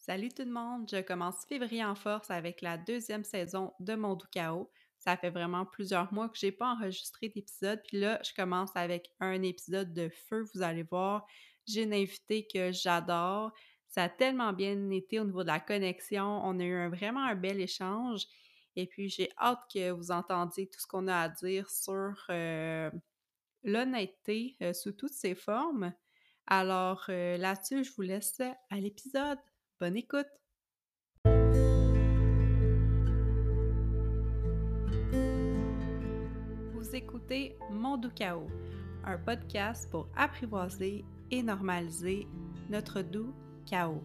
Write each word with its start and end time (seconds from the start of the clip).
Salut 0.00 0.30
tout 0.30 0.44
le 0.44 0.50
monde, 0.50 0.88
je 0.90 1.02
commence 1.02 1.44
février 1.46 1.84
en 1.84 1.94
force 1.94 2.30
avec 2.30 2.62
la 2.62 2.78
deuxième 2.78 3.22
saison 3.22 3.74
de 3.80 3.94
Mon 3.94 4.16
Chaos. 4.32 4.70
Ça 4.98 5.18
fait 5.18 5.28
vraiment 5.28 5.66
plusieurs 5.66 6.10
mois 6.10 6.30
que 6.30 6.38
j'ai 6.38 6.52
pas 6.52 6.72
enregistré 6.72 7.28
d'épisode, 7.28 7.82
puis 7.86 8.00
là, 8.00 8.18
je 8.24 8.32
commence 8.32 8.70
avec 8.76 9.10
un 9.20 9.42
épisode 9.42 9.92
de 9.92 10.08
feu, 10.08 10.46
vous 10.54 10.62
allez 10.62 10.84
voir. 10.84 11.26
J'ai 11.66 11.82
une 11.82 11.92
invitée 11.92 12.46
que 12.46 12.72
j'adore. 12.72 13.52
Ça 13.88 14.04
a 14.04 14.08
tellement 14.08 14.54
bien 14.54 14.88
été 14.88 15.20
au 15.20 15.24
niveau 15.24 15.42
de 15.42 15.48
la 15.48 15.60
connexion. 15.60 16.40
On 16.44 16.58
a 16.58 16.64
eu 16.64 16.88
vraiment 16.88 17.26
un 17.26 17.34
bel 17.34 17.60
échange. 17.60 18.24
Et 18.76 18.86
puis, 18.86 19.10
j'ai 19.10 19.28
hâte 19.38 19.60
que 19.72 19.90
vous 19.90 20.10
entendiez 20.12 20.66
tout 20.66 20.80
ce 20.80 20.86
qu'on 20.86 21.08
a 21.08 21.16
à 21.24 21.28
dire 21.28 21.68
sur 21.68 22.14
euh, 22.30 22.90
l'honnêteté 23.64 24.56
euh, 24.62 24.72
sous 24.72 24.92
toutes 24.92 25.12
ses 25.12 25.34
formes. 25.34 25.92
Alors 26.46 27.04
euh, 27.10 27.36
là-dessus, 27.36 27.84
je 27.84 27.92
vous 27.92 28.02
laisse 28.02 28.40
à 28.40 28.76
l'épisode. 28.76 29.38
Bonne 29.80 29.96
écoute! 29.96 30.26
Vous 36.74 36.94
écoutez 36.94 37.56
Mon 37.70 37.96
doux 37.96 38.10
chaos, 38.10 38.48
un 39.04 39.16
podcast 39.16 39.90
pour 39.90 40.06
apprivoiser 40.14 41.02
et 41.30 41.42
normaliser 41.42 42.28
notre 42.68 43.00
doux 43.00 43.32
chaos. 43.64 44.02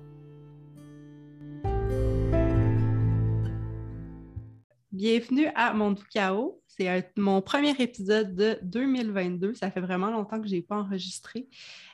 Bienvenue 4.95 5.47
à 5.55 5.73
Mon 5.73 5.93
chaos. 6.09 6.61
C'est 6.67 7.11
mon 7.17 7.41
premier 7.41 7.71
épisode 7.79 8.33
de 8.33 8.57
2022. 8.61 9.53
Ça 9.53 9.69
fait 9.69 9.81
vraiment 9.81 10.09
longtemps 10.09 10.39
que 10.39 10.47
je 10.47 10.53
n'ai 10.53 10.61
pas 10.61 10.77
enregistré. 10.77 11.49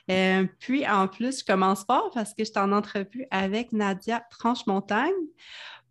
Euh, 0.08 0.46
puis 0.60 0.86
en 0.86 1.08
plus, 1.08 1.40
je 1.40 1.44
commence 1.44 1.82
fort 1.82 2.12
parce 2.14 2.30
que 2.32 2.44
je 2.44 2.50
suis 2.52 2.58
en 2.60 2.70
entrevue 2.70 3.26
avec 3.32 3.72
Nadia 3.72 4.24
Tranche-Montagne. 4.30 5.10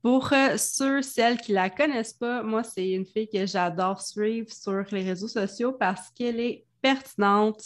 Pour 0.02 0.32
euh, 0.32 0.56
ceux, 0.56 1.02
celles 1.02 1.42
qui 1.42 1.52
ne 1.52 1.56
la 1.58 1.70
connaissent 1.70 2.14
pas, 2.14 2.44
moi, 2.44 2.64
c'est 2.64 2.92
une 2.92 3.06
fille 3.06 3.28
que 3.28 3.46
j'adore 3.46 4.00
suivre 4.02 4.50
sur 4.50 4.86
les 4.92 5.04
réseaux 5.04 5.28
sociaux 5.28 5.74
parce 5.74 6.12
qu'elle 6.12 6.40
est 6.40 6.66
pertinente, 6.82 7.62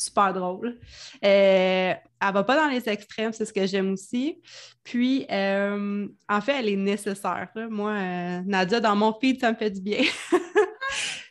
super 0.00 0.32
drôle. 0.32 0.78
Euh, 1.24 1.94
elle 2.22 2.28
ne 2.28 2.32
va 2.32 2.44
pas 2.44 2.56
dans 2.56 2.68
les 2.68 2.88
extrêmes, 2.88 3.32
c'est 3.32 3.44
ce 3.44 3.52
que 3.52 3.66
j'aime 3.66 3.92
aussi. 3.92 4.40
Puis, 4.82 5.26
en 5.30 6.40
fait, 6.42 6.58
elle 6.58 6.68
est 6.68 6.76
nécessaire. 6.76 7.48
Moi, 7.68 8.42
Nadia, 8.42 8.80
dans 8.80 8.96
mon 8.96 9.12
feed, 9.18 9.40
ça 9.40 9.52
me 9.52 9.56
fait 9.56 9.70
du 9.70 9.80
bien. 9.80 10.02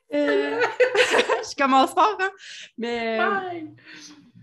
je 0.11 1.56
commence 1.56 1.92
fort, 1.92 2.17
hein? 2.20 2.31
Mais. 2.78 3.20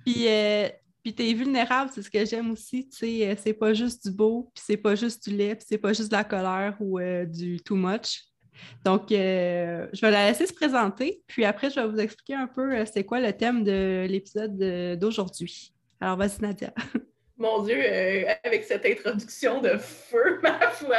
Puis, 0.04 0.28
euh, 0.28 0.68
puis 1.02 1.14
t'es 1.14 1.32
vulnérable, 1.32 1.90
c'est 1.92 2.02
ce 2.02 2.10
que 2.10 2.24
j'aime 2.24 2.52
aussi. 2.52 2.88
Tu 2.88 2.96
sais, 2.96 3.28
euh, 3.28 3.34
c'est 3.42 3.52
pas 3.52 3.74
juste 3.74 4.06
du 4.06 4.14
beau, 4.14 4.50
puis 4.54 4.62
c'est 4.64 4.76
pas 4.76 4.94
juste 4.94 5.28
du 5.28 5.36
lait, 5.36 5.56
puis 5.56 5.66
c'est 5.68 5.78
pas 5.78 5.92
juste 5.92 6.10
de 6.10 6.16
la 6.16 6.24
colère 6.24 6.76
ou 6.78 6.98
euh, 7.00 7.24
du 7.24 7.60
too 7.60 7.74
much. 7.74 8.22
Donc, 8.84 9.06
je 9.10 10.00
vais 10.00 10.10
la 10.10 10.28
laisser 10.28 10.46
se 10.46 10.52
présenter, 10.52 11.22
puis 11.26 11.44
après, 11.44 11.70
je 11.70 11.80
vais 11.80 11.86
vous 11.86 11.98
expliquer 11.98 12.34
un 12.34 12.46
peu 12.46 12.84
c'est 12.86 13.04
quoi 13.04 13.20
le 13.20 13.32
thème 13.32 13.64
de 13.64 14.06
l'épisode 14.08 14.98
d'aujourd'hui. 14.98 15.72
Alors, 16.00 16.16
vas-y, 16.16 16.40
Nadia. 16.40 16.72
Mon 17.38 17.62
Dieu, 17.62 17.76
euh, 17.78 18.24
avec 18.44 18.64
cette 18.64 18.86
introduction 18.86 19.60
de 19.60 19.76
feu, 19.76 20.40
ma 20.42 20.70
foi. 20.70 20.96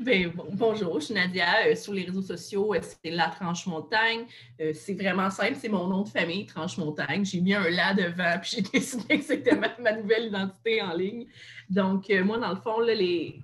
ben, 0.00 0.32
bonjour, 0.52 0.98
je 0.98 1.06
suis 1.06 1.14
Nadia. 1.14 1.66
Euh, 1.66 1.74
sur 1.74 1.92
les 1.92 2.04
réseaux 2.04 2.22
sociaux, 2.22 2.72
euh, 2.72 2.80
c'est 2.80 3.10
La 3.10 3.28
Tranche 3.28 3.66
Montagne. 3.66 4.24
c'est 4.72 4.94
vraiment 4.94 5.28
simple, 5.28 5.56
c'est 5.60 5.68
mon 5.68 5.86
nom 5.86 6.00
de 6.00 6.08
famille, 6.08 6.46
Tranche 6.46 6.78
Montagne. 6.78 7.26
J'ai 7.26 7.42
mis 7.42 7.52
un 7.52 7.68
là 7.68 7.92
devant, 7.92 8.38
puis 8.40 8.52
j'ai 8.56 8.62
décidé 8.62 9.18
que 9.18 9.24
c'était 9.24 9.56
ma, 9.56 9.92
nouvelle 9.92 10.28
identité 10.28 10.80
en 10.80 10.94
ligne. 10.94 11.26
Donc, 11.68 12.08
moi, 12.24 12.38
dans 12.38 12.50
le 12.50 12.60
fond, 12.60 12.80
là, 12.80 12.94
les... 12.94 13.42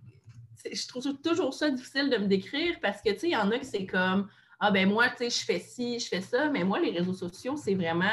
je 0.72 0.88
trouve 0.88 1.04
toujours 1.22 1.54
ça 1.54 1.70
difficile 1.70 2.10
de 2.10 2.16
me 2.16 2.26
décrire 2.26 2.76
parce 2.80 3.00
que, 3.02 3.10
tu 3.10 3.18
sais, 3.18 3.28
il 3.28 3.32
y 3.32 3.36
en 3.36 3.50
a 3.50 3.58
qui 3.58 3.66
c'est 3.66 3.86
comme, 3.86 4.28
ah 4.58 4.70
ben 4.70 4.88
moi, 4.88 5.08
tu 5.08 5.16
sais, 5.18 5.30
je 5.30 5.44
fais 5.44 5.58
ci, 5.58 5.98
je 5.98 6.08
fais 6.08 6.20
ça, 6.20 6.48
mais 6.48 6.64
moi, 6.64 6.78
les 6.80 6.90
réseaux 6.90 7.14
sociaux, 7.14 7.56
c'est 7.56 7.74
vraiment 7.74 8.04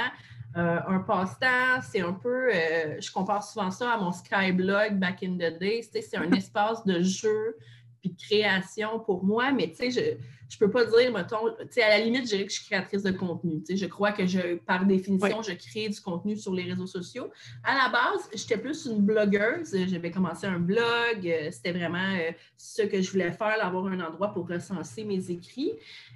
euh, 0.56 0.80
un 0.88 1.00
passe-temps, 1.00 1.82
c'est 1.82 2.02
un 2.02 2.14
peu, 2.14 2.50
euh, 2.54 3.00
je 3.00 3.12
compare 3.12 3.44
souvent 3.44 3.70
ça 3.70 3.94
à 3.94 3.98
mon 3.98 4.12
Skyblog 4.12 4.98
back 4.98 5.24
in 5.24 5.34
the 5.36 5.60
day, 5.60 5.82
c'est 5.92 6.18
un 6.18 6.32
espace 6.34 6.86
de 6.86 7.02
jeu 7.02 7.58
puis 8.02 8.12
de 8.12 8.18
création 8.18 9.00
pour 9.00 9.24
moi, 9.24 9.52
mais 9.52 9.70
tu 9.70 9.92
sais, 9.92 9.92
je 9.92 10.18
ne 10.56 10.60
peux 10.60 10.72
pas 10.72 10.86
dire, 10.86 11.12
mettons, 11.12 11.50
tu 11.60 11.68
sais, 11.72 11.84
à 11.84 11.90
la 11.90 12.00
limite, 12.00 12.24
je 12.24 12.30
dirais 12.30 12.46
que 12.46 12.52
je 12.52 12.60
suis 12.60 12.66
créatrice 12.66 13.04
de 13.04 13.12
contenu, 13.12 13.60
tu 13.60 13.66
sais, 13.66 13.78
je 13.78 13.86
crois 13.86 14.14
que 14.14 14.26
je, 14.26 14.56
par 14.56 14.86
définition, 14.86 15.42
je 15.42 15.52
crée 15.54 15.90
du 15.90 16.00
contenu 16.00 16.38
sur 16.38 16.54
les 16.54 16.64
réseaux 16.64 16.88
sociaux. 16.88 17.30
À 17.64 17.76
la 17.76 17.90
base, 17.90 18.30
j'étais 18.34 18.58
plus 18.58 18.86
une 18.86 19.02
blogueuse, 19.02 19.76
j'avais 19.88 20.12
commencé 20.12 20.48
un 20.48 20.60
blog, 20.60 21.26
euh, 21.26 21.50
c'était 21.52 21.74
vraiment 21.74 22.18
ce 22.58 22.84
que 22.84 23.02
je 23.02 23.12
voulais 23.12 23.32
faire, 23.32 23.58
avoir 23.62 23.88
un 23.88 24.00
endroit 24.00 24.34
pour 24.34 24.48
recenser 24.48 25.04
mes 25.04 25.30
écrits. 25.30 25.74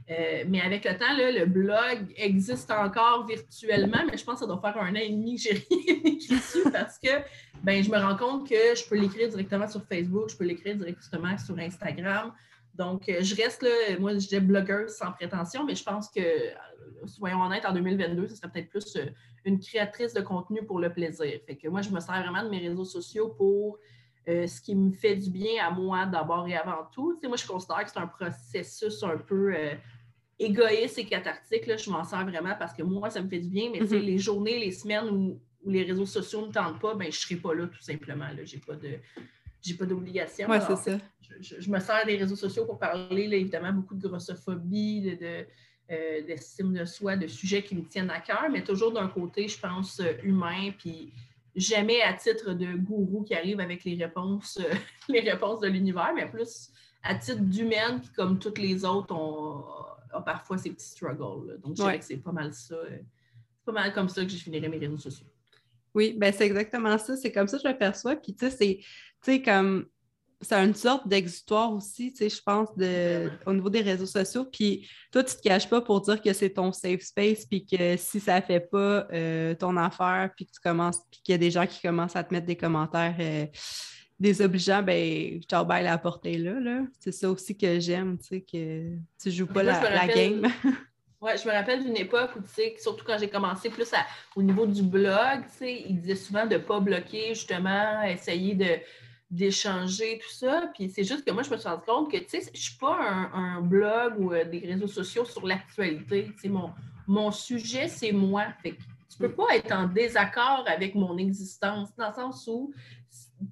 Euh, 0.09 0.43
mais 0.47 0.61
avec 0.61 0.85
le 0.85 0.97
temps, 0.97 1.15
le 1.17 1.45
blog 1.45 2.13
existe 2.15 2.71
encore 2.71 3.25
virtuellement, 3.25 4.03
mais 4.09 4.17
je 4.17 4.23
pense 4.23 4.35
que 4.35 4.39
ça 4.41 4.47
doit 4.47 4.59
faire 4.61 4.81
un 4.81 4.91
an 4.91 4.99
et 4.99 5.09
demi 5.09 5.35
que 5.35 5.41
j'ai 5.41 5.53
rien 5.69 5.95
écrit 6.03 6.35
dessus 6.35 6.69
parce 6.71 6.97
que 6.97 7.09
ben, 7.63 7.83
je 7.83 7.89
me 7.89 7.97
rends 7.97 8.17
compte 8.17 8.49
que 8.49 8.75
je 8.75 8.87
peux 8.87 8.97
l'écrire 8.97 9.29
directement 9.29 9.67
sur 9.67 9.83
Facebook, 9.85 10.29
je 10.29 10.37
peux 10.37 10.45
l'écrire 10.45 10.75
directement 10.75 11.37
sur 11.37 11.57
Instagram. 11.59 12.33
Donc, 12.75 13.09
euh, 13.09 13.21
je 13.21 13.35
reste 13.35 13.63
là, 13.63 13.69
moi, 13.99 14.13
je 14.13 14.27
dis 14.27 14.39
blogueuse 14.39 14.91
sans 14.91 15.11
prétention, 15.11 15.65
mais 15.65 15.75
je 15.75 15.83
pense 15.83 16.09
que, 16.09 16.19
euh, 16.19 16.53
soyons 17.05 17.41
honnêtes, 17.41 17.65
en 17.65 17.73
2022, 17.73 18.27
ce 18.27 18.35
serait 18.35 18.49
peut-être 18.49 18.69
plus 18.69 18.97
une 19.45 19.59
créatrice 19.59 20.13
de 20.13 20.21
contenu 20.21 20.63
pour 20.65 20.79
le 20.79 20.91
plaisir. 20.91 21.39
Fait 21.45 21.55
que 21.55 21.67
moi, 21.67 21.81
je 21.81 21.89
me 21.89 21.99
sers 21.99 22.21
vraiment 22.21 22.43
de 22.43 22.49
mes 22.49 22.59
réseaux 22.59 22.85
sociaux 22.85 23.29
pour 23.29 23.79
ce 24.27 24.61
qui 24.61 24.75
me 24.75 24.91
fait 24.91 25.15
du 25.15 25.31
bien 25.31 25.65
à 25.65 25.71
moi 25.71 26.05
d'abord 26.05 26.47
et 26.47 26.55
avant 26.55 26.85
tout. 26.93 27.19
moi, 27.23 27.37
je 27.37 27.45
considère 27.45 27.83
que 27.83 27.89
c'est 27.89 27.99
un 27.99 28.07
processus 28.07 29.01
un 29.03 29.17
peu 29.17 29.51
égoïste 30.41 30.97
et 30.97 31.05
cathartique, 31.05 31.67
là, 31.67 31.77
je 31.77 31.89
m'en 31.89 32.03
sers 32.03 32.25
vraiment 32.25 32.55
parce 32.57 32.73
que 32.73 32.83
moi, 32.83 33.09
ça 33.09 33.21
me 33.21 33.29
fait 33.29 33.39
du 33.39 33.49
bien, 33.49 33.69
mais 33.71 33.81
mm 33.81 34.01
les 34.01 34.17
journées, 34.17 34.59
les 34.59 34.71
semaines 34.71 35.09
où, 35.09 35.39
les 35.63 35.83
réseaux 35.83 36.07
sociaux 36.07 36.41
ne 36.41 36.47
me 36.47 36.51
tentent 36.51 36.79
pas, 36.79 36.95
ben, 36.95 37.03
je 37.03 37.07
ne 37.09 37.11
serai 37.11 37.35
pas 37.35 37.53
là 37.53 37.67
tout 37.67 37.81
simplement. 37.81 38.25
Je 38.43 38.55
n'ai 38.55 38.61
pas 38.61 38.75
de. 38.75 38.97
J'ai 39.61 39.75
pas 39.75 39.85
d'obligation. 39.85 40.47
C'est 40.51 40.75
ça. 40.75 40.97
Je, 41.39 41.69
me 41.69 41.79
sers 41.79 42.05
des 42.05 42.17
réseaux 42.17 42.35
sociaux 42.35 42.65
pour 42.65 42.77
parler, 42.77 43.23
évidemment, 43.31 43.71
beaucoup 43.71 43.95
de 43.95 44.07
grossophobie, 44.07 45.17
de, 45.17 45.45
euh, 45.91 46.21
d'estime 46.23 46.73
de 46.73 46.83
soi, 46.85 47.15
de 47.15 47.27
sujets 47.27 47.63
qui 47.63 47.75
me 47.75 47.83
tiennent 47.83 48.09
à 48.09 48.19
cœur, 48.19 48.49
mais 48.51 48.63
toujours 48.63 48.91
d'un 48.91 49.07
côté, 49.07 49.47
je 49.47 49.59
pense, 49.59 49.99
euh, 49.99 50.13
humain, 50.23 50.71
puis 50.77 51.13
jamais 51.55 52.01
à 52.01 52.13
titre 52.13 52.53
de 52.53 52.75
gourou 52.75 53.23
qui 53.23 53.35
arrive 53.35 53.59
avec 53.59 53.83
les 53.83 53.95
réponses, 53.95 54.59
euh, 54.61 54.73
les 55.09 55.21
réponses 55.21 55.61
de 55.61 55.67
l'univers, 55.67 56.11
mais 56.15 56.29
plus 56.29 56.71
à 57.03 57.15
titre 57.15 57.41
d'humaine 57.41 58.01
qui, 58.01 58.11
comme 58.11 58.39
toutes 58.39 58.57
les 58.57 58.85
autres, 58.85 59.13
ont, 59.13 59.63
a 60.13 60.21
parfois 60.21 60.57
ses 60.57 60.71
petits 60.71 60.89
struggles. 60.89 61.59
Donc, 61.61 61.75
je 61.77 61.81
dirais 61.81 61.99
que 61.99 62.05
c'est 62.05 62.17
pas 62.17 62.31
mal 62.31 62.53
ça. 62.53 62.75
Euh, 62.75 62.97
c'est 63.57 63.65
pas 63.65 63.71
mal 63.71 63.93
comme 63.93 64.09
ça 64.09 64.23
que 64.23 64.31
je 64.31 64.37
finirais 64.37 64.69
mes 64.69 64.77
réseaux 64.77 64.97
sociaux. 64.97 65.27
Oui, 65.93 66.15
ben 66.17 66.31
c'est 66.31 66.45
exactement 66.45 66.97
ça. 66.97 67.17
C'est 67.17 67.31
comme 67.31 67.47
ça 67.47 67.57
que 67.57 67.63
je 67.63 67.67
le 67.67 67.77
perçois. 67.77 68.15
Puis, 68.15 68.33
tu 68.33 68.49
sais, 68.49 68.51
c'est, 68.51 68.79
tu 69.23 69.33
sais, 69.33 69.41
comme, 69.41 69.85
c'est 70.41 70.55
une 70.55 70.73
sorte 70.73 71.07
d'exutoire 71.07 71.71
aussi, 71.71 72.11
tu 72.11 72.17
sais, 72.17 72.29
je 72.29 72.41
pense, 72.41 72.75
de, 72.75 73.29
au 73.45 73.53
niveau 73.53 73.69
des 73.69 73.81
réseaux 73.81 74.05
sociaux. 74.05 74.45
Puis, 74.45 74.89
toi, 75.11 75.23
tu 75.23 75.35
te 75.35 75.41
caches 75.41 75.69
pas 75.69 75.81
pour 75.81 76.01
dire 76.01 76.21
que 76.21 76.33
c'est 76.33 76.49
ton 76.49 76.71
safe 76.71 77.01
space, 77.01 77.45
puis 77.45 77.65
que 77.65 77.95
si 77.97 78.19
ça 78.19 78.41
fait 78.41 78.59
pas 78.59 79.07
euh, 79.13 79.53
ton 79.53 79.77
affaire, 79.77 80.31
puis 80.35 80.45
que 80.45 80.51
tu 80.51 80.59
commences, 80.59 80.99
puis 81.11 81.21
qu'il 81.23 81.33
y 81.33 81.35
a 81.35 81.37
des 81.37 81.51
gens 81.51 81.67
qui 81.67 81.81
commencent 81.81 82.15
à 82.15 82.23
te 82.23 82.33
mettre 82.33 82.47
des 82.47 82.57
commentaires. 82.57 83.15
Euh, 83.19 83.45
désobligeant, 84.19 84.83
ben, 84.83 85.41
ciao, 85.43 85.65
bye, 85.65 85.83
la 85.83 85.97
portée 85.97 86.37
là. 86.37 86.59
là. 86.59 86.81
C'est 86.99 87.11
ça 87.11 87.29
aussi 87.29 87.57
que 87.57 87.79
j'aime, 87.79 88.19
tu 88.19 88.27
sais, 88.27 88.41
que 88.41 88.95
tu 89.21 89.31
joues 89.31 89.47
pas 89.47 89.63
la, 89.63 90.07
game. 90.07 90.47
Oui, 91.23 91.31
je 91.39 91.47
me 91.47 91.53
rappelle 91.53 91.83
d'une 91.83 91.97
époque 91.97 92.31
où, 92.35 92.41
tu 92.41 92.49
sais, 92.49 92.75
surtout 92.79 93.05
quand 93.05 93.17
j'ai 93.19 93.29
commencé 93.29 93.69
plus 93.69 93.87
au 94.35 94.41
niveau 94.41 94.65
du 94.65 94.81
blog, 94.81 95.43
tu 95.51 95.57
sais, 95.59 95.85
il 95.87 96.01
disait 96.01 96.15
souvent 96.15 96.47
de 96.47 96.55
ne 96.55 96.59
pas 96.59 96.79
bloquer, 96.79 97.35
justement, 97.35 98.01
essayer 98.01 98.55
de 98.55 98.79
d'échanger, 99.31 100.19
tout 100.21 100.33
ça. 100.33 100.69
Puis 100.73 100.89
c'est 100.89 101.05
juste 101.05 101.25
que 101.25 101.31
moi, 101.31 101.41
je 101.41 101.49
me 101.49 101.57
suis 101.57 101.67
rendu 101.67 101.83
compte 101.87 102.11
que, 102.11 102.17
tu 102.17 102.27
sais, 102.27 102.41
je 102.41 102.51
ne 102.51 102.57
suis 102.57 102.77
pas 102.77 102.97
un, 103.33 103.61
blog 103.61 104.19
ou 104.19 104.33
euh, 104.33 104.43
des 104.43 104.59
réseaux 104.59 104.87
sociaux 104.87 105.25
sur 105.25 105.47
l'actualité. 105.47 106.29
Tu 106.33 106.41
sais, 106.41 106.49
mon, 106.49 106.71
mon 107.07 107.31
sujet, 107.31 107.87
c'est 107.87 108.11
moi. 108.11 108.47
Fait 108.61 108.71
que 108.71 108.81
tu 108.81 109.21
ne 109.21 109.27
peux 109.27 109.33
pas 109.33 109.55
être 109.55 109.71
en 109.71 109.87
désaccord 109.87 110.65
avec 110.67 110.95
mon 110.95 111.17
existence, 111.17 111.89
dans 111.97 112.09
le 112.09 112.13
sens 112.13 112.47
où 112.47 112.73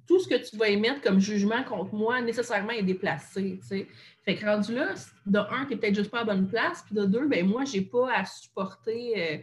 tout 0.06 0.20
ce 0.20 0.28
que 0.28 0.36
tu 0.36 0.56
vas 0.56 0.68
émettre 0.68 1.00
comme 1.00 1.18
jugement 1.18 1.62
contre 1.64 1.94
moi, 1.94 2.20
nécessairement, 2.20 2.70
est 2.70 2.82
déplacé. 2.82 3.58
Fait 4.24 4.36
que 4.36 4.46
rendu 4.46 4.74
là, 4.74 4.94
de 5.26 5.38
un, 5.38 5.64
tu 5.64 5.70
n'es 5.70 5.76
peut-être 5.80 5.94
juste 5.94 6.10
pas 6.10 6.20
à 6.20 6.24
bonne 6.24 6.46
place, 6.46 6.82
puis 6.86 6.94
de 6.94 7.04
deux, 7.04 7.26
ben 7.26 7.46
moi, 7.46 7.64
je 7.64 7.78
n'ai 7.78 7.84
pas 7.84 8.12
à 8.14 8.24
supporter 8.24 9.14
euh, 9.16 9.38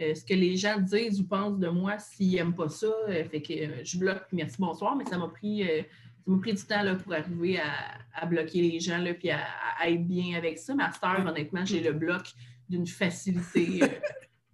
euh, 0.00 0.14
ce 0.14 0.24
que 0.24 0.34
les 0.34 0.56
gens 0.56 0.78
disent 0.78 1.20
ou 1.20 1.24
pensent 1.24 1.58
de 1.58 1.68
moi 1.68 1.98
s'ils 1.98 2.34
n'aiment 2.34 2.54
pas 2.54 2.68
ça. 2.68 2.86
Euh, 3.08 3.24
fait 3.24 3.42
que 3.42 3.84
je 3.84 3.98
bloque, 3.98 4.26
merci, 4.32 4.56
bonsoir, 4.58 4.96
mais 4.96 5.04
ça 5.04 5.18
m'a 5.18 5.28
pris, 5.28 5.64
pris 6.40 6.54
du 6.54 6.64
temps 6.64 6.82
là, 6.82 6.94
pour 6.94 7.12
arriver 7.12 7.58
à, 7.58 8.26
bloquer 8.26 8.62
les 8.62 8.80
gens, 8.80 8.98
là, 8.98 9.14
puis 9.14 9.30
à, 9.30 9.40
être 9.86 10.06
bien 10.06 10.36
avec 10.36 10.58
ça. 10.58 10.74
À 10.78 10.92
cette 10.92 11.04
heure, 11.04 11.26
honnêtement, 11.26 11.64
j'ai 11.64 11.80
le 11.80 11.92
bloc 11.92 12.22
d'une 12.68 12.86
facilité 12.86 13.80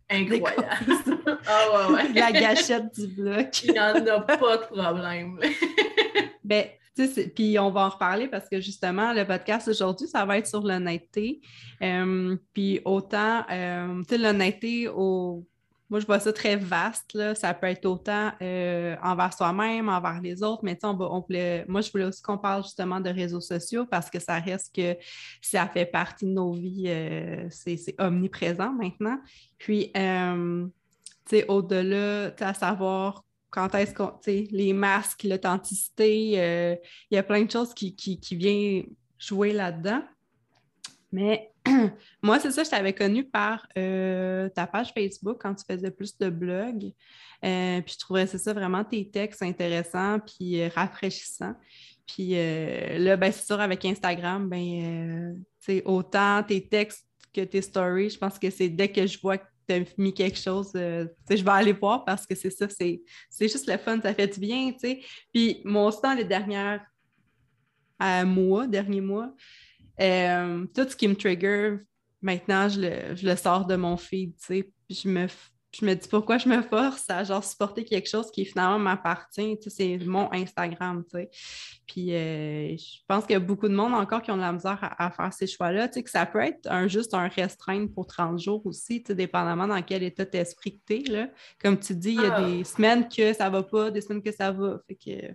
Incroyable. 0.09 0.61
ah 1.47 1.89
ouais, 1.89 1.95
ouais. 1.95 2.13
La 2.15 2.31
gâchette 2.31 2.95
du 2.95 3.09
bloc. 3.09 3.65
Il 3.65 3.73
n'y 3.73 3.81
en 3.81 4.07
a 4.07 4.21
pas 4.21 4.57
de 4.57 4.63
problème. 4.67 5.41
ben, 6.45 6.67
puis 7.35 7.59
on 7.59 7.71
va 7.71 7.87
en 7.87 7.89
reparler 7.91 8.29
parce 8.29 8.49
que 8.49 8.61
justement, 8.61 9.13
le 9.13 9.25
podcast 9.25 9.69
aujourd'hui, 9.69 10.09
ça 10.09 10.25
va 10.25 10.39
être 10.39 10.47
sur 10.47 10.63
l'honnêteté. 10.63 11.41
Puis 12.53 12.81
autant, 12.85 13.45
euh, 13.51 14.03
l'honnêteté 14.11 14.89
au 14.89 15.47
moi, 15.89 16.01
je 16.01 16.07
vois 16.07 16.19
ça 16.19 16.33
très 16.33 16.57
vaste. 16.57 17.15
Là. 17.15 17.35
Ça 17.35 17.55
peut 17.55 17.69
être 17.69 17.87
autant 17.87 18.33
euh, 18.43 18.97
envers 19.03 19.33
soi-même, 19.33 19.89
envers 19.89 20.21
les 20.21 20.43
autres, 20.43 20.63
mais 20.65 20.77
on, 20.83 20.99
on 21.01 21.25
moi, 21.69 21.81
je 21.81 21.91
voulais 21.93 22.05
aussi 22.05 22.23
qu'on 22.23 22.39
parle 22.39 22.65
justement 22.65 23.01
de 23.01 23.11
réseaux 23.11 23.41
sociaux 23.41 23.87
parce 23.87 24.11
que 24.11 24.19
ça 24.19 24.39
reste 24.41 24.75
que 24.75 24.97
ça 25.41 25.69
fait 25.69 25.87
partie 25.87 26.25
de 26.25 26.31
nos 26.31 26.53
vies, 26.53 26.87
euh, 26.89 27.47
c'est 27.51 27.95
omniprésent 27.99 28.73
maintenant. 28.73 29.19
Puis, 29.59 29.93
euh, 29.97 30.67
tu 31.29 31.37
sais, 31.37 31.47
au-delà, 31.49 32.33
à 32.41 32.55
savoir 32.55 33.25
quand 33.51 33.75
est-ce 33.75 33.95
qu'on, 33.95 34.13
les 34.27 34.73
masques, 34.73 35.25
l'authenticité, 35.25 36.79
il 37.11 37.15
y 37.15 37.17
a 37.17 37.23
plein 37.23 37.43
de 37.43 37.51
choses 37.51 37.73
qui, 37.73 37.95
qui, 37.95 38.21
qui 38.21 38.37
viennent 38.37 38.87
jouer 39.19 39.53
là-dedans. 39.53 40.03
Mais 41.13 41.51
moi, 42.23 42.39
c'est 42.41 42.51
ça, 42.51 42.65
je 42.65 42.71
t'avais 42.71 42.93
connu 42.93 43.25
par 43.25 43.67
euh, 43.79 44.49
ta 44.51 44.67
page 44.67 44.93
Facebook 44.93 45.39
quand 45.41 45.55
tu 45.55 45.65
faisais 45.69 45.91
plus 45.91 46.17
de 46.19 46.29
blogs. 46.29 46.93
Euh, 47.45 47.81
puis 47.83 47.95
je 47.95 47.99
trouvais 47.99 48.27
c'est 48.27 48.39
ça 48.39 48.53
vraiment 48.53 48.85
tes 48.85 49.09
textes 49.09 49.43
intéressants 49.43 50.19
puis 50.21 50.61
euh, 50.61 50.69
rafraîchissants. 50.75 51.55
Puis 52.07 52.35
là, 52.35 53.17
ben, 53.17 53.33
c'est 53.33 53.47
sûr, 53.47 53.61
avec 53.61 53.85
Instagram, 53.85 54.49
ben, 54.49 55.45
autant 55.85 56.41
tes 56.45 56.65
textes 56.69 57.05
que 57.35 57.41
tes 57.41 57.61
stories, 57.61 58.11
je 58.11 58.19
pense 58.19 58.39
que 58.39 58.49
c'est 58.49 58.69
dès 58.69 58.93
que 58.93 59.05
je 59.09 59.19
vois 59.19 59.39
que 59.39 59.47
tu 59.69 59.75
as 59.75 59.81
mis 59.97 60.13
quelque 60.13 60.39
chose, 60.39 60.71
je 60.75 61.09
vais 61.29 61.51
aller 61.51 61.73
voir 61.73 62.05
parce 62.05 62.27
que 62.27 62.35
c'est 62.35 62.51
ça, 62.51 62.67
c'est 62.69 63.03
juste 63.41 63.69
le 63.69 63.77
fun, 63.79 64.01
ça 64.01 64.15
fait 64.15 64.27
du 64.27 64.41
bien, 64.41 64.73
tu 64.73 64.79
sais. 64.81 65.01
Puis 65.33 65.61
mon 65.65 65.91
temps, 65.91 66.15
les 66.15 66.25
dernières 66.25 66.85
mois, 68.25 68.67
derniers 68.67 69.01
mois, 69.01 69.33
euh, 70.01 70.67
tout 70.75 70.89
ce 70.89 70.97
qui 70.97 71.09
me 71.09 71.15
trigger, 71.15 71.79
maintenant, 72.21 72.69
je 72.69 72.81
le, 72.81 73.17
je 73.17 73.27
le 73.27 73.37
sors 73.37 73.65
de 73.67 73.77
mon 73.77 73.97
feed, 73.97 74.37
tu 74.39 74.47
sais. 74.47 74.73
Je 74.89 75.09
me, 75.09 75.27
je 75.73 75.85
me 75.85 75.95
dis 75.95 76.09
pourquoi 76.09 76.39
je 76.39 76.49
me 76.49 76.63
force 76.63 77.09
à 77.11 77.25
genre 77.25 77.43
supporter 77.43 77.85
quelque 77.85 78.09
chose 78.09 78.31
qui 78.31 78.45
finalement 78.45 78.79
m'appartient. 78.79 79.59
Tu 79.59 79.71
sais, 79.71 79.99
c'est 79.99 80.05
mon 80.05 80.33
Instagram, 80.33 81.05
tu 81.05 81.19
sais. 81.19 81.31
Puis 81.87 82.15
euh, 82.15 82.77
je 82.77 82.99
pense 83.07 83.25
qu'il 83.25 83.35
y 83.35 83.37
a 83.37 83.41
beaucoup 83.41 83.69
de 83.69 83.75
monde 83.75 83.95
encore 83.95 84.23
qui 84.23 84.31
ont 84.31 84.37
de 84.37 84.43
la 84.43 84.53
misère 84.53 84.79
à, 84.99 85.11
faire 85.11 85.33
ces 85.33 85.47
choix-là. 85.47 85.89
Tu 85.89 85.95
sais, 85.95 86.03
que 86.03 86.11
ça 86.11 86.27
peut 86.27 86.41
être 86.41 86.67
un, 86.71 86.89
juste 86.89 87.15
un 87.15 87.29
restreint 87.29 87.87
pour 87.87 88.07
30 88.07 88.41
jours 88.41 88.65
aussi, 88.67 89.03
tu 89.03 89.09
sais, 89.09 89.15
dépendamment 89.15 89.67
dans 89.67 89.81
quel 89.83 90.03
état 90.03 90.25
d'esprit 90.25 90.79
que 90.79 90.95
tu 90.95 91.01
es. 91.01 91.13
Là. 91.13 91.29
Comme 91.63 91.79
tu 91.79 91.95
dis, 91.95 92.15
il 92.15 92.23
y 92.23 92.27
a 92.27 92.35
ah. 92.35 92.45
des 92.45 92.65
semaines 92.65 93.09
que 93.09 93.33
ça 93.33 93.49
va 93.51 93.63
pas, 93.63 93.91
des 93.91 94.01
semaines 94.01 94.23
que 94.23 94.33
ça 94.33 94.51
va. 94.51 94.81
Fait 94.89 94.95
que 94.97 95.35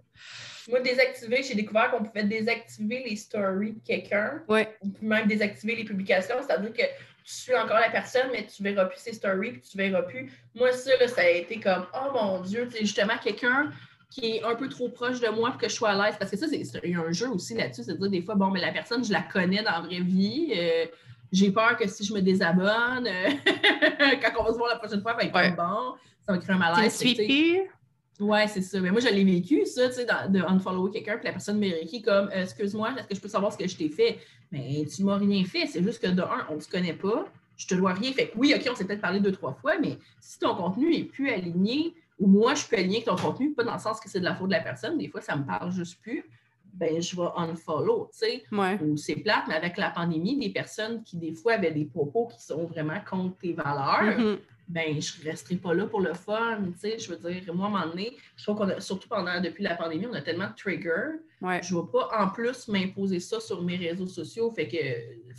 moi, 0.70 0.80
désactiver, 0.80 1.44
j'ai 1.44 1.56
découvert 1.56 1.92
qu'on 1.92 2.04
pouvait 2.04 2.24
désactiver 2.24 3.04
les 3.08 3.16
stories 3.16 3.74
de 3.74 3.80
quelqu'un. 3.86 4.44
Oui. 4.48 4.62
Ou 4.82 4.92
même 5.02 5.28
désactiver 5.28 5.76
les 5.76 5.84
publications. 5.84 6.36
C'est-à-dire 6.46 6.74
que 6.74 6.84
tu 7.24 7.34
suis 7.34 7.56
encore 7.56 7.80
la 7.80 7.90
personne, 7.90 8.30
mais 8.32 8.46
tu 8.46 8.64
verras 8.64 8.86
plus 8.86 9.00
ses 9.00 9.14
stories, 9.14 9.54
puis 9.54 9.62
tu 9.62 9.78
verras 9.78 10.04
plus. 10.04 10.32
Moi, 10.56 10.72
ça, 10.72 10.92
ça 11.08 11.22
a 11.22 11.30
été 11.30 11.60
comme, 11.60 11.86
oh 11.94 12.12
mon 12.14 12.42
Dieu, 12.42 12.68
c'est 12.72 12.82
justement 12.82 13.18
quelqu'un 13.24 13.72
qui 14.12 14.36
est 14.36 14.44
un 14.44 14.56
peu 14.56 14.68
trop 14.68 14.90
proche 14.90 15.22
de 15.22 15.30
moi 15.30 15.52
pour 15.52 15.60
que 15.60 15.70
je 15.70 15.74
sois 15.74 15.90
à 15.90 16.06
l'aise. 16.06 16.16
Parce 16.20 16.30
que 16.30 16.38
ça, 16.38 16.46
il 16.52 16.92
y 16.92 16.96
a 16.96 17.00
un 17.00 17.12
jeu 17.12 17.30
aussi 17.30 17.56
là-dessus, 17.56 17.84
c'est-à-dire 17.84 18.10
des 18.10 18.22
fois, 18.22 18.36
bon, 18.36 18.52
mais 18.52 18.60
la 18.60 18.74
personne, 18.74 19.04
je 19.04 19.12
la 19.12 19.22
connais 19.22 19.64
dans 19.64 19.72
la 19.72 19.82
vraie 19.82 20.02
vie. 20.02 20.54
Euh, 20.56 20.86
j'ai 21.32 21.50
peur 21.50 21.78
que 21.78 21.88
si 21.88 22.04
je 22.04 22.14
me 22.14 22.22
désabonne, 22.22 23.08
euh, 23.08 23.30
quand 24.22 24.42
on 24.42 24.44
va 24.44 24.52
se 24.52 24.58
voir 24.58 24.70
la 24.70 24.80
prochaine 24.80 25.02
fois, 25.02 25.14
va 25.14 25.24
être 25.24 25.56
bon, 25.56 25.96
ça 26.26 26.34
va 26.34 26.38
créer 26.38 26.56
un 26.56 26.60
malaise. 26.60 27.00
Tu 27.00 27.16
suis 27.16 27.62
Ouais, 28.20 28.48
c'est 28.48 28.62
ça. 28.62 28.80
Mais 28.82 28.92
moi, 28.92 29.00
je 29.00 29.08
l'ai 29.08 29.24
vécu, 29.24 29.66
ça, 29.66 29.88
tu 29.88 29.96
sais, 29.96 30.06
de 30.06 30.42
unfollower 30.42 30.92
quelqu'un, 30.92 31.16
puis 31.16 31.26
la 31.26 31.32
personne 31.32 31.58
m'écrit 31.58 32.02
comme 32.02 32.28
euh, 32.28 32.44
Excuse-moi, 32.44 32.94
est-ce 32.98 33.08
que 33.08 33.16
je 33.16 33.22
peux 33.22 33.30
savoir 33.30 33.52
ce 33.52 33.58
que 33.58 33.68
je 33.68 33.76
t'ai 33.76 33.90
fait? 33.90 34.20
Mais 34.52 34.86
tu 34.94 35.04
m'as 35.04 35.18
rien 35.18 35.44
fait. 35.46 35.66
C'est 35.66 35.82
juste 35.82 36.04
que 36.04 36.08
de 36.08 36.22
un, 36.22 36.46
on 36.50 36.56
ne 36.56 36.60
se 36.60 36.70
connaît 36.70 36.94
pas. 36.94 37.26
Je 37.56 37.66
te 37.66 37.76
dois 37.76 37.94
rien. 37.94 38.12
Fait 38.12 38.28
que 38.28 38.38
oui, 38.38 38.54
OK, 38.56 38.68
on 38.70 38.76
s'est 38.76 38.86
peut-être 38.86 39.02
parlé 39.02 39.22
deux, 39.22 39.32
trois 39.32 39.54
fois, 39.54 39.80
mais 39.80 39.98
si 40.20 40.38
ton 40.38 40.54
contenu 40.54 40.94
est 40.94 41.06
plus 41.06 41.32
aligné, 41.32 41.96
ou 42.22 42.28
moi, 42.28 42.54
je 42.56 42.66
peux 42.66 42.78
aligner 42.78 42.98
avec 42.98 43.08
ton 43.08 43.16
contenu, 43.16 43.54
pas 43.54 43.64
dans 43.64 43.74
le 43.74 43.80
sens 43.80 44.00
que 44.00 44.10
c'est 44.10 44.20
de 44.20 44.26
la 44.26 44.36
faute 44.36 44.48
de 44.48 44.54
la 44.54 44.62
personne, 44.62 44.98
des 44.98 45.10
fois, 45.10 45.22
ça 45.22 45.36
me 45.36 45.46
parle 45.46 45.72
juste 45.72 46.02
plus, 46.02 46.24
ben 46.74 47.02
je 47.02 47.16
vais 47.18 47.28
unfollow, 47.36 48.10
tu 48.14 48.20
sais. 48.20 48.44
Ou 48.82 48.96
c'est 48.96 49.16
plate, 49.16 49.44
mais 49.48 49.56
avec 49.56 49.76
la 49.76 49.90
pandémie, 49.90 50.38
des 50.38 50.50
personnes 50.50 51.04
qui, 51.04 51.18
des 51.18 51.34
fois, 51.34 51.54
avaient 51.54 51.72
des 51.72 51.86
propos 51.86 52.28
qui 52.28 52.42
sont 52.42 52.66
vraiment 52.66 53.00
contre 53.10 53.38
tes 53.40 53.52
valeurs, 53.52 54.18
mm-hmm 54.18 54.38
ben 54.72 55.02
je 55.02 55.20
ne 55.20 55.30
resterai 55.30 55.56
pas 55.58 55.74
là 55.74 55.86
pour 55.86 56.02
le 56.02 56.14
fun. 56.14 56.60
Tu 56.74 56.80
sais, 56.80 57.00
je 57.00 57.14
veux 57.14 57.18
dire, 57.18 57.54
moi, 57.54 57.66
à 57.66 57.70
un 57.70 57.72
moment 57.72 57.88
donné, 57.88 58.18
je 58.38 58.44
trouve 58.44 58.58
qu'on 58.58 58.70
a, 58.70 58.80
surtout 58.80 59.10
pendant, 59.10 59.40
depuis 59.42 59.64
la 59.64 59.76
pandémie, 59.76 60.08
on 60.08 60.14
a 60.14 60.22
tellement 60.22 60.48
de 60.48 60.56
triggers. 60.56 61.20
Je 61.42 61.76
ne 61.76 61.82
vais 61.82 61.88
pas 61.92 62.10
en 62.18 62.30
plus 62.30 62.68
m'imposer 62.68 63.20
ça 63.20 63.40
sur 63.40 63.62
mes 63.62 63.76
réseaux 63.76 64.08
sociaux. 64.08 64.50
Fait 64.52 64.68
que 64.68 64.78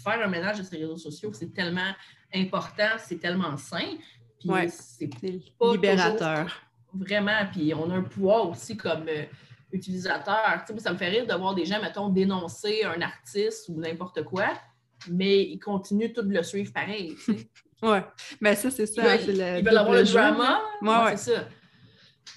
faire 0.03 0.23
un 0.23 0.29
ménage 0.29 0.59
de 0.59 0.63
ces 0.63 0.77
réseaux 0.77 0.99
sociaux, 0.99 1.33
c'est 1.33 1.53
tellement 1.53 1.93
important, 2.35 2.99
c'est 2.99 3.19
tellement 3.19 3.57
sain. 3.57 3.97
Puis 4.39 4.51
c'est 4.69 5.11
pas 5.59 5.73
libérateur. 5.73 6.63
Vraiment. 6.95 7.47
Puis 7.51 7.73
on 7.75 7.91
a 7.91 7.95
un 7.95 8.03
pouvoir 8.03 8.49
aussi 8.49 8.77
comme 8.77 9.07
euh, 9.09 9.25
utilisateur. 9.73 10.65
Ça 10.79 10.93
me 10.93 10.99
fait 10.99 11.09
rire 11.09 11.27
de 11.27 11.35
voir 11.35 11.55
des 11.55 11.65
gens, 11.65 11.81
mettons, 11.81 12.09
dénoncer 12.09 12.85
un 12.85 13.01
artiste 13.01 13.69
ou 13.69 13.81
n'importe 13.81 14.23
quoi, 14.25 14.53
mais 15.11 15.43
ils 15.43 15.59
continuent 15.59 16.13
tout 16.13 16.23
de 16.23 16.33
le 16.33 16.43
suivre 16.43 16.73
pareil. 16.73 17.17
Oui, 17.83 17.99
mais 18.41 18.55
ça, 18.57 18.71
c'est 18.71 18.87
ça. 18.87 19.17
Ils 19.17 19.33
veulent, 19.33 19.77
avoir 19.77 19.97
le 19.97 20.05
drama. 20.05 20.61
Ouais, 20.81 21.17
C'est 21.17 21.35
ça. 21.35 21.45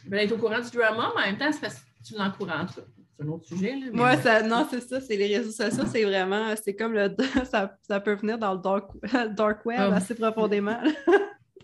Ils 0.05 0.11
veulent 0.11 0.19
être 0.21 0.31
au 0.31 0.37
courant 0.37 0.59
du 0.59 0.69
drama, 0.71 1.11
mais 1.15 1.23
en 1.23 1.25
même 1.25 1.37
temps, 1.37 1.51
c'est 1.51 1.61
parce 1.61 1.75
que 1.75 1.81
tu 2.05 2.15
l'encourages. 2.15 2.69
C'est 3.17 3.23
un 3.23 3.27
autre 3.29 3.45
sujet. 3.45 3.75
Là, 3.75 4.03
ouais, 4.03 4.21
ça, 4.21 4.41
non, 4.41 4.67
c'est 4.69 4.81
ça. 4.81 4.99
C'est 4.99 5.15
les 5.15 5.37
réseaux 5.37 5.51
sociaux, 5.51 5.85
c'est 5.89 6.03
vraiment. 6.03 6.53
C'est 6.61 6.75
comme 6.75 6.93
le. 6.93 7.15
Ça, 7.49 7.77
ça, 7.87 7.99
peut 8.01 8.15
venir 8.15 8.37
dans 8.37 8.53
le 8.53 8.59
dark, 8.59 8.89
dark 9.35 9.65
web 9.65 9.79
ah. 9.79 9.95
assez 9.95 10.15
profondément. 10.15 10.81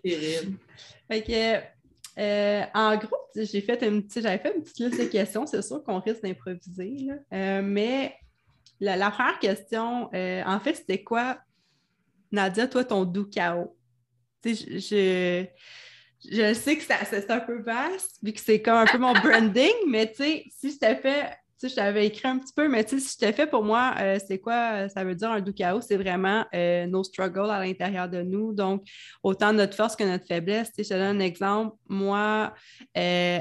Terrible. 0.04 0.58
Fait 1.10 1.22
que. 1.22 1.81
Euh, 2.18 2.64
en 2.74 2.98
gros, 2.98 3.18
j'ai 3.36 3.62
fait 3.62 3.82
une 3.84 4.04
petite, 4.04 4.24
j'avais 4.24 4.38
fait 4.38 4.56
une 4.56 4.64
petite 4.64 4.80
liste 4.80 5.00
de 5.00 5.06
questions. 5.06 5.46
C'est 5.46 5.62
sûr 5.62 5.84
qu'on 5.84 6.00
risque 6.00 6.24
d'improviser, 6.24 7.10
euh, 7.34 7.62
mais 7.64 8.16
la, 8.80 9.12
première 9.12 9.40
question, 9.40 10.10
euh, 10.14 10.44
en 10.46 10.60
fait, 10.60 10.76
c'était 10.76 11.04
quoi? 11.04 11.38
Nadia, 12.32 12.68
toi, 12.68 12.84
ton 12.84 13.06
doux 13.06 13.26
chaos? 13.26 13.76
je, 14.44 15.46
je, 16.24 16.54
sais 16.54 16.78
que 16.78 16.84
c'est 16.84 17.32
un 17.32 17.40
peu 17.40 17.62
vaste, 17.62 18.18
vu 18.24 18.34
que 18.34 18.40
c'est 18.40 18.62
comme 18.62 18.78
un 18.78 18.86
peu 18.86 18.98
mon 18.98 19.14
branding, 19.22 19.74
mais 19.88 20.12
si 20.16 20.52
je 20.64 20.78
fait, 20.78 20.98
tu 21.00 21.41
sais, 21.62 21.70
je 21.70 21.76
t'avais 21.76 22.08
écrit 22.08 22.28
un 22.28 22.40
petit 22.40 22.54
peu, 22.54 22.68
mais 22.68 22.84
tu 22.84 23.00
sais, 23.00 23.08
si 23.08 23.14
je 23.14 23.26
t'ai 23.26 23.34
fait 23.34 23.48
pour 23.48 23.64
moi, 23.64 23.94
euh, 24.00 24.20
c'est 24.26 24.40
quoi 24.40 24.90
ça 24.90 25.04
veut 25.04 25.16
dire 25.16 25.32
un 25.32 25.42
doux 25.42 25.54
chaos? 25.54 25.82
C'est 25.82 25.98
vraiment 25.98 26.46
euh, 26.54 26.86
nos 26.88 27.04
struggles 27.04 27.50
à 27.50 27.60
l'intérieur 27.60 28.10
de 28.10 28.22
nous. 28.22 28.54
Donc, 28.54 28.84
autant 29.24 29.54
notre 29.54 29.76
force 29.76 29.96
que 29.96 30.04
notre 30.04 30.26
faiblesse. 30.26 30.72
Tu 30.72 30.84
je 30.84 30.90
te 30.90 30.94
donne 30.94 31.18
un 31.18 31.20
exemple. 31.20 31.76
Moi, 31.88 32.54
euh, 32.98 33.40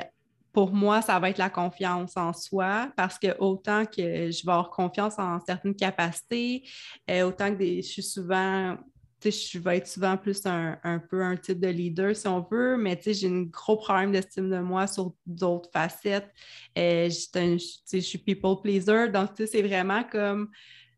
pour 0.53 0.73
moi, 0.73 1.01
ça 1.01 1.19
va 1.19 1.31
être 1.31 1.39
la 1.39 1.51
confiance 1.51 2.17
en 2.17 2.33
soi 2.33 2.91
parce 2.97 3.19
que 3.19 3.37
autant 3.39 3.85
que 3.85 4.31
je 4.31 4.45
vais 4.45 4.53
avoir 4.53 4.71
confiance 4.71 5.19
en 5.19 5.39
certaines 5.41 5.77
capacités, 5.77 6.69
euh, 7.09 7.23
autant 7.23 7.55
que 7.55 7.65
je 7.65 7.81
suis 7.83 8.03
souvent, 8.03 8.77
je 9.25 9.59
vais 9.59 9.79
être 9.79 9.87
souvent 9.87 10.17
plus 10.17 10.41
un, 10.47 10.79
peu 11.11 11.23
un 11.23 11.37
type 11.37 11.61
de 11.61 11.69
leader 11.69 12.17
si 12.17 12.27
on 12.27 12.47
veut, 12.51 12.77
mais 12.77 12.99
j'ai 13.05 13.29
un 13.29 13.43
gros 13.43 13.77
problème 13.77 14.13
d'estime 14.13 14.51
de 14.51 14.59
moi 14.59 14.87
sur 14.87 15.13
d'autres 15.27 15.71
facettes. 15.73 16.31
Euh, 16.79 17.09
je 17.09 17.99
suis 17.99 18.19
people 18.19 18.61
pleaser, 18.63 19.09
donc 19.09 19.31
c'est 19.37 19.63
vraiment 19.63 20.05
comme 20.05 20.51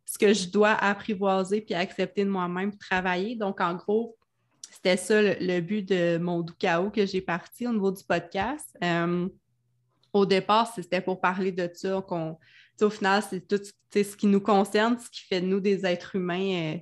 ce 0.05 0.19
que 0.19 0.35
je 0.35 0.49
dois 0.49 0.73
apprivoiser 0.73 1.63
puis 1.63 1.75
accepter 1.75 2.25
de 2.25 2.31
moi-même, 2.31 2.77
travailler. 2.77 3.35
Donc, 3.35 3.61
en 3.61 3.75
gros, 3.75 4.17
c'était 4.71 4.99
ça 4.99 5.23
le, 5.23 5.61
but 5.61 5.89
de 5.89 6.19
mon 6.19 6.41
doux 6.41 6.55
chaos 6.59 6.91
que 6.91 7.07
j'ai 7.07 7.23
parti 7.23 7.67
au 7.67 7.73
niveau 7.73 7.91
du 7.91 8.05
podcast. 8.05 8.77
Euh, 8.85 9.27
au 10.13 10.27
départ, 10.27 10.71
c'était 10.75 11.01
pour 11.01 11.21
parler 11.21 11.51
de 11.51 11.71
ça. 11.73 12.05
Au 12.81 12.91
final, 12.91 13.23
c'est 13.29 13.47
tout 13.49 13.63
ce 13.95 14.17
qui 14.17 14.27
nous 14.27 14.41
concerne, 14.41 14.99
ce 14.99 15.09
qui 15.09 15.23
fait 15.23 15.41
de 15.41 15.47
nous 15.47 15.61
des 15.61 15.87
êtres 15.87 16.17
humains 16.17 16.75
euh, 16.75 16.79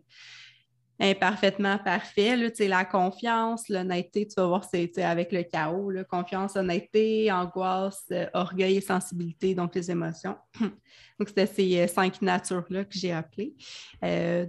imparfaitement 1.01 1.79
parfaits. 1.79 2.39
Là, 2.39 2.49
la 2.69 2.85
confiance, 2.85 3.69
l'honnêteté, 3.69 4.27
tu 4.27 4.35
vas 4.37 4.47
voir, 4.47 4.65
c'est 4.65 4.97
avec 5.03 5.33
le 5.33 5.43
chaos. 5.43 5.91
Là, 5.91 6.05
confiance, 6.05 6.57
honnêteté, 6.57 7.33
angoisse, 7.33 8.05
euh, 8.13 8.27
orgueil 8.35 8.77
et 8.77 8.81
sensibilité, 8.81 9.55
donc 9.55 9.75
les 9.75 9.91
émotions. 9.91 10.37
donc, 10.61 11.29
c'était 11.29 11.47
ces 11.47 11.81
euh, 11.81 11.87
cinq 11.87 12.21
natures-là 12.21 12.85
que 12.85 12.99
j'ai 12.99 13.13
appelées. 13.13 13.55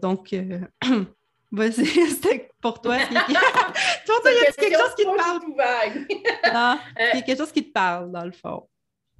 donc, 0.01 0.35
Vas-y, 1.51 1.85
c'était 2.09 2.49
pour 2.61 2.79
toi. 2.81 2.97
toi, 3.09 3.15
il 4.25 4.43
y 4.43 4.47
a 4.47 4.51
quelque 4.53 4.77
chose 4.77 4.95
qui 4.95 5.03
te 5.03 5.17
parle? 5.17 5.39
non, 6.53 6.79
il 6.97 7.17
y 7.17 7.19
a 7.19 7.21
quelque 7.21 7.37
chose 7.37 7.51
qui 7.51 7.65
te 7.65 7.71
parle, 7.71 8.11
dans 8.11 8.23
le 8.23 8.31
fond. 8.31 8.67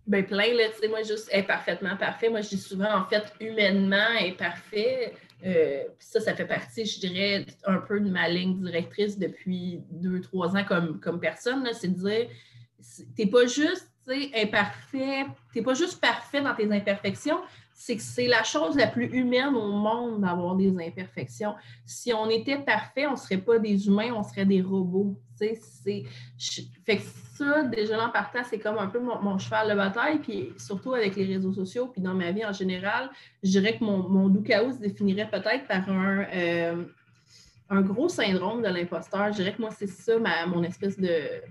Ben 0.07 0.25
plein, 0.25 0.53
là, 0.53 0.69
tu 0.69 0.79
sais, 0.79 0.87
moi, 0.87 1.03
juste 1.03 1.29
est 1.31 1.43
parfaitement 1.43 1.95
parfait. 1.97 2.29
Moi, 2.29 2.41
je 2.41 2.49
dis 2.49 2.57
souvent, 2.57 2.93
en 2.95 3.05
fait, 3.05 3.23
humainement 3.39 4.07
imparfait. 4.19 5.13
Euh, 5.45 5.83
ça, 5.99 6.19
ça 6.19 6.35
fait 6.35 6.45
partie, 6.45 6.85
je 6.85 6.99
dirais, 6.99 7.45
un 7.65 7.77
peu 7.77 7.99
de 7.99 8.09
ma 8.09 8.29
ligne 8.29 8.61
directrice 8.61 9.17
depuis 9.17 9.81
deux, 9.89 10.21
trois 10.21 10.55
ans 10.55 10.63
comme, 10.63 10.99
comme 10.99 11.19
personne. 11.19 11.67
C'est 11.73 11.87
de 11.87 12.09
dire, 12.09 12.27
t'es 13.15 13.25
pas 13.25 13.45
juste, 13.47 13.87
imparfait, 14.35 15.25
tu 15.51 15.59
n'es 15.59 15.63
pas 15.63 15.73
juste 15.73 16.01
parfait 16.01 16.41
dans 16.41 16.53
tes 16.55 16.69
imperfections, 16.71 17.39
c'est 17.73 17.95
que 17.95 18.01
c'est 18.01 18.27
la 18.27 18.43
chose 18.43 18.75
la 18.75 18.87
plus 18.87 19.05
humaine 19.05 19.55
au 19.55 19.71
monde 19.71 20.21
d'avoir 20.21 20.55
des 20.55 20.69
imperfections. 20.69 21.55
Si 21.85 22.13
on 22.13 22.29
était 22.29 22.57
parfait, 22.57 23.07
on 23.07 23.15
serait 23.15 23.37
pas 23.37 23.59
des 23.59 23.87
humains, 23.87 24.11
on 24.13 24.23
serait 24.23 24.45
des 24.45 24.61
robots. 24.61 25.17
C'est, 25.41 26.03
fait 26.85 26.97
que 26.97 27.03
ça, 27.35 27.63
déjà 27.63 28.05
en 28.05 28.09
partant, 28.09 28.43
c'est 28.43 28.59
comme 28.59 28.77
un 28.77 28.87
peu 28.87 28.99
mon, 28.99 29.37
cheval 29.37 29.69
de 29.69 29.75
bataille, 29.75 30.19
puis 30.19 30.53
surtout 30.57 30.93
avec 30.93 31.15
les 31.15 31.25
réseaux 31.25 31.53
sociaux, 31.53 31.87
puis 31.87 32.01
dans 32.01 32.13
ma 32.13 32.31
vie 32.31 32.45
en 32.45 32.53
général, 32.53 33.09
je 33.43 33.49
dirais 33.49 33.77
que 33.77 33.83
mon, 33.83 34.07
mon 34.07 34.29
doux 34.29 34.43
chaos 34.43 34.73
se 34.73 34.79
définirait 34.79 35.29
peut-être 35.29 35.67
par 35.67 35.89
un, 35.89 36.25
euh, 36.33 36.85
un 37.69 37.81
gros 37.81 38.09
syndrome 38.09 38.61
de 38.61 38.67
l'imposteur. 38.67 39.31
Je 39.31 39.37
dirais 39.37 39.53
que 39.53 39.61
moi, 39.61 39.71
c'est 39.71 39.87
ça, 39.87 40.19
ma, 40.19 40.45
mon 40.45 40.61
espèce 40.63 40.99
de, 40.99 41.41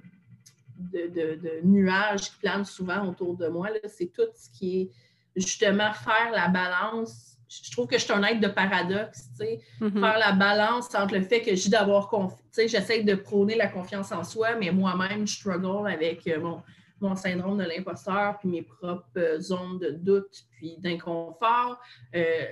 de, 0.77 1.09
de, 1.09 1.61
nuage 1.65 2.31
qui 2.31 2.39
plane 2.39 2.65
souvent 2.65 3.09
autour 3.09 3.37
de 3.37 3.49
moi. 3.49 3.69
C'est 3.89 4.13
tout 4.13 4.29
ce 4.35 4.51
qui 4.51 4.83
est 4.83 4.91
justement 5.35 5.93
faire 5.93 6.31
la 6.33 6.49
balance. 6.49 7.39
Je 7.51 7.73
trouve 7.73 7.89
que 7.89 7.99
je 7.99 8.05
suis 8.05 8.13
un 8.13 8.23
être 8.23 8.41
de 8.41 8.47
paradoxe, 8.47 9.29
tu 9.31 9.45
sais. 9.45 9.61
Mm-hmm. 9.81 10.01
Faire 10.01 10.19
la 10.19 10.33
balance 10.33 10.95
entre 10.95 11.15
le 11.15 11.23
fait 11.23 11.43
que 11.43 11.55
j'ai 11.57 11.69
d'avoir 11.69 12.09
confiance, 12.09 12.39
tu 12.53 12.63
sais, 12.63 12.69
j'essaie 12.69 13.03
de 13.03 13.15
prôner 13.17 13.57
la 13.57 13.67
confiance 13.67 14.13
en 14.13 14.23
soi, 14.23 14.55
mais 14.55 14.71
moi-même, 14.71 15.27
je 15.27 15.35
struggle 15.35 15.89
avec 15.89 16.27
euh, 16.29 16.41
mon, 16.41 16.63
mon 17.01 17.17
syndrome 17.17 17.59
de 17.59 17.65
l'imposteur, 17.65 18.39
puis 18.39 18.49
mes 18.49 18.63
propres 18.63 19.05
euh, 19.17 19.41
zones 19.41 19.79
de 19.79 19.91
doute, 19.91 20.45
puis 20.53 20.77
d'inconfort. 20.79 21.81
Euh, 22.15 22.45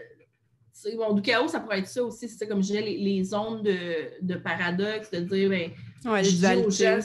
mon 0.96 1.12
du 1.12 1.22
chaos, 1.22 1.48
ça 1.48 1.60
pourrait 1.60 1.80
être 1.80 1.88
ça 1.88 2.02
aussi, 2.02 2.28
c'est 2.28 2.46
comme 2.46 2.62
je 2.62 2.68
disais, 2.68 2.82
les, 2.82 3.24
zones 3.24 3.62
de, 3.62 4.22
de, 4.22 4.34
paradoxe, 4.36 5.10
de 5.10 5.20
dire, 5.20 5.50
ben, 5.50 5.70
ouais, 6.04 6.24
je 6.24 6.30
dis 6.30 6.64
aux 6.64 6.70
gens, 6.70 7.00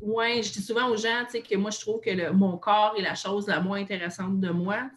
ouais, 0.00 0.42
je 0.42 0.52
dis 0.52 0.62
souvent 0.62 0.88
aux 0.88 0.96
gens 0.96 1.24
que 1.32 1.56
moi, 1.56 1.70
je 1.70 1.80
trouve 1.80 2.00
que 2.00 2.30
mon 2.30 2.58
corps 2.58 2.94
est 2.98 3.02
la 3.02 3.14
chose 3.14 3.46
la 3.46 3.60
moins 3.60 3.80
intéressante 3.80 4.40
de 4.40 4.50
moi. 4.50 4.90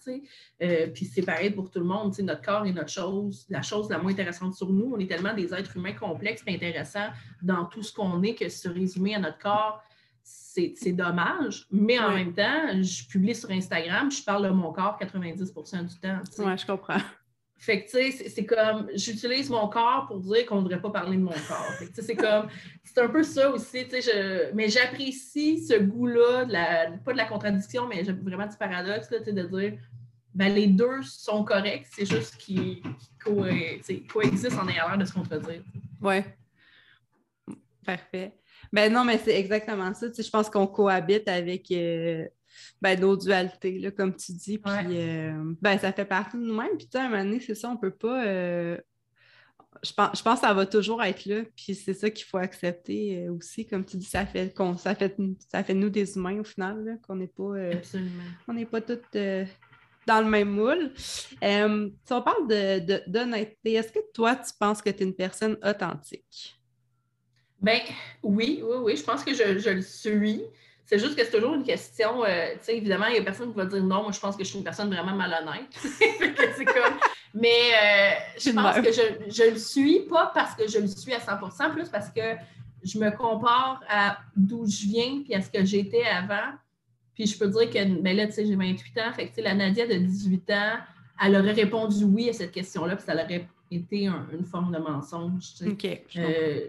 Euh, 0.61 0.87
puis 0.87 1.05
c'est 1.05 1.21
pareil 1.21 1.51
pour 1.51 1.69
tout 1.69 1.79
le 1.79 1.85
monde. 1.85 2.13
Notre 2.19 2.41
corps 2.41 2.65
est 2.65 2.71
notre 2.71 2.89
chose, 2.89 3.45
la 3.49 3.61
chose 3.61 3.89
la 3.89 3.97
moins 3.97 4.11
intéressante 4.11 4.55
sur 4.55 4.69
nous. 4.69 4.93
On 4.95 4.99
est 4.99 5.07
tellement 5.07 5.33
des 5.33 5.53
êtres 5.53 5.77
humains 5.77 5.93
complexes 5.93 6.43
et 6.47 6.55
intéressants 6.55 7.09
dans 7.41 7.65
tout 7.65 7.83
ce 7.83 7.93
qu'on 7.93 8.21
est 8.23 8.35
que 8.35 8.49
se 8.49 8.67
résumer 8.67 9.15
à 9.15 9.19
notre 9.19 9.39
corps, 9.39 9.81
c'est 10.23 10.91
dommage. 10.91 11.65
Mais 11.71 11.99
en 11.99 12.11
même 12.11 12.33
temps, 12.33 12.81
je 12.81 13.07
publie 13.07 13.35
sur 13.35 13.49
Instagram, 13.49 14.11
je 14.11 14.23
parle 14.23 14.45
de 14.45 14.49
mon 14.49 14.71
corps 14.71 14.97
90% 14.99 15.87
du 15.87 15.95
temps. 15.99 16.19
Oui, 16.39 16.57
je 16.57 16.65
comprends. 16.65 16.99
Fait 17.59 17.83
que, 17.83 17.89
tu 17.89 18.11
sais, 18.11 18.29
c'est 18.29 18.45
comme, 18.45 18.89
j'utilise 18.95 19.49
mon 19.49 19.67
corps 19.67 20.05
pour 20.07 20.21
dire 20.21 20.45
qu'on 20.45 20.61
ne 20.61 20.63
devrait 20.63 20.81
pas 20.81 20.91
parler 20.91 21.17
de 21.17 21.23
mon 21.23 21.31
corps. 21.31 21.73
Fait 21.77 21.87
que, 21.87 22.01
c'est 22.01 22.15
comme, 22.15 22.47
c'est 22.85 22.99
un 22.99 23.09
peu 23.09 23.21
ça 23.21 23.49
aussi, 23.51 23.85
tu 23.87 24.01
sais, 24.01 24.51
mais 24.53 24.69
j'apprécie 24.69 25.65
ce 25.65 25.77
goût-là, 25.77 26.45
pas 27.03 27.11
de 27.11 27.17
la 27.17 27.25
contradiction, 27.25 27.85
mais 27.87 28.03
vraiment 28.03 28.47
du 28.47 28.55
paradoxe, 28.57 29.11
là, 29.11 29.19
de 29.19 29.31
dire, 29.31 29.77
ben, 30.33 30.53
les 30.53 30.67
deux 30.67 31.01
sont 31.03 31.43
corrects, 31.43 31.87
c'est 31.91 32.05
juste 32.05 32.37
qu'ils 32.37 32.81
coexistent 33.21 34.57
en 34.57 34.67
ayant 34.69 34.87
l'air 34.87 34.97
de 34.97 35.05
se 35.05 35.13
contredire. 35.13 35.61
Oui. 36.01 36.23
Parfait. 37.85 38.33
Ben 38.71 38.93
non, 38.93 39.03
mais 39.03 39.17
c'est 39.17 39.37
exactement 39.37 39.93
ça. 39.93 40.07
Tu 40.07 40.15
sais, 40.15 40.23
je 40.23 40.29
pense 40.29 40.49
qu'on 40.49 40.67
cohabite 40.67 41.27
avec 41.27 41.69
euh, 41.71 42.25
ben, 42.81 42.99
nos 42.99 43.15
dualités, 43.15 43.79
là, 43.79 43.91
comme 43.91 44.15
tu 44.15 44.33
dis. 44.33 44.57
Puis, 44.57 44.73
euh, 44.91 45.53
ben, 45.61 45.77
ça 45.77 45.91
fait 45.91 46.05
partie 46.05 46.37
de 46.37 46.43
nous-mêmes. 46.43 46.77
Puis, 46.77 46.87
à 46.93 47.01
un 47.01 47.09
moment 47.09 47.23
donné, 47.23 47.39
c'est 47.39 47.55
ça, 47.55 47.69
on 47.69 47.77
peut 47.77 47.91
pas. 47.91 48.25
Euh, 48.25 48.77
je, 49.83 49.93
pense, 49.93 50.17
je 50.17 50.23
pense 50.23 50.39
que 50.39 50.47
ça 50.47 50.53
va 50.53 50.65
toujours 50.65 51.03
être 51.03 51.25
là. 51.25 51.43
Puis, 51.55 51.75
c'est 51.75 51.93
ça 51.93 52.09
qu'il 52.09 52.25
faut 52.25 52.37
accepter 52.37 53.25
euh, 53.25 53.33
aussi. 53.33 53.65
Comme 53.65 53.85
tu 53.85 53.97
dis, 53.97 54.05
ça 54.05 54.25
fait, 54.25 54.53
qu'on, 54.55 54.77
ça 54.77 54.95
fait, 54.95 55.15
ça 55.51 55.63
fait 55.63 55.73
nous 55.73 55.89
des 55.89 56.15
humains 56.15 56.39
au 56.39 56.43
final, 56.43 56.99
qu'on 57.05 57.15
n'est 57.15 57.27
pas. 57.27 57.55
Absolument. 57.73 58.23
On 58.47 58.53
n'est 58.53 58.65
pas 58.65 58.81
tous 58.81 58.97
dans 60.07 60.21
le 60.21 60.29
même 60.29 60.49
moule. 60.49 60.91
si 60.95 61.35
on 61.41 62.21
parle 62.21 62.47
de, 62.47 63.09
d'honnêteté, 63.09 63.73
est-ce 63.73 63.91
que 63.91 63.99
toi, 64.13 64.35
tu 64.35 64.51
penses 64.59 64.81
que 64.81 64.89
tu 64.89 65.03
es 65.03 65.05
une 65.05 65.13
personne 65.13 65.57
authentique? 65.63 66.59
Ben 67.61 67.81
oui, 68.23 68.61
oui, 68.63 68.77
oui, 68.83 68.95
je 68.95 69.03
pense 69.03 69.23
que 69.23 69.33
je, 69.33 69.59
je 69.59 69.69
le 69.69 69.81
suis. 69.81 70.41
C'est 70.89 70.97
juste 70.97 71.15
que 71.15 71.23
c'est 71.23 71.29
toujours 71.29 71.53
une 71.53 71.63
question, 71.63 72.25
euh, 72.25 72.53
tu 72.53 72.63
sais, 72.63 72.77
évidemment, 72.77 73.05
il 73.05 73.17
y 73.17 73.19
a 73.19 73.21
personne 73.21 73.51
qui 73.51 73.57
va 73.57 73.65
dire 73.65 73.83
non, 73.83 74.01
moi 74.01 74.11
je 74.11 74.19
pense 74.19 74.35
que 74.35 74.43
je 74.43 74.49
suis 74.49 74.57
une 74.57 74.63
personne 74.63 74.91
vraiment 74.91 75.15
malhonnête. 75.15 75.69
c'est 75.77 76.65
comme... 76.65 76.97
Mais 77.31 77.47
euh, 77.47 78.11
je 78.39 78.49
pense 78.49 78.75
que 78.77 78.91
je, 78.91 79.31
je, 79.31 79.51
le 79.51 79.59
suis, 79.59 79.99
pas 80.09 80.31
parce 80.33 80.55
que 80.55 80.67
je 80.67 80.79
le 80.79 80.87
suis 80.87 81.13
à 81.13 81.19
100% 81.19 81.73
plus 81.73 81.89
parce 81.89 82.09
que 82.09 82.21
je 82.83 82.97
me 82.97 83.11
compare 83.15 83.83
à 83.87 84.17
d'où 84.35 84.65
je 84.65 84.87
viens 84.87 85.21
puis 85.23 85.35
à 85.35 85.43
ce 85.43 85.51
que 85.51 85.63
j'étais 85.63 86.05
avant. 86.05 86.55
Puis 87.13 87.27
je 87.27 87.37
peux 87.37 87.49
dire 87.49 87.69
que, 87.69 88.01
ben 88.01 88.17
là, 88.17 88.25
tu 88.25 88.33
sais, 88.33 88.47
j'ai 88.47 88.55
28 88.55 88.97
ans, 88.97 89.13
fait 89.13 89.27
que, 89.27 89.41
la 89.41 89.53
Nadia 89.53 89.85
de 89.85 89.93
18 89.93 90.49
ans, 90.49 90.77
elle 91.23 91.35
aurait 91.35 91.51
répondu 91.51 92.03
oui 92.03 92.29
à 92.29 92.33
cette 92.33 92.51
question-là, 92.51 92.95
puis 92.95 93.05
ça 93.05 93.13
aurait 93.13 93.47
été 93.69 94.05
une 94.05 94.43
forme 94.43 94.73
de 94.73 94.79
mensonge. 94.79 95.53
Tu 95.55 95.77
sais. 95.79 96.05
Euh, 96.17 96.67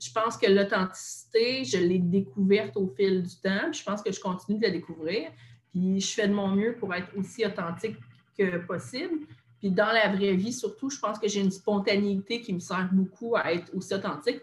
je 0.00 0.12
pense 0.12 0.36
que 0.36 0.50
l'authenticité, 0.50 1.64
je 1.64 1.78
l'ai 1.78 1.98
découverte 1.98 2.76
au 2.76 2.86
fil 2.88 3.22
du 3.22 3.36
temps. 3.36 3.72
je 3.72 3.82
pense 3.82 4.02
que 4.02 4.12
je 4.12 4.20
continue 4.20 4.58
de 4.58 4.64
la 4.64 4.70
découvrir. 4.70 5.30
Puis 5.70 6.00
je 6.00 6.14
fais 6.14 6.28
de 6.28 6.32
mon 6.32 6.48
mieux 6.48 6.76
pour 6.76 6.94
être 6.94 7.08
aussi 7.16 7.44
authentique 7.44 7.96
que 8.36 8.58
possible. 8.58 9.26
Puis 9.58 9.72
dans 9.72 9.90
la 9.90 10.08
vraie 10.08 10.34
vie, 10.34 10.52
surtout, 10.52 10.88
je 10.88 11.00
pense 11.00 11.18
que 11.18 11.26
j'ai 11.26 11.40
une 11.40 11.50
spontanéité 11.50 12.40
qui 12.40 12.52
me 12.52 12.60
sert 12.60 12.88
beaucoup 12.92 13.34
à 13.34 13.52
être 13.52 13.74
aussi 13.74 13.92
authentique. 13.92 14.40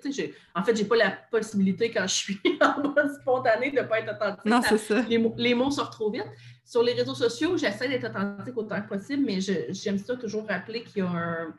en 0.54 0.64
fait, 0.64 0.76
je 0.76 0.82
n'ai 0.82 0.88
pas 0.88 0.98
la 0.98 1.12
possibilité 1.12 1.90
quand 1.90 2.06
je 2.06 2.14
suis 2.14 2.42
en 2.62 2.82
mode 2.82 3.12
spontané 3.22 3.72
de 3.72 3.78
ne 3.78 3.84
pas 3.84 4.02
être 4.02 4.14
authentique. 4.14 4.46
Non, 4.46 4.62
c'est 4.62 4.78
ça. 4.78 5.02
Les 5.08 5.18
mots, 5.18 5.34
les 5.38 5.54
mots 5.54 5.72
sortent 5.72 5.94
trop 5.94 6.12
vite. 6.12 6.28
Sur 6.66 6.84
les 6.84 6.94
réseaux 6.94 7.16
sociaux, 7.16 7.56
j'essaie 7.56 7.88
d'être 7.88 8.10
authentique 8.10 8.58
autant 8.58 8.82
que 8.82 8.90
possible, 8.90 9.24
mais 9.26 9.40
j'aime 9.40 9.98
ça 9.98 10.18
toujours 10.18 10.48
rappeler 10.48 10.84
qu'il 10.84 11.04
y 11.04 11.06
a 11.06 11.10
un, 11.10 11.56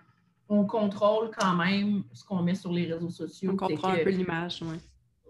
on 0.48 0.64
contrôle 0.64 1.30
quand 1.36 1.54
même 1.54 2.04
ce 2.12 2.24
qu'on 2.24 2.42
met 2.42 2.54
sur 2.54 2.72
les 2.72 2.92
réseaux 2.92 3.10
sociaux. 3.10 3.52
On 3.52 3.56
contrôle 3.56 3.92
un 3.92 4.04
peu 4.04 4.10
l'image, 4.10 4.60
oui. 4.62 4.76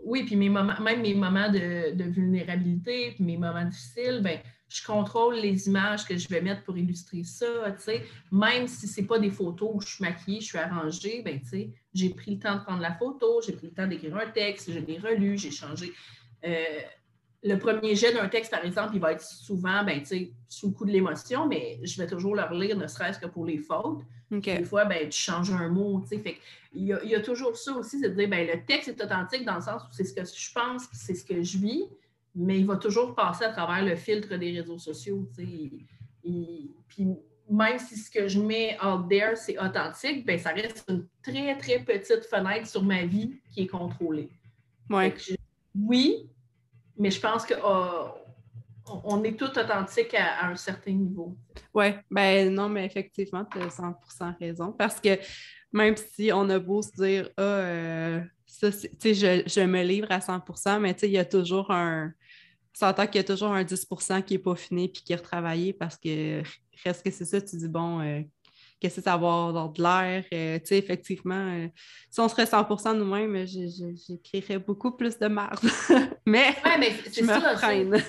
Oui, 0.05 0.25
puis 0.25 0.37
mes 0.37 0.49
moments, 0.49 0.79
même 0.81 1.03
mes 1.03 1.15
moments 1.15 1.51
de, 1.51 2.05
vulnérabilité, 2.05 3.13
puis 3.13 3.25
mes 3.25 3.37
moments 3.37 3.65
difficiles, 3.65 4.21
ben, 4.23 4.39
je 4.69 4.85
contrôle 4.85 5.37
les 5.37 5.67
images 5.69 6.05
que 6.05 6.17
je 6.17 6.29
vais 6.29 6.41
mettre 6.41 6.63
pour 6.65 6.77
illustrer 6.77 7.25
ça, 7.25 7.47
tu 7.77 7.83
sais. 7.83 8.05
Même 8.31 8.69
si 8.69 8.87
ce 8.87 9.01
n'est 9.01 9.07
pas 9.07 9.19
des 9.19 9.31
photos 9.31 9.71
où 9.75 9.81
je 9.81 9.89
suis 9.95 10.05
maquillée, 10.05 10.41
je 10.41 10.47
suis 10.47 10.59
arrangée, 10.59 11.23
ben, 11.25 11.41
tu 11.41 11.49
sais, 11.49 11.71
j'ai 11.95 12.11
pris 12.11 12.35
le 12.35 12.39
temps 12.39 12.57
de 12.57 12.63
prendre 12.63 12.83
la 12.83 12.93
photo, 12.95 13.41
j'ai 13.45 13.53
pris 13.53 13.69
le 13.69 13.73
temps 13.73 13.87
d'écrire 13.87 14.17
un 14.17 14.31
texte, 14.31 14.71
je 14.73 14.79
l'ai 14.79 14.99
relu, 14.99 15.39
j'ai 15.39 15.51
changé. 15.51 15.93
Euh, 16.45 16.65
le 17.47 17.59
premier 17.59 17.95
jet 17.95 18.13
d'un 18.13 18.29
texte, 18.29 18.51
par 18.51 18.65
exemple, 18.65 18.91
il 18.95 19.01
va 19.01 19.13
être 19.13 19.23
souvent 19.23 19.85
ben, 19.85 20.03
sous 20.49 20.69
le 20.69 20.73
coup 20.73 20.85
de 20.85 20.91
l'émotion, 20.91 21.47
mais 21.47 21.79
je 21.83 22.01
vais 22.01 22.09
toujours 22.09 22.35
le 22.35 22.43
relire, 22.43 22.77
ne 22.77 22.87
serait-ce 22.87 23.21
que 23.21 23.27
pour 23.27 23.47
les 23.47 23.59
fautes. 23.59 24.03
Des 24.31 24.65
fois, 24.65 24.85
ben, 24.85 25.09
tu 25.09 25.19
changes 25.19 25.53
un 25.53 25.69
mot. 25.69 26.03
Fait, 26.03 26.39
il, 26.75 26.87
y 26.87 26.93
a, 26.93 27.03
il 27.05 27.11
y 27.11 27.15
a 27.15 27.21
toujours 27.21 27.57
ça 27.57 27.73
aussi, 27.73 28.01
c'est 28.01 28.11
de 28.11 28.15
dire 28.15 28.29
ben, 28.29 28.47
le 28.47 28.65
texte 28.65 28.89
est 28.89 29.03
authentique 29.03 29.45
dans 29.45 29.57
le 29.57 29.61
sens 29.61 29.83
où 29.83 29.93
c'est 29.93 30.05
ce 30.05 30.13
que 30.13 30.25
je 30.25 30.53
pense, 30.53 30.89
c'est 30.93 31.15
ce 31.15 31.25
que 31.25 31.41
je 31.41 31.59
vis, 31.59 31.85
mais 32.35 32.59
il 32.59 32.67
va 32.67 32.77
toujours 32.77 33.15
passer 33.15 33.45
à 33.45 33.51
travers 33.51 33.85
le 33.85 33.95
filtre 33.95 34.35
des 34.37 34.59
réseaux 34.59 34.79
sociaux. 34.79 35.29
puis 35.37 35.87
même 37.49 37.79
si 37.79 37.97
ce 37.97 38.11
que 38.11 38.27
je 38.27 38.41
mets 38.41 38.77
out 38.85 39.09
there, 39.09 39.37
c'est 39.37 39.57
authentique, 39.57 40.27
ben, 40.27 40.37
ça 40.37 40.51
reste 40.51 40.85
une 40.89 41.07
très, 41.23 41.57
très 41.59 41.79
petite 41.79 42.25
fenêtre 42.25 42.67
sur 42.67 42.83
ma 42.83 43.05
vie 43.05 43.37
qui 43.53 43.63
est 43.63 43.67
contrôlée. 43.69 44.31
oui, 45.77 46.29
mais 46.99 47.11
je 47.11 47.21
pense 47.21 47.47
qu'on 47.47 48.11
oh, 48.87 49.25
est 49.25 49.37
tout 49.37 49.59
authentique 49.59 50.15
à, 50.15 50.47
un 50.47 50.57
certain 50.57 50.93
niveau. 50.93 51.37
Oui, 51.75 51.87
ben 52.11 52.53
non, 52.53 52.69
mais 52.69 52.87
effectivement, 52.87 53.45
tu 53.45 53.59
as 53.59 53.69
100% 53.69 54.39
raison. 54.39 54.73
Parce 54.73 55.01
que 55.01 55.19
même 55.73 55.97
si 55.97 56.31
on 56.33 56.49
a 56.51 56.59
beau 56.59 56.83
se 56.83 56.93
dire, 56.93 57.29
ah, 57.37 57.43
euh, 57.43 58.21
ça, 58.47 58.71
je, 58.71 59.43
je 59.47 59.61
me 59.61 59.83
livre 59.83 60.09
à 60.11 60.19
100% 60.19 60.81
mais 60.81 60.93
il 61.03 61.11
y 61.11 61.19
a 61.19 61.25
toujours 61.25 61.71
un. 61.71 62.13
S'entend 62.73 63.07
qu'il 63.07 63.17
y 63.17 63.21
a 63.21 63.25
toujours 63.25 63.53
un 63.53 63.65
10% 63.65 64.23
qui 64.23 64.35
n'est 64.35 64.39
pas 64.39 64.55
fini 64.55 64.89
puis 64.89 65.03
qui 65.03 65.15
est 65.15 65.17
retravaillé 65.17 65.73
parce 65.73 65.97
que 65.97 66.43
reste 66.85 67.03
que 67.03 67.11
c'est 67.11 67.25
ça, 67.25 67.41
tu 67.41 67.57
dis, 67.57 67.69
bon, 67.69 68.01
euh, 68.01 68.21
qu'est-ce 68.81 68.97
que 68.97 69.03
c'est 69.03 69.11
avoir 69.11 69.53
dans 69.53 69.69
de 69.69 69.83
l'air. 69.83 70.25
Euh, 70.33 70.59
tu 70.59 70.67
sais, 70.67 70.79
effectivement, 70.79 71.35
euh, 71.35 71.69
si 72.11 72.21
on 72.21 72.29
serait 72.29 72.45
100% 72.45 72.97
nous-mêmes, 72.97 73.47
j'écrirais 73.47 74.59
beaucoup 74.59 74.93
plus 74.93 75.19
de 75.19 75.29
marde. 75.29 75.67
mais, 76.27 76.55
mais 76.79 76.93
je 77.15 77.23
me 77.23 77.57
freine. 77.57 78.03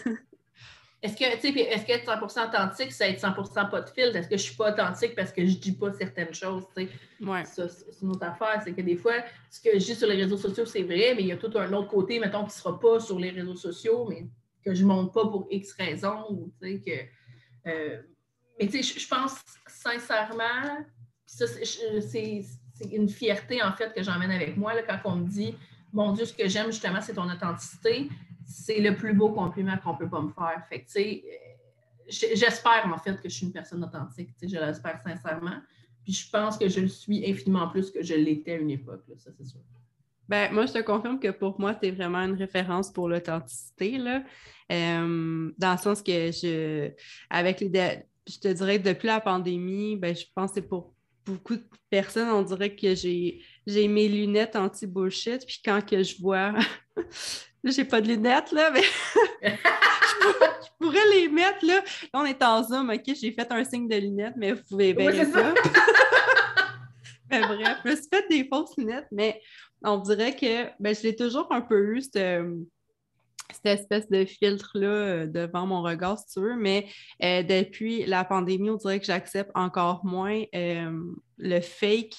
Est-ce 1.01 1.15
que, 1.15 1.23
est-ce 1.23 1.85
que 1.85 1.91
être 1.91 2.11
100% 2.11 2.49
authentique, 2.49 2.91
c'est 2.91 3.11
être 3.11 3.21
100% 3.21 3.69
pas 3.69 3.81
de 3.81 3.89
filtre? 3.89 4.15
Est-ce 4.15 4.27
que 4.27 4.35
je 4.35 4.41
suis 4.41 4.55
pas 4.55 4.73
authentique 4.73 5.15
parce 5.15 5.31
que 5.31 5.45
je 5.45 5.57
dis 5.57 5.73
pas 5.73 5.93
certaines 5.93 6.33
choses? 6.33 6.63
Ouais. 7.21 7.45
Ça, 7.45 7.69
c'est 7.69 8.01
une 8.01 8.09
autre 8.09 8.25
affaire. 8.25 8.61
C'est 8.63 8.73
que 8.73 8.81
des 8.81 8.95
fois, 8.95 9.13
ce 9.51 9.61
que 9.61 9.77
je 9.77 9.85
dis 9.85 9.95
sur 9.95 10.07
les 10.07 10.15
réseaux 10.15 10.37
sociaux, 10.37 10.65
c'est 10.65 10.81
vrai, 10.81 11.13
mais 11.15 11.21
il 11.21 11.27
y 11.27 11.31
a 11.31 11.37
tout 11.37 11.51
un 11.55 11.71
autre 11.73 11.89
côté, 11.89 12.19
mettons, 12.19 12.45
qui 12.45 12.55
sera 12.55 12.79
pas 12.79 12.99
sur 12.99 13.19
les 13.19 13.29
réseaux 13.29 13.55
sociaux, 13.55 14.07
mais 14.09 14.25
que 14.65 14.73
je 14.73 14.83
montre 14.83 15.11
pas 15.11 15.27
pour 15.27 15.47
X 15.51 15.73
raisons. 15.73 16.25
Ou, 16.31 16.51
que, 16.61 16.91
euh, 17.67 18.01
mais 18.59 18.67
tu 18.67 18.83
sais, 18.83 18.99
je 18.99 19.07
pense 19.07 19.35
sincèrement, 19.67 20.85
c'est 21.25 22.91
une 22.91 23.09
fierté 23.09 23.61
en 23.61 23.73
fait 23.73 23.93
que 23.93 24.03
j'emmène 24.03 24.31
avec 24.31 24.57
moi 24.57 24.73
là, 24.73 24.81
quand 24.83 24.99
on 25.05 25.15
me 25.17 25.27
dit 25.27 25.55
Mon 25.93 26.13
Dieu, 26.13 26.25
ce 26.25 26.33
que 26.33 26.47
j'aime 26.47 26.67
justement, 26.67 27.01
c'est 27.01 27.13
ton 27.13 27.29
authenticité. 27.29 28.09
c'est 28.45 28.79
le 28.79 28.95
plus 28.95 29.13
beau 29.13 29.29
compliment 29.29 29.77
qu'on 29.77 29.95
peut 29.95 30.09
pas 30.09 30.21
me 30.21 30.31
faire. 30.31 30.63
Fait 30.69 30.79
tu 30.79 30.85
sais, 30.87 31.23
j'espère 32.09 32.91
en 32.91 32.97
fait 32.97 33.21
que 33.21 33.29
je 33.29 33.35
suis 33.35 33.45
une 33.45 33.53
personne 33.53 33.83
authentique, 33.83 34.29
je 34.41 34.57
l'espère 34.57 34.99
sincèrement. 34.99 35.59
Puis 36.03 36.13
je 36.13 36.29
pense 36.29 36.57
que 36.57 36.69
je 36.69 36.79
le 36.79 36.87
suis 36.87 37.29
infiniment 37.29 37.67
plus 37.67 37.91
que 37.91 38.01
je 38.01 38.13
l'étais 38.13 38.53
à 38.53 38.55
une 38.55 38.71
époque, 38.71 39.03
ça 39.17 39.29
c'est 39.37 39.45
sûr. 39.45 39.59
Ben, 40.29 40.51
moi, 40.51 40.65
je 40.65 40.73
te 40.73 40.81
confirme 40.81 41.19
que 41.19 41.29
pour 41.29 41.59
moi, 41.59 41.73
tu 41.73 41.87
es 41.87 41.91
vraiment 41.91 42.19
une 42.19 42.35
référence 42.35 42.91
pour 42.91 43.07
l'authenticité. 43.07 43.97
Euh, 44.69 45.51
dans 45.57 45.71
le 45.71 45.77
sens 45.77 46.01
que 46.01 46.31
je, 46.31 46.91
avec 47.29 47.61
les, 47.61 48.03
je 48.27 48.39
te 48.39 48.47
dirais 48.47 48.79
que 48.79 48.89
depuis 48.89 49.07
la 49.07 49.21
pandémie, 49.21 49.95
ben, 49.95 50.15
je 50.15 50.25
pense 50.35 50.51
que 50.51 50.59
pour 50.59 50.93
beaucoup 51.25 51.55
de 51.55 51.63
personnes, 51.89 52.29
on 52.29 52.41
dirait 52.41 52.75
que 52.75 52.95
j'ai, 52.95 53.41
j'ai 53.65 53.87
mes 53.87 54.07
lunettes 54.07 54.55
anti-bullshit. 54.55 55.45
Puis 55.45 55.61
quand 55.63 55.85
que 55.85 56.03
je 56.03 56.21
vois, 56.21 56.53
j'ai 57.63 57.85
pas 57.85 58.01
de 58.01 58.07
lunettes, 58.07 58.51
là, 58.51 58.71
mais 58.71 58.81
je, 59.43 60.67
pourrais, 60.79 61.05
les 61.13 61.27
mettre, 61.29 61.65
là. 61.65 61.83
on 62.13 62.25
est 62.25 62.41
en 62.43 62.63
Zoom, 62.63 62.89
OK? 62.89 63.15
J'ai 63.19 63.31
fait 63.31 63.51
un 63.51 63.63
signe 63.63 63.87
de 63.87 63.97
lunettes, 63.97 64.35
mais 64.37 64.53
vous 64.53 64.63
pouvez 64.69 64.93
bien 64.93 65.11
ça. 65.25 65.53
mais 67.29 67.41
bref, 67.41 67.77
je 67.83 67.89
me 67.89 67.95
suis 67.95 68.07
fait 68.11 68.27
des 68.29 68.47
fausses 68.47 68.77
lunettes, 68.77 69.07
mais 69.11 69.41
on 69.83 69.97
dirait 69.97 70.35
que 70.35 70.65
ben, 70.79 70.95
je 70.95 71.03
l'ai 71.03 71.15
toujours 71.15 71.47
un 71.51 71.61
peu 71.61 71.95
eu, 71.95 72.01
cette, 72.01 72.43
espèce 73.63 74.09
de 74.09 74.25
filtre-là 74.25 74.87
euh, 74.87 75.27
devant 75.27 75.65
mon 75.65 75.81
regard, 75.81 76.19
si 76.19 76.33
tu 76.33 76.39
veux, 76.39 76.55
mais 76.55 76.87
euh, 77.23 77.43
depuis 77.43 78.05
la 78.05 78.23
pandémie, 78.23 78.69
on 78.69 78.75
dirait 78.75 78.99
que 78.99 79.05
j'accepte 79.05 79.51
encore 79.55 80.05
moins 80.05 80.43
euh, 80.55 80.99
le 81.37 81.61
fake. 81.61 82.15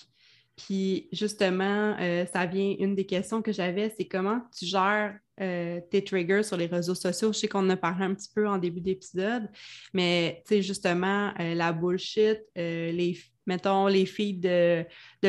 Puis 0.56 1.08
justement, 1.12 1.96
ça 2.32 2.44
vient, 2.46 2.74
une 2.80 2.96
des 2.96 3.06
questions 3.06 3.42
que 3.42 3.52
j'avais, 3.52 3.94
c'est 3.96 4.08
comment 4.08 4.40
tu 4.58 4.66
gères 4.66 5.16
tes 5.36 6.02
triggers 6.04 6.42
sur 6.42 6.56
les 6.56 6.66
réseaux 6.66 6.96
sociaux? 6.96 7.32
Je 7.32 7.38
sais 7.38 7.46
qu'on 7.46 7.60
en 7.60 7.70
a 7.70 7.76
parlé 7.76 8.04
un 8.04 8.12
petit 8.12 8.28
peu 8.34 8.48
en 8.48 8.58
début 8.58 8.80
d'épisode, 8.80 9.48
mais 9.94 10.42
tu 10.48 10.56
sais, 10.56 10.62
justement, 10.62 11.32
la 11.38 11.72
bullshit, 11.72 12.40
les 12.56 13.16
mettons, 13.48 13.86
les 13.86 14.04
filles 14.04 14.34
de, 14.34 14.84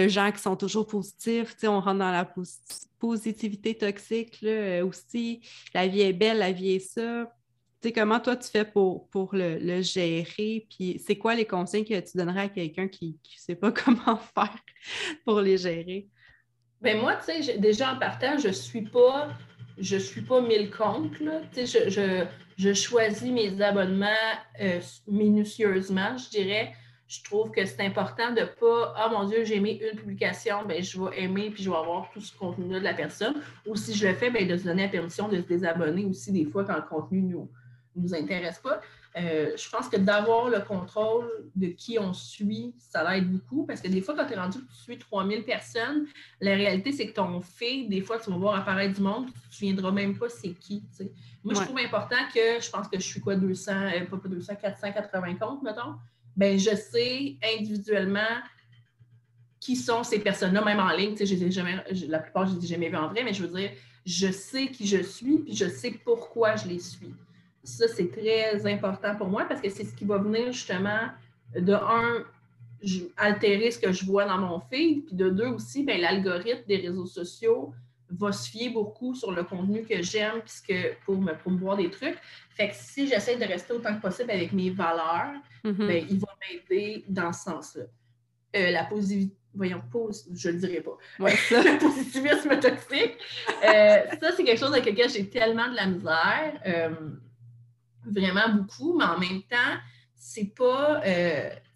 gens 0.08 0.32
qui 0.32 0.42
sont 0.42 0.56
toujours 0.56 0.86
positifs, 0.88 1.56
on 1.64 1.80
rentre 1.80 2.00
dans 2.00 2.12
la 2.12 2.26
positivité 3.00 3.76
toxique 3.76 4.42
là, 4.42 4.52
euh, 4.52 4.86
aussi. 4.86 5.42
La 5.74 5.88
vie 5.88 6.02
est 6.02 6.14
belle, 6.14 6.40
la 6.40 6.52
vie 6.52 6.74
est 6.74 6.80
ça. 6.80 7.32
comment 7.96 8.20
toi 8.20 8.36
tu 8.36 8.50
fais 8.50 8.66
pour, 8.66 9.10
pour 9.10 9.30
le, 9.34 9.82
gérer? 9.82 10.68
Puis 10.70 11.02
c'est 11.06 11.18
quoi 11.18 11.36
les 11.36 11.46
conseils 11.46 11.86
que 11.86 12.00
tu 12.00 12.18
donnerais 12.18 12.42
à 12.42 12.50
quelqu'un 12.50 12.88
qui 12.88 13.08
ne 13.08 13.40
sait 13.40 13.56
pas 13.56 13.72
comment 13.86 14.18
faire 14.18 14.58
pour 15.26 15.42
les 15.42 15.58
gérer? 15.58 16.08
Ben 16.82 17.00
moi, 17.00 17.16
tu 17.18 17.44
sais, 17.44 17.58
déjà 17.58 17.94
en 17.94 18.00
partant, 18.00 18.38
je 18.38 18.50
suis 18.50 18.84
pas 18.84 19.30
je 19.78 19.96
suis 19.96 20.22
pas 20.22 20.42
mille 20.42 20.70
comptes. 20.70 21.14
Je, 21.56 21.90
je, 21.90 22.26
je, 22.58 22.74
choisis 22.74 23.32
mes 23.32 23.62
abonnements 23.62 24.08
euh, 24.62 24.82
minutieusement, 25.08 26.18
je 26.18 26.30
dirais 26.30 26.74
je 27.10 27.24
trouve 27.24 27.50
que 27.50 27.66
c'est 27.66 27.82
important 27.82 28.32
de 28.32 28.42
ne 28.42 28.46
pas 28.46 28.94
Ah 28.96 29.10
mon 29.10 29.24
Dieu, 29.26 29.44
j'ai 29.44 29.56
aimé 29.56 29.82
une 29.92 29.98
publication, 29.98 30.64
ben, 30.68 30.82
je 30.82 31.02
vais 31.02 31.24
aimer 31.24 31.50
puis 31.50 31.64
je 31.64 31.70
vais 31.70 31.76
avoir 31.76 32.12
tout 32.12 32.22
ce 32.22 32.38
contenu-là 32.38 32.80
de 32.80 32.84
la 32.84 32.94
personne. 32.94 33.34
Ou 33.66 33.76
si 33.76 33.96
je 33.96 34.08
le 34.08 34.14
fais, 34.14 34.30
ben, 34.30 34.48
de 34.48 34.56
se 34.56 34.64
donner 34.66 34.84
la 34.84 34.90
permission 34.90 35.28
de 35.28 35.38
se 35.38 35.48
désabonner 35.48 36.06
aussi 36.06 36.32
des 36.32 36.46
fois 36.46 36.64
quand 36.64 36.76
le 36.76 36.84
contenu 36.84 37.24
ne 37.24 37.32
nous, 37.32 37.50
nous 37.96 38.14
intéresse 38.14 38.60
pas. 38.60 38.80
Euh, 39.18 39.54
je 39.58 39.70
pense 39.72 39.90
que 39.90 39.98
d'avoir 39.98 40.50
le 40.50 40.60
contrôle 40.60 41.28
de 41.56 41.70
qui 41.70 41.98
on 41.98 42.14
suit, 42.14 42.76
ça 42.78 43.04
l'aide 43.12 43.28
beaucoup 43.28 43.66
parce 43.66 43.82
que 43.82 43.88
des 43.88 44.02
fois, 44.02 44.14
quand 44.16 44.28
tu 44.28 44.34
es 44.34 44.40
rendu 44.40 44.60
que 44.60 44.72
tu 44.72 44.76
suis 44.76 44.98
3000 45.00 45.44
personnes, 45.46 46.06
la 46.40 46.54
réalité, 46.54 46.92
c'est 46.92 47.08
que 47.08 47.14
ton 47.14 47.42
fait, 47.42 47.86
des 47.86 48.02
fois, 48.02 48.20
tu 48.20 48.30
vas 48.30 48.38
voir 48.38 48.56
apparaître 48.56 48.94
du 48.94 49.02
monde, 49.02 49.26
tu 49.26 49.32
ne 49.32 49.50
te 49.50 49.56
souviendras 49.56 49.92
même 49.92 50.16
pas 50.16 50.30
c'est 50.30 50.54
qui. 50.54 50.84
Moi, 51.44 51.56
je 51.56 51.62
trouve 51.62 51.80
important 51.80 52.18
que 52.32 52.62
je 52.62 52.70
pense 52.70 52.88
que 52.88 53.00
je 53.00 53.04
suis 53.04 53.20
quoi, 53.20 53.36
200, 53.36 53.72
euh, 53.72 54.06
pas 54.06 54.28
200, 54.28 54.54
480 54.62 55.36
comptes, 55.38 55.64
mettons 55.64 55.96
ben 56.40 56.58
je 56.58 56.74
sais 56.74 57.36
individuellement 57.44 58.40
qui 59.60 59.76
sont 59.76 60.06
ces 60.06 60.20
personnes-là, 60.20 60.64
même 60.64 60.80
en 60.80 60.92
ligne. 60.92 61.16
La 62.08 62.20
plupart, 62.20 62.48
je 62.48 62.54
ne 62.54 62.60
les 62.60 62.66
ai 62.66 62.68
jamais 62.70 62.90
vues 62.90 62.96
en 62.96 63.10
vrai, 63.10 63.24
mais 63.26 63.34
je 63.34 63.46
veux 63.46 63.60
dire, 63.60 63.72
je 64.06 64.32
sais 64.32 64.68
qui 64.68 64.88
je 64.88 65.04
suis, 65.04 65.40
puis 65.40 65.54
je 65.54 65.68
sais 65.68 65.92
pourquoi 65.92 66.56
je 66.56 66.70
les 66.70 66.80
suis. 66.80 67.14
Ça, 67.62 67.90
c'est 67.90 68.10
très 68.10 68.66
important 68.72 69.18
pour 69.18 69.28
moi 69.28 69.44
parce 69.50 69.60
que 69.60 69.70
c'est 69.70 69.84
ce 69.84 69.94
qui 69.94 70.06
va 70.06 70.18
venir 70.18 70.54
justement 70.54 71.10
de 71.54 71.74
un, 71.74 72.24
altérer 73.18 73.70
ce 73.72 73.80
que 73.80 73.92
je 73.92 74.06
vois 74.06 74.26
dans 74.26 74.38
mon 74.38 74.62
feed, 74.62 75.08
puis 75.08 75.16
de 75.16 75.30
deux 75.30 75.48
aussi, 75.48 75.84
ben, 75.84 76.00
l'algorithme 76.00 76.64
des 76.70 76.78
réseaux 76.78 77.06
sociaux 77.06 77.74
va 78.12 78.32
se 78.32 78.50
fier 78.50 78.70
beaucoup 78.70 79.14
sur 79.14 79.32
le 79.32 79.44
contenu 79.44 79.84
que 79.84 80.02
j'aime 80.02 80.42
puisque 80.42 80.74
pour 81.06 81.20
me 81.20 81.34
promouvoir 81.34 81.78
des 81.78 81.90
trucs. 81.90 82.18
Fait 82.52 82.70
que 82.70 82.76
si 82.76 83.08
j'essaie 83.08 83.38
de 83.38 83.46
rester 83.46 83.74
autant 83.74 83.96
que 83.96 84.02
possible 84.02 84.32
avec 84.32 84.52
mes 84.52 84.70
valeurs, 84.70 85.34
mm-hmm. 85.64 85.88
ben, 85.88 86.06
il 86.10 86.20
va 86.20 86.28
m'aider 86.42 87.06
dans 87.08 87.32
ce 87.32 87.44
sens-là. 87.44 87.84
Euh, 88.56 88.72
la 88.72 88.84
positivité, 88.86 89.36
voyons, 89.54 89.82
pose, 89.92 90.28
je 90.36 90.50
le 90.50 90.58
dirais 90.58 90.82
pas. 90.82 90.98
le 91.20 91.80
positivisme 91.80 92.60
toxique, 92.60 93.18
euh, 93.64 94.00
ça, 94.20 94.32
c'est 94.36 94.44
quelque 94.44 94.60
chose 94.60 94.74
avec 94.74 94.86
lequel 94.86 95.10
j'ai 95.10 95.30
tellement 95.30 95.70
de 95.70 95.76
la 95.76 95.86
misère, 95.86 96.60
euh, 96.66 96.90
vraiment 98.06 98.50
beaucoup, 98.50 98.98
mais 98.98 99.06
en 99.06 99.20
même 99.20 99.42
temps, 99.44 99.78
c'est 100.16 100.54
pas, 100.56 101.02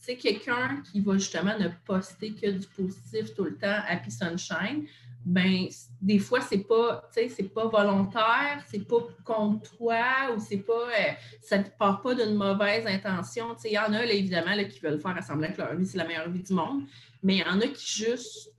quelqu'un 0.06 0.82
qui 0.91 1.00
va 1.00 1.13
justement 1.13 1.58
ne 1.58 1.69
poster 1.86 2.34
que 2.34 2.50
du 2.50 2.67
positif 2.67 3.34
tout 3.36 3.46
le 3.46 3.56
temps, 3.56 3.80
happy 3.88 4.12
sunshine 4.12 4.86
ben 5.25 5.67
des 6.01 6.19
fois 6.19 6.41
c'est 6.41 6.67
pas 6.67 7.09
c'est 7.12 7.53
pas 7.53 7.67
volontaire, 7.67 8.63
c'est 8.67 8.86
pas 8.88 8.97
contre 9.23 9.75
toi 9.77 10.33
ou 10.36 10.39
c'est 10.39 10.57
pas 10.57 10.73
euh, 10.73 11.12
ça 11.41 11.57
ne 11.59 11.63
part 11.63 12.01
pas 12.01 12.13
d'une 12.13 12.36
mauvaise 12.36 12.86
intention. 12.86 13.55
Il 13.63 13.71
y 13.71 13.77
en 13.77 13.93
a 13.93 14.05
là, 14.05 14.12
évidemment 14.12 14.55
là, 14.55 14.65
qui 14.65 14.79
veulent 14.79 14.99
faire 14.99 15.15
assembler 15.17 15.53
que 15.53 15.62
leur 15.62 15.75
vie 15.75 15.86
c'est 15.86 15.97
la 15.97 16.05
meilleure 16.05 16.29
vie 16.29 16.43
du 16.43 16.53
monde, 16.53 16.83
mais 17.21 17.38
il 17.38 17.39
y 17.39 17.43
en 17.43 17.59
a 17.62 17.67
qui 17.67 18.03
juste 18.03 18.49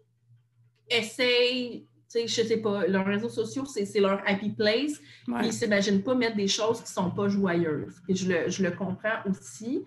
essayent 0.88 1.87
je 2.20 2.42
sais 2.42 2.59
pas, 2.59 2.87
leurs 2.87 3.07
réseaux 3.07 3.29
sociaux, 3.29 3.64
c'est 3.64 4.00
leur 4.00 4.22
happy 4.27 4.50
place. 4.50 5.00
Ils 5.27 5.46
ne 5.46 5.50
s'imaginent 5.50 6.03
pas 6.03 6.14
mettre 6.14 6.37
des 6.37 6.48
choses 6.48 6.79
qui 6.79 6.85
ne 6.85 7.03
sont 7.05 7.11
pas 7.11 7.29
joyeuses. 7.29 7.96
Et 8.09 8.14
je 8.14 8.29
le, 8.29 8.48
je 8.48 8.62
le 8.62 8.70
comprends 8.70 9.18
aussi. 9.29 9.85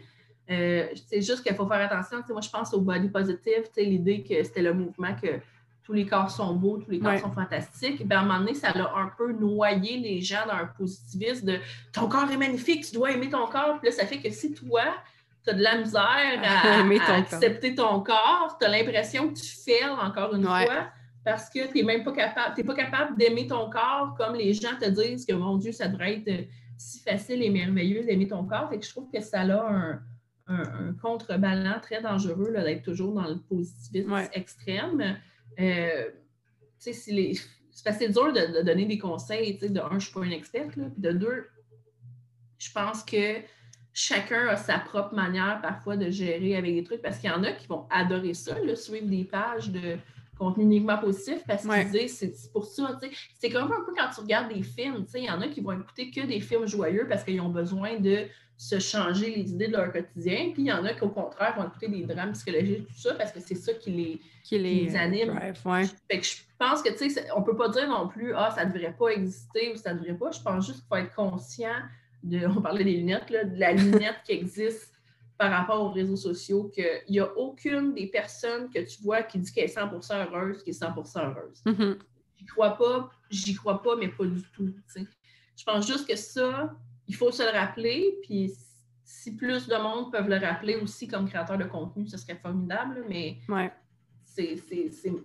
Euh, 0.49 0.87
c'est 1.07 1.21
juste 1.21 1.43
qu'il 1.43 1.55
faut 1.55 1.67
faire 1.67 1.81
attention. 1.91 2.23
moi, 2.29 2.41
je 2.41 2.49
pense 2.49 2.73
au 2.73 2.81
body 2.81 3.09
positive, 3.09 3.63
l'idée 3.77 4.23
que 4.23 4.43
c'était 4.43 4.61
le 4.61 4.73
mouvement 4.73 5.13
que 5.15 5.39
tous 5.87 5.93
les 5.93 6.05
corps 6.05 6.29
sont 6.29 6.53
beaux, 6.53 6.79
tous 6.79 6.91
les 6.91 6.99
corps 6.99 7.17
sont 7.17 7.31
fantastiques, 7.31 8.05
ben, 8.05 8.17
à 8.17 8.19
un 8.19 8.23
moment 8.23 8.39
donné, 8.39 8.53
ça 8.53 8.71
a 8.71 8.99
un 8.99 9.09
peu 9.17 9.31
noyé 9.31 9.97
les 9.97 10.19
gens 10.19 10.45
dans 10.45 10.55
un 10.55 10.65
positivisme 10.65 11.45
de 11.47 11.59
ton 11.93 12.09
corps 12.09 12.29
est 12.29 12.35
magnifique, 12.35 12.85
tu 12.85 12.93
dois 12.93 13.11
aimer 13.11 13.29
ton 13.29 13.47
corps. 13.47 13.79
Puis 13.79 13.87
là, 13.89 13.95
ça 13.95 14.05
fait 14.05 14.17
que 14.17 14.29
si 14.29 14.53
toi, 14.53 14.81
tu 15.45 15.49
as 15.49 15.53
de 15.53 15.63
la 15.63 15.77
misère 15.77 16.41
à, 16.43 17.13
accepter 17.15 17.73
ton 17.73 18.01
corps, 18.01 18.57
tu 18.59 18.65
as 18.65 18.69
l'impression 18.69 19.29
que 19.29 19.39
tu 19.39 19.55
fais 19.63 19.85
encore 19.85 20.35
une 20.35 20.43
fois 20.43 20.89
parce 21.23 21.49
que 21.49 21.71
tu 21.71 21.77
n'es 21.77 21.83
même 21.83 22.03
pas 22.03 22.11
capable, 22.11 22.61
pas 22.61 22.75
capable 22.75 23.17
d'aimer 23.17 23.47
ton 23.47 23.69
corps 23.69 24.13
comme 24.17 24.35
les 24.35 24.53
gens 24.53 24.75
te 24.77 24.89
disent 24.89 25.25
que 25.25 25.33
mon 25.33 25.55
Dieu, 25.55 25.71
ça 25.71 25.87
devrait 25.87 26.15
être 26.17 26.49
si 26.77 26.99
facile 26.99 27.41
et 27.43 27.49
merveilleux 27.49 28.03
d'aimer 28.03 28.27
ton 28.27 28.43
corps. 28.43 28.69
Fait 28.69 28.77
que 28.77 28.85
je 28.85 28.91
trouve 28.91 29.09
que 29.09 29.21
ça 29.21 29.39
a 29.39 29.71
un, 29.71 30.01
un, 30.47 30.93
contrebalan 31.01 31.79
très 31.81 32.01
dangereux 32.01 32.51
d'être 32.51 32.83
toujours 32.83 33.13
dans 33.13 33.27
le 33.27 33.37
positivisme 33.37 34.13
extrême. 34.33 35.17
Euh, 35.59 36.09
c'est 36.77 36.91
assez 37.85 38.09
dur 38.09 38.33
de, 38.33 38.63
donner 38.63 38.85
des 38.85 38.97
conseils. 38.97 39.57
De 39.57 39.79
un, 39.79 39.89
je 39.91 39.95
ne 39.95 39.99
suis 39.99 40.13
pas 40.13 40.25
une 40.25 40.31
experte. 40.31 40.75
Là, 40.75 40.85
puis 40.91 41.01
de 41.01 41.11
deux, 41.11 41.47
je 42.57 42.71
pense 42.71 43.03
que 43.03 43.41
chacun 43.93 44.47
a 44.47 44.57
sa 44.57 44.77
propre 44.79 45.15
manière 45.15 45.59
parfois 45.61 45.97
de 45.97 46.09
gérer 46.09 46.55
avec 46.55 46.73
des 46.75 46.83
trucs 46.83 47.01
parce 47.01 47.17
qu'il 47.17 47.29
y 47.29 47.33
en 47.33 47.43
a 47.43 47.51
qui 47.51 47.67
vont 47.67 47.87
adorer 47.89 48.33
ça, 48.33 48.55
suivre 48.75 49.07
des 49.07 49.23
pages 49.23 49.69
de 49.69 49.97
contenu 50.37 50.65
uniquement 50.65 50.99
positif 50.99 51.43
parce 51.47 51.63
qu'ils 51.63 51.91
disent 51.91 52.17
c'est 52.17 52.51
pour 52.51 52.65
ça. 52.65 52.99
C'est 53.39 53.49
comme 53.49 53.71
un 53.71 53.83
peu 53.83 53.93
quand 53.95 54.09
tu 54.13 54.21
regardes 54.21 54.53
des 54.53 54.61
films. 54.61 55.05
Il 55.15 55.23
y 55.23 55.29
en 55.31 55.41
a 55.41 55.47
qui 55.47 55.61
vont 55.61 55.71
écouter 55.71 56.11
que 56.11 56.21
des 56.25 56.39
films 56.39 56.67
joyeux 56.67 57.07
parce 57.09 57.23
qu'ils 57.23 57.41
ont 57.41 57.49
besoin 57.49 57.99
de 57.99 58.27
se 58.57 58.79
changer 58.79 59.35
les 59.35 59.51
idées 59.51 59.67
de 59.67 59.73
leur 59.73 59.91
quotidien. 59.91 60.49
Puis 60.51 60.63
il 60.63 60.65
y 60.65 60.71
en 60.71 60.83
a 60.83 60.93
qui, 60.93 61.03
au 61.03 61.09
contraire, 61.09 61.55
vont 61.55 61.67
écouter 61.67 61.87
des 61.87 62.03
drames 62.03 62.33
psychologiques, 62.33 62.87
tout 62.87 62.99
ça, 62.99 63.13
parce 63.13 63.31
que 63.31 63.39
c'est 63.39 63.55
ça 63.55 63.73
qui 63.73 63.91
les, 63.91 64.21
qui 64.43 64.57
les, 64.57 64.95
anime. 64.95 65.39
Fait 66.09 66.19
que 66.19 66.25
je 66.25 66.37
pense 66.57 66.81
que, 66.81 66.89
tu 66.89 67.09
sais, 67.09 67.27
on 67.35 67.43
peut 67.43 67.55
pas 67.55 67.69
dire 67.69 67.87
non 67.87 68.07
plus, 68.07 68.33
ah, 68.35 68.49
ça 68.49 68.65
ne 68.65 68.73
devrait 68.73 68.95
pas 68.97 69.09
exister 69.09 69.71
ou 69.73 69.77
ça 69.77 69.93
ne 69.93 69.99
devrait 69.99 70.17
pas. 70.17 70.31
Je 70.31 70.41
pense 70.41 70.65
juste 70.65 70.79
qu'il 70.79 70.87
faut 70.89 70.95
être 70.95 71.13
conscient 71.13 71.81
de, 72.23 72.47
on 72.47 72.61
parlait 72.61 72.83
des 72.83 72.97
lunettes, 72.97 73.29
là, 73.29 73.43
de 73.43 73.59
la 73.59 73.73
lunette 73.73 74.17
qui 74.25 74.31
existe 74.31 74.91
par 75.37 75.51
rapport 75.51 75.83
aux 75.83 75.91
réseaux 75.91 76.15
sociaux, 76.15 76.71
qu'il 76.73 77.03
n'y 77.09 77.19
a 77.19 77.31
aucune 77.37 77.93
des 77.93 78.07
personnes 78.07 78.71
que 78.71 78.79
tu 78.79 79.03
vois 79.03 79.21
qui 79.21 79.37
dit 79.37 79.51
qu'elle 79.53 79.65
est 79.65 79.77
100% 79.77 80.25
heureuse 80.25 80.63
qui 80.63 80.71
est 80.71 80.81
100% 80.81 81.29
heureuse. 81.29 81.61
Mm-hmm. 81.63 81.99
J'y 82.37 82.45
crois 82.45 82.75
pas, 82.75 83.11
j'y 83.29 83.53
crois 83.53 83.83
pas, 83.83 83.95
mais 83.95 84.07
pas 84.07 84.25
du 84.25 84.41
tout. 84.55 84.73
Je 84.95 85.63
pense 85.63 85.85
juste 85.85 86.07
que 86.07 86.15
ça, 86.15 86.75
il 87.07 87.15
faut 87.15 87.31
se 87.31 87.43
le 87.43 87.57
rappeler, 87.57 88.17
puis 88.23 88.53
si 89.03 89.35
plus 89.35 89.67
de 89.67 89.75
monde 89.75 90.11
peuvent 90.11 90.29
le 90.29 90.37
rappeler 90.37 90.75
aussi 90.75 91.07
comme 91.07 91.27
créateur 91.27 91.57
de 91.57 91.63
contenu, 91.63 92.07
ce 92.07 92.17
serait 92.17 92.35
formidable, 92.35 93.05
mais 93.07 93.37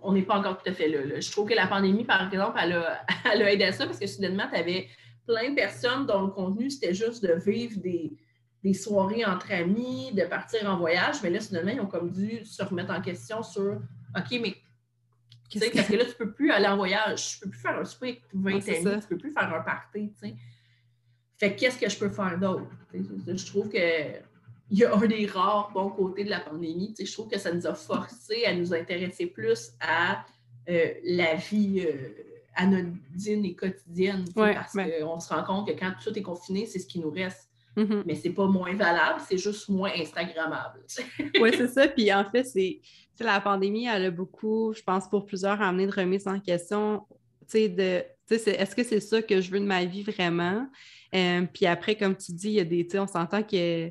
on 0.01 0.13
n'est 0.13 0.23
pas 0.23 0.37
encore 0.37 0.61
tout 0.61 0.69
à 0.69 0.73
fait 0.73 0.87
là, 0.87 1.19
Je 1.19 1.31
trouve 1.31 1.47
que 1.47 1.53
la 1.53 1.67
pandémie, 1.67 2.05
par 2.05 2.25
exemple, 2.31 2.57
elle 2.61 2.73
a, 2.73 3.51
aidé 3.51 3.65
à 3.65 3.71
ça 3.71 3.85
parce 3.85 3.99
que 3.99 4.07
soudainement, 4.07 4.47
tu 4.51 4.57
avais 4.57 4.87
plein 5.27 5.51
de 5.51 5.55
personnes 5.55 6.05
dont 6.05 6.21
le 6.21 6.29
contenu, 6.29 6.69
c'était 6.69 6.93
juste 6.93 7.23
de 7.23 7.33
vivre 7.33 7.79
des, 7.79 8.13
des 8.63 8.73
soirées 8.73 9.25
entre 9.25 9.51
amis, 9.51 10.11
de 10.13 10.23
partir 10.23 10.69
en 10.69 10.77
voyage, 10.77 11.21
mais 11.21 11.29
là, 11.29 11.39
soudainement, 11.39 11.71
ils 11.71 11.81
ont 11.81 11.87
comme 11.87 12.11
dû 12.11 12.45
se 12.45 12.63
remettre 12.63 12.91
en 12.91 13.01
question 13.01 13.43
sur 13.43 13.81
OK, 14.15 14.39
mais 14.41 14.55
parce 15.71 15.87
que 15.87 15.95
là, 15.95 16.05
tu 16.05 16.11
ne 16.11 16.15
peux 16.15 16.31
plus 16.31 16.51
aller 16.51 16.67
en 16.67 16.77
voyage, 16.77 17.31
tu 17.31 17.37
ne 17.37 17.43
peux 17.43 17.49
plus 17.51 17.59
faire 17.59 17.79
un 17.79 17.85
souper 17.85 18.07
avec 18.07 18.23
20 18.33 18.49
amis, 18.51 18.83
tu 18.83 18.87
ne 18.87 19.01
peux 19.01 19.17
plus 19.17 19.31
faire 19.31 19.53
un 19.53 19.61
party. 19.61 20.11
sais. 20.19 20.35
Fait 21.43 21.55
qu'est-ce 21.55 21.77
que 21.77 21.89
je 21.89 21.99
peux 21.99 22.07
faire 22.07 22.39
d'autre? 22.39 22.69
Je 22.93 23.45
trouve 23.45 23.67
que 23.67 23.77
il 24.71 24.77
y 24.77 24.85
a 24.85 24.95
un 24.95 25.05
des 25.05 25.25
rares 25.25 25.71
bons 25.73 25.89
côtés 25.89 26.23
de 26.23 26.29
la 26.29 26.39
pandémie. 26.39 26.95
Je 26.97 27.11
trouve 27.11 27.27
que 27.27 27.37
ça 27.37 27.51
nous 27.51 27.67
a 27.67 27.75
forcé 27.75 28.45
à 28.45 28.55
nous 28.55 28.73
intéresser 28.73 29.25
plus 29.25 29.73
à 29.81 30.23
euh, 30.69 30.93
la 31.03 31.35
vie 31.35 31.85
euh, 31.85 32.13
anodine 32.55 33.43
et 33.43 33.55
quotidienne. 33.55 34.23
parce 34.33 34.71
qu'on 34.71 35.19
se 35.19 35.33
rend 35.33 35.43
compte 35.43 35.67
que 35.67 35.77
quand 35.77 35.91
tout 36.01 36.17
est 36.17 36.21
confiné, 36.21 36.65
c'est 36.65 36.79
ce 36.79 36.87
qui 36.87 37.01
nous 37.01 37.11
reste. 37.11 37.49
Mm-hmm. 37.75 38.03
Mais 38.05 38.15
c'est 38.15 38.29
pas 38.29 38.47
moins 38.47 38.73
valable, 38.73 39.19
c'est 39.27 39.37
juste 39.37 39.67
moins 39.67 39.91
Instagrammable. 39.99 40.79
oui, 41.41 41.51
c'est 41.57 41.67
ça. 41.67 41.89
Puis 41.89 42.13
en 42.13 42.23
fait, 42.31 42.45
c'est 42.45 42.79
la 43.19 43.41
pandémie, 43.41 43.87
elle 43.87 44.05
a 44.05 44.11
beaucoup, 44.11 44.71
je 44.73 44.81
pense, 44.81 45.09
pour 45.09 45.25
plusieurs, 45.25 45.61
amené 45.61 45.87
de 45.87 45.91
remise 45.91 46.25
en 46.25 46.39
question. 46.39 47.05
De, 47.53 48.01
est-ce 48.29 48.75
que 48.75 48.83
c'est 48.83 49.01
ça 49.01 49.21
que 49.21 49.41
je 49.41 49.51
veux 49.51 49.59
de 49.59 49.65
ma 49.65 49.83
vie 49.83 50.03
vraiment? 50.03 50.65
Euh, 51.13 51.45
puis 51.51 51.65
après, 51.65 51.95
comme 51.95 52.15
tu 52.15 52.31
dis, 52.33 52.49
il 52.49 52.53
y 52.53 52.59
a 52.59 52.65
des, 52.65 52.87
on 52.99 53.07
s'entend 53.07 53.43
que, 53.43 53.89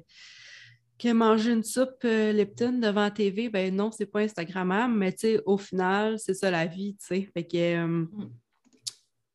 que 0.98 1.12
manger 1.12 1.52
une 1.52 1.62
soupe 1.62 2.04
euh, 2.04 2.32
Lipton 2.32 2.78
devant 2.78 3.02
la 3.02 3.10
TV, 3.10 3.48
ben 3.48 3.74
non, 3.74 3.90
c'est 3.90 4.06
pas 4.06 4.20
Instagrammable, 4.20 4.94
mais 4.94 5.14
au 5.46 5.56
final, 5.56 6.18
c'est 6.18 6.34
ça 6.34 6.50
la 6.50 6.66
vie, 6.66 6.96
tu 6.98 7.06
sais. 7.06 7.28
Fait 7.32 7.44
que, 7.44 7.56
euh, 7.56 7.86
mm. 7.86 8.30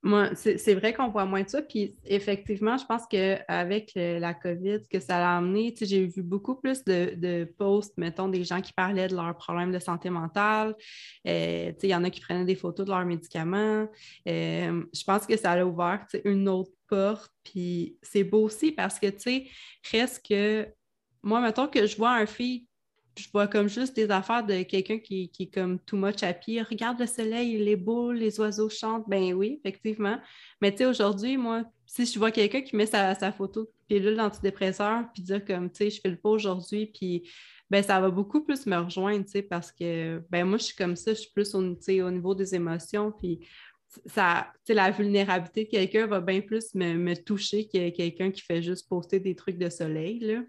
Moi, 0.04 0.30
c'est 0.36 0.76
vrai 0.76 0.94
qu'on 0.94 1.10
voit 1.10 1.26
moins 1.26 1.42
de 1.42 1.50
ça. 1.50 1.62
Puis 1.62 1.96
effectivement, 2.06 2.78
je 2.78 2.86
pense 2.86 3.04
qu'avec 3.10 3.92
la 3.96 4.34
COVID, 4.34 4.88
que 4.90 5.00
ça 5.00 5.18
a 5.18 5.38
amené, 5.38 5.74
j'ai 5.80 6.06
vu 6.06 6.22
beaucoup 6.22 6.56
plus 6.56 6.84
de, 6.84 7.46
posts, 7.58 7.98
mettons, 7.98 8.28
des 8.28 8.44
gens 8.44 8.62
qui 8.62 8.74
parlaient 8.74 9.08
de 9.08 9.16
leurs 9.16 9.36
problèmes 9.36 9.72
de 9.72 9.80
santé 9.80 10.10
mentale. 10.10 10.76
Euh, 11.28 11.72
il 11.82 11.90
y 11.90 11.96
en 11.96 12.04
a 12.04 12.10
qui 12.10 12.22
prenaient 12.22 12.46
des 12.46 12.56
photos 12.56 12.86
de 12.86 12.92
leurs 12.92 13.06
médicaments. 13.06 13.88
Euh, 14.28 14.84
je 14.94 15.04
pense 15.04 15.26
que 15.26 15.36
ça 15.36 15.54
a 15.54 15.66
ouvert 15.66 16.06
une 16.24 16.48
autre 16.48 16.72
porte. 16.88 17.32
Puis 17.44 17.98
c'est 18.02 18.24
beau 18.24 18.44
aussi 18.44 18.72
parce 18.72 19.00
que, 19.00 19.08
tu 19.08 19.20
sais, 19.20 19.48
reste 19.92 20.26
que 20.28 20.68
moi, 21.24 21.42
mettons 21.42 21.68
que 21.68 21.86
je 21.88 21.98
vois 21.98 22.12
un 22.12 22.26
fille 22.26 22.68
je 23.18 23.30
vois 23.32 23.48
comme 23.48 23.68
juste 23.68 23.96
des 23.96 24.10
affaires 24.10 24.46
de 24.46 24.64
quelqu'un 24.64 25.00
qui, 25.00 25.32
est 25.40 25.54
comme 25.54 25.80
too 25.80 25.98
much 25.98 26.24
happy. 26.24 26.62
Regarde 26.62 27.00
le 27.00 27.08
soleil, 27.08 27.56
il 27.56 27.68
est 27.68 27.76
beau, 27.76 28.12
les 28.12 28.40
oiseaux 28.40 28.70
chantent. 28.70 29.08
Ben 29.08 29.34
oui, 29.34 29.60
effectivement. 29.64 30.20
Mais 30.62 30.72
tu 30.72 30.80
sais, 30.80 30.86
aujourd'hui, 30.86 31.38
moi, 31.38 31.64
si 31.86 32.06
je 32.06 32.18
vois 32.20 32.32
quelqu'un 32.32 32.62
qui 32.62 32.76
met 32.76 32.86
sa, 32.86 33.16
photo 33.32 33.64
de 33.64 33.70
pilule 33.88 34.20
antidépresseur, 34.20 35.06
puis 35.14 35.24
dire 35.24 35.44
comme, 35.44 35.70
tu 35.72 35.78
sais, 35.78 35.90
je 35.90 36.02
fais 36.02 36.10
le 36.10 36.18
pas 36.18 36.30
aujourd'hui, 36.30 36.88
puis 36.88 37.30
ben 37.70 37.84
ça 37.84 38.00
va 38.00 38.10
beaucoup 38.10 38.44
plus 38.44 38.66
me 38.66 38.78
rejoindre, 38.78 39.26
tu 39.26 39.32
sais, 39.32 39.42
parce 39.42 39.72
que, 39.72 40.22
ben 40.30 40.46
moi, 40.46 40.58
je 40.58 40.64
suis 40.66 40.76
comme 40.76 40.96
ça, 40.96 41.14
je 41.14 41.20
suis 41.20 41.32
plus 41.32 41.54
au, 41.54 41.60
au 41.60 42.12
niveau 42.12 42.34
des 42.34 42.56
émotions, 42.56 43.12
puis 43.12 43.40
ça, 44.06 44.52
la 44.70 44.92
vulnérabilité 44.92 45.66
de 45.66 45.70
quelqu'un 45.70 46.08
va 46.08 46.22
bien 46.22 46.42
plus 46.42 46.74
me, 46.76 46.94
me 46.94 47.16
toucher 47.16 47.68
que 47.68 47.90
quelqu'un 47.90 48.32
qui 48.32 48.42
fait 48.42 48.62
juste 48.62 48.88
poster 48.88 49.20
des 49.20 49.36
trucs 49.36 49.58
de 49.58 49.70
soleil, 49.70 50.20
là 50.20 50.42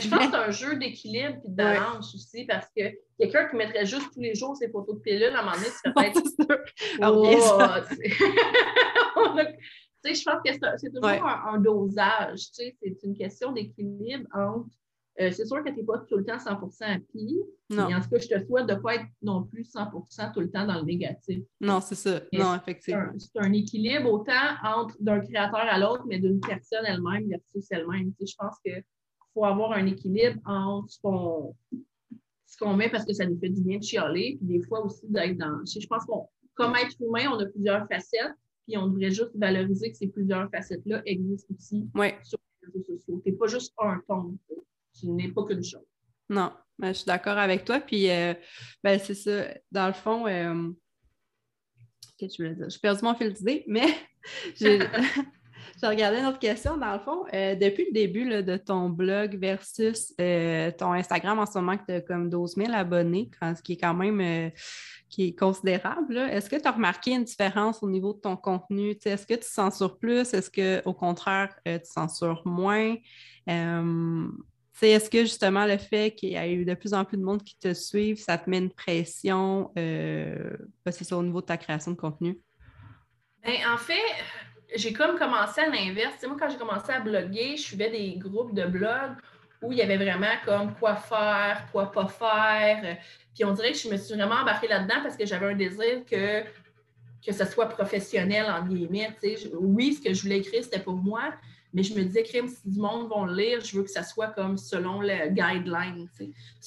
je 0.00 0.08
pense 0.08 0.18
que 0.18 0.30
c'est 0.30 0.36
un 0.36 0.50
jeu 0.50 0.76
d'équilibre 0.76 1.38
et 1.44 1.48
de 1.48 1.54
balance 1.54 2.14
aussi, 2.14 2.44
parce 2.44 2.66
que 2.76 2.82
quelqu'un 3.18 3.48
qui 3.48 3.56
mettrait 3.56 3.86
juste 3.86 4.12
tous 4.12 4.20
les 4.20 4.34
jours 4.34 4.56
ses 4.56 4.68
photos 4.68 4.96
de 4.96 5.00
pilules, 5.00 5.34
à 5.34 5.40
un 5.40 5.42
moment 5.42 5.56
donné, 5.56 5.66
tu 5.66 5.92
peut-être. 5.92 6.22
tu 10.04 10.14
sais, 10.14 10.14
je 10.14 10.24
pense 10.24 10.40
que 10.44 10.52
c'est 10.76 10.90
toujours 10.92 11.26
un, 11.26 11.58
dosage. 11.58 12.50
Tu 12.52 12.64
sais, 12.64 12.76
c'est 12.80 12.98
une 13.02 13.16
question 13.16 13.52
d'équilibre 13.52 14.26
entre. 14.34 14.68
Euh, 15.18 15.30
c'est 15.32 15.46
sûr 15.46 15.64
que 15.64 15.70
tu 15.70 15.76
n'es 15.76 15.82
pas 15.82 15.98
tout 16.00 16.18
le 16.18 16.26
temps 16.26 16.38
100 16.38 16.50
happy, 16.82 17.38
mais 17.70 17.94
en 17.94 18.02
tout 18.02 18.10
cas, 18.10 18.18
je 18.18 18.28
te 18.28 18.44
souhaite 18.44 18.66
de 18.66 18.74
ne 18.74 18.78
pas 18.78 18.96
être 18.96 19.06
non 19.22 19.44
plus 19.44 19.62
100% 19.62 20.34
tout 20.34 20.40
le 20.40 20.50
temps 20.50 20.66
dans 20.66 20.74
le 20.74 20.82
négatif. 20.82 21.42
Non, 21.58 21.80
c'est 21.80 21.94
ça. 21.94 22.20
non, 22.34 22.54
effectivement. 22.54 23.08
C'est 23.16 23.38
un, 23.38 23.50
équilibre 23.54 24.12
autant 24.12 24.32
entre 24.62 24.94
d'un 25.00 25.20
créateur 25.20 25.60
à 25.60 25.78
l'autre, 25.78 26.04
mais 26.06 26.18
d'une 26.18 26.38
personne 26.40 26.84
elle-même 26.84 27.30
versus 27.30 27.66
elle-même. 27.70 28.12
Tu 28.12 28.26
sais, 28.26 28.32
je 28.32 28.36
pense 28.38 28.56
que 28.62 28.72
faut 29.36 29.44
avoir 29.44 29.72
un 29.72 29.84
équilibre 29.84 30.40
entre 30.46 30.88
ce 30.90 32.56
qu'on 32.58 32.74
met 32.74 32.88
parce 32.88 33.04
que 33.04 33.12
ça 33.12 33.26
nous 33.26 33.38
fait 33.38 33.50
du 33.50 33.60
bien 33.60 33.78
de 33.78 33.84
chialer, 33.84 34.38
puis 34.38 34.58
des 34.58 34.66
fois 34.66 34.84
aussi 34.84 35.06
d'être 35.08 35.36
dans. 35.36 35.62
Je 35.66 35.86
pense 35.86 36.06
qu'on, 36.06 36.26
comme 36.54 36.74
être 36.76 36.96
humain, 37.00 37.30
on 37.30 37.38
a 37.38 37.46
plusieurs 37.46 37.86
facettes, 37.86 38.32
puis 38.66 38.78
on 38.78 38.88
devrait 38.88 39.10
juste 39.10 39.32
valoriser 39.34 39.90
que 39.90 39.96
ces 39.98 40.08
plusieurs 40.08 40.50
facettes-là 40.50 41.02
existent 41.04 41.54
aussi 41.54 41.86
sur 42.24 42.38
les 42.62 42.72
réseaux 42.72 42.96
sociaux. 42.96 43.20
Tu 43.22 43.30
n'es 43.30 43.36
pas 43.36 43.46
juste 43.46 43.74
un 43.78 44.00
ton, 44.08 44.38
tu 44.98 45.08
n'es 45.08 45.28
pas 45.28 45.44
qu'une 45.44 45.62
chose. 45.62 45.84
Non, 46.30 46.50
ben, 46.78 46.88
je 46.88 46.98
suis 46.98 47.06
d'accord 47.06 47.36
avec 47.36 47.64
toi. 47.64 47.78
Puis, 47.80 48.10
euh, 48.10 48.32
ben, 48.82 48.98
c'est 48.98 49.14
ça. 49.14 49.48
Dans 49.70 49.86
le 49.86 49.92
fond, 49.92 50.26
euh, 50.26 50.70
qu'est-ce 52.16 52.38
que 52.38 52.42
je 52.42 52.48
voulais 52.48 52.56
dire? 52.56 52.70
J'ai 52.70 52.78
perdu 52.78 53.04
mon 53.04 53.14
fil 53.14 53.32
d'idée, 53.34 53.64
mais 53.68 53.86
Je 54.56 54.82
regardais 55.84 56.20
une 56.20 56.26
autre 56.26 56.38
question. 56.38 56.78
Dans 56.78 56.94
le 56.94 57.00
fond, 57.00 57.24
euh, 57.34 57.54
depuis 57.54 57.86
le 57.86 57.92
début 57.92 58.42
de 58.42 58.56
ton 58.56 58.88
blog 58.88 59.36
versus 59.38 60.14
euh, 60.20 60.70
ton 60.70 60.92
Instagram, 60.92 61.38
en 61.38 61.44
ce 61.44 61.58
moment, 61.58 61.76
que 61.76 61.84
tu 61.86 61.92
as 61.92 62.00
comme 62.00 62.30
12 62.30 62.54
000 62.56 62.72
abonnés, 62.72 63.30
ce 63.42 63.60
qui 63.60 63.72
est 63.74 63.76
quand 63.76 63.92
même 63.92 64.20
euh, 64.20 64.50
qui 65.10 65.28
est 65.28 65.38
considérable, 65.38 66.16
est-ce 66.16 66.48
que 66.48 66.56
tu 66.56 66.66
as 66.66 66.72
remarqué 66.72 67.12
une 67.12 67.24
différence 67.24 67.82
au 67.82 67.90
niveau 67.90 68.14
de 68.14 68.20
ton 68.20 68.36
contenu? 68.36 68.96
Est-ce 69.04 69.26
que 69.26 69.34
tu 69.34 69.46
censures 69.46 69.98
plus? 69.98 70.32
Est-ce 70.32 70.50
qu'au 70.50 70.94
contraire, 70.94 71.54
tu 71.66 71.78
censures 71.84 72.40
moins? 72.46 72.96
Est-ce 73.46 75.10
que 75.10 75.20
justement 75.20 75.66
le 75.66 75.76
fait 75.76 76.14
qu'il 76.14 76.30
y 76.30 76.36
ait 76.36 76.54
eu 76.54 76.64
de 76.64 76.74
plus 76.74 76.94
en 76.94 77.04
plus 77.04 77.18
de 77.18 77.22
monde 77.22 77.42
qui 77.42 77.58
te 77.58 77.74
suivent, 77.74 78.18
ça 78.18 78.38
te 78.38 78.48
met 78.48 78.58
une 78.58 78.72
pression, 78.72 79.70
c'est 79.76 81.12
au 81.12 81.22
niveau 81.22 81.40
de 81.42 81.46
ta 81.46 81.58
création 81.58 81.90
de 81.90 81.96
contenu? 81.96 82.40
Ben, 83.44 83.54
en 83.72 83.76
fait, 83.76 84.02
j'ai 84.74 84.92
comme 84.92 85.18
commencé 85.18 85.60
à 85.60 85.68
l'inverse. 85.68 86.14
moi, 86.26 86.36
quand 86.38 86.48
j'ai 86.48 86.58
commencé 86.58 86.90
à 86.90 87.00
bloguer, 87.00 87.56
je 87.56 87.62
suivais 87.62 87.90
des 87.90 88.16
groupes 88.16 88.54
de 88.54 88.64
blogs 88.64 89.14
où 89.62 89.72
il 89.72 89.78
y 89.78 89.82
avait 89.82 89.96
vraiment 89.96 90.34
comme 90.44 90.74
quoi 90.74 90.96
faire, 90.96 91.66
quoi 91.72 91.90
pas 91.90 92.06
faire. 92.06 92.98
Puis 93.34 93.44
on 93.44 93.52
dirait 93.52 93.72
que 93.72 93.78
je 93.78 93.88
me 93.88 93.96
suis 93.96 94.14
vraiment 94.14 94.36
embarquée 94.36 94.68
là-dedans 94.68 94.96
parce 95.02 95.16
que 95.16 95.24
j'avais 95.26 95.46
un 95.46 95.54
désir 95.54 96.04
que, 96.10 96.42
que 97.24 97.32
ce 97.32 97.44
soit 97.44 97.66
professionnel, 97.66 98.46
en 98.50 98.64
guillemets. 98.64 99.16
Oui, 99.58 99.94
ce 99.94 100.02
que 100.02 100.14
je 100.14 100.22
voulais 100.22 100.38
écrire, 100.38 100.62
c'était 100.62 100.80
pour 100.80 100.96
moi, 100.96 101.32
mais 101.72 101.82
je 101.82 101.94
me 101.94 102.02
disais, 102.02 102.22
crime, 102.22 102.48
si 102.48 102.68
du 102.68 102.78
monde 102.78 103.08
vont 103.08 103.24
le 103.24 103.34
lire, 103.34 103.60
je 103.60 103.76
veux 103.76 103.82
que 103.82 103.90
ça 103.90 104.02
soit 104.02 104.28
comme 104.28 104.56
selon 104.56 105.00
le 105.00 105.28
guideline. 105.28 106.08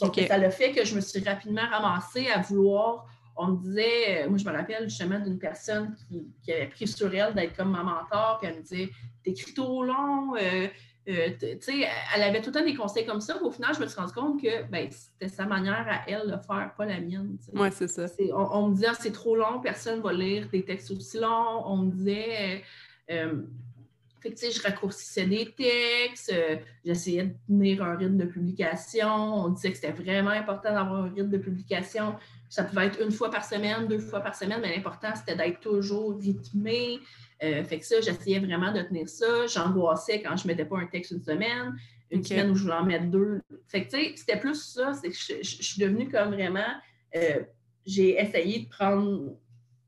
Donc, 0.01 0.19
ça 0.27 0.37
le 0.37 0.49
fait 0.49 0.71
que 0.71 0.85
je 0.85 0.95
me 0.95 1.01
suis 1.01 1.23
rapidement 1.23 1.67
ramassée 1.69 2.27
à 2.27 2.41
vouloir 2.41 3.05
on 3.39 3.47
me 3.47 3.57
disait, 3.57 4.25
euh, 4.25 4.29
moi 4.29 4.37
je 4.37 4.45
me 4.45 4.51
rappelle 4.51 4.89
justement 4.89 5.17
d'une 5.19 5.39
personne 5.39 5.95
qui, 6.43 6.51
avait 6.51 6.67
pris 6.67 6.87
sur 6.87 7.13
elle 7.13 7.33
d'être 7.33 7.55
comme 7.55 7.71
ma 7.71 7.83
mentor, 7.83 8.37
puis 8.39 8.51
elle 8.51 8.57
me 8.57 8.61
disait 8.61 8.89
T'écris 9.23 9.53
trop 9.53 9.83
long, 9.83 10.35
euh, 10.35 10.67
euh, 11.07 11.29
tu 11.39 11.47
sais, 11.61 11.87
elle 12.15 12.23
avait 12.23 12.41
tout 12.41 12.49
le 12.49 12.59
temps 12.59 12.65
des 12.65 12.75
conseils 12.75 13.05
comme 13.05 13.21
ça, 13.21 13.41
au 13.41 13.49
final, 13.49 13.73
je 13.73 13.79
me 13.79 13.87
suis 13.87 13.99
rendu 13.99 14.13
compte 14.13 14.41
que 14.41 14.63
ben, 14.69 14.89
c'était 14.91 15.33
sa 15.33 15.45
manière 15.45 15.87
à 15.89 16.09
elle 16.09 16.27
de 16.27 16.37
faire, 16.45 16.73
pas 16.77 16.85
la 16.85 16.99
mienne. 16.99 17.37
Oui, 17.53 17.69
c'est 17.71 17.87
ça. 17.87 18.05
On, 18.33 18.67
me 18.67 18.75
disait 18.75 18.87
ah, 18.89 18.97
c'est 18.99 19.13
trop 19.13 19.35
long, 19.35 19.61
personne 19.61 19.99
ne 19.99 20.03
va 20.03 20.11
lire 20.11 20.49
des 20.51 20.63
textes 20.63 20.91
aussi 20.91 21.17
longs. 21.17 21.63
On 21.65 21.77
me 21.77 21.91
disait 21.91 22.63
fait 23.07 24.31
que, 24.33 24.51
je 24.51 24.61
raccourcissais 24.61 25.25
des 25.25 25.53
textes, 25.53 26.35
j'essayais 26.83 27.23
de 27.23 27.33
tenir 27.47 27.81
un 27.81 27.95
rythme 27.95 28.17
de 28.17 28.25
publication. 28.25 29.07
On 29.07 29.47
disait 29.47 29.71
que 29.71 29.77
c'était 29.77 29.93
vraiment 29.93 30.31
important 30.31 30.73
d'avoir 30.73 31.05
un 31.05 31.09
rythme 31.09 31.29
de 31.29 31.37
publication. 31.37 32.15
Ça 32.49 32.63
pouvait 32.63 32.87
être 32.87 33.01
une 33.01 33.11
fois 33.11 33.29
par 33.29 33.45
semaine, 33.45 33.87
deux 33.87 33.99
fois 33.99 34.21
par 34.21 34.35
semaine, 34.35 34.59
mais 34.61 34.75
l'important, 34.75 35.13
c'était 35.15 35.35
d'être 35.35 35.59
toujours 35.59 36.17
rythmé. 36.19 36.99
Euh, 37.43 37.63
fait 37.63 37.79
que 37.79 37.85
ça, 37.85 38.01
j'essayais 38.01 38.39
vraiment 38.39 38.71
de 38.71 38.81
tenir 38.81 39.07
ça. 39.07 39.45
J'angoissais 39.47 40.21
quand 40.21 40.35
je 40.35 40.43
ne 40.43 40.47
mettais 40.49 40.65
pas 40.65 40.79
un 40.79 40.87
texte 40.87 41.11
une 41.11 41.21
semaine, 41.21 41.77
une 42.11 42.23
semaine 42.23 42.49
où 42.49 42.55
je 42.55 42.63
voulais 42.63 42.75
en 42.75 42.85
mettre 42.85 43.05
deux. 43.05 43.39
Fait 43.67 43.85
que, 43.85 43.91
tu 43.91 43.97
sais, 43.97 44.13
c'était 44.15 44.39
plus 44.39 44.55
ça. 44.55 44.93
C'est 44.93 45.09
que 45.09 45.15
je, 45.15 45.63
suis 45.63 45.79
devenue 45.79 46.09
comme 46.09 46.31
vraiment. 46.31 46.73
Euh, 47.15 47.41
j'ai 47.85 48.19
essayé 48.19 48.59
de 48.63 48.69
prendre. 48.69 49.37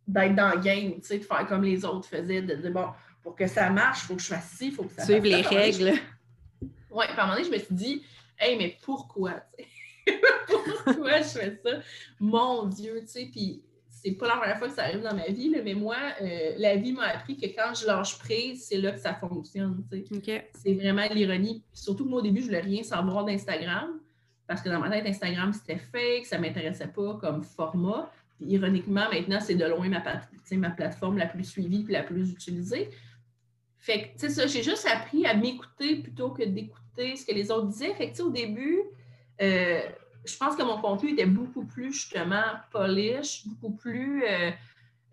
d'être 0.08 0.36
dans 0.36 0.54
le 0.54 0.62
game, 0.62 0.94
tu 0.96 1.02
sais, 1.02 1.18
de 1.18 1.24
faire 1.24 1.46
comme 1.48 1.64
les 1.64 1.84
autres 1.84 2.08
faisaient, 2.08 2.42
de 2.42 2.56
dire, 2.56 2.72
bon, 2.72 2.88
pour 3.24 3.36
que 3.36 3.48
ça 3.48 3.70
marche, 3.70 4.04
il 4.04 4.08
faut 4.08 4.16
que 4.16 4.22
je 4.22 4.28
fasse 4.28 4.52
ci, 4.58 4.68
il 4.68 4.72
faut 4.72 4.84
que 4.84 4.94
ça 4.94 5.06
Suivre 5.06 5.26
les 5.26 5.42
règles. 5.42 5.94
Oui, 6.92 7.06
à 7.06 7.12
un 7.12 7.26
moment 7.26 7.36
donné, 7.36 7.46
je 7.46 7.52
me 7.52 7.58
suis 7.58 7.74
dit, 7.74 8.04
hey, 8.40 8.58
mais 8.58 8.78
pourquoi? 8.84 9.44
pourquoi 10.86 11.18
je 11.22 11.28
fais 11.28 11.62
ça? 11.64 11.72
Mon 12.20 12.66
Dieu, 12.66 13.02
tu 13.02 13.08
sais, 13.08 13.30
puis 13.32 13.64
c'est 13.90 14.12
pas 14.14 14.28
la 14.28 14.38
première 14.38 14.58
fois 14.58 14.68
que 14.68 14.74
ça 14.74 14.84
arrive 14.84 15.02
dans 15.02 15.16
ma 15.16 15.28
vie, 15.28 15.54
mais 15.64 15.74
moi, 15.76 15.98
euh, 16.22 16.54
la 16.58 16.76
vie 16.76 16.92
m'a 16.92 17.04
appris 17.04 17.38
que 17.38 17.46
quand 17.48 17.74
je 17.76 17.86
lâche 17.86 18.18
prise, 18.18 18.66
c'est 18.68 18.78
là 18.78 18.92
que 18.92 19.00
ça 19.00 19.14
fonctionne. 19.14 19.84
C'est 20.54 20.74
vraiment 20.74 21.08
l'ironie. 21.12 21.64
Surtout 21.72 22.06
que 22.06 22.10
moi, 22.10 22.20
au 22.20 22.24
début, 22.24 22.42
je 22.42 22.48
voulais 22.48 22.62
rien 22.62 22.82
savoir 22.82 23.26
d'Instagram 23.26 24.00
parce 24.48 24.62
que 24.62 24.70
dans 24.70 24.80
ma 24.80 24.90
tête, 24.90 25.06
Instagram, 25.06 25.54
c'était 25.54 25.78
fake, 25.78 26.26
ça 26.26 26.38
ne 26.38 26.42
m'intéressait 26.42 26.88
pas 26.88 27.18
comme 27.22 27.44
format. 27.44 28.12
ironiquement, 28.42 29.08
maintenant, 29.10 29.40
c'est 29.40 29.56
de 29.56 29.64
loin 29.66 29.88
ma, 29.88 30.04
ma 30.58 30.70
plateforme 30.72 31.18
la 31.18 31.28
plus 31.28 31.46
suivie 31.46 31.86
et 31.88 31.92
la 31.92 32.04
plus 32.04 32.32
utilisée. 32.32 32.90
Fait 33.78 34.02
que, 34.02 34.08
tu 34.08 34.20
sais, 34.20 34.30
ça, 34.30 34.48
j'ai 34.48 34.62
juste 34.62 34.86
appris 34.92 35.26
à 35.26 35.36
m'écouter 35.36 36.02
plutôt 36.02 36.32
que 36.32 36.44
d'écouter 36.44 37.16
ce 37.16 37.26
que 37.26 37.34
les 37.34 37.50
autres 37.50 37.68
disaient. 37.68 37.94
Fait 37.94 38.08
que, 38.08 38.12
tu 38.12 38.18
sais, 38.18 38.24
au 38.24 38.30
début, 38.30 38.82
euh, 39.42 39.82
je 40.26 40.38
pense 40.38 40.56
que 40.56 40.64
mon 40.64 40.80
contenu 40.80 41.12
était 41.12 41.26
beaucoup 41.26 41.66
plus, 41.66 41.94
justement, 41.94 42.44
polish, 42.72 43.46
beaucoup 43.48 43.76
plus... 43.76 44.24
Euh, 44.24 44.52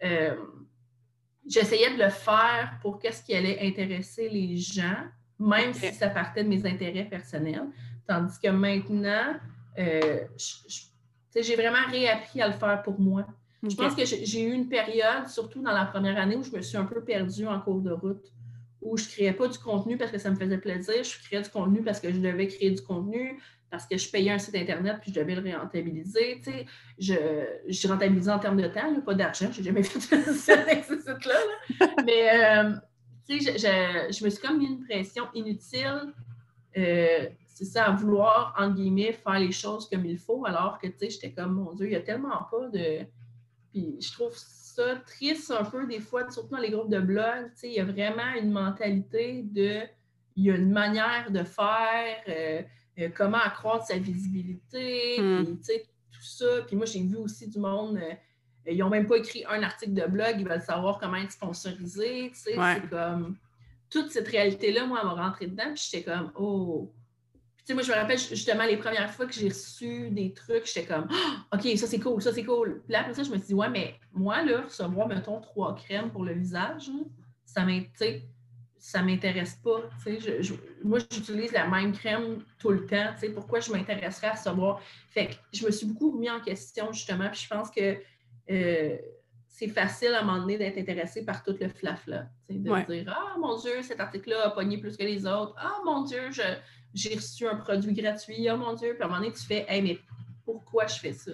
euh, 0.05 0.37
j'essayais 1.47 1.95
de 1.97 2.03
le 2.03 2.11
faire 2.11 2.79
pour 2.83 2.99
qu'est-ce 2.99 3.23
qui 3.23 3.35
allait 3.35 3.59
intéresser 3.67 4.29
les 4.29 4.57
gens, 4.57 5.05
même 5.39 5.73
si 5.73 5.93
ça 5.95 6.09
partait 6.09 6.45
de 6.45 6.49
mes 6.49 6.65
intérêts 6.67 7.07
personnels. 7.07 7.69
Tandis 8.07 8.39
que 8.39 8.49
maintenant, 8.49 9.35
j'ai 9.77 11.57
vraiment 11.57 11.87
réappris 11.91 12.43
à 12.43 12.49
le 12.49 12.55
faire 12.55 12.83
pour 12.83 13.01
moi. 13.01 13.27
Je 13.63 13.75
pense 13.75 13.95
que 13.95 14.05
j'ai 14.05 14.43
eu 14.43 14.53
une 14.53 14.69
période, 14.69 15.27
surtout 15.27 15.63
dans 15.63 15.73
la 15.73 15.87
première 15.87 16.19
année, 16.19 16.37
où 16.37 16.43
je 16.43 16.51
me 16.53 16.61
suis 16.61 16.77
un 16.77 16.85
peu 16.85 17.03
perdue 17.03 17.47
en 17.47 17.61
cours 17.61 17.81
de 17.81 17.91
route 17.91 18.31
où 18.81 18.97
je 18.97 19.05
ne 19.05 19.09
créais 19.09 19.33
pas 19.33 19.49
du 19.49 19.59
contenu 19.59 19.97
parce 19.97 20.11
que 20.11 20.19
ça 20.19 20.31
me 20.31 20.37
faisait 20.37 20.59
plaisir, 20.59 21.03
je 21.03 21.19
créais 21.25 21.43
du 21.43 21.51
contenu 21.51 21.83
parce 21.83 22.01
que 22.01 22.13
je 22.13 22.19
devais 22.19 22.47
créer 22.47 22.71
du 22.71 22.83
contenu, 22.83 23.41
parce 23.71 23.87
que 23.87 23.97
je 23.97 24.11
payais 24.11 24.31
un 24.31 24.39
site 24.39 24.55
Internet 24.55 24.99
puis 25.01 25.13
je 25.13 25.21
devais 25.21 25.35
le 25.35 25.57
rentabiliser. 25.57 26.41
Tu 26.43 26.51
sais, 26.51 26.67
je, 26.99 27.15
je 27.69 27.89
rentabilisais 27.89 28.31
en 28.31 28.39
termes 28.39 28.61
de 28.61 28.69
temps, 28.69 29.01
pas 29.01 29.15
d'argent, 29.15 29.49
je 29.53 29.59
n'ai 29.59 29.65
jamais 29.65 29.83
fait 29.85 30.01
ça 30.01 30.61
avec 30.61 30.85
ce 30.85 30.97
site-là. 30.97 31.87
Mais 32.05 32.45
euh, 32.45 32.73
tu 33.29 33.41
sais, 33.41 33.59
je, 33.59 34.13
je, 34.13 34.25
me 34.25 34.31
suis 34.31 34.41
comme 34.41 34.59
mis 34.59 34.67
une 34.67 34.85
pression 34.85 35.25
inutile. 35.35 36.13
Euh, 36.77 37.29
c'est 37.47 37.65
ça, 37.65 37.87
à 37.87 37.91
vouloir, 37.91 38.55
entre 38.59 38.77
guillemets, 38.77 39.13
faire 39.13 39.39
les 39.39 39.53
choses 39.53 39.89
comme 39.89 40.05
il 40.07 40.19
faut, 40.19 40.47
alors 40.47 40.79
que, 40.79 40.87
tu 40.87 40.95
sais, 40.99 41.11
j'étais 41.11 41.33
comme, 41.33 41.55
mon 41.55 41.73
Dieu, 41.73 41.87
il 41.87 41.91
n'y 41.91 41.97
a 41.97 42.01
tellement 42.01 42.47
pas 42.51 42.69
de... 42.69 43.05
Puis 43.73 43.97
je 44.01 44.13
trouve 44.13 44.33
triste 45.07 45.51
un 45.51 45.65
peu 45.65 45.87
des 45.87 46.01
fois, 46.01 46.31
surtout 46.31 46.55
dans 46.55 46.61
les 46.61 46.71
groupes 46.71 46.91
de 46.91 47.01
blog. 47.01 47.51
Il 47.63 47.73
y 47.73 47.81
a 47.81 47.85
vraiment 47.85 48.33
une 48.41 48.51
mentalité 48.51 49.43
de 49.43 49.83
il 50.37 50.45
y 50.45 50.51
a 50.53 50.55
une 50.55 50.71
manière 50.71 51.33
de 51.33 51.43
faire, 51.43 52.23
euh, 52.29 52.63
euh, 52.99 53.09
comment 53.15 53.39
accroître 53.39 53.87
sa 53.87 53.99
visibilité, 53.99 55.21
hmm. 55.21 55.57
tout 55.57 56.23
ça. 56.23 56.63
Puis 56.67 56.77
moi, 56.77 56.87
j'ai 56.87 57.03
vu 57.03 57.17
aussi 57.17 57.49
du 57.49 57.59
monde, 57.59 57.97
euh, 57.99 58.15
ils 58.67 58.79
n'ont 58.79 58.91
même 58.91 59.07
pas 59.07 59.17
écrit 59.17 59.45
un 59.49 59.63
article 59.63 59.95
de 59.95 60.07
blog, 60.07 60.37
ils 60.39 60.49
veulent 60.49 60.63
savoir 60.63 60.99
comment 60.99 61.17
être 61.17 61.33
sponsorisé. 61.33 62.31
C'est 62.35 62.57
comme 62.91 63.37
toute 63.91 64.11
cette 64.11 64.29
réalité-là, 64.29 64.87
moi, 64.87 64.99
elle 65.01 65.07
m'a 65.07 65.15
rentré 65.15 65.47
dedans, 65.47 65.73
puis 65.75 65.83
j'étais 65.91 66.05
comme 66.05 66.31
Oh, 66.35 66.93
moi, 67.75 67.83
je 67.83 67.91
me 67.91 67.97
rappelle 67.97 68.19
justement 68.19 68.65
les 68.65 68.77
premières 68.77 69.11
fois 69.13 69.27
que 69.27 69.33
j'ai 69.33 69.49
reçu 69.49 70.11
des 70.11 70.33
trucs, 70.33 70.67
j'étais 70.67 70.87
comme, 70.87 71.07
ah, 71.11 71.57
OK, 71.57 71.77
ça 71.77 71.87
c'est 71.87 71.99
cool, 71.99 72.23
ça 72.23 72.33
c'est 72.33 72.45
cool. 72.45 72.83
Puis 72.85 72.93
là, 72.93 73.01
après 73.01 73.15
ça, 73.15 73.23
je 73.23 73.31
me 73.31 73.37
suis 73.37 73.49
dit, 73.49 73.55
ouais, 73.55 73.69
mais 73.69 73.95
moi, 74.13 74.43
là, 74.43 74.63
recevoir, 74.63 75.09
mettons, 75.09 75.41
trois 75.41 75.75
crèmes 75.75 76.11
pour 76.11 76.25
le 76.25 76.33
visage, 76.33 76.91
ça 77.45 77.65
ça 78.79 79.03
m'intéresse 79.03 79.57
pas. 79.57 79.83
moi, 80.85 80.99
j'utilise 81.11 81.53
la 81.53 81.67
même 81.67 81.93
crème 81.93 82.45
tout 82.59 82.71
le 82.71 82.87
temps. 82.87 83.15
Pourquoi 83.35 83.61
je 83.61 83.73
m'intéresserais 83.73 84.29
à 84.29 84.33
recevoir? 84.33 84.81
Fait 85.11 85.27
que 85.27 85.35
je 85.53 85.67
me 85.67 85.71
suis 85.71 85.87
beaucoup 85.87 86.13
remis 86.13 86.31
en 86.31 86.41
question, 86.41 86.93
justement, 86.93 87.29
puis 87.31 87.41
je 87.43 87.49
pense 87.49 87.71
que 87.71 87.97
euh, 88.51 88.97
c'est 89.47 89.69
facile 89.69 90.15
à 90.15 90.21
un 90.21 90.25
moment 90.25 90.39
donné 90.39 90.57
d'être 90.57 90.79
intéressé 90.79 91.25
par 91.25 91.43
tout 91.43 91.57
le 91.61 91.69
flafla. 91.69 92.29
De 92.49 92.59
dire 92.59 93.15
Ah 93.15 93.37
mon 93.39 93.57
Dieu, 93.57 93.83
cet 93.83 94.01
article-là 94.01 94.47
a 94.47 94.51
pogné 94.51 94.79
plus 94.79 94.97
que 94.97 95.03
les 95.03 95.27
autres. 95.27 95.55
Ah 95.59 95.79
mon 95.85 96.05
Dieu, 96.05 96.31
je, 96.31 96.43
j'ai 96.95 97.15
reçu 97.17 97.47
un 97.47 97.57
produit 97.57 97.93
gratuit, 97.93 98.49
oh 98.51 98.57
mon 98.57 98.75
Dieu, 98.75 98.95
puis 98.95 99.03
à 99.03 99.07
un 99.07 99.09
moment 99.09 99.21
donné, 99.21 99.33
tu 99.33 99.45
fais, 99.45 99.67
hey, 99.69 99.83
mais 99.83 99.99
pourquoi 100.45 100.87
je 100.87 100.99
fais 100.99 101.13
ça? 101.13 101.33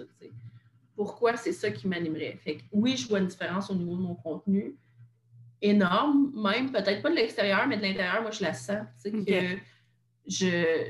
Pourquoi 0.95 1.37
c'est 1.37 1.51
ça 1.51 1.69
qui 1.71 1.87
m'animerait? 1.87 2.37
Fait 2.43 2.57
que 2.57 2.63
oui, 2.71 2.97
je 2.97 3.07
vois 3.07 3.19
une 3.19 3.27
différence 3.27 3.69
au 3.69 3.75
niveau 3.75 3.95
de 3.95 4.01
mon 4.01 4.15
contenu. 4.15 4.75
Énorme, 5.61 6.31
même, 6.35 6.71
peut-être 6.71 7.01
pas 7.01 7.09
de 7.09 7.15
l'extérieur, 7.15 7.65
mais 7.67 7.77
de 7.77 7.81
l'intérieur, 7.81 8.21
moi, 8.21 8.31
je 8.31 8.43
la 8.43 8.53
sens. 8.53 8.85
que 9.03 9.57
je, 10.27 10.85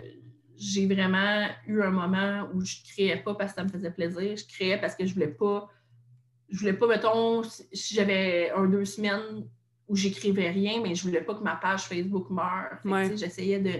j'ai 0.58 0.88
vraiment 0.88 1.48
eu 1.68 1.82
un 1.82 1.92
moment 1.92 2.50
où 2.54 2.62
je 2.62 2.78
ne 2.80 2.94
créais 2.94 3.18
pas 3.18 3.36
parce 3.36 3.52
que 3.52 3.56
ça 3.58 3.64
me 3.64 3.70
faisait 3.70 3.92
plaisir. 3.92 4.36
Je 4.38 4.46
créais 4.46 4.78
parce 4.80 4.96
que 4.96 5.06
je 5.06 5.14
voulais 5.14 5.28
pas. 5.28 5.70
Je 6.50 6.60
voulais 6.60 6.74
pas, 6.74 6.88
mettons, 6.88 7.44
si 7.44 7.96
j'avais 7.96 8.52
un 8.52 8.66
deux 8.66 8.86
semaines 8.86 9.48
où 9.88 9.96
j'écrivais 9.96 10.50
rien, 10.50 10.82
mais 10.82 10.96
je 10.96 11.04
voulais 11.04 11.22
pas 11.22 11.36
que 11.36 11.44
ma 11.44 11.56
page 11.56 11.84
Facebook 11.84 12.30
meure. 12.30 12.80
J'essayais 13.18 13.60
de 13.60 13.80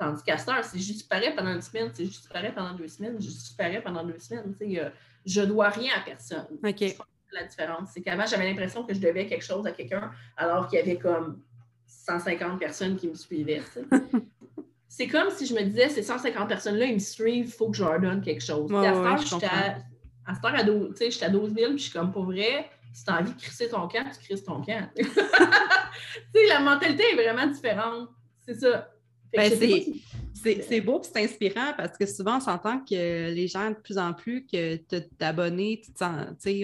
Tandis 0.00 0.22
qu'à 0.22 0.38
c'est 0.38 0.78
juste 0.78 1.06
pareil 1.10 1.34
pendant 1.36 1.52
une 1.52 1.60
semaine, 1.60 1.90
c'est 1.92 2.06
juste 2.06 2.32
pareil 2.32 2.52
pendant 2.54 2.72
deux 2.72 2.88
semaines, 2.88 3.20
juste 3.20 3.54
pareil 3.54 3.82
pendant 3.84 4.02
deux 4.02 4.18
semaines. 4.18 4.56
Je 4.58 4.80
je 5.26 5.42
dois 5.42 5.68
rien 5.68 5.92
à 5.94 6.00
personne. 6.00 6.46
La 7.32 7.44
différence, 7.44 7.90
c'est 7.94 8.02
qu'avant, 8.02 8.26
j'avais 8.26 8.48
l'impression 8.48 8.84
que 8.84 8.92
je 8.92 9.00
devais 9.00 9.26
quelque 9.26 9.44
chose 9.44 9.66
à 9.66 9.72
quelqu'un 9.72 10.10
alors 10.36 10.66
qu'il 10.68 10.78
y 10.78 10.82
avait 10.82 10.98
comme 10.98 11.42
150 11.86 12.58
personnes 12.58 12.96
qui 12.96 13.08
me 13.08 13.14
suivaient. 13.14 13.62
c'est 14.88 15.06
comme 15.06 15.30
si 15.30 15.46
je 15.46 15.54
me 15.54 15.62
disais, 15.62 15.88
ces 15.88 16.02
150 16.02 16.48
personnes-là, 16.48 16.86
ils 16.86 16.94
me 16.94 16.98
suivent, 16.98 17.46
il 17.46 17.52
faut 17.52 17.70
que 17.70 17.76
je 17.76 17.84
leur 17.84 18.00
donne 18.00 18.20
quelque 18.20 18.42
chose. 18.42 18.72
à 18.74 19.16
ce 19.18 19.30
temps, 19.30 20.48
à, 20.48 20.58
à, 20.58 20.64
12, 20.64 20.96
j'étais 20.98 21.24
à 21.24 21.30
12 21.30 21.54
000, 21.54 21.70
puis 21.70 21.78
je 21.78 21.82
suis 21.84 21.92
comme, 21.92 22.10
pour 22.10 22.24
vrai, 22.24 22.68
si 22.92 23.04
tu 23.04 23.10
as 23.10 23.18
envie 23.18 23.32
de 23.32 23.40
crisser 23.40 23.68
ton 23.68 23.86
camp, 23.88 24.04
tu 24.12 24.24
crisses 24.24 24.44
ton 24.44 24.62
camp. 24.62 24.88
la 26.48 26.60
mentalité 26.60 27.04
est 27.12 27.14
vraiment 27.14 27.46
différente. 27.46 28.08
C'est 28.44 28.54
ça. 28.54 28.90
Ben, 29.32 29.52
c'est 29.52 30.80
beau 30.80 31.00
et 31.00 31.04
c'est 31.04 31.24
inspirant 31.24 31.72
parce 31.76 31.96
que 31.98 32.06
souvent, 32.06 32.38
on 32.38 32.40
s'entend 32.40 32.80
que 32.80 33.30
les 33.30 33.46
gens, 33.46 33.70
de 33.70 33.76
plus 33.76 33.98
en 33.98 34.12
plus, 34.12 34.46
que 34.46 34.76
t'abonner, 35.18 35.82
tu 35.84 35.92
sais, 36.38 36.62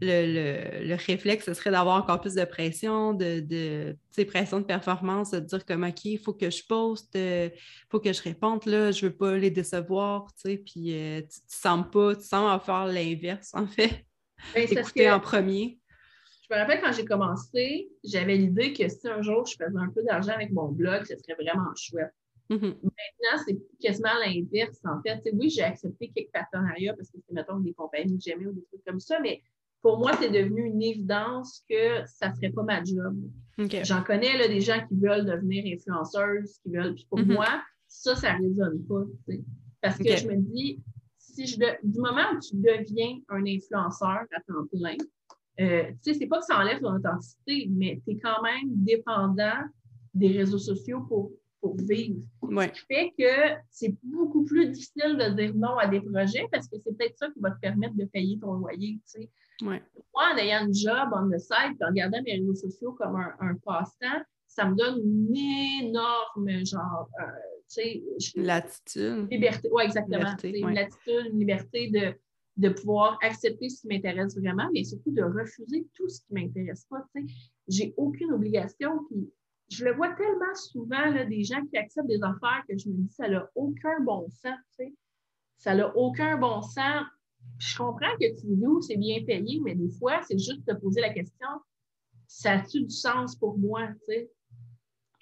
le, 0.00 0.84
le, 0.84 0.94
réflexe, 0.94 1.46
ce 1.46 1.54
serait 1.54 1.70
d'avoir 1.70 2.02
encore 2.02 2.20
plus 2.20 2.34
de 2.34 2.44
pression, 2.44 3.14
de, 3.14 3.40
de 3.40 4.24
pression 4.24 4.60
de 4.60 4.64
performance, 4.64 5.30
de 5.30 5.40
dire 5.40 5.64
comme, 5.64 5.84
OK, 5.84 6.04
il 6.04 6.18
faut 6.18 6.34
que 6.34 6.50
je 6.50 6.64
poste, 6.64 7.10
il 7.14 7.20
euh, 7.20 7.48
faut 7.90 8.00
que 8.00 8.12
je 8.12 8.22
réponde, 8.22 8.66
là, 8.66 8.90
je 8.90 9.04
ne 9.04 9.10
veux 9.10 9.16
pas 9.16 9.36
les 9.36 9.50
décevoir, 9.50 10.26
tu 10.34 10.50
sais, 10.50 10.56
puis 10.58 10.94
euh, 10.94 11.20
tu 11.20 11.26
ne 11.26 11.42
sens 11.46 11.84
pas, 11.90 12.16
tu 12.16 12.24
sens 12.24 12.62
faire 12.64 12.86
l'inverse, 12.86 13.52
en 13.54 13.66
fait. 13.66 14.04
Ben, 14.54 14.66
Écouter 14.68 15.10
en 15.10 15.20
premier 15.20 15.78
me 16.52 16.58
rappelle 16.58 16.80
quand 16.80 16.92
j'ai 16.92 17.04
commencé, 17.04 17.90
j'avais 18.04 18.36
l'idée 18.36 18.72
que 18.72 18.88
si 18.88 19.08
un 19.08 19.22
jour 19.22 19.46
je 19.46 19.56
faisais 19.56 19.78
un 19.78 19.88
peu 19.88 20.02
d'argent 20.02 20.32
avec 20.32 20.52
mon 20.52 20.68
blog, 20.68 21.04
ce 21.04 21.16
serait 21.16 21.34
vraiment 21.34 21.70
chouette. 21.76 22.12
Mm-hmm. 22.50 22.74
Maintenant, 22.82 23.44
c'est 23.46 23.58
quasiment 23.80 24.14
l'inverse. 24.24 24.78
En 24.84 25.00
fait, 25.02 25.28
oui, 25.32 25.50
j'ai 25.50 25.62
accepté 25.62 26.10
quelques 26.14 26.32
partenariats 26.32 26.94
parce 26.94 27.10
que 27.10 27.18
c'est, 27.26 27.34
mettons, 27.34 27.58
des 27.58 27.72
compagnies 27.72 28.18
que 28.18 28.24
j'aimais 28.24 28.46
ou 28.46 28.52
des 28.52 28.64
trucs 28.64 28.84
comme 28.84 29.00
ça, 29.00 29.18
mais 29.20 29.42
pour 29.80 29.98
moi, 29.98 30.12
c'est 30.20 30.30
devenu 30.30 30.64
une 30.64 30.82
évidence 30.82 31.64
que 31.68 32.06
ça 32.06 32.28
ne 32.28 32.34
serait 32.34 32.50
pas 32.50 32.62
ma 32.62 32.84
job. 32.84 33.16
J'en 33.82 34.02
connais 34.02 34.38
là, 34.38 34.46
des 34.46 34.60
gens 34.60 34.84
qui 34.86 34.94
veulent 34.94 35.24
devenir 35.24 35.64
influenceuses, 35.74 36.58
qui 36.62 36.70
veulent. 36.70 36.94
Puis 36.94 37.06
pour 37.08 37.18
mm-hmm. 37.18 37.32
moi, 37.32 37.62
ça, 37.88 38.14
ça 38.14 38.38
ne 38.38 38.48
résonne 38.48 38.84
pas. 38.86 39.02
Parce 39.80 39.98
que 39.98 40.16
je 40.16 40.28
me 40.28 40.36
dis, 40.36 40.80
si 41.18 41.46
je 41.46 41.56
du 41.82 41.98
moment 41.98 42.32
où 42.34 42.40
tu 42.40 42.56
deviens 42.56 43.18
un 43.28 43.44
influenceur 43.46 44.24
à 44.30 44.40
temps 44.46 44.66
plein, 44.70 44.96
euh, 45.60 45.84
tu 46.02 46.12
sais, 46.12 46.14
c'est 46.14 46.26
pas 46.26 46.38
que 46.38 46.46
ça 46.46 46.58
enlève 46.58 46.80
ton 46.80 46.94
authenticité, 46.94 47.68
mais 47.70 48.00
tu 48.04 48.12
es 48.12 48.18
quand 48.18 48.42
même 48.42 48.68
dépendant 48.68 49.64
des 50.14 50.28
réseaux 50.28 50.58
sociaux 50.58 51.02
pour, 51.02 51.30
pour 51.60 51.76
vivre. 51.76 52.20
Ce 52.42 52.66
qui 52.68 52.80
fait 52.86 53.14
que 53.18 53.60
c'est 53.70 53.94
beaucoup 54.02 54.44
plus 54.44 54.68
difficile 54.68 55.16
de 55.16 55.34
dire 55.34 55.54
non 55.54 55.76
à 55.76 55.86
des 55.86 56.00
projets 56.00 56.46
parce 56.50 56.68
que 56.68 56.76
c'est 56.78 56.96
peut-être 56.96 57.16
ça 57.18 57.30
qui 57.30 57.40
va 57.40 57.50
te 57.50 57.60
permettre 57.60 57.96
de 57.96 58.04
payer 58.06 58.38
ton 58.38 58.54
loyer. 58.54 58.98
Tu 59.04 59.22
sais. 59.22 59.30
Moi, 59.60 59.78
en 60.14 60.36
ayant 60.38 60.66
un 60.66 60.72
job 60.72 61.08
on 61.12 61.28
the 61.28 61.38
side, 61.38 61.76
en 61.82 61.88
regardant 61.88 62.22
mes 62.22 62.32
réseaux 62.32 62.54
sociaux 62.54 62.92
comme 62.92 63.16
un, 63.16 63.54
passe-temps, 63.64 64.22
ça 64.48 64.66
me 64.66 64.74
donne 64.74 65.00
une 65.04 65.36
énorme 65.84 66.64
genre. 66.64 67.08
Euh, 67.20 67.24
tu 67.72 67.82
sais, 67.82 68.02
latitude. 68.36 69.28
Liberté, 69.30 69.68
oui, 69.70 69.84
exactement. 69.84 70.34
Une 70.42 70.74
latitude, 70.74 71.26
une 71.30 71.38
liberté 71.38 71.90
de 71.90 72.14
de 72.56 72.68
pouvoir 72.68 73.18
accepter 73.22 73.68
ce 73.68 73.82
qui 73.82 73.88
m'intéresse 73.88 74.36
vraiment, 74.36 74.68
mais 74.72 74.84
surtout 74.84 75.10
de 75.10 75.22
refuser 75.22 75.86
tout 75.94 76.08
ce 76.08 76.20
qui 76.20 76.34
ne 76.34 76.42
m'intéresse 76.42 76.86
pas. 76.88 77.04
J'ai 77.68 77.94
aucune 77.96 78.32
obligation. 78.32 79.04
Puis 79.08 79.30
je 79.70 79.84
le 79.84 79.94
vois 79.94 80.10
tellement 80.10 80.54
souvent, 80.54 81.10
là, 81.10 81.24
des 81.24 81.44
gens 81.44 81.64
qui 81.66 81.78
acceptent 81.78 82.08
des 82.08 82.22
affaires 82.22 82.62
que 82.68 82.76
je 82.76 82.88
me 82.88 82.94
dis, 82.94 83.08
ça 83.08 83.28
n'a 83.28 83.48
aucun 83.54 84.00
bon 84.00 84.28
sens. 84.28 84.88
Ça 85.56 85.74
n'a 85.74 85.96
aucun 85.96 86.36
bon 86.36 86.60
sens. 86.60 87.06
je 87.58 87.76
comprends 87.78 88.14
que 88.20 88.38
tu 88.38 88.46
dis, 88.46 88.86
c'est 88.86 88.96
bien 88.96 89.24
payé, 89.24 89.60
mais 89.64 89.74
des 89.74 89.90
fois, 89.90 90.20
c'est 90.28 90.38
juste 90.38 90.66
de 90.66 90.72
te 90.72 90.78
poser 90.78 91.00
la 91.00 91.12
question, 91.12 91.48
ça 92.26 92.52
a-tu 92.52 92.82
du 92.82 92.90
sens 92.90 93.36
pour 93.36 93.58
moi? 93.58 93.88
sais? 94.06 94.30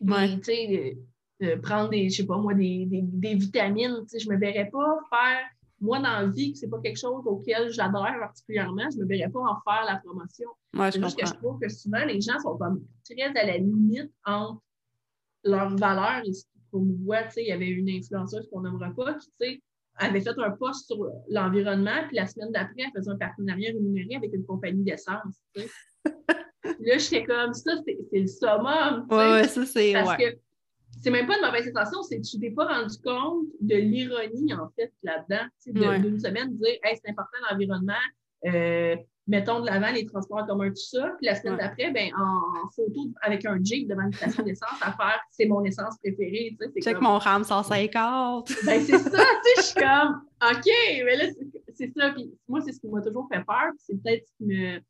De, 0.03 1.55
prendre 1.63 1.89
des, 1.89 2.11
je 2.11 2.17
sais 2.17 2.27
pas 2.27 2.37
moi, 2.37 2.53
des, 2.55 2.87
des, 2.87 3.01
des 3.03 3.35
vitamines. 3.35 4.05
Je 4.13 4.29
ne 4.29 4.35
me 4.35 4.39
verrais 4.39 4.69
pas 4.71 4.99
faire 5.09 5.47
moi, 5.81 5.99
dans 5.99 6.21
la 6.21 6.27
vie, 6.27 6.53
que 6.53 6.59
ce 6.59 6.67
n'est 6.67 6.71
pas 6.71 6.81
quelque 6.81 6.99
chose 6.99 7.23
auquel 7.27 7.71
j'adhère 7.71 8.17
particulièrement, 8.21 8.89
je 8.91 8.99
ne 8.99 9.05
me 9.05 9.09
verrais 9.09 9.31
pas 9.31 9.41
en 9.41 9.61
faire 9.65 9.85
la 9.87 9.97
promotion. 9.97 10.49
c'est 10.75 11.03
juste 11.03 11.19
que 11.19 11.27
je 11.27 11.33
trouve 11.35 11.59
que 11.59 11.69
souvent, 11.69 12.05
les 12.05 12.21
gens 12.21 12.39
sont 12.41 12.57
comme 12.59 12.85
très 13.05 13.23
à 13.23 13.47
la 13.47 13.57
limite 13.59 14.13
entre 14.25 14.61
leur 15.45 15.75
valeur 15.77 16.23
et 16.25 16.33
ce 16.33 16.45
qu'ils 16.45 16.63
promouvoient. 16.71 17.29
il 17.37 17.47
y 17.47 17.53
avait 17.53 17.69
une 17.69 17.89
influenceuse 17.89 18.49
qu'on 18.53 18.61
n'aimera 18.61 18.91
pas 18.91 19.15
qui, 19.15 19.63
avait 19.97 20.21
fait 20.21 20.39
un 20.39 20.51
post 20.53 20.87
sur 20.87 21.11
l'environnement, 21.29 22.07
puis 22.09 22.17
la 22.17 22.27
semaine 22.27 22.53
d'après, 22.53 22.85
elle 22.85 22.93
faisait 22.97 23.11
un 23.11 23.17
partenariat 23.17 23.73
rémunéré 23.73 24.17
avec 24.17 24.33
une 24.33 24.45
compagnie 24.45 24.83
d'essence. 24.83 25.43
là, 26.65 26.99
j'étais 26.99 27.25
comme, 27.25 27.53
ça, 27.53 27.73
c'est 27.85 27.99
le 28.13 28.27
summum. 28.27 29.07
Ouais, 29.11 29.17
ouais, 29.17 29.49
ça, 29.49 29.67
c'est. 29.67 29.93
Parce 29.93 30.11
Ouais. 30.11 30.33
que 30.33 30.39
c'est 31.01 31.11
même 31.11 31.27
pas 31.27 31.37
une 31.39 31.45
mauvaise 31.45 31.67
sensation, 31.67 32.03
c'est 32.03 32.19
que 32.21 32.27
tu 32.27 32.39
t'es 32.39 32.51
pas 32.51 32.67
rendu 32.67 32.95
compte 33.05 33.47
de 33.61 33.77
l'ironie, 33.77 34.53
en 34.55 34.69
fait, 34.77 34.93
là-dedans. 35.03 35.47
sais, 35.59 35.73
de- 35.73 35.81
Ouais. 35.81 35.99
D'une 36.01 36.19
semaine, 36.19 36.55
dire, 36.57 36.79
hey, 36.85 36.97
c'est 37.03 37.11
important 37.11 37.37
l'environnement, 37.51 37.93
euh, 38.47 38.97
mettons 39.27 39.61
de 39.61 39.67
l'avant 39.67 39.91
les 39.93 40.07
transports 40.07 40.39
en 40.43 40.47
commun, 40.47 40.69
tout 40.71 40.77
ça. 40.77 41.11
Puis 41.19 41.27
la 41.27 41.35
semaine 41.37 41.55
Ouais. 41.55 41.61
d'après, 41.61 41.91
ben, 41.93 42.11
en, 42.17 42.65
en 42.65 42.69
photo 42.75 43.01
avec 43.23 43.45
un 43.47 43.59
Jeep 43.63 43.89
devant 43.89 44.03
une 44.03 44.13
station 44.13 44.43
d'essence 44.43 44.79
à 44.83 44.93
faire, 44.93 45.21
c'est 45.31 45.47
mon 45.47 45.63
essence 45.65 45.97
préférée. 45.99 46.57
tu 46.59 46.67
sais, 46.67 46.71
c'est 46.75 46.81
Check 46.83 46.95
comme- 46.97 47.05
mon 47.05 47.19
RAM 47.19 47.45
150. 47.45 48.49
ben, 48.67 48.81
c'est 48.83 48.99
ça, 48.99 49.11
tu 49.11 49.17
sais, 49.17 49.55
je 49.57 49.63
suis 49.63 49.75
comme, 49.75 50.23
OK, 50.43 50.67
mais 51.05 51.17
là, 51.17 51.25
c'est- 51.77 51.93
ça. 51.97 52.11
Puis 52.11 52.31
moi, 52.49 52.61
c'est 52.61 52.73
ce 52.73 52.81
qui 52.81 52.89
m'a 52.89 53.01
toujours 53.01 53.27
fait 53.33 53.43
peur. 53.45 53.71
C'est 53.79 53.95
peut-être 54.03 54.27
ce 54.27 54.33
qui 54.37 54.45
me, 54.45 54.81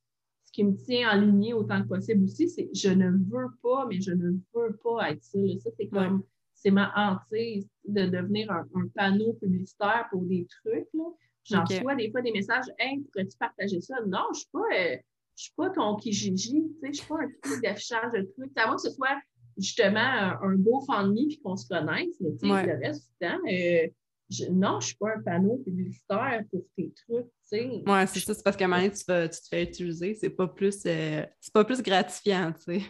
qui 0.60 0.64
me 0.66 0.76
tient 0.76 1.10
en 1.16 1.20
ligne 1.20 1.54
autant 1.54 1.82
que 1.82 1.88
possible 1.88 2.24
aussi, 2.24 2.48
c'est 2.48 2.68
je 2.74 2.90
ne 2.90 3.10
veux 3.10 3.48
pas, 3.62 3.86
mais 3.88 3.98
je 4.00 4.12
ne 4.12 4.32
veux 4.54 4.76
pas 4.84 5.10
être 5.10 5.22
ça. 5.22 5.38
là. 5.38 5.58
Ça, 5.58 5.70
c'est 5.78 5.86
comme, 5.86 6.22
c'est 6.54 6.70
ma 6.70 6.92
hantise 6.94 7.66
de 7.88 8.04
devenir 8.06 8.50
un, 8.52 8.66
un 8.74 8.86
panneau 8.94 9.32
publicitaire 9.34 10.06
pour 10.10 10.22
des 10.22 10.46
trucs. 10.62 10.88
là. 10.92 11.04
J'en 11.44 11.60
OK. 11.62 11.68
reçois 11.70 11.94
des 11.94 12.10
fois 12.10 12.20
des 12.20 12.32
messages, 12.32 12.66
Hey, 12.78 13.00
pourrais-tu 13.00 13.38
partager 13.38 13.80
ça? 13.80 13.94
Non, 14.06 14.18
je 14.26 14.30
ne 14.30 14.34
suis 14.34 14.48
pas. 14.52 14.58
euh, 14.76 14.96
je 15.36 15.42
suis 15.44 15.52
pas 15.56 15.70
ton 15.70 15.96
Kijiji, 15.96 16.52
tu 16.52 16.68
sais, 16.74 16.78
je 16.82 16.88
ne 16.88 16.92
suis 16.92 17.06
pas 17.06 17.14
un 17.22 17.28
truc 17.42 17.62
d'affichage 17.62 18.12
de 18.12 18.22
trucs. 18.36 18.52
À 18.58 18.66
moins 18.66 18.76
que 18.76 18.82
ce 18.82 18.90
soit 18.90 19.18
justement 19.56 19.98
un, 20.00 20.38
un 20.42 20.54
beau 20.56 20.82
fan 20.82 21.14
puis 21.14 21.40
qu'on 21.42 21.56
se 21.56 21.66
connaisse, 21.66 22.20
mais 22.20 22.50
Ouais. 22.52 22.66
le 22.66 22.78
reste 22.86 23.08
du 23.08 23.26
temps, 23.26 23.38
euh, 23.50 23.88
je- 24.30 24.44
non, 24.50 24.72
je 24.72 24.76
ne 24.76 24.80
suis 24.88 24.96
pas 24.96 25.14
un 25.16 25.20
panneau 25.22 25.56
publicitaire 25.58 26.42
pour 26.50 26.62
tes 26.76 26.92
trucs, 26.92 27.26
tu 27.26 27.32
sais. 27.42 27.82
Ouais, 27.86 28.06
c'est 28.06 28.20
ça, 28.20 28.34
c'est 28.34 28.42
parce 28.42 28.56
qu'à 28.56 28.66
un 28.66 28.68
moment 28.68 28.88
tu, 28.88 29.04
vas- 29.08 29.28
tu 29.28 29.40
te 29.40 29.48
fais 29.48 29.64
utiliser. 29.64 30.14
C'est 30.14 30.30
pas 30.30 30.46
plus 30.48 30.80
euh, 30.86 31.24
c'est 31.40 31.52
pas 31.52 31.64
plus 31.64 31.82
gratifiant, 31.82 32.52
tu 32.52 32.78
sais. 32.80 32.82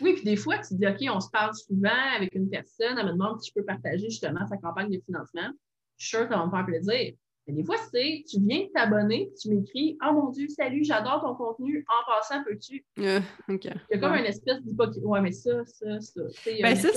Oui, 0.00 0.14
puis 0.14 0.24
des 0.24 0.36
fois, 0.36 0.58
tu 0.58 0.74
dis, 0.74 0.86
OK, 0.86 1.14
on 1.14 1.20
se 1.20 1.28
parle 1.30 1.54
souvent 1.54 2.16
avec 2.16 2.34
une 2.34 2.48
personne, 2.48 2.96
elle 2.98 3.06
me 3.06 3.12
demande 3.12 3.40
si 3.42 3.50
je 3.50 3.60
peux 3.60 3.64
partager 3.66 4.08
justement 4.08 4.46
sa 4.46 4.56
campagne 4.56 4.90
de 4.90 4.98
financement. 5.04 5.50
Je 5.98 6.06
suis 6.06 6.16
sûre 6.16 6.26
que 6.26 6.32
ça 6.34 6.38
va 6.40 6.46
me 6.46 6.50
faire 6.50 6.64
plaisir. 6.64 7.14
Mais 7.50 7.56
des 7.56 7.64
fois, 7.64 7.76
c'est, 7.92 8.22
tu 8.28 8.38
viens 8.40 8.60
de 8.60 8.70
t'abonner, 8.72 9.30
tu 9.40 9.48
m'écris, 9.50 9.98
Oh 10.06 10.12
mon 10.12 10.30
Dieu, 10.30 10.46
salut, 10.48 10.84
j'adore 10.84 11.20
ton 11.22 11.34
contenu. 11.34 11.84
En 11.88 12.12
passant, 12.12 12.44
peux-tu? 12.44 12.84
Euh. 13.00 13.20
Il 13.48 13.58
y 13.64 13.94
a 13.94 13.98
comme 13.98 14.12
Ouais. 14.12 14.20
une 14.20 14.26
espèce 14.26 14.62
d'hypocrisie. 14.62 15.04
Ouais, 15.04 15.20
mais 15.20 15.32
ça, 15.32 15.64
ça, 15.64 16.00
ça. 16.00 16.20
Ben 16.62 16.76
ça, 16.76 16.88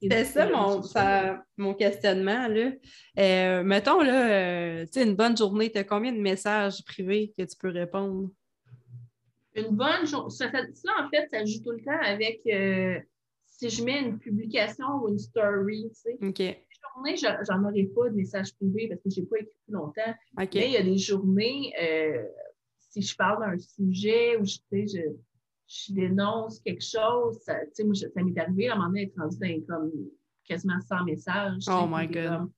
c'était 0.00 0.24
ça, 0.24 0.48
mon, 0.50 0.82
ça- 0.82 1.44
mon 1.56 1.74
questionnement. 1.74 2.48
Là. 2.48 2.72
Euh, 3.18 3.62
mettons, 3.62 4.00
là, 4.00 4.30
euh, 4.30 4.84
tu 4.86 4.92
sais, 5.00 5.04
une 5.04 5.14
bonne 5.14 5.36
journée, 5.36 5.70
tu 5.70 5.78
as 5.78 5.84
combien 5.84 6.12
de 6.12 6.20
messages 6.20 6.84
privés 6.84 7.32
que 7.38 7.44
tu 7.44 7.56
peux 7.56 7.70
répondre? 7.70 8.30
Une 9.54 9.76
bonne 9.76 10.06
journée. 10.06 10.30
Ça, 10.30 10.46
en 10.46 11.08
fait, 11.08 11.28
ça 11.30 11.44
joue 11.44 11.62
tout 11.62 11.72
le 11.72 11.82
temps 11.84 12.00
avec 12.02 12.40
si 13.46 13.68
je 13.68 13.84
mets 13.84 14.00
une 14.00 14.18
publication 14.18 14.86
ou 15.02 15.08
une 15.10 15.18
story, 15.18 15.90
tu 15.92 16.00
sais. 16.00 16.18
OK. 16.22 16.56
Journée, 16.94 17.16
je- 17.16 17.44
j'en 17.48 17.62
aurai 17.64 17.84
pas 17.84 18.08
de 18.08 18.14
messages 18.14 18.54
privés 18.54 18.88
parce 18.88 19.00
que 19.02 19.10
je 19.10 19.20
n'ai 19.20 19.26
pas 19.26 19.36
écrit 19.38 19.52
plus 19.66 19.72
longtemps. 19.74 20.14
Mais 20.60 20.66
il 20.68 20.72
y 20.72 20.76
a 20.76 20.82
des 20.82 20.98
journées, 20.98 21.72
euh, 21.80 22.24
si 22.78 23.02
je 23.02 23.14
parle 23.16 23.40
d'un 23.44 23.58
sujet 23.58 24.36
ou 24.36 24.44
je, 24.44 24.58
je, 24.72 25.00
je 25.66 25.92
dénonce 25.94 26.60
quelque 26.60 26.82
chose, 26.82 27.38
ça, 27.42 27.54
moi, 27.84 27.94
je- 27.94 28.08
ça 28.08 28.22
m'est 28.22 28.38
arrivé 28.38 28.68
à 28.68 28.74
un 28.74 28.76
moment 28.76 28.88
donné 28.88 29.06
d'être 29.06 29.18
rendu 29.18 29.64
comme 29.68 29.92
quasiment 30.44 30.80
100 30.80 31.04
messages. 31.04 31.64
Oh 31.68 31.86
my 31.88 32.06
God. 32.06 32.24
comme- 32.38 32.52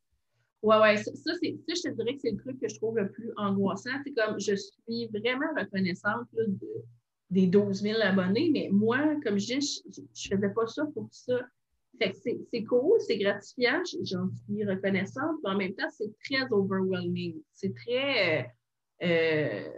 Ouais, 0.63 0.79
ouais, 0.79 0.97
ça, 0.97 1.11
ça, 1.17 1.33
c'est, 1.43 1.57
ça, 1.69 1.75
je 1.75 1.83
te 1.91 1.95
dirais 1.97 2.15
que 2.15 2.21
c'est 2.21 2.31
le 2.31 2.37
truc 2.37 2.61
que 2.61 2.69
je 2.69 2.77
trouve 2.77 2.97
le 2.97 3.11
plus 3.11 3.33
angoissant. 3.37 3.91
C'est 4.05 4.13
comme 4.15 4.39
je 4.39 4.55
suis 4.55 5.07
vraiment 5.09 5.49
reconnaissante 5.59 6.29
là, 6.35 6.45
de- 6.47 6.85
des 7.31 7.49
12 7.49 7.83
000 7.83 7.99
abonnés, 8.01 8.49
mais 8.53 8.69
moi, 8.71 8.99
comme 9.25 9.39
je 9.41 9.59
dis, 9.59 9.83
je 10.15 10.35
ne 10.35 10.37
faisais 10.41 10.53
pas 10.55 10.67
ça 10.69 10.87
pour 10.95 11.09
ça. 11.11 11.41
C'est, 12.51 12.65
cool, 12.65 12.99
c'est 13.01 13.19
gratifiant, 13.19 13.83
j'en 14.03 14.29
suis 14.31 14.65
reconnaissante, 14.65 15.37
mais 15.45 15.51
en 15.51 15.57
même 15.57 15.75
temps, 15.75 15.89
c'est 15.91 16.11
très 16.25 16.43
overwhelming. 16.51 17.41
C'est 17.53 17.75
très. 17.75 18.43
euh, 19.03 19.07
euh, 19.07 19.69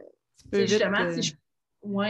vite, 0.61 0.69
justement, 0.69 0.99
euh, 1.01 1.15
si 1.23 1.23
je. 1.31 1.35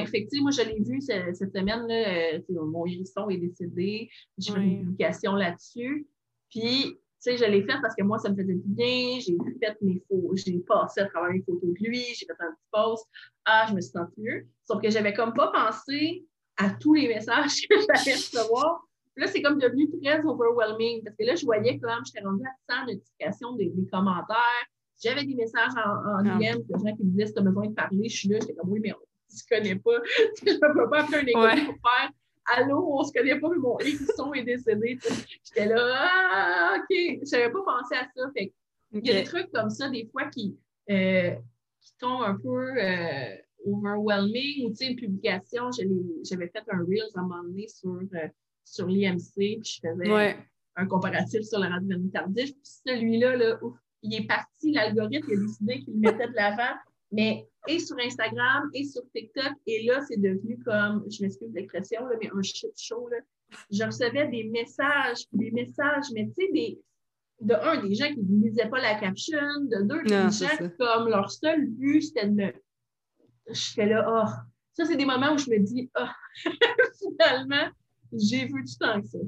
Tu 0.04 0.28
sais, 0.36 0.40
moi, 0.40 0.50
je 0.52 0.62
l'ai 0.62 0.80
vu 0.80 1.00
ce- 1.00 1.32
cette 1.32 1.52
semaine, 1.52 1.86
là, 1.88 2.34
euh, 2.36 2.40
mon 2.66 2.86
hérisson 2.86 3.28
est 3.28 3.38
décédé, 3.38 4.08
j'ai 4.38 4.52
fait 4.52 4.60
une 4.60 4.80
publication 4.84 5.32
là-dessus. 5.34 6.06
Puis, 6.50 6.60
tu 6.94 6.96
sais, 7.18 7.36
je 7.36 7.44
l'ai 7.44 7.62
fait 7.62 7.80
parce 7.82 7.94
que 7.96 8.04
moi, 8.04 8.18
ça 8.18 8.30
me 8.30 8.36
faisait 8.36 8.54
du 8.54 8.62
bien, 8.68 9.18
j'ai 9.18 9.36
fait 9.60 9.76
mes 9.82 10.00
photos, 10.08 10.42
j'ai 10.44 10.58
passé 10.60 11.00
à 11.00 11.06
travers 11.06 11.32
les 11.32 11.42
photos 11.42 11.70
de 11.74 11.84
lui, 11.88 12.04
j'ai 12.14 12.26
fait 12.26 12.32
un 12.38 12.52
petit 12.52 12.68
post, 12.70 13.06
ah, 13.46 13.66
je 13.68 13.74
me 13.74 13.80
suis 13.80 13.90
sentie 13.90 14.20
mieux. 14.20 14.46
Sauf 14.64 14.80
que 14.80 14.90
j'avais 14.90 15.12
comme 15.12 15.32
pas 15.34 15.50
pensé 15.52 16.24
à 16.56 16.70
tous 16.70 16.94
les 16.94 17.08
messages 17.08 17.62
que 17.68 17.74
j'allais 17.80 18.14
recevoir. 18.16 18.86
Là, 19.16 19.26
c'est 19.28 19.42
comme 19.42 19.58
devenu 19.58 19.88
très 20.02 20.24
overwhelming 20.24 21.02
parce 21.04 21.16
que 21.16 21.24
là, 21.24 21.34
je 21.36 21.44
voyais 21.44 21.78
comme 21.78 22.04
j'étais 22.04 22.20
rendue 22.26 22.44
à 22.46 22.74
100 22.80 22.86
notifications 22.86 23.52
des, 23.54 23.66
des 23.70 23.86
commentaires. 23.86 24.66
J'avais 25.02 25.24
des 25.24 25.34
messages 25.34 25.72
en, 25.76 25.90
en 25.90 26.24
Ah. 26.26 26.38
DM 26.38 26.62
de 26.62 26.78
gens 26.78 26.96
qui 26.96 27.04
me 27.04 27.10
disaient 27.10 27.26
si 27.26 27.32
tu 27.34 27.38
as 27.38 27.42
besoin 27.42 27.66
de 27.68 27.74
parler, 27.74 28.08
je 28.08 28.16
suis 28.16 28.28
là. 28.28 28.38
J'étais 28.40 28.54
comme 28.54 28.70
oui, 28.70 28.80
mais 28.82 28.92
on 28.92 28.96
ne 28.98 29.36
se 29.36 29.44
connaît 29.48 29.76
pas. 29.76 29.90
je 30.46 30.52
ne 30.52 30.72
peux 30.74 30.88
pas 30.90 31.02
appeler 31.02 31.18
un 31.18 31.26
école 31.26 31.42
Ouais. 31.42 31.64
pour 31.64 31.74
faire 31.74 32.10
Allô, 32.46 32.92
on 32.92 33.00
ne 33.00 33.04
se 33.06 33.12
connaît 33.12 33.40
pas, 33.40 33.48
mais 33.48 33.56
mon 33.56 33.78
hérisson 33.80 34.34
est 34.34 34.42
décédé. 34.44 34.98
J'étais 35.44 35.66
là, 35.66 35.78
ah, 36.32 36.76
OK. 36.78 36.86
Je 36.90 37.30
n'avais 37.36 37.50
pas 37.50 37.62
pensé 37.64 37.94
à 37.94 38.06
ça. 38.14 38.30
Fait 38.36 38.52
il 38.92 39.06
y 39.06 39.10
a 39.10 39.14
des 39.14 39.24
trucs 39.24 39.50
comme 39.50 39.70
ça, 39.70 39.88
des 39.88 40.06
fois, 40.12 40.26
qui, 40.26 40.56
euh, 40.90 41.34
qui 41.80 41.92
tombent 41.98 42.22
un 42.22 42.36
peu 42.36 42.70
euh, 42.78 43.34
overwhelming. 43.66 44.66
Ou, 44.66 44.70
tu 44.70 44.76
sais, 44.76 44.86
une 44.88 44.96
publication, 44.96 45.70
j'avais 45.72 46.48
fait 46.48 46.62
un 46.70 46.78
Reels 46.78 47.10
à 47.14 47.20
un 47.20 47.22
moment 47.22 47.42
donné 47.42 47.68
sur, 47.68 47.90
euh, 47.94 48.28
sur 48.64 48.86
l'IMC, 48.86 49.34
puis 49.34 49.60
je 49.64 49.80
faisais 49.80 50.10
Ouais. 50.12 50.36
un 50.76 50.86
comparatif 50.86 51.42
sur 51.42 51.58
la 51.58 51.68
radio 51.68 51.96
tardif. 52.12 52.52
Puis 52.52 52.72
celui-là, 52.86 53.36
là, 53.36 53.58
il 54.02 54.14
est 54.14 54.26
parti, 54.26 54.72
l'algorithme, 54.72 55.26
il 55.30 55.38
a 55.38 55.42
décidé 55.42 55.80
qu'il 55.80 55.94
le 55.94 56.00
mettait 56.00 56.28
de 56.28 56.34
l'avant. 56.34 56.74
Mais 57.12 57.46
et 57.68 57.78
sur 57.78 57.96
Instagram 57.98 58.68
et 58.74 58.84
sur 58.84 59.02
TikTok, 59.14 59.52
et 59.66 59.84
là, 59.84 60.00
c'est 60.06 60.20
devenu 60.20 60.58
comme, 60.64 61.04
je 61.10 61.22
m'excuse 61.22 61.48
de 61.50 61.54
l'expression, 61.54 62.00
mais 62.20 62.28
un 62.34 62.42
shit 62.42 62.72
show. 62.76 63.08
Là. 63.08 63.18
Je 63.70 63.84
recevais 63.84 64.28
des 64.28 64.44
messages, 64.44 65.26
puis 65.28 65.38
des 65.38 65.50
messages, 65.52 66.06
mais 66.12 66.26
tu 66.26 66.44
sais, 66.46 66.52
des, 66.52 66.80
de 67.40 67.54
un, 67.54 67.86
des 67.86 67.94
gens 67.94 68.12
qui 68.12 68.20
ne 68.22 68.44
lisaient 68.46 68.68
pas 68.68 68.80
la 68.80 68.98
caption, 68.98 69.38
de 69.62 69.82
deux, 69.82 70.02
des 70.02 70.30
gens 70.30 70.68
comme 70.78 71.08
leur 71.08 71.30
seul 71.30 71.66
but, 71.66 72.02
c'était 72.02 72.26
de 72.26 72.32
me. 72.34 72.52
J'étais 73.50 73.86
là, 73.86 74.06
oh. 74.08 74.30
Ça, 74.74 74.84
c'est 74.84 74.96
des 74.96 75.04
moments 75.04 75.32
où 75.34 75.38
je 75.38 75.48
me 75.50 75.58
dis, 75.60 75.90
oh, 75.98 76.04
finalement, 76.98 77.68
j'ai 78.12 78.44
vu 78.46 78.62
du 78.64 78.76
temps 78.76 79.00
que 79.00 79.06
ça. 79.06 79.18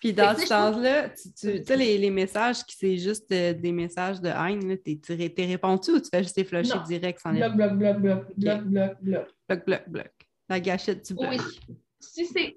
Puis 0.00 0.12
dans 0.12 0.34
ce 0.36 0.42
je 0.42 0.48
temps-là, 0.48 1.10
tu, 1.10 1.32
tu 1.32 1.64
sais, 1.64 1.76
les, 1.76 1.98
les 1.98 2.10
messages 2.10 2.64
qui 2.64 2.76
c'est 2.76 2.96
juste 2.96 3.30
euh, 3.32 3.52
des 3.52 3.72
messages 3.72 4.20
de 4.20 4.28
haine, 4.28 4.76
t'es, 4.78 4.98
tu 5.02 5.12
ré- 5.14 5.32
t'es 5.32 5.46
répondu 5.46 5.90
ou 5.92 6.00
tu 6.00 6.08
fais 6.12 6.22
juste 6.22 6.36
les 6.36 6.44
flusher 6.44 6.78
direct 6.86 7.20
sans 7.20 7.30
les 7.32 7.40
Bloc, 7.40 7.54
bloc, 7.56 7.72
bloc, 7.74 7.96
bloc, 7.98 8.24
bloc, 8.36 8.62
bloc, 8.64 8.96
bloc. 9.02 9.26
bloc, 9.48 9.64
bloc, 9.66 9.88
bloc. 9.88 10.12
La 10.48 10.60
gâchette 10.60 11.06
du 11.06 11.14
bloc. 11.14 11.28
Oui. 11.30 11.38
Si 12.00 12.26
c'est 12.26 12.56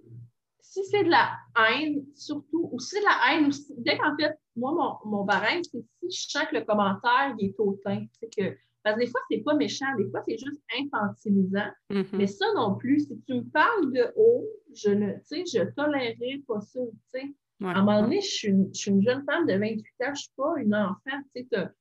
si 0.60 0.84
c'est 0.90 1.04
de 1.04 1.10
la 1.10 1.34
haine, 1.70 2.04
surtout, 2.16 2.70
ou 2.72 2.80
si 2.80 2.96
c'est 2.96 3.00
de 3.02 3.06
la 3.06 3.20
haine, 3.36 3.46
ou 3.46 3.52
si- 3.52 3.74
dès 3.78 3.96
qu'en 3.98 4.16
fait, 4.18 4.34
moi, 4.56 4.72
mon, 5.06 5.10
mon 5.12 5.24
barème, 5.24 5.62
c'est 5.64 5.84
si 6.10 6.26
je 6.26 6.30
sens 6.32 6.46
que 6.50 6.56
le 6.56 6.64
commentaire 6.66 7.36
il 7.38 7.50
est 7.50 7.56
hautain. 7.60 8.06
C'est 8.20 8.36
que, 8.36 8.58
parce 8.84 8.96
que 8.96 9.02
des 9.02 9.08
fois, 9.08 9.22
c'est 9.32 9.38
pas 9.44 9.54
méchant, 9.56 9.86
des 9.98 10.10
fois, 10.10 10.22
c'est 10.28 10.38
juste 10.38 10.62
infantilisant. 10.78 11.72
Mhm. 11.90 12.06
Mais 12.14 12.28
ça 12.28 12.46
non 12.56 12.76
plus, 12.76 13.00
si 13.08 13.20
tu 13.26 13.34
me 13.36 13.44
parles 13.44 13.92
de 13.94 14.12
haut, 14.16 14.46
je 14.74 14.90
ne, 14.90 15.14
tu 15.14 15.20
sais, 15.24 15.44
je 15.46 15.64
tolérerai 15.72 16.44
pas 16.48 16.60
ça, 16.62 16.80
tu 16.82 17.20
sais. 17.20 17.34
Ouais. 17.62 17.70
À 17.70 17.78
un 17.78 17.84
moment 17.84 18.02
donné, 18.02 18.20
je 18.22 18.28
suis, 18.28 18.48
une, 18.50 18.70
je 18.74 18.80
suis 18.80 18.92
une 18.92 19.02
jeune 19.04 19.24
femme 19.26 19.46
de 19.46 19.54
28 19.54 19.78
ans, 19.78 19.84
je 20.00 20.10
ne 20.10 20.16
suis 20.16 20.32
pas 20.36 20.54
une 20.58 20.76
enfant, 20.76 21.00
tu 21.36 21.42
sais, 21.42 21.48
t'as- 21.50 21.72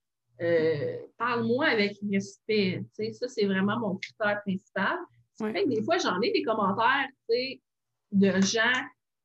euh, 0.40 0.96
parle-moi 1.18 1.66
avec 1.66 1.98
respect, 2.10 2.84
tu 2.96 3.04
sais, 3.06 3.12
ça, 3.12 3.28
c'est 3.28 3.46
vraiment 3.46 3.78
mon 3.78 3.96
critère 3.96 4.40
principal. 4.42 4.98
Ouais. 5.40 5.52
fait 5.52 5.64
que 5.64 5.68
des 5.70 5.82
fois, 5.82 5.98
j'en 5.98 6.20
ai 6.20 6.30
des 6.30 6.42
commentaires, 6.42 7.08
tu 7.28 7.34
sais, 7.36 7.60
de 8.12 8.30
gens 8.42 8.80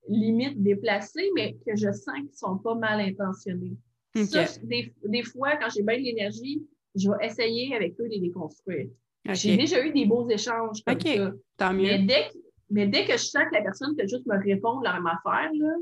limite 0.07 0.61
déplacés, 0.63 1.29
mais 1.35 1.57
que 1.65 1.75
je 1.75 1.91
sens 1.91 2.15
qu'ils 2.15 2.25
ne 2.25 2.31
sont 2.31 2.57
pas 2.57 2.75
mal 2.75 3.01
intentionnés. 3.01 3.77
Ça, 4.15 4.45
des, 4.63 4.93
des 5.05 5.23
fois, 5.23 5.57
quand 5.57 5.67
j'ai 5.69 5.83
bien 5.83 5.97
de 5.97 6.03
l'énergie, 6.03 6.65
je 6.95 7.09
vais 7.09 7.25
essayer 7.25 7.75
avec 7.75 7.99
eux 7.99 8.03
de 8.05 8.09
les 8.09 8.19
déconstruire. 8.19 8.87
J'ai 9.33 9.57
déjà 9.57 9.85
eu 9.85 9.91
des 9.91 10.05
beaux 10.05 10.27
échanges 10.29 10.83
comme 10.85 10.99
ça. 11.17 11.31
Tant 11.57 11.73
Mais 11.73 11.99
mieux. 11.99 12.07
dès, 12.07 12.29
que, 12.29 12.37
mais 12.69 12.87
dès 12.87 13.05
que 13.05 13.13
je 13.13 13.17
sens 13.25 13.43
que 13.49 13.55
la 13.55 13.61
personne 13.61 13.95
peut 13.95 14.07
juste 14.07 14.25
me 14.25 14.37
répondre 14.41 14.81
la 14.83 14.93
même 14.93 15.07
affaire, 15.07 15.51
là, 15.53 15.73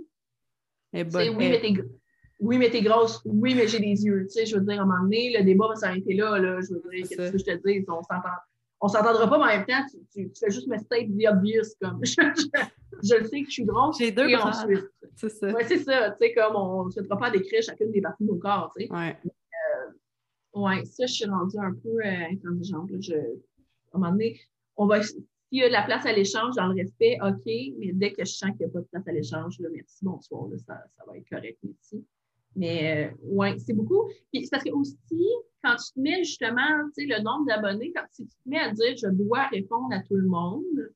Eh 0.94 1.04
ben, 1.04 1.20
oui, 1.20 1.28
eh, 1.30 1.36
mais 1.36 1.84
oui, 2.40 2.58
mais 2.58 2.70
t'es 2.70 2.82
grosse. 2.82 3.22
Oui, 3.26 3.54
mais 3.56 3.68
j'ai 3.68 3.80
des 3.80 4.04
yeux. 4.04 4.24
Tu 4.24 4.30
sais, 4.32 4.46
je 4.46 4.58
veux 4.58 4.64
dire, 4.66 4.80
à 4.80 4.84
un 4.84 4.86
moment 4.86 5.04
donné, 5.04 5.34
le 5.38 5.44
débat 5.44 5.68
va 5.70 5.76
s'arrêter 5.76 6.14
là, 6.16 6.38
là. 6.40 6.60
Je 6.62 6.74
veux 6.74 6.82
dire, 6.92 7.08
qu'est-ce 7.08 7.32
que 7.32 7.38
je 7.38 7.44
te 7.46 7.68
dis? 7.68 7.86
On 7.88 8.02
s'entend. 8.04 8.30
On 8.82 8.88
s'entendra 8.90 9.28
pas, 9.30 9.38
mais 9.38 9.44
en 9.54 9.58
même 9.58 9.66
temps, 9.66 9.86
tu, 9.90 9.98
tu- 10.12 10.32
tu 10.32 10.40
fais 10.40 10.52
juste 10.52 10.68
me 10.68 10.78
state 10.78 11.08
the 11.08 11.28
obvious, 11.32 11.76
comme 11.82 12.00
je, 12.04 12.12
je- 12.14 13.08
je 13.10 13.16
le 13.16 13.24
sais 13.26 13.42
que 13.42 13.48
je 13.48 13.52
suis 13.54 13.64
grosse. 13.66 13.98
J'ai 13.98 14.12
deux 14.12 14.28
et 14.28 14.36
c'est 15.16 15.30
ça. 15.30 15.48
Ouais, 15.54 15.64
c'est 15.66 15.78
ça. 15.80 16.12
Tu 16.12 16.18
sais, 16.28 16.34
comme 16.34 16.56
on 16.56 16.86
ne 16.86 16.92
se 16.92 17.02
fera 17.04 17.18
pas 17.18 17.32
décrire 17.32 17.62
chacune 17.64 17.92
des 17.92 18.02
parties 18.02 18.24
de 18.26 18.30
nos 18.30 18.38
corps, 18.38 18.72
tu 18.78 18.86
sais. 18.86 18.92
Ouais. 18.92 19.18
Ouais, 20.56 20.86
ça, 20.86 21.06
je 21.06 21.14
suis 21.14 21.26
rendue 21.26 21.58
un 21.60 21.74
peu 21.74 22.00
euh, 22.04 22.32
intransigeante. 22.32 22.90
là. 22.90 22.98
Je, 23.02 23.14
à 23.14 23.98
un 23.98 24.00
moment 24.00 24.12
donné, 24.12 24.40
on 24.78 24.88
va, 24.88 25.04
s'il 25.04 25.20
y 25.52 25.64
a 25.64 25.68
de 25.68 25.74
la 25.74 25.84
place 25.84 26.06
à 26.06 26.14
l'échange 26.14 26.56
dans 26.56 26.68
le 26.68 26.76
respect, 26.76 27.18
OK, 27.22 27.46
mais 27.78 27.92
dès 27.94 28.14
que 28.14 28.24
je 28.24 28.32
sens 28.32 28.52
qu'il 28.52 28.60
n'y 28.60 28.66
a 28.66 28.70
pas 28.70 28.80
de 28.80 28.86
place 28.86 29.08
à 29.08 29.12
l'échange, 29.12 29.60
là, 29.60 29.68
merci, 29.72 29.98
bonsoir, 30.02 30.48
là, 30.48 30.58
ça, 30.58 30.82
ça, 30.98 31.04
va 31.06 31.18
être 31.18 31.30
correct, 31.30 31.60
merci. 31.62 32.06
Mais 32.56 33.10
euh, 33.10 33.16
ouais, 33.24 33.58
c'est 33.60 33.74
beaucoup. 33.74 34.10
Puis 34.32 34.46
c'est 34.46 34.50
parce 34.50 34.64
que 34.64 34.72
aussi, 34.72 35.28
quand 35.62 35.76
tu 35.76 35.94
te 35.94 36.00
mets 36.00 36.24
justement, 36.24 36.88
tu 36.98 37.06
sais, 37.06 37.18
le 37.18 37.22
nombre 37.22 37.46
d'abonnés, 37.48 37.92
quand 37.94 38.06
tu 38.16 38.26
te 38.26 38.34
mets 38.46 38.60
à 38.60 38.72
dire 38.72 38.96
je 38.96 39.10
dois 39.10 39.48
répondre 39.48 39.94
à 39.94 40.00
tout 40.00 40.16
le 40.16 40.28
monde, 40.28 40.90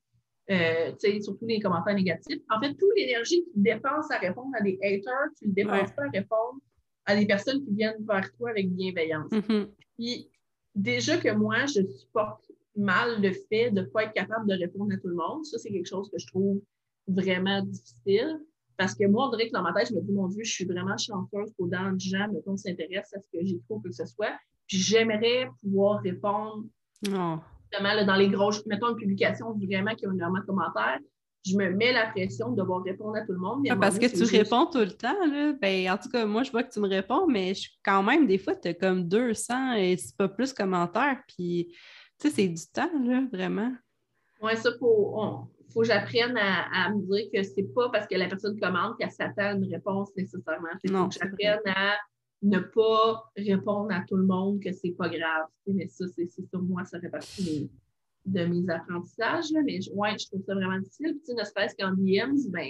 euh, 0.50 0.92
surtout 1.20 1.46
les 1.46 1.60
commentaires 1.60 1.94
négatifs. 1.94 2.40
En 2.48 2.60
fait, 2.60 2.74
toute 2.74 2.90
l'énergie 2.96 3.44
que 3.44 3.50
tu 3.52 3.60
dépenses 3.60 4.10
à 4.10 4.18
répondre 4.18 4.50
à 4.58 4.62
des 4.62 4.78
haters, 4.82 5.28
tu 5.38 5.48
ne 5.48 5.52
dépenses 5.52 5.92
pas 5.92 6.04
à 6.04 6.10
répondre 6.10 6.60
à 7.06 7.16
des 7.16 7.26
personnes 7.26 7.64
qui 7.64 7.74
viennent 7.74 8.04
vers 8.06 8.30
toi 8.36 8.50
avec 8.50 8.70
bienveillance. 8.72 9.30
Mm-hmm. 9.30 9.68
Puis, 9.98 10.28
déjà 10.74 11.16
que 11.18 11.32
moi, 11.32 11.66
je 11.66 11.86
supporte 11.86 12.50
mal 12.76 13.20
le 13.20 13.32
fait 13.32 13.70
de 13.70 13.80
ne 13.80 13.86
pas 13.86 14.04
être 14.04 14.12
capable 14.12 14.48
de 14.48 14.54
répondre 14.54 14.92
à 14.94 14.96
tout 14.96 15.08
le 15.08 15.16
monde. 15.16 15.44
Ça, 15.44 15.58
c'est 15.58 15.70
quelque 15.70 15.88
chose 15.88 16.10
que 16.10 16.18
je 16.18 16.26
trouve 16.26 16.60
vraiment 17.08 17.62
difficile. 17.62 18.40
Parce 18.76 18.94
que 18.94 19.06
moi, 19.06 19.28
on 19.28 19.30
dirait 19.30 19.48
que 19.48 19.52
dans 19.52 19.62
ma 19.62 19.74
tête, 19.74 19.88
je 19.90 19.94
me 19.94 20.00
dis, 20.00 20.12
mon 20.12 20.28
Dieu, 20.28 20.42
je 20.42 20.52
suis 20.52 20.64
vraiment 20.64 20.96
chanceuse 20.96 21.52
qu'autant 21.58 21.92
de 21.92 22.00
gens, 22.00 22.28
mettons, 22.32 22.56
s'intéressent 22.56 23.14
à 23.14 23.20
ce 23.20 23.28
que 23.30 23.44
j'écris 23.44 23.64
ou 23.68 23.80
que 23.80 23.92
ce 23.92 24.06
soit. 24.06 24.32
Puis 24.66 24.78
j'aimerais 24.78 25.50
pouvoir 25.60 26.00
répondre 26.00 26.64
dans 27.02 28.16
les 28.16 28.28
grosses, 28.28 28.64
mettons 28.66 28.90
une 28.90 28.96
publication 28.96 29.52
vraiment 29.52 29.94
qui 29.94 30.06
a 30.06 30.12
énormément 30.12 30.40
de 30.40 30.46
commentaires, 30.46 30.98
je 31.46 31.56
me 31.56 31.70
mets 31.70 31.92
la 31.92 32.06
pression 32.08 32.50
de 32.50 32.56
devoir 32.56 32.82
répondre 32.82 33.16
à 33.16 33.22
tout 33.22 33.32
le 33.32 33.38
monde. 33.38 33.66
Ah, 33.70 33.76
parce 33.76 33.98
que 33.98 34.06
tu 34.06 34.24
réponds 34.24 34.66
tout 34.66 34.78
le 34.78 34.92
temps. 34.92 35.26
Là. 35.26 35.52
Ben, 35.60 35.90
en 35.90 35.96
tout 35.96 36.10
cas, 36.10 36.26
moi, 36.26 36.42
je 36.42 36.50
vois 36.50 36.62
que 36.62 36.72
tu 36.72 36.80
me 36.80 36.88
réponds, 36.88 37.26
mais 37.26 37.54
je, 37.54 37.68
quand 37.84 38.02
même, 38.02 38.26
des 38.26 38.38
fois, 38.38 38.54
tu 38.54 38.68
as 38.68 38.74
comme 38.74 39.08
200 39.08 39.74
et 39.74 39.96
c'est 39.96 40.16
pas 40.16 40.28
plus 40.28 40.52
commentaires. 40.52 41.22
Puis, 41.28 41.68
tu 42.18 42.28
sais, 42.28 42.34
c'est 42.34 42.48
du 42.48 42.66
temps, 42.72 42.90
là, 43.04 43.22
vraiment. 43.32 43.72
Oui, 44.42 44.56
ça, 44.56 44.70
faut, 44.78 45.48
faut 45.72 45.80
que 45.80 45.86
j'apprenne 45.86 46.36
à, 46.36 46.90
me 46.90 47.00
dire 47.02 47.30
que 47.32 47.42
c'est 47.42 47.74
pas 47.74 47.88
parce 47.90 48.06
que 48.06 48.16
la 48.16 48.28
personne 48.28 48.58
commente 48.58 48.98
qu'elle 48.98 49.10
s'attend 49.10 49.42
à 49.42 49.52
une 49.52 49.72
réponse 49.72 50.10
nécessairement. 50.16 50.68
Il 50.84 50.90
faut 50.90 51.08
que 51.08 51.14
j'apprenne 51.14 51.60
à 51.66 51.96
ne 52.42 52.58
pas 52.58 53.30
répondre 53.36 53.92
à 53.92 54.02
tout 54.06 54.16
le 54.16 54.24
monde 54.24 54.60
que 54.62 54.72
c'est 54.72 54.92
pas 54.92 55.08
grave. 55.08 55.46
Mais 55.66 55.88
ça, 55.88 56.04
c'est 56.14 56.26
sur 56.26 56.62
moi, 56.62 56.84
ça 56.84 57.00
fait 57.00 57.10
partie 57.10 57.70
de 58.26 58.44
mes 58.44 58.68
apprentissages. 58.70 59.50
Là. 59.52 59.60
Mais 59.64 59.78
ouais, 59.92 60.18
je 60.18 60.26
trouve 60.26 60.42
ça 60.44 60.54
vraiment 60.54 60.78
difficile. 60.78 61.18
Puis, 61.24 61.34
ne 61.34 61.44
serait-ce 61.44 61.74
qu'en 61.76 61.92
DMs, 61.92 62.38
ben, 62.50 62.68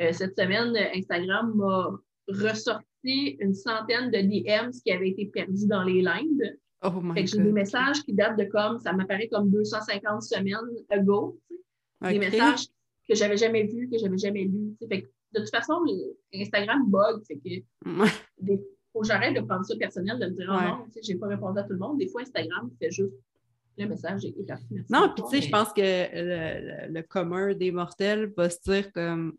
euh, 0.00 0.12
cette 0.12 0.36
semaine, 0.38 0.76
Instagram 0.94 1.52
m'a 1.54 1.98
ressorti 2.28 3.36
une 3.40 3.54
centaine 3.54 4.10
de 4.10 4.20
DMs 4.20 4.72
qui 4.84 4.92
avaient 4.92 5.10
été 5.10 5.26
perdus 5.26 5.66
dans 5.66 5.82
les 5.82 6.02
lignes. 6.02 6.56
Oh 6.82 6.90
fait 7.14 7.24
que 7.24 7.30
j'ai 7.30 7.42
des 7.42 7.52
messages 7.52 8.02
qui 8.04 8.14
datent 8.14 8.38
de 8.38 8.44
comme, 8.44 8.78
ça 8.78 8.92
m'apparaît 8.92 9.28
comme 9.28 9.50
250 9.50 10.22
semaines 10.22 10.56
ago. 10.88 11.38
Des 12.00 12.18
messages 12.18 12.68
que 13.06 13.14
j'avais 13.14 13.36
jamais 13.36 13.64
vus, 13.64 13.88
que 13.90 13.98
j'avais 13.98 14.16
jamais 14.16 14.44
lus. 14.44 14.74
Fait 14.88 15.02
que, 15.02 15.08
de 15.34 15.40
toute 15.40 15.50
façon, 15.50 15.74
Instagram 16.32 16.88
bug. 16.88 17.22
Fait 17.26 17.36
que 17.36 17.62
des 18.40 18.64
faut 18.92 19.00
que 19.00 19.06
j'arrête 19.06 19.34
de 19.34 19.40
prendre 19.40 19.64
ça 19.64 19.76
personnel, 19.76 20.18
de 20.18 20.26
me 20.26 20.30
dire, 20.32 20.46
oh 20.48 20.60
non, 20.60 20.84
tu 20.86 20.92
sais, 20.92 21.00
j'ai 21.02 21.14
pas 21.16 21.28
répondu 21.28 21.58
à 21.58 21.62
tout 21.62 21.72
le 21.72 21.78
monde. 21.78 21.98
Des 21.98 22.08
fois, 22.08 22.22
Instagram 22.22 22.70
fait 22.78 22.90
juste 22.90 23.14
le 23.78 23.86
message 23.86 24.24
est. 24.24 24.34
Non, 24.90 25.12
puis 25.14 25.24
tu 25.24 25.30
sais, 25.30 25.46
je 25.46 25.50
pense 25.50 25.72
que 25.72 26.90
le, 26.92 27.02
commun 27.02 27.54
des 27.54 27.70
mortels 27.70 28.32
va 28.36 28.50
se 28.50 28.58
dire 28.66 28.92
comme, 28.92 29.36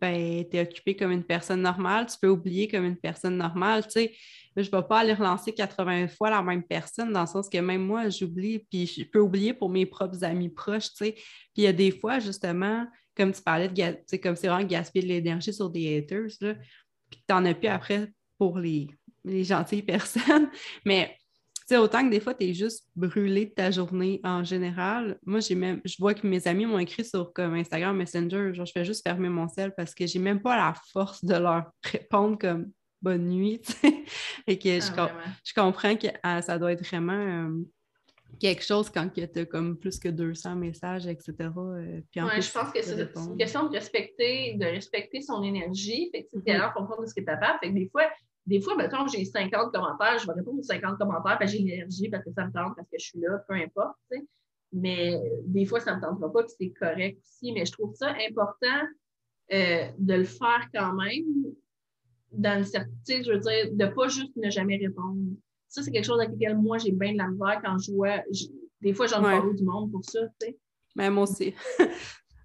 ben, 0.00 0.44
t'es 0.48 0.60
occupé 0.60 0.94
comme 0.94 1.10
une 1.10 1.24
personne 1.24 1.62
normale, 1.62 2.06
tu 2.06 2.16
peux 2.20 2.28
oublier 2.28 2.68
comme 2.68 2.84
une 2.84 2.96
personne 2.96 3.36
normale, 3.36 3.84
tu 3.84 3.92
sais. 3.92 4.14
Je 4.56 4.62
ne 4.62 4.70
vais 4.70 4.82
pas 4.88 5.00
aller 5.00 5.14
relancer 5.14 5.52
80 5.52 6.08
fois 6.08 6.30
la 6.30 6.42
même 6.42 6.62
personne, 6.62 7.12
dans 7.12 7.22
le 7.22 7.26
sens 7.26 7.48
que 7.48 7.58
même 7.58 7.84
moi, 7.84 8.08
j'oublie, 8.08 8.60
puis 8.70 8.86
je 8.86 9.04
peux 9.04 9.20
oublier 9.20 9.54
pour 9.54 9.70
mes 9.70 9.86
propres 9.86 10.24
amis 10.24 10.48
proches, 10.48 10.90
tu 10.90 11.04
sais. 11.04 11.12
Puis 11.12 11.58
il 11.58 11.62
y 11.64 11.66
a 11.66 11.72
des 11.72 11.90
fois, 11.90 12.18
justement, 12.18 12.86
comme 13.16 13.32
tu 13.32 13.42
parlais 13.42 13.68
de, 13.68 14.16
comme 14.18 14.36
c'est 14.36 14.48
vraiment 14.48 14.66
gaspiller 14.66 15.06
de 15.06 15.12
l'énergie 15.12 15.52
sur 15.52 15.70
des 15.70 15.98
haters, 15.98 16.30
là, 16.40 16.54
puis 17.10 17.20
tu 17.26 17.34
n'en 17.34 17.44
as 17.44 17.54
plus 17.54 17.68
après 17.68 18.08
pour 18.38 18.58
les, 18.58 18.88
gentilles 19.24 19.82
personnes. 19.94 20.48
Mais 20.84 21.16
autant 21.76 22.04
que 22.04 22.10
des 22.10 22.20
fois, 22.20 22.34
tu 22.34 22.44
es 22.44 22.54
juste 22.54 22.86
brûlé 22.96 23.46
de 23.46 23.50
ta 23.50 23.70
journée 23.70 24.20
en 24.24 24.42
général. 24.42 25.18
Moi, 25.24 25.40
j'ai 25.40 25.54
même, 25.54 25.80
je 25.84 25.96
vois 25.98 26.14
que 26.14 26.26
mes 26.26 26.46
amis 26.48 26.66
m'ont 26.66 26.78
écrit 26.78 27.04
sur 27.04 27.32
comme 27.32 27.54
Instagram 27.54 27.96
Messenger, 27.96 28.54
genre 28.54 28.66
je 28.66 28.72
fais 28.72 28.84
juste 28.84 29.02
fermer 29.02 29.28
mon 29.28 29.48
sel 29.48 29.74
parce 29.76 29.94
que 29.94 30.06
j'ai 30.06 30.18
même 30.18 30.40
pas 30.40 30.56
la 30.56 30.74
force 30.92 31.24
de 31.24 31.34
leur 31.34 31.70
répondre 31.84 32.38
comme 32.38 32.70
bonne 33.02 33.28
nuit. 33.28 33.62
Et 34.46 34.58
que 34.58 34.80
je, 34.80 34.90
ah, 34.96 35.10
je, 35.44 35.52
comprends 35.52 35.96
que 35.96 36.08
ah, 36.22 36.40
ça 36.42 36.58
doit 36.58 36.72
être 36.72 36.86
vraiment 36.86 37.12
euh, 37.12 37.64
quelque 38.40 38.64
chose 38.64 38.90
quand 38.90 39.08
tu 39.08 39.22
as 39.22 39.44
comme 39.44 39.76
plus 39.76 39.98
que 39.98 40.08
200 40.08 40.56
messages, 40.56 41.06
etc. 41.06 41.32
Euh, 41.38 42.00
puis 42.10 42.20
je 42.20 42.52
pense 42.52 42.72
que 42.72 42.82
c'est 42.82 43.14
une 43.14 43.36
question 43.36 43.68
de 43.68 43.74
respecter, 43.74 44.54
de 44.54 44.64
respecter 44.64 45.20
son 45.20 45.42
énergie. 45.42 46.10
Fait 46.12 46.24
que 46.24 46.66
en 46.66 46.72
fonction 46.72 47.02
de 47.02 47.06
ce 47.06 47.14
que 47.14 47.20
tu 47.20 47.26
capable. 47.26 47.58
Fait 47.60 47.68
que 47.68 47.74
des 47.74 47.88
fois, 47.88 48.04
des 48.48 48.62
fois, 48.62 48.74
mettons, 48.76 49.06
j'ai 49.06 49.26
50 49.26 49.72
commentaires, 49.72 50.18
je 50.18 50.26
vais 50.26 50.32
répondre 50.32 50.58
aux 50.58 50.62
50 50.62 50.96
commentaires, 50.96 51.36
parce 51.38 51.52
que 51.52 51.58
j'ai 51.58 51.62
l'énergie, 51.62 52.08
parce 52.08 52.24
que 52.24 52.32
ça 52.32 52.46
me 52.46 52.52
tente, 52.52 52.74
parce 52.74 52.88
que 52.88 52.96
je 52.98 53.04
suis 53.04 53.20
là, 53.20 53.44
peu 53.46 53.54
importe. 53.54 53.98
Mais 54.72 55.20
des 55.44 55.66
fois, 55.66 55.80
ça 55.80 55.92
ne 55.92 55.96
me 55.96 56.00
tentera 56.00 56.32
pas, 56.32 56.44
puis 56.44 56.54
c'est 56.58 56.70
correct 56.70 57.18
aussi. 57.22 57.52
Mais 57.52 57.66
je 57.66 57.72
trouve 57.72 57.94
ça 57.94 58.14
important 58.26 58.86
euh, 59.52 59.90
de 59.98 60.14
le 60.14 60.24
faire 60.24 60.66
quand 60.72 60.94
même, 60.94 61.24
dans 62.32 62.58
une 62.58 62.64
certaine, 62.64 63.22
je 63.22 63.32
veux 63.32 63.38
dire, 63.38 63.70
de 63.70 63.84
ne 63.84 63.90
pas 63.90 64.08
juste 64.08 64.34
ne 64.36 64.48
jamais 64.48 64.78
répondre. 64.78 65.18
Ça, 65.68 65.82
c'est 65.82 65.90
quelque 65.90 66.06
chose 66.06 66.18
avec 66.18 66.32
lequel 66.32 66.56
moi, 66.56 66.78
j'ai 66.78 66.92
bien 66.92 67.12
de 67.12 67.18
la 67.18 67.28
misère 67.28 67.60
quand 67.62 67.76
je 67.78 67.92
vois. 67.92 68.22
des 68.80 68.94
fois, 68.94 69.06
j'en 69.06 69.20
parle 69.20 69.54
du 69.54 69.64
monde 69.64 69.92
pour 69.92 70.04
ça, 70.06 70.20
tu 70.40 70.46
sais. 70.46 70.58
Mais 70.96 71.10
moi 71.10 71.24
aussi. 71.24 71.54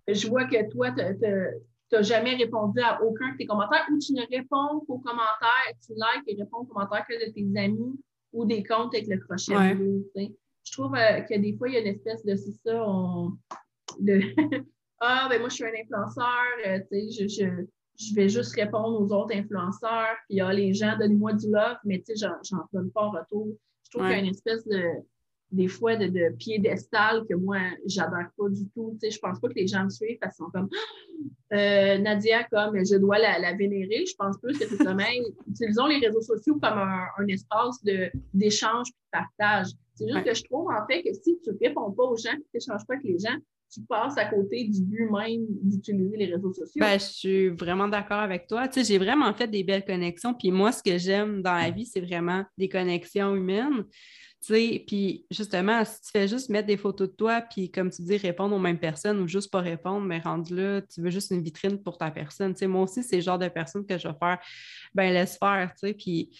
je 0.08 0.28
vois 0.28 0.46
que 0.46 0.70
toi, 0.70 0.92
tu 0.92 1.02
n'as 1.96 2.02
jamais 2.02 2.36
répondu 2.36 2.80
à 2.82 3.02
aucun 3.02 3.32
de 3.32 3.38
tes 3.38 3.46
commentaires 3.46 3.86
ou 3.92 3.98
tu 4.00 4.14
ne 4.14 4.22
réponds 4.22 4.86
qu'aux 4.86 5.00
commentaires, 5.00 5.74
tu 5.86 5.94
likes 5.94 6.24
et 6.28 6.36
réponds 6.42 6.60
aux 6.60 6.66
commentaires 6.66 7.06
que 7.08 7.26
de 7.26 7.32
tes 7.32 7.60
amis 7.60 8.00
ou 8.32 8.46
des 8.46 8.64
comptes 8.64 8.94
avec 8.94 9.08
le 9.08 9.18
crochet 9.18 9.78
Je 10.64 10.72
trouve 10.72 10.96
euh, 10.96 11.22
que 11.22 11.38
des 11.38 11.56
fois, 11.58 11.70
il 11.70 11.76
y 11.76 11.78
a 11.78 11.82
une 11.82 11.88
espèce 11.88 12.26
de 12.26 12.36
c'est 12.36 12.52
ça, 12.66 12.84
on, 12.88 13.34
Ah, 15.06 15.28
ben 15.30 15.40
moi, 15.40 15.50
je 15.50 15.56
suis 15.56 15.66
un 15.66 15.82
influenceur, 15.82 16.46
euh, 16.66 16.80
tu 16.90 17.12
sais, 17.12 17.28
je, 17.28 17.66
je, 18.00 18.16
vais 18.16 18.30
juste 18.30 18.56
répondre 18.56 19.02
aux 19.02 19.12
autres 19.14 19.36
influenceurs, 19.36 20.16
puis 20.30 20.40
ah, 20.40 20.54
les 20.54 20.74
gens, 20.74 20.98
donnent-moi 20.98 21.34
du 21.34 21.52
love, 21.52 21.78
mais 21.84 22.00
tu 22.00 22.16
sais, 22.16 22.28
j'en 22.44 22.58
donne 22.72 22.90
pas 22.92 23.02
en 23.02 23.12
retour. 23.12 23.50
Je 23.84 23.90
trouve 23.92 24.04
qu'il 24.04 24.12
y 24.12 24.20
a 24.20 24.24
une 24.24 24.32
espèce 24.32 24.66
de 24.66 24.82
des 25.54 25.68
fois 25.68 25.96
de, 25.96 26.08
de 26.08 26.36
piédestal 26.36 27.24
que 27.30 27.36
moi, 27.36 27.60
j'adore 27.86 28.26
pas 28.38 28.50
du 28.50 28.68
tout. 28.70 28.98
Tu 29.00 29.08
sais, 29.08 29.12
je 29.12 29.20
pense 29.20 29.40
pas 29.40 29.48
que 29.50 29.54
les 29.54 29.68
gens 29.68 29.86
me 29.86 29.90
suivent 29.90 30.18
parce 30.20 30.36
qu'ils 30.36 30.46
sont 30.46 30.52
comme 30.52 30.68
euh, 31.54 31.98
Nadia, 32.00 32.44
comme 32.46 32.84
je 32.84 32.98
dois 32.98 33.20
la, 33.20 33.54
vénérer. 33.54 34.04
Je 34.06 34.16
pense 34.18 34.38
plus 34.40 34.58
que 34.58 34.66
c'est 34.66 34.84
vraiment 34.84 35.04
utilisons 35.48 35.86
les 35.86 36.00
réseaux 36.00 36.22
sociaux 36.22 36.56
comme 36.56 36.80
un, 36.80 37.28
espace 37.28 37.84
d'échange 38.34 38.88
et 38.90 38.92
de 38.92 39.12
partage. 39.12 39.68
C'est 39.94 40.08
juste 40.12 40.24
que 40.26 40.34
je 40.34 40.44
trouve 40.46 40.68
en 40.72 40.86
fait 40.88 41.04
que 41.04 41.14
si 41.14 41.40
tu 41.44 41.52
ne 41.52 41.58
réponds 41.62 41.92
pas 41.92 42.04
aux 42.04 42.18
gens, 42.18 42.34
tu 42.34 42.44
n'échanges 42.56 42.86
pas 42.88 42.96
avec 42.96 43.06
les 43.06 43.20
gens, 43.20 43.38
tu 43.72 43.82
passes 43.82 44.18
à 44.18 44.26
côté 44.26 44.66
du 44.66 44.82
but 44.82 45.10
même 45.12 45.46
d'utiliser 45.62 46.18
les 46.18 46.26
réseaux 46.34 46.52
sociaux. 46.52 46.80
Ben, 46.80 47.00
je 47.00 47.06
suis 47.06 47.50
vraiment 47.50 47.88
d'accord 47.88 48.20
avec 48.20 48.48
toi. 48.48 48.68
Tu 48.68 48.82
sais, 48.82 48.92
j'ai 48.92 48.98
vraiment 48.98 49.32
fait 49.34 49.48
des 49.48 49.64
belles 49.64 49.86
connexions. 49.86 50.34
Puis 50.34 50.52
moi, 50.52 50.72
ce 50.72 50.82
que 50.82 50.98
j'aime 50.98 51.42
dans 51.42 51.54
la 51.54 51.70
vie, 51.70 51.86
c'est 51.86 52.02
vraiment 52.02 52.44
des 52.58 52.70
connexions 52.70 53.36
humaines. 53.36 53.84
Puis 54.48 55.26
justement, 55.32 55.84
si 55.86 56.02
tu 56.02 56.10
fais 56.12 56.28
juste 56.28 56.50
mettre 56.50 56.68
des 56.68 56.78
photos 56.78 57.10
de 57.10 57.16
toi, 57.16 57.42
puis 57.42 57.72
comme 57.72 57.90
tu 57.90 58.02
dis, 58.02 58.18
répondre 58.18 58.56
aux 58.56 58.60
mêmes 58.60 58.80
personnes 58.80 59.20
ou 59.20 59.28
juste 59.28 59.52
pas 59.52 59.62
répondre, 59.62 60.06
mais 60.06 60.20
rendu 60.20 60.56
là, 60.56 60.82
tu 60.82 61.02
veux 61.02 61.10
juste 61.10 61.32
une 61.32 61.42
vitrine 61.42 61.82
pour 61.82 61.98
ta 61.98 62.12
personne. 62.12 62.54
moi 62.64 62.84
aussi, 62.84 63.04
c'est 63.04 63.18
le 63.18 63.22
genre 63.22 63.40
de 63.40 63.48
personne 63.48 63.86
que 63.86 63.98
je 63.98 64.08
vais 64.08 64.16
faire, 64.20 64.40
ben 64.94 65.14
laisse 65.14 65.38
faire. 65.38 65.74
Puis 65.98 66.32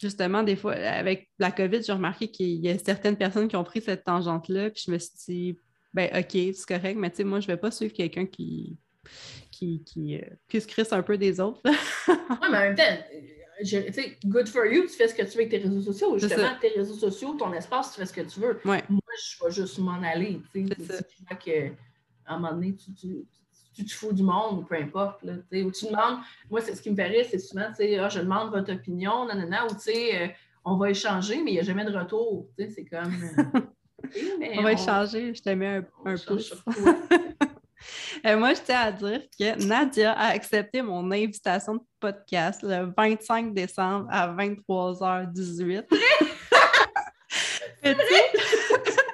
justement, 0.00 0.42
des 0.42 0.56
fois, 0.56 0.74
avec 0.74 1.28
la 1.38 1.50
COVID, 1.50 1.82
j'ai 1.82 1.92
remarqué 1.92 2.28
qu'il 2.28 2.64
y 2.64 2.68
a 2.68 2.78
certaines 2.78 3.16
personnes 3.16 3.48
qui 3.48 3.56
ont 3.56 3.64
pris 3.64 3.80
cette 3.80 4.04
tangente-là, 4.04 4.70
puis 4.70 4.84
je 4.86 4.90
me 4.92 4.98
suis 4.98 5.10
dit, 5.26 5.58
ben 5.94 6.10
OK, 6.14 6.30
c'est 6.32 6.66
correct, 6.66 6.96
mais 6.96 7.10
tu 7.10 7.16
sais, 7.16 7.24
moi, 7.24 7.40
je 7.40 7.46
vais 7.46 7.56
pas 7.56 7.70
suivre 7.70 7.92
quelqu'un 7.92 8.26
qui 8.26 8.76
qui, 9.50 9.82
qui, 9.84 10.16
euh, 10.16 10.60
se 10.60 10.66
crisse 10.66 10.92
un 10.92 11.02
peu 11.02 11.16
des 11.16 11.40
autres. 11.40 11.60
oui, 12.08 12.14
mais 12.50 12.56
en 12.56 12.60
même 12.60 12.74
temps, 12.74 12.82
good 14.26 14.48
for 14.48 14.66
you, 14.66 14.82
tu 14.82 14.90
fais 14.90 15.08
ce 15.08 15.14
que 15.14 15.22
tu 15.22 15.28
veux 15.28 15.44
avec 15.44 15.50
tes 15.50 15.58
réseaux 15.58 15.80
sociaux. 15.80 16.18
Justement, 16.18 16.50
tes 16.60 16.68
réseaux 16.68 16.94
sociaux, 16.94 17.34
ton 17.34 17.52
espace, 17.52 17.92
tu 17.92 18.00
fais 18.00 18.06
ce 18.06 18.12
que 18.12 18.20
tu 18.22 18.40
veux. 18.40 18.60
Moi, 18.64 18.80
je 18.88 19.44
vais 19.44 19.50
juste 19.50 19.78
m'en 19.78 20.02
aller. 20.02 20.40
Tu 20.52 20.64
vois 21.28 21.36
qu'à 21.36 21.52
un 22.26 22.38
moment 22.38 22.52
donné, 22.52 22.74
tu, 22.74 22.92
tu, 22.94 23.26
tu, 23.74 23.84
te 23.84 23.92
fous 23.92 24.12
du 24.12 24.22
monde 24.22 24.58
ou 24.58 24.62
peu 24.62 24.76
importe. 24.76 25.22
Là, 25.22 25.34
ou 25.52 25.70
tu 25.70 25.86
demandes, 25.86 26.18
moi, 26.50 26.60
c'est 26.60 26.74
ce 26.74 26.82
qui 26.82 26.90
me 26.90 26.96
paraît, 26.96 27.24
c'est 27.24 27.38
souvent, 27.38 27.68
tu 27.68 27.76
sais, 27.76 27.98
ah, 27.98 28.08
je 28.08 28.20
demande 28.20 28.50
votre 28.50 28.72
opinion, 28.72 29.26
nanana, 29.26 29.66
ou 29.66 29.74
tu 29.74 29.80
sais, 29.80 30.22
euh, 30.22 30.28
on 30.64 30.76
va 30.76 30.90
échanger, 30.90 31.42
mais 31.42 31.52
il 31.52 31.54
n'y 31.54 31.60
a 31.60 31.64
jamais 31.64 31.84
de 31.84 31.96
retour. 31.96 32.48
C'est 32.58 32.84
comme. 32.84 33.12
Euh, 34.14 34.46
on 34.58 34.62
va 34.62 34.74
échanger, 34.74 35.34
je 35.34 35.42
te 35.42 35.48
mets 35.48 35.66
un, 35.66 35.84
un 36.04 36.16
pouce. 36.16 36.54
Euh, 38.24 38.38
moi, 38.38 38.54
je 38.54 38.60
tiens 38.60 38.80
à 38.80 38.92
dire 38.92 39.22
que 39.38 39.66
Nadia 39.66 40.12
a 40.12 40.28
accepté 40.28 40.80
mon 40.82 41.10
invitation 41.10 41.74
de 41.74 41.82
podcast 42.00 42.62
le 42.62 42.92
25 42.96 43.52
décembre 43.52 44.06
à 44.10 44.28
23h18. 44.34 45.84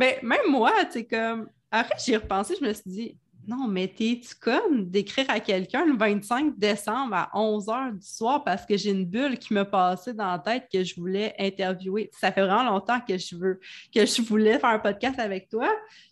Ben, 0.00 0.14
même 0.22 0.48
moi, 0.48 0.72
tu 0.90 1.06
comme. 1.06 1.50
Après, 1.70 1.94
j'y 2.02 2.14
ai 2.14 2.16
repensé, 2.16 2.54
je 2.58 2.64
me 2.64 2.72
suis 2.72 2.90
dit, 2.90 3.18
non, 3.46 3.68
mais 3.68 3.86
t'es-tu 3.86 4.34
comme 4.34 4.88
d'écrire 4.88 5.26
à 5.28 5.40
quelqu'un 5.40 5.84
le 5.84 5.96
25 5.96 6.58
décembre 6.58 7.14
à 7.14 7.30
11 7.34 7.66
h 7.66 7.98
du 7.98 8.06
soir 8.06 8.42
parce 8.42 8.64
que 8.64 8.76
j'ai 8.76 8.90
une 8.90 9.04
bulle 9.04 9.38
qui 9.38 9.52
me 9.52 9.64
passait 9.64 10.14
dans 10.14 10.30
la 10.30 10.38
tête 10.38 10.68
que 10.72 10.82
je 10.82 10.94
voulais 10.94 11.34
interviewer? 11.38 12.10
Ça 12.18 12.32
fait 12.32 12.40
vraiment 12.40 12.70
longtemps 12.70 13.00
que 13.00 13.18
je 13.18 13.36
veux, 13.36 13.60
que 13.94 14.06
je 14.06 14.22
voulais 14.22 14.58
faire 14.58 14.70
un 14.70 14.78
podcast 14.78 15.18
avec 15.18 15.48
toi. 15.48 15.68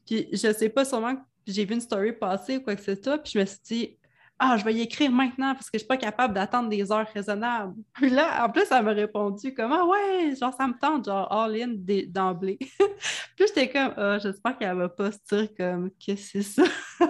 Puis 0.07 0.29
je 0.33 0.53
sais 0.53 0.69
pas, 0.69 0.85
sûrement 0.85 1.17
que 1.17 1.23
j'ai 1.53 1.65
vu 1.65 1.75
une 1.75 1.81
story 1.81 2.13
passer 2.13 2.59
ou 2.59 2.61
quoi 2.61 2.77
que 2.77 2.83
ce 2.83 2.95
soit, 2.95 3.19
puis 3.19 3.33
je 3.35 3.39
me 3.39 3.45
suis 3.45 3.59
dit, 3.65 3.99
ah, 4.41 4.57
je 4.57 4.65
vais 4.65 4.73
y 4.73 4.83
écrire 4.83 5.11
maintenant 5.11 5.53
parce 5.55 5.69
que 5.69 5.79
je 5.79 5.85
ne 5.85 5.87
suis 5.87 5.89
pas 5.89 5.97
capable 5.97 6.33
d'attendre 6.33 6.69
des 6.69 6.93
heures 6.93 7.09
raisonnables. 7.13 7.75
Puis 7.95 8.11
là, 8.11 8.45
en 8.45 8.51
plus, 8.51 8.65
elle 8.71 8.85
m'a 8.85 8.93
répondu 8.93 9.53
comme 9.53 9.73
Ah 9.73 9.85
ouais, 9.85 10.35
genre 10.37 10.55
ça 10.57 10.69
me 10.69 10.79
tente, 10.79 11.07
genre 11.07 11.31
all-in 11.33 11.75
d'emblée. 12.07 12.59
puis 13.37 13.47
j'étais 13.49 13.69
comme 13.69 13.93
Ah, 13.97 14.19
j'espère 14.19 14.57
qu'elle 14.57 14.77
ne 14.77 14.83
va 14.83 14.89
pas 14.89 15.11
se 15.11 15.19
dire 15.29 15.49
comme 15.57 15.91
que 15.91 16.15
c'est 16.15 16.43
ça. 16.43 16.63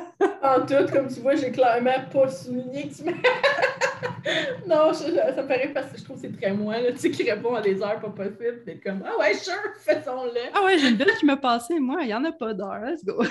en 0.43 0.65
tout, 0.65 0.91
comme 0.91 1.09
tu 1.09 1.21
vois, 1.21 1.35
j'ai 1.35 1.51
clairement 1.51 1.91
pas 2.11 2.29
souligné 2.29 2.89
que 2.89 2.95
tu 2.95 3.05
non, 4.67 4.93
ça 4.93 5.09
me 5.09 5.47
paraît 5.49 5.73
parce 5.75 5.93
que 5.93 5.99
je 5.99 6.05
trouve 6.05 6.17
que 6.17 6.23
c'est 6.23 6.41
très 6.41 6.53
moi, 6.53 6.81
là, 6.81 6.93
tu 6.93 6.99
sais, 6.99 7.11
qui 7.11 7.31
répond 7.31 7.55
à 7.55 7.61
des 7.61 7.83
heures 7.83 8.01
pas 8.01 8.11
possibles. 8.11 8.63
C'est 8.65 8.79
comme 8.79 9.03
Ah 9.07 9.19
ouais, 9.19 9.35
sure, 9.35 9.55
faisons-le. 9.81 10.51
Ah 10.55 10.65
ouais, 10.65 10.79
j'ai 10.79 10.89
une 10.89 10.97
belle 10.97 11.15
qui 11.19 11.27
m'a 11.27 11.37
passé, 11.37 11.79
moi, 11.79 12.03
il 12.03 12.07
n'y 12.07 12.15
en 12.15 12.25
a 12.25 12.33
pas 12.33 12.55
d'heures, 12.55 12.81
let's 12.81 13.05
go. 13.05 13.23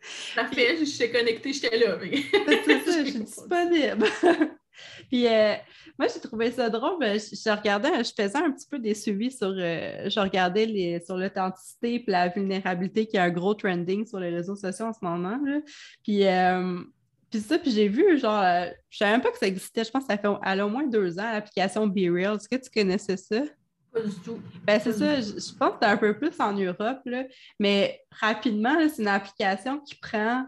Parfait, 0.34 0.76
je 0.78 0.84
suis 0.84 1.10
connectée, 1.10 1.52
j'étais 1.52 1.78
là. 1.78 1.98
C'est 2.64 2.80
ça, 2.80 2.98
je 3.04 3.10
suis 3.10 3.20
disponible. 3.20 4.06
Puis 5.08 5.26
euh, 5.26 5.54
moi, 5.98 6.08
j'ai 6.12 6.20
trouvé 6.20 6.50
ça 6.50 6.70
drôle. 6.70 6.98
Ben, 6.98 7.18
je, 7.18 7.50
regardais, 7.50 8.02
je 8.02 8.12
faisais 8.16 8.38
un 8.38 8.50
petit 8.50 8.66
peu 8.70 8.78
des 8.78 8.94
suivis 8.94 9.30
sur. 9.30 9.52
Euh, 9.56 10.08
je 10.08 10.20
regardais 10.20 10.66
les, 10.66 11.00
sur 11.00 11.16
l'authenticité 11.16 11.96
et 11.96 12.04
la 12.06 12.28
vulnérabilité 12.28 13.06
qui 13.06 13.18
a 13.18 13.24
un 13.24 13.30
gros 13.30 13.54
trending 13.54 14.06
sur 14.06 14.20
les 14.20 14.30
réseaux 14.30 14.56
sociaux 14.56 14.86
en 14.86 14.92
ce 14.92 15.00
moment. 15.02 15.38
Puis, 16.02 16.26
euh, 16.26 16.80
puis 17.30 17.40
ça, 17.40 17.58
puis 17.58 17.70
j'ai 17.70 17.88
vu, 17.88 18.18
genre, 18.18 18.42
je 18.88 18.98
savais 18.98 19.12
même 19.12 19.20
pas 19.20 19.30
que 19.30 19.38
ça 19.38 19.46
existait. 19.46 19.84
Je 19.84 19.90
pense 19.90 20.04
que 20.06 20.12
ça 20.12 20.18
fait 20.18 20.28
au 20.62 20.68
moins 20.68 20.86
deux 20.86 21.18
ans, 21.18 21.30
l'application 21.30 21.86
BeReal. 21.86 22.36
Est-ce 22.36 22.48
que 22.48 22.56
tu 22.56 22.70
connaissais 22.70 23.16
ça? 23.16 23.42
Pas 23.92 24.00
du 24.00 24.14
tout. 24.24 24.40
Ben, 24.64 24.80
c'est 24.80 24.92
ça, 24.92 25.20
je, 25.20 25.54
pense 25.58 25.72
que 25.72 25.76
c'est 25.82 25.88
un 25.88 25.96
peu 25.96 26.16
plus 26.16 26.38
en 26.38 26.52
Europe, 26.52 27.00
là, 27.04 27.24
mais 27.58 28.00
rapidement, 28.20 28.76
c'est 28.88 29.02
une 29.02 29.08
application 29.08 29.80
qui 29.80 29.96
prend, 29.96 30.46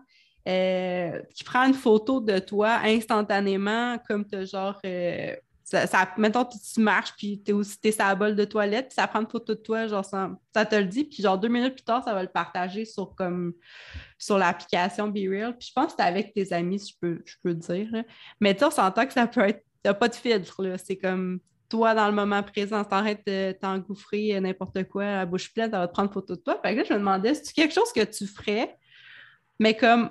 euh, 0.49 1.21
qui 1.35 1.43
prend 1.43 1.67
une 1.67 1.75
photo 1.75 2.21
de 2.21 2.39
toi 2.39 2.81
instantanément, 2.85 3.99
comme 4.07 4.25
tu 4.27 4.47
genre. 4.47 4.79
Euh, 4.87 5.35
ça, 5.65 6.07
mettons, 6.19 6.45
tu, 6.45 6.81
marches, 6.81 7.15
puis 7.17 7.41
tu 7.43 7.51
es 7.51 7.55
aussi 7.55 7.79
es 7.83 7.93
sa 7.93 8.15
bol 8.15 8.37
de 8.37 8.45
toilette, 8.45 8.89
puis 8.89 8.95
ça 8.95 9.07
prend 9.07 9.21
une 9.21 9.29
photo 9.29 9.55
de 9.55 9.61
toi, 9.61 9.87
genre, 9.87 10.05
ça, 10.05 10.67
te 10.67 10.75
le 10.75 10.85
dit, 10.85 11.05
puis 11.05 11.23
genre 11.23 11.39
deux 11.39 11.49
minutes 11.49 11.75
plus 11.75 11.85
tard, 11.85 12.05
ça 12.05 12.13
va 12.13 12.23
le 12.23 12.29
partager 12.29 12.85
sur 12.85 13.15
comme 13.15 13.55
sur 14.19 14.39
l'application 14.39 15.09
BeReal. 15.09 15.57
Puis 15.57 15.69
je 15.69 15.73
pense 15.73 15.87
que 15.87 15.93
c'est 15.99 16.07
avec 16.07 16.35
tes 16.35 16.53
amis, 16.53 16.79
je 16.79 16.95
peux, 17.01 17.23
je 17.25 17.37
peux 17.43 17.55
dire. 17.55 17.89
Mais 18.39 18.55
tu 18.55 18.65
on 18.65 18.71
s'entend 18.71 19.07
que 19.07 19.13
ça 19.13 19.27
peut 19.27 19.41
être. 19.41 19.65
T'as 19.83 19.95
pas 19.95 20.09
de 20.09 20.15
filtre, 20.15 20.63
là. 20.63 20.79
C'est 20.79 20.97
comme 20.97 21.41
toi, 21.73 21.95
dans 21.95 22.07
le 22.07 22.13
moment 22.13 22.43
présent, 22.43 22.85
t'arrêtes 22.85 23.27
de 23.27 23.53
t'engouffrer 23.53 24.39
n'importe 24.43 24.87
quoi 24.91 25.05
à 25.05 25.25
bouche 25.25 25.51
pleine, 25.55 25.71
ça 25.71 25.79
va 25.79 25.89
te 25.89 25.95
prendre 25.95 26.13
photo 26.13 26.37
de 26.37 26.41
toi. 26.43 26.61
Fait 26.63 26.75
que 26.75 26.81
là, 26.81 26.85
je 26.87 26.93
me 26.93 26.99
demandais, 26.99 27.33
c'est 27.33 27.51
quelque 27.55 27.73
chose 27.73 27.91
que 27.95 28.05
tu 28.05 28.27
ferais, 28.27 28.77
mais 29.59 29.75
comme 29.75 30.11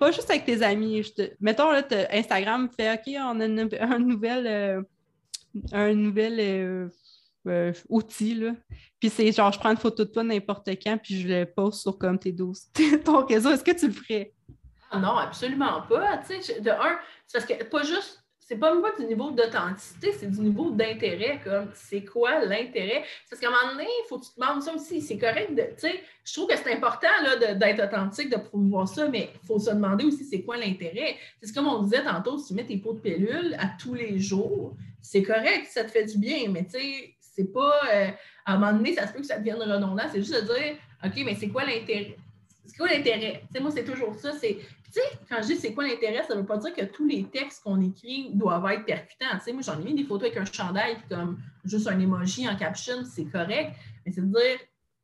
pas 0.00 0.10
juste 0.10 0.28
avec 0.28 0.44
tes 0.44 0.64
amis. 0.64 1.08
Mettons, 1.38 1.70
là, 1.70 1.84
Instagram 2.10 2.68
fait 2.76 2.92
OK, 2.92 3.14
on 3.20 3.38
a 3.38 3.44
un 3.84 3.98
nouvel, 4.00 4.46
euh, 4.48 4.82
un 5.70 5.94
nouvel 5.94 6.40
euh, 6.40 6.88
euh, 7.46 7.72
outil, 7.88 8.34
là. 8.34 8.56
Puis 8.98 9.08
c'est 9.08 9.30
genre, 9.30 9.52
je 9.52 9.60
prends 9.60 9.70
une 9.70 9.76
photo 9.76 10.04
de 10.04 10.10
toi 10.10 10.24
n'importe 10.24 10.70
quand, 10.82 10.98
puis 11.00 11.20
je 11.20 11.28
le 11.28 11.44
poste 11.44 11.82
sur 11.82 11.96
comme 11.96 12.18
tes 12.18 12.32
12, 12.32 12.72
ton 13.04 13.24
réseau. 13.24 13.52
Est-ce 13.52 13.62
que 13.62 13.78
tu 13.78 13.86
le 13.86 13.92
ferais? 13.92 14.32
Ah 14.90 14.98
non, 14.98 15.16
absolument 15.16 15.82
pas. 15.82 16.16
de 16.16 16.70
un, 16.70 16.98
c'est 17.28 17.38
parce 17.38 17.46
que 17.46 17.62
pas 17.62 17.84
juste 17.84 18.25
c'est 18.48 18.56
pas 18.56 18.70
pas 18.80 18.92
du 18.96 19.04
niveau 19.06 19.32
d'authenticité, 19.32 20.12
c'est 20.12 20.30
du 20.30 20.40
niveau 20.40 20.70
d'intérêt, 20.70 21.40
comme 21.42 21.68
c'est 21.74 22.04
quoi 22.04 22.44
l'intérêt? 22.44 23.02
Parce 23.28 23.40
qu'à 23.40 23.48
un 23.48 23.50
moment 23.50 23.72
donné, 23.72 23.88
il 23.88 24.08
faut 24.08 24.18
que 24.18 24.24
tu 24.24 24.30
te 24.30 24.40
demandes 24.40 24.62
ça 24.62 24.72
aussi. 24.72 25.00
C'est 25.00 25.18
correct 25.18 25.52
de, 25.52 25.62
tu 25.62 25.78
sais, 25.78 26.00
je 26.24 26.32
trouve 26.32 26.46
que 26.46 26.56
c'est 26.56 26.72
important 26.72 27.08
d'être 27.40 27.84
authentique, 27.84 28.30
de 28.30 28.36
promouvoir 28.36 28.86
ça, 28.86 29.08
mais 29.08 29.30
il 29.42 29.46
faut 29.46 29.58
se 29.58 29.70
demander 29.70 30.04
aussi 30.04 30.24
c'est 30.24 30.42
quoi 30.42 30.56
l'intérêt. 30.56 31.16
C'est 31.42 31.52
comme 31.52 31.66
on 31.66 31.82
disait 31.82 32.04
tantôt, 32.04 32.38
si 32.38 32.48
tu 32.48 32.54
mets 32.54 32.64
tes 32.64 32.76
pots 32.76 32.92
de 32.92 33.00
pilule 33.00 33.56
à 33.58 33.66
tous 33.80 33.94
les 33.94 34.20
jours, 34.20 34.76
c'est 35.02 35.24
correct, 35.24 35.66
ça 35.68 35.82
te 35.82 35.90
fait 35.90 36.04
du 36.04 36.18
bien, 36.18 36.48
mais 36.48 36.64
tu 36.64 36.78
sais, 36.78 37.14
c'est 37.20 37.52
pas, 37.52 37.80
euh, 37.92 38.08
à 38.44 38.54
un 38.54 38.58
moment 38.58 38.74
donné, 38.74 38.94
ça 38.94 39.08
se 39.08 39.12
peut 39.12 39.20
que 39.20 39.26
ça 39.26 39.38
devienne 39.38 39.56
redondant, 39.56 40.04
c'est 40.12 40.22
juste 40.22 40.34
de 40.34 40.46
dire, 40.46 40.76
OK, 41.04 41.12
mais 41.24 41.34
c'est 41.34 41.48
quoi 41.48 41.64
l'intérêt? 41.64 42.16
C'est 42.64 42.76
quoi 42.76 42.88
l'intérêt? 42.88 43.42
Moi, 43.60 43.70
c'est 43.72 43.84
toujours 43.84 44.14
ça, 44.14 44.32
c'est 44.32 44.58
tu 44.92 45.00
sais, 45.00 45.18
quand 45.28 45.36
je 45.42 45.48
dis 45.48 45.56
c'est 45.56 45.72
quoi 45.72 45.86
l'intérêt, 45.86 46.22
ça 46.26 46.34
ne 46.34 46.40
veut 46.40 46.46
pas 46.46 46.58
dire 46.58 46.74
que 46.74 46.84
tous 46.84 47.06
les 47.06 47.24
textes 47.24 47.62
qu'on 47.62 47.80
écrit 47.80 48.30
doivent 48.32 48.66
être 48.70 48.84
percutants. 48.84 49.26
Tu 49.34 49.44
sais, 49.44 49.52
moi, 49.52 49.62
j'en 49.62 49.80
ai 49.80 49.84
mis 49.84 49.94
des 49.94 50.04
photos 50.04 50.30
avec 50.30 50.36
un 50.36 50.44
chandail, 50.50 50.96
comme 51.08 51.38
juste 51.64 51.88
un 51.88 51.98
emoji 51.98 52.48
en 52.48 52.56
caption, 52.56 53.04
c'est 53.04 53.26
correct. 53.26 53.74
Mais 54.04 54.12
c'est 54.12 54.22
de 54.22 54.26
dire, 54.26 54.58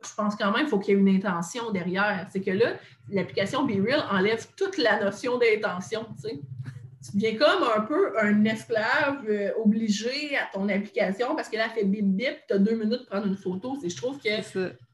je 0.05 0.15
pense 0.15 0.37
quand 0.37 0.53
même 0.53 0.63
qu'il 0.63 0.69
faut 0.69 0.79
qu'il 0.79 0.95
y 0.95 0.97
ait 0.97 1.01
une 1.01 1.09
intention 1.09 1.71
derrière. 1.71 2.27
C'est 2.31 2.41
que 2.41 2.51
là, 2.51 2.75
l'application 3.09 3.65
BeReal 3.65 4.05
enlève 4.11 4.47
toute 4.57 4.79
la 4.79 5.03
notion 5.03 5.39
d'intention, 5.39 6.07
tu 6.17 6.29
sais. 6.29 6.41
Tu 7.05 7.17
deviens 7.17 7.37
comme 7.37 7.65
un 7.77 7.81
peu 7.81 8.17
un 8.21 8.45
esclave 8.45 9.25
euh, 9.29 9.51
obligé 9.57 10.37
à 10.37 10.49
ton 10.53 10.69
application 10.69 11.35
parce 11.35 11.49
que 11.49 11.57
là, 11.57 11.65
elle 11.67 11.81
fait 11.81 11.85
bip 11.85 12.07
bip, 12.07 12.47
tu 12.47 12.55
as 12.55 12.59
deux 12.59 12.77
minutes 12.77 13.01
pour 13.01 13.09
prendre 13.09 13.27
une 13.27 13.37
photo. 13.37 13.77
Je 13.85 13.97
trouve 13.97 14.21
que 14.21 14.29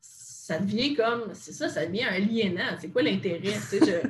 ça. 0.00 0.58
devient 0.58 0.94
comme, 0.94 1.34
c'est 1.34 1.52
ça, 1.52 1.68
ça 1.68 1.84
devient 1.84 2.04
un 2.04 2.18
liénant. 2.18 2.76
C'est 2.78 2.88
quoi 2.88 3.02
l'intérêt? 3.02 3.52
Je, 3.70 4.08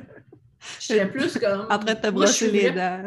je 0.79 0.85
serais 0.85 1.09
plus 1.09 1.37
comme. 1.37 1.61
en 1.69 1.79
train 1.79 1.93
de 1.93 1.99
te 1.99 2.09
brosser 2.09 2.51
les 2.51 2.71
dents. 2.71 3.03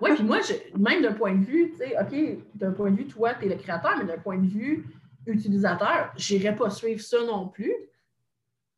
oui, 0.00 0.10
puis 0.14 0.24
moi, 0.24 0.38
même 0.78 1.02
d'un 1.02 1.12
point 1.12 1.34
de 1.34 1.44
vue, 1.44 1.72
tu 1.72 1.78
sais, 1.78 1.94
OK, 2.00 2.38
d'un 2.54 2.72
point 2.72 2.90
de 2.90 2.96
vue, 2.96 3.06
toi, 3.06 3.34
tu 3.34 3.46
es 3.46 3.48
le 3.48 3.56
créateur, 3.56 3.96
mais 3.98 4.04
d'un 4.04 4.20
point 4.20 4.38
de 4.38 4.46
vue 4.46 4.84
utilisateur, 5.26 6.12
je 6.16 6.34
n'irais 6.34 6.54
pas 6.54 6.70
suivre 6.70 7.00
ça 7.00 7.18
non 7.24 7.48
plus. 7.48 7.74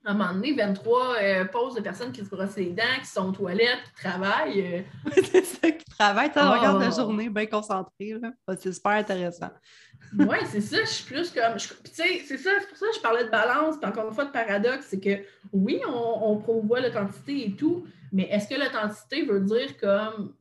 À 0.06 0.12
un 0.12 0.14
moment 0.14 0.34
donné, 0.34 0.52
23 0.52 1.16
euh, 1.16 1.44
poses 1.46 1.74
de 1.74 1.80
personnes 1.80 2.12
qui 2.12 2.24
se 2.24 2.30
brossent 2.30 2.56
les 2.56 2.70
dents, 2.70 2.82
qui 3.00 3.06
sont 3.06 3.28
aux 3.28 3.32
toilettes, 3.32 3.82
qui 3.86 4.04
travaillent. 4.04 4.76
Euh. 4.76 5.10
c'est 5.12 5.44
ça, 5.44 5.70
qui 5.70 5.84
travaillent. 5.84 6.30
Tu 6.32 6.38
regardes 6.38 6.80
la 6.80 6.86
ah. 6.86 6.96
journée 6.96 7.28
bien 7.28 7.46
concentrée. 7.46 8.14
C'est 8.60 8.72
super 8.72 8.92
intéressant. 8.92 9.50
oui, 10.18 10.36
c'est 10.44 10.60
ça. 10.60 10.78
Je 10.84 10.90
suis 10.90 11.04
plus 11.04 11.32
comme. 11.32 11.56
Tu 11.56 11.90
sais, 11.92 12.22
c'est 12.24 12.38
ça, 12.38 12.50
c'est 12.60 12.68
pour 12.68 12.76
ça 12.76 12.86
que 12.86 12.96
je 12.96 13.00
parlais 13.00 13.24
de 13.24 13.30
balance. 13.30 13.76
Puis 13.78 13.90
encore 13.90 14.06
une 14.06 14.14
fois, 14.14 14.26
de 14.26 14.30
paradoxe, 14.30 14.86
c'est 14.88 15.00
que 15.00 15.24
oui, 15.52 15.80
on, 15.88 16.30
on 16.30 16.36
promouvoit 16.38 16.80
l'authenticité 16.80 17.48
et 17.48 17.52
tout, 17.56 17.84
mais 18.12 18.28
est-ce 18.30 18.46
que 18.46 18.54
l'authenticité 18.54 19.24
veut 19.24 19.40
dire 19.40 19.76
comme 19.76 20.34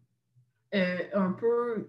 euh, 0.75 0.97
un 1.13 1.31
peu 1.31 1.87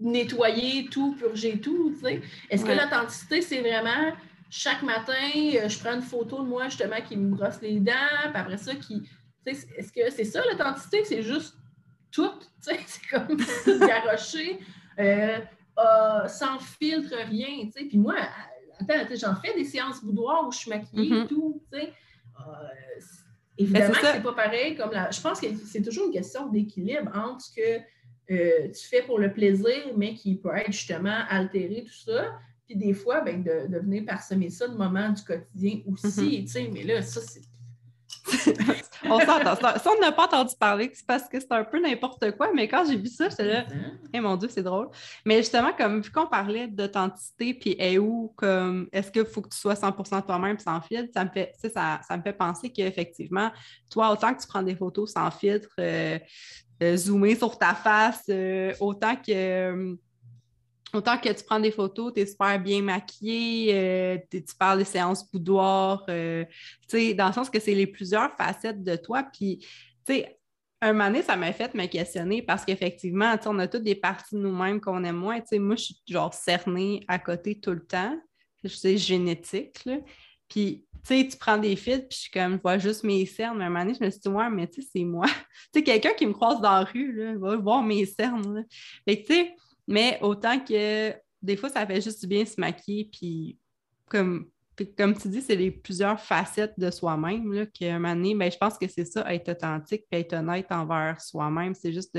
nettoyer 0.00 0.86
tout, 0.86 1.14
purger 1.16 1.60
tout, 1.60 1.92
tu 1.94 2.00
sais? 2.00 2.22
Est-ce 2.48 2.64
que 2.64 2.72
l'authenticité, 2.72 3.42
c'est 3.42 3.60
vraiment 3.60 4.12
chaque 4.56 4.82
matin, 4.82 5.32
euh, 5.36 5.68
je 5.68 5.78
prends 5.80 5.94
une 5.94 6.02
photo 6.02 6.42
de 6.42 6.48
moi 6.48 6.68
justement 6.68 7.00
qui 7.06 7.16
me 7.16 7.34
brosse 7.34 7.60
les 7.60 7.80
dents, 7.80 7.92
puis 8.22 8.32
après 8.34 8.56
ça, 8.56 8.74
qui. 8.76 9.02
Est-ce 9.44 9.92
que 9.92 10.10
c'est 10.10 10.24
ça 10.24 10.42
l'authenticité? 10.48 11.04
C'est 11.04 11.22
juste 11.22 11.56
tout, 12.12 12.30
tu 12.38 12.46
sais, 12.60 12.78
c'est 12.86 13.06
comme 13.08 13.36
tout 13.36 13.78
garoché, 13.80 14.60
euh, 15.00 15.38
sans 16.28 16.58
filtre, 16.60 17.14
rien, 17.28 17.66
tu 17.66 17.72
sais? 17.72 17.84
Puis 17.86 17.98
moi, 17.98 18.14
attends, 18.78 19.14
j'en 19.16 19.34
fais 19.34 19.54
des 19.54 19.64
séances 19.64 20.04
boudoir 20.04 20.46
où 20.46 20.52
je 20.52 20.58
suis 20.58 20.70
maquillée 20.70 21.08
et 21.08 21.10
mm-hmm. 21.10 21.26
tout, 21.26 21.62
tu 21.72 21.80
sais. 21.80 21.92
Évidemment 23.58 23.94
c'est 24.00 24.22
pas 24.22 24.32
pareil 24.32 24.76
comme 24.76 24.90
la. 24.92 25.10
Je 25.10 25.20
pense 25.20 25.40
que 25.40 25.46
c'est 25.66 25.82
toujours 25.82 26.06
une 26.06 26.12
question 26.12 26.48
d'équilibre 26.48 27.10
entre 27.14 27.40
ce 27.44 27.54
que 27.54 27.80
euh, 28.30 28.68
tu 28.72 28.88
fais 28.88 29.02
pour 29.02 29.18
le 29.18 29.32
plaisir, 29.32 29.92
mais 29.96 30.14
qui 30.14 30.36
peut 30.36 30.56
être 30.56 30.72
justement 30.72 31.20
altéré, 31.28 31.84
tout 31.84 32.10
ça. 32.10 32.32
Puis 32.66 32.76
des 32.76 32.94
fois, 32.94 33.20
ben, 33.20 33.42
de, 33.42 33.66
de 33.68 33.78
venir 33.78 34.04
parsemer 34.06 34.50
ça 34.50 34.66
de 34.68 34.76
moments 34.76 35.10
du 35.10 35.22
quotidien 35.22 35.80
aussi. 35.86 36.44
Mm-hmm. 36.44 36.72
Mais 36.72 36.84
là, 36.84 37.02
ça, 37.02 37.20
c'est 37.20 37.42
on 39.04 39.20
s'entend. 39.20 39.54
Ça, 39.56 39.90
on 39.96 40.00
n'a 40.00 40.12
pas 40.12 40.24
entendu 40.24 40.54
parler, 40.58 40.90
c'est 40.94 41.06
parce 41.06 41.28
que 41.28 41.38
c'est 41.38 41.52
un 41.52 41.64
peu 41.64 41.80
n'importe 41.80 42.30
quoi, 42.32 42.50
mais 42.54 42.68
quand 42.68 42.84
j'ai 42.86 42.96
vu 42.96 43.08
ça, 43.08 43.28
j'étais 43.28 43.44
là, 43.44 43.66
eh 44.12 44.20
mon 44.20 44.36
Dieu, 44.36 44.48
c'est 44.50 44.62
drôle. 44.62 44.88
Mais 45.24 45.38
justement, 45.38 45.72
comme 45.76 46.00
vu 46.00 46.10
qu'on 46.10 46.26
parlait 46.26 46.68
d'authenticité, 46.68 47.54
puis 47.54 47.76
est 47.78 47.98
où, 47.98 48.32
comme, 48.36 48.88
est-ce 48.92 49.10
qu'il 49.10 49.26
faut 49.26 49.42
que 49.42 49.50
tu 49.50 49.58
sois 49.58 49.74
100% 49.74 50.24
toi-même 50.24 50.58
sans 50.58 50.80
filtre, 50.80 51.10
ça 51.12 51.24
me 51.24 51.30
fait, 51.30 51.52
ça, 51.62 52.00
ça 52.06 52.16
me 52.16 52.22
fait 52.22 52.32
penser 52.32 52.70
qu'effectivement, 52.70 53.50
toi, 53.90 54.10
autant 54.10 54.32
que 54.32 54.40
tu 54.40 54.46
prends 54.46 54.62
des 54.62 54.76
photos 54.76 55.12
sans 55.12 55.30
filtre, 55.30 55.70
euh, 55.78 56.18
euh 56.82 56.96
zoomer 56.96 57.36
sur 57.36 57.58
ta 57.58 57.74
face, 57.74 58.24
euh, 58.30 58.72
autant 58.80 59.16
que 59.16 59.96
autant 60.94 61.18
que 61.18 61.28
tu 61.28 61.44
prends 61.44 61.60
des 61.60 61.70
photos, 61.70 62.12
tu 62.14 62.20
es 62.20 62.26
super 62.26 62.58
bien 62.60 62.82
maquillée, 62.82 63.70
euh, 63.74 64.18
tu 64.30 64.54
parles 64.58 64.78
des 64.78 64.84
séances 64.84 65.30
boudoir, 65.30 66.04
euh, 66.08 66.44
dans 66.92 67.26
le 67.26 67.32
sens 67.32 67.50
que 67.50 67.60
c'est 67.60 67.74
les 67.74 67.86
plusieurs 67.86 68.34
facettes 68.36 68.82
de 68.82 68.96
toi. 68.96 69.22
Puis, 69.22 69.58
tu 70.06 70.14
sais, 70.14 70.38
un 70.80 70.92
moment 70.92 71.06
donné, 71.06 71.22
ça 71.22 71.36
m'a 71.36 71.52
fait 71.52 71.74
me 71.74 71.86
questionner 71.86 72.42
parce 72.42 72.64
qu'effectivement, 72.64 73.36
on 73.46 73.58
a 73.58 73.68
toutes 73.68 73.84
des 73.84 73.94
parties 73.94 74.34
de 74.34 74.40
nous-mêmes 74.40 74.80
qu'on 74.80 75.02
aime 75.04 75.16
moins. 75.16 75.40
moi, 75.52 75.76
je 75.76 75.82
suis 75.82 75.96
genre 76.08 76.34
cernée 76.34 77.04
à 77.08 77.18
côté 77.18 77.58
tout 77.58 77.70
le 77.70 77.84
temps. 77.84 78.18
C'est 78.64 78.96
génétique. 78.96 79.84
Là. 79.84 79.98
Puis, 80.48 80.86
tu 81.06 81.14
sais, 81.20 81.28
tu 81.28 81.36
prends 81.36 81.58
des 81.58 81.76
fils, 81.76 81.98
puis 81.98 82.08
je 82.12 82.16
suis 82.16 82.30
comme, 82.30 82.54
je 82.54 82.62
vois 82.62 82.78
juste 82.78 83.04
mes 83.04 83.26
cernes. 83.26 83.58
Mais 83.58 83.64
un 83.64 83.68
moment 83.68 83.84
donné, 83.84 83.96
je 83.98 84.04
me 84.04 84.10
suis 84.10 84.20
dit, 84.20 84.28
ouais, 84.28 84.48
mais 84.50 84.66
tu 84.66 84.80
sais, 84.80 84.88
c'est 84.94 85.04
moi. 85.04 85.26
tu 85.72 85.80
sais, 85.80 85.82
quelqu'un 85.82 86.12
qui 86.14 86.26
me 86.26 86.32
croise 86.32 86.60
dans 86.60 86.72
la 86.72 86.84
rue, 86.84 87.12
là, 87.12 87.34
va 87.36 87.56
voir 87.56 87.82
mes 87.82 88.06
cernes. 88.06 88.64
Fait 89.06 89.22
que, 89.22 89.26
tu 89.26 89.34
sais, 89.34 89.54
mais 89.86 90.18
autant 90.22 90.58
que 90.58 91.12
des 91.42 91.56
fois, 91.56 91.68
ça 91.68 91.86
fait 91.86 92.00
juste 92.00 92.20
du 92.20 92.26
bien 92.26 92.44
se 92.44 92.58
maquiller, 92.60 93.08
puis 93.12 93.58
comme 94.08 94.48
comme 94.96 95.16
tu 95.16 95.28
dis, 95.28 95.40
c'est 95.40 95.54
les 95.54 95.70
plusieurs 95.70 96.18
facettes 96.18 96.74
de 96.78 96.90
soi-même 96.90 97.66
qu'à 97.72 97.94
un 97.94 97.98
moment 97.98 98.14
donné, 98.14 98.34
ben, 98.34 98.50
je 98.50 98.56
pense 98.56 98.76
que 98.76 98.88
c'est 98.88 99.04
ça, 99.04 99.32
être 99.32 99.50
authentique 99.50 100.04
et 100.10 100.20
être 100.20 100.32
honnête 100.32 100.66
envers 100.70 101.20
soi-même. 101.20 101.74
C'est 101.74 101.92
juste 101.92 102.18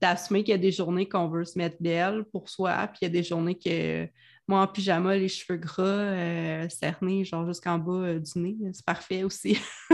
d'assumer 0.00 0.42
qu'il 0.42 0.52
y 0.52 0.54
a 0.54 0.58
des 0.58 0.72
journées 0.72 1.08
qu'on 1.08 1.28
veut 1.28 1.44
se 1.44 1.56
mettre 1.56 1.76
belle 1.80 2.24
pour 2.32 2.48
soi, 2.48 2.88
puis 2.88 3.00
il 3.02 3.04
y 3.04 3.06
a 3.06 3.10
des 3.10 3.22
journées 3.22 3.56
que 3.56 4.08
moi 4.46 4.60
en 4.60 4.66
pyjama, 4.66 5.16
les 5.16 5.28
cheveux 5.28 5.58
gras, 5.58 5.82
euh, 5.82 6.68
cernés, 6.68 7.24
genre 7.24 7.46
jusqu'en 7.46 7.78
bas 7.78 7.92
euh, 7.92 8.18
du 8.18 8.38
nez, 8.38 8.56
c'est 8.72 8.84
parfait 8.84 9.22
aussi. 9.22 9.58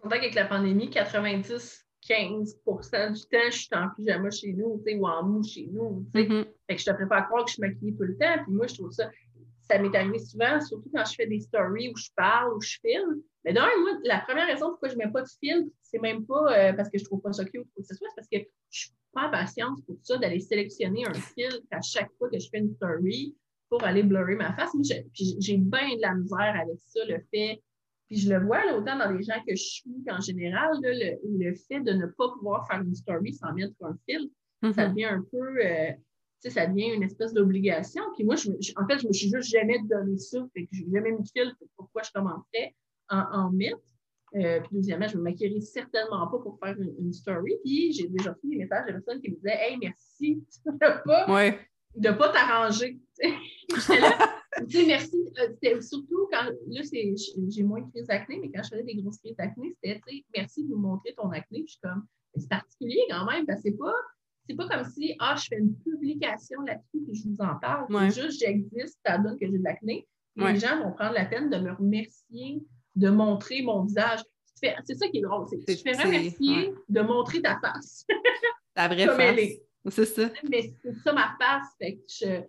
Pourtant 0.00 0.16
qu'avec 0.16 0.34
la 0.34 0.44
pandémie, 0.44 0.90
90 0.90 1.85
15% 2.08 3.12
du 3.12 3.20
temps, 3.22 3.38
je 3.50 3.50
suis 3.50 3.68
en 3.72 3.88
pyjama 3.96 4.30
chez 4.30 4.52
nous, 4.52 4.82
ou 4.84 5.06
en 5.06 5.22
mou 5.24 5.42
chez 5.42 5.68
nous. 5.70 6.06
Mm-hmm. 6.14 6.44
Fait 6.68 6.76
que 6.76 6.80
je 6.80 6.84
te 6.84 6.92
prépare 6.92 7.18
à 7.18 7.22
croire 7.22 7.44
que 7.44 7.50
je 7.50 7.54
suis 7.54 7.62
maquillée 7.62 7.94
tout 7.94 8.04
le 8.04 8.16
temps. 8.16 8.42
Puis 8.44 8.52
moi, 8.52 8.66
je 8.66 8.74
trouve 8.74 8.90
ça 8.90 9.10
ça 9.68 9.78
m'est 9.78 9.94
arrivé 9.94 10.18
souvent, 10.18 10.60
surtout 10.60 10.90
quand 10.94 11.04
je 11.04 11.14
fais 11.14 11.26
des 11.26 11.40
stories 11.40 11.90
où 11.90 11.96
je 11.96 12.08
parle, 12.14 12.54
où 12.54 12.60
je 12.60 12.78
filme. 12.80 13.22
Mais 13.44 13.52
d'un, 13.52 13.66
moi, 13.80 13.98
la 14.04 14.20
première 14.20 14.46
raison 14.46 14.70
pourquoi 14.70 14.88
je 14.88 14.94
ne 14.94 15.04
mets 15.04 15.10
pas 15.10 15.22
de 15.22 15.28
film, 15.40 15.68
c'est 15.82 16.00
même 16.00 16.24
pas 16.26 16.52
euh, 16.52 16.72
parce 16.72 16.88
que 16.88 16.98
je 16.98 17.04
trouve 17.04 17.20
pas 17.20 17.32
ça 17.32 17.44
cute 17.44 17.62
ou 17.62 17.68
quoi 17.74 17.82
que 17.82 17.88
ce 17.88 17.94
soit, 17.94 18.08
c'est 18.10 18.16
parce 18.16 18.28
que 18.28 18.38
je 18.70 18.80
suis 18.80 18.90
pas 19.12 19.28
en 19.28 19.30
patience 19.30 19.80
pour 19.82 19.96
ça 20.02 20.18
d'aller 20.18 20.40
sélectionner 20.40 21.06
un 21.06 21.14
filtre 21.14 21.66
à 21.70 21.80
chaque 21.80 22.10
fois 22.18 22.28
que 22.30 22.38
je 22.38 22.48
fais 22.48 22.58
une 22.58 22.74
story 22.74 23.34
pour 23.68 23.82
aller 23.82 24.02
blurrer 24.02 24.36
ma 24.36 24.52
face. 24.54 24.72
Moi, 24.74 24.84
j'ai 24.84 25.56
bien 25.56 25.96
de 25.96 26.00
la 26.00 26.14
misère 26.14 26.54
avec 26.60 26.78
ça, 26.86 27.04
le 27.04 27.18
fait. 27.32 27.60
Puis 28.08 28.18
je 28.18 28.32
le 28.32 28.44
vois 28.44 28.64
là, 28.64 28.76
autant 28.76 28.96
dans 28.96 29.10
les 29.10 29.22
gens 29.22 29.40
que 29.46 29.54
je 29.54 29.62
suis 29.62 30.04
qu'en 30.06 30.20
général, 30.20 30.70
le, 30.82 31.54
fait 31.68 31.80
de 31.80 31.92
ne 31.92 32.06
pas 32.06 32.30
pouvoir 32.34 32.66
faire 32.66 32.80
une 32.80 32.94
story 32.94 33.32
sans 33.32 33.52
mettre 33.52 33.74
un 33.82 33.96
film, 34.08 34.28
ça 34.62 34.68
mm-hmm. 34.70 34.88
devient 34.90 35.04
un 35.04 35.24
peu. 35.30 35.64
Euh, 35.64 35.90
ça 36.48 36.66
devient 36.66 36.94
une 36.94 37.02
espèce 37.02 37.32
d'obligation. 37.32 38.04
Puis 38.14 38.22
moi, 38.22 38.36
je, 38.36 38.50
en 38.76 38.86
fait, 38.86 39.00
je 39.00 39.08
me 39.08 39.12
suis 39.12 39.28
juste 39.28 39.50
jamais 39.50 39.80
donné 39.82 40.16
ça. 40.16 40.46
Fait 40.54 40.62
que 40.62 40.68
j'ai 40.70 40.86
jamais 40.92 41.10
mis 41.10 41.22
de 41.22 41.28
fil 41.28 41.52
pourquoi 41.76 42.02
je 42.02 42.10
commencerais 42.12 42.74
en, 43.08 43.18
en 43.32 43.50
mettre. 43.50 43.80
Euh, 44.36 44.60
puis 44.60 44.68
deuxièmement, 44.72 45.08
je 45.08 45.16
me 45.16 45.22
maquillerai 45.22 45.60
certainement 45.60 46.26
pas 46.26 46.38
pour 46.38 46.58
faire 46.62 46.76
une, 46.78 47.12
story. 47.12 47.54
Puis 47.64 47.92
j'ai 47.92 48.08
déjà 48.08 48.32
reçu 48.32 48.48
des 48.48 48.56
messages 48.56 48.86
de 48.86 48.92
personnes 48.92 49.20
qui 49.20 49.30
me 49.30 49.36
disaient 49.36 49.58
Hey, 49.58 49.78
merci 49.78 50.42
de 50.66 51.02
pas, 51.04 51.56
de 51.94 52.10
pas 52.10 52.28
t'arranger. 52.28 52.98
Merci. 54.86 55.16
Euh, 55.38 55.80
surtout 55.80 56.28
quand 56.32 56.44
là, 56.44 56.82
j'ai 57.48 57.62
moins 57.62 57.80
de 57.80 57.90
crise 57.90 58.06
d'acné, 58.06 58.38
mais 58.40 58.50
quand 58.50 58.62
je 58.62 58.70
faisais 58.70 58.82
des 58.82 58.96
grosses 58.96 59.18
crises 59.18 59.36
d'acné, 59.36 59.74
c'était 59.82 60.00
merci 60.34 60.64
de 60.64 60.70
nous 60.70 60.78
montrer 60.78 61.14
ton 61.14 61.30
acné. 61.30 61.60
Puis 61.62 61.66
je 61.66 61.72
suis 61.72 61.80
comme 61.80 62.06
c'est 62.36 62.48
particulier 62.48 63.00
quand 63.08 63.24
même, 63.24 63.46
parce 63.46 63.62
que 63.62 63.70
c'est 63.70 63.76
pas 63.76 63.94
c'est 64.48 64.54
pas 64.54 64.68
comme 64.68 64.84
si, 64.84 65.14
ah, 65.18 65.34
je 65.36 65.46
fais 65.48 65.58
une 65.58 65.76
publication 65.78 66.60
là-dessus 66.62 67.04
et 67.10 67.14
je 67.14 67.28
vous 67.28 67.40
en 67.40 67.56
parle. 67.56 67.86
C'est 67.90 68.22
juste, 68.22 68.40
j'existe, 68.40 68.98
ça 69.04 69.18
donne 69.18 69.36
que 69.38 69.46
j'ai 69.46 69.58
de 69.58 69.64
l'acné. 69.64 70.06
Les 70.36 70.56
gens 70.58 70.82
vont 70.82 70.92
prendre 70.92 71.14
la 71.14 71.24
peine 71.24 71.50
de 71.50 71.56
me 71.56 71.72
remercier, 71.72 72.62
de 72.94 73.10
montrer 73.10 73.62
mon 73.62 73.84
visage. 73.84 74.20
C'est 74.54 74.94
ça 74.94 75.08
qui 75.08 75.18
est 75.18 75.22
drôle. 75.22 75.46
C'est 75.48 75.76
tu 75.76 75.82
fais 75.82 76.00
remercier 76.00 76.72
de 76.88 77.00
montrer 77.00 77.42
ta 77.42 77.58
face. 77.60 78.06
Ta 78.74 78.88
vraie 78.88 79.06
face. 79.06 79.60
C'est 79.88 80.04
ça. 80.04 80.30
Mais 80.50 80.74
c'est 80.82 80.94
ça 81.02 81.12
ma 81.12 81.36
face. 81.38 81.68
Fait 81.78 81.96
que 81.96 82.02
je, 82.08 82.42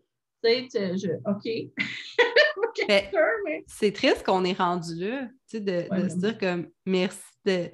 tu 0.43 0.69
sais, 0.69 0.97
je, 0.97 1.09
OK. 1.25 1.71
C'est 3.67 3.91
triste 3.91 4.23
qu'on 4.23 4.43
est 4.45 4.57
rendu 4.57 4.95
là, 4.95 5.27
tu 5.49 5.57
sais, 5.57 5.59
de, 5.59 6.03
de 6.03 6.09
se 6.09 6.15
dire 6.15 6.37
comme 6.37 6.67
merci 6.85 7.21
de 7.45 7.69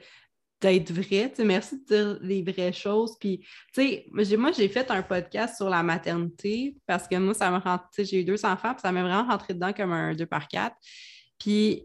d'être 0.63 0.91
vrai. 0.93 1.31
merci 1.39 1.77
de 1.77 1.85
dire 1.85 2.19
les 2.21 2.41
vraies 2.41 2.71
choses. 2.71 3.17
Puis, 3.19 3.45
moi, 4.11 4.51
j'ai 4.51 4.69
fait 4.69 4.89
un 4.89 5.03
podcast 5.03 5.57
sur 5.57 5.69
la 5.69 5.83
maternité 5.83 6.75
parce 6.85 7.07
que 7.07 7.17
moi, 7.17 7.33
ça 7.33 7.51
me 7.51 7.57
rend, 7.57 7.79
j'ai 7.97 8.21
eu 8.21 8.23
deux 8.23 8.45
enfants, 8.45 8.73
puis 8.73 8.81
ça 8.81 8.91
m'a 8.91 9.01
vraiment 9.01 9.29
rentré 9.29 9.53
dedans 9.53 9.73
comme 9.73 9.91
un 9.91 10.15
deux 10.15 10.25
par 10.25 10.47
quatre. 10.47 10.75
Puis, 11.37 11.83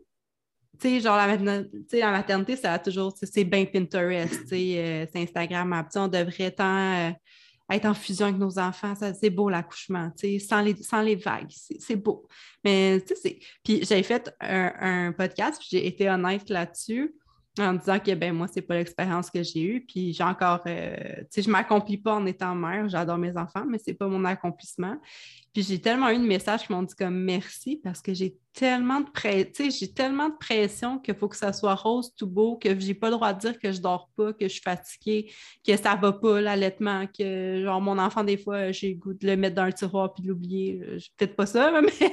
tu 0.81 0.89
sais, 0.89 1.01
genre, 1.01 1.17
la, 1.17 1.27
la 1.27 2.11
maternité, 2.13 2.55
ça 2.55 2.75
a 2.75 2.79
toujours, 2.79 3.13
c'est 3.21 3.45
bien 3.45 3.65
Pinterest, 3.65 4.43
euh, 4.53 5.07
c'est 5.13 5.23
Instagram. 5.23 5.85
On 5.97 6.09
devrait 6.09 6.53
tant 6.53 7.09
euh, 7.09 7.11
être 7.71 7.87
en 7.87 7.95
fusion 7.95 8.27
avec 8.27 8.39
nos 8.39 8.59
enfants. 8.59 8.95
C'est 9.19 9.31
beau 9.31 9.49
l'accouchement, 9.49 10.11
sans 10.47 10.61
les, 10.61 10.77
sans 10.77 11.03
les 11.03 11.17
vagues. 11.17 11.51
C'est 11.79 11.97
beau. 11.97 12.27
Mais, 12.65 13.03
tu 13.07 13.15
sais, 13.17 13.39
Puis, 13.65 13.85
j'ai 13.85 14.03
fait 14.03 14.35
un, 14.41 14.73
un 14.81 15.13
podcast, 15.13 15.61
j'ai 15.69 15.87
été 15.87 16.09
honnête 16.09 16.49
là-dessus 16.49 17.15
en 17.61 17.75
disant 17.75 17.99
que 17.99 18.15
ben 18.15 18.33
moi, 18.33 18.47
c'est 18.47 18.63
pas 18.63 18.75
l'expérience 18.75 19.31
que 19.31 19.43
j'ai 19.43 19.63
eue. 19.63 19.85
Puis 19.87 20.13
j'ai 20.13 20.25
encore, 20.25 20.63
euh, 20.67 20.97
tu 21.21 21.27
sais, 21.31 21.43
je 21.43 21.51
m'accomplis 21.51 21.99
pas 21.99 22.15
en 22.15 22.27
étant 22.27 22.55
mère, 22.55 22.89
j'adore 22.89 23.19
mes 23.19 23.37
enfants, 23.37 23.65
mais 23.67 23.79
c'est 23.79 23.95
pas 23.95 24.09
mon 24.09 24.25
accomplissement. 24.25 24.97
Puis 25.53 25.63
j'ai 25.63 25.81
tellement 25.81 26.11
eu 26.11 26.19
de 26.19 26.25
messages 26.25 26.67
qui 26.67 26.73
m'ont 26.73 26.83
dit 26.83 26.95
comme 26.95 27.19
merci 27.19 27.81
parce 27.83 28.01
que 28.01 28.15
j'ai 28.15 28.37
tellement 28.53 29.01
de 29.01 29.11
pression, 29.11 29.71
j'ai 29.71 29.93
tellement 29.93 30.29
de 30.29 30.37
pression 30.37 30.99
qu'il 30.99 31.15
faut 31.15 31.29
que 31.29 31.37
ça 31.37 31.53
soit 31.53 31.75
rose 31.75 32.13
tout 32.17 32.27
beau, 32.27 32.57
que 32.57 32.79
j'ai 32.79 32.95
pas 32.95 33.09
le 33.09 33.15
droit 33.15 33.33
de 33.33 33.41
dire 33.41 33.59
que 33.59 33.73
je 33.73 33.81
dors 33.81 34.11
pas, 34.17 34.33
que 34.33 34.47
je 34.47 34.53
suis 34.53 34.63
fatiguée, 34.63 35.33
que 35.67 35.77
ça 35.77 35.95
va 35.95 36.13
pas 36.13 36.41
l'allaitement, 36.41 37.07
que 37.07 37.63
genre 37.63 37.81
mon 37.81 37.99
enfant 37.99 38.25
des 38.25 38.37
fois 38.37 38.73
j'ai 38.73 38.91
le 38.91 38.97
goût 38.97 39.15
de 39.15 39.27
le 39.27 39.37
mettre 39.37 39.55
dans 39.55 39.67
le 39.67 39.73
tiroir 39.73 40.13
puis 40.13 40.23
de 40.23 40.29
l'oublier. 40.29 40.81
Peut-être 41.17 41.37
pas 41.37 41.47
ça, 41.47 41.81
mais 41.83 41.91
tu 41.91 42.09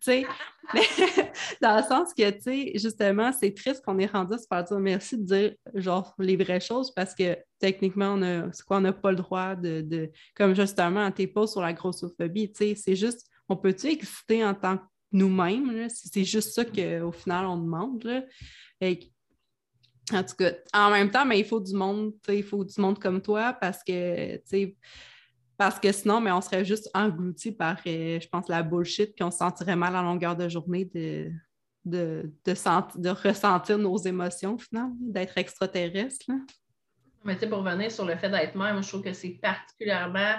sais, 0.00 0.26
dans 1.62 1.76
le 1.76 1.82
sens 1.82 2.14
que 2.14 2.30
tu 2.30 2.42
sais, 2.42 2.72
justement, 2.74 3.32
c'est 3.32 3.54
triste 3.54 3.84
qu'on 3.84 3.98
est 3.98 4.06
rendu 4.06 4.34
à 4.34 4.38
se 4.38 4.46
faire 4.46 4.64
dire 4.64 4.78
merci 4.78 5.18
de 5.18 5.24
dire 5.24 5.54
genre 5.74 6.14
les 6.18 6.36
vraies 6.36 6.60
choses 6.60 6.92
parce 6.92 7.14
que 7.14 7.36
techniquement, 7.60 8.14
on 8.14 8.22
a, 8.22 8.50
quoi, 8.66 8.78
on 8.78 8.80
n'a 8.80 8.92
pas 8.92 9.10
le 9.10 9.18
droit 9.18 9.54
de, 9.54 9.82
de 9.82 10.10
comme 10.34 10.54
justement, 10.54 11.10
tes 11.12 11.26
posts 11.26 11.52
sur 11.52 11.62
la 11.62 11.72
grossophobie, 11.72 12.50
tu 12.50 12.56
sais, 12.56 12.74
c'est 12.74 12.96
juste, 12.96 13.28
on 13.48 13.56
peut-tu 13.56 13.88
exister 13.88 14.44
en 14.44 14.54
tant 14.54 14.78
que 14.78 14.82
nous-mêmes? 15.12 15.88
C'est 15.88 16.24
juste 16.24 16.52
ça 16.52 16.64
qu'au 16.64 17.12
final, 17.12 17.46
on 17.46 17.58
demande. 17.58 18.02
Là? 18.04 18.22
en 20.12 20.24
tout 20.24 20.36
cas, 20.36 20.52
en 20.72 20.90
même 20.90 21.10
temps, 21.10 21.24
mais 21.24 21.38
il 21.38 21.44
faut 21.44 21.60
du 21.60 21.74
monde, 21.74 22.12
il 22.28 22.42
faut 22.42 22.64
du 22.64 22.80
monde 22.80 22.98
comme 22.98 23.20
toi 23.20 23.52
parce 23.52 23.84
que, 23.84 24.40
parce 25.56 25.78
que 25.78 25.92
sinon, 25.92 26.20
mais 26.20 26.32
on 26.32 26.40
serait 26.40 26.64
juste 26.64 26.90
englouti 26.94 27.52
par, 27.52 27.76
euh, 27.86 28.18
je 28.18 28.28
pense, 28.28 28.48
la 28.48 28.62
bullshit, 28.62 29.14
puis 29.14 29.22
on 29.22 29.30
se 29.30 29.38
sentirait 29.38 29.76
mal 29.76 29.94
à 29.94 30.02
longueur 30.02 30.34
de 30.34 30.48
journée 30.48 30.86
de, 30.86 31.30
de, 31.84 32.32
de, 32.44 33.10
ressentir 33.10 33.78
nos 33.78 33.96
émotions, 33.98 34.58
finalement, 34.58 34.96
d'être 35.00 35.36
extraterrestre. 35.38 36.26
Mais 37.24 37.34
tu 37.34 37.40
sais, 37.40 37.48
pour 37.48 37.58
revenir 37.58 37.90
sur 37.90 38.04
le 38.04 38.16
fait 38.16 38.30
d'être 38.30 38.54
mère, 38.54 38.72
moi, 38.72 38.82
je 38.82 38.88
trouve 38.88 39.02
que 39.02 39.12
c'est 39.12 39.38
particulièrement 39.42 40.36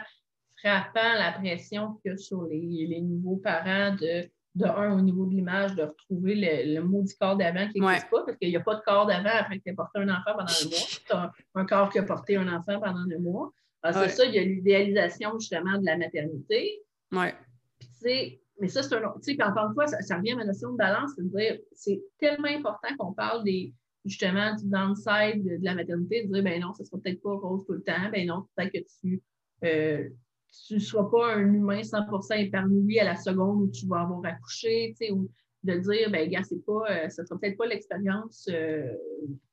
frappant 0.58 1.14
la 1.18 1.32
pression 1.32 1.94
qu'il 1.96 2.12
y 2.12 2.14
a 2.14 2.18
sur 2.18 2.44
les, 2.44 3.02
nouveaux 3.02 3.38
parents 3.38 3.96
de, 3.96 4.30
de 4.56 4.66
un, 4.66 4.98
au 4.98 5.02
niveau 5.02 5.26
de 5.26 5.32
l'image, 5.32 5.76
de 5.76 5.84
retrouver 5.84 6.36
le, 6.36 6.76
le 6.76 6.84
maudit 6.84 7.16
corps 7.20 7.38
d'avant 7.38 7.68
qui 7.68 7.80
n'existe 7.80 8.10
pas, 8.10 8.24
parce 8.26 8.38
qu'il 8.38 8.50
n'y 8.50 8.56
a 8.56 8.62
pas 8.62 8.76
de 8.76 8.82
corps 8.82 9.06
d'avant 9.06 9.30
après 9.30 9.60
que 9.60 9.64
tu 9.64 9.70
aies 9.70 9.76
porté 9.76 10.00
un 10.00 10.10
enfant 10.10 10.34
pendant 10.38 10.46
un 10.46 10.66
mois. 10.66 10.88
Tu 11.06 11.14
as 11.14 11.32
un 11.56 11.66
corps 11.66 11.90
qui 11.90 12.00
a 12.00 12.04
porté 12.04 12.36
un 12.36 12.48
enfant 12.48 12.80
pendant 12.80 13.00
un 13.00 13.20
mois. 13.20 13.52
Alors, 13.84 14.04
c'est 14.04 14.10
ça, 14.10 14.26
il 14.26 14.34
y 14.34 14.40
a 14.40 14.44
l'idéalisation 14.44 15.38
justement 15.40 15.78
de 15.78 15.86
la 15.86 15.98
maternité. 15.98 16.82
Ouais. 17.12 17.34
mais 18.60 18.68
ça, 18.68 18.84
c'est 18.84 18.96
un 18.96 19.04
autre. 19.04 19.20
Puis 19.26 19.42
encore 19.42 19.68
une 19.68 19.74
fois, 19.74 19.88
ça, 19.88 20.18
revient 20.18 20.34
à 20.34 20.36
ma 20.36 20.46
notion 20.46 20.72
de 20.72 20.78
balance, 20.78 21.12
c'est-à-dire 21.16 21.60
c'est 21.74 22.02
tellement 22.20 22.48
important 22.48 22.90
qu'on 22.98 23.14
parle 23.14 23.44
des, 23.44 23.74
justement 24.06 24.56
du 24.56 24.68
downside 24.70 25.44
de, 25.44 25.58
la 25.62 25.76
maternité, 25.76 26.26
de 26.26 26.34
dire 26.34 26.44
ben 26.44 26.62
non, 26.62 26.74
ça 26.74 26.84
ne 26.84 26.88
sera 26.88 26.98
peut-être 27.00 27.22
pas 27.22 27.36
rose 27.36 27.66
tout 27.66 27.74
le 27.74 27.84
temps, 27.84 28.10
ben 28.12 28.28
non, 28.28 28.46
peut-être 28.56 28.74
que 28.74 28.80
tu 29.02 29.22
euh, 29.64 30.10
tu 30.68 30.76
ne 30.76 30.80
sois 30.80 31.10
pas 31.10 31.36
un 31.36 31.54
humain 31.54 31.82
100% 31.82 32.38
épanoui 32.46 33.00
à 33.00 33.06
la 33.06 33.16
seconde 33.16 33.62
où 33.62 33.72
tu 33.72 33.86
vas 33.88 34.02
avoir 34.02 34.26
accouché, 34.26 34.94
ou 35.12 35.30
de 35.64 35.76
dire, 35.76 36.10
ben 36.12 36.30
gars, 36.30 36.44
c'est 36.44 36.64
pas, 36.66 36.84
euh, 36.90 37.10
ça 37.10 37.26
sera 37.26 37.40
peut-être 37.40 37.58
pas 37.58 37.68
l'expérience 37.68 38.50
euh, 38.52 38.92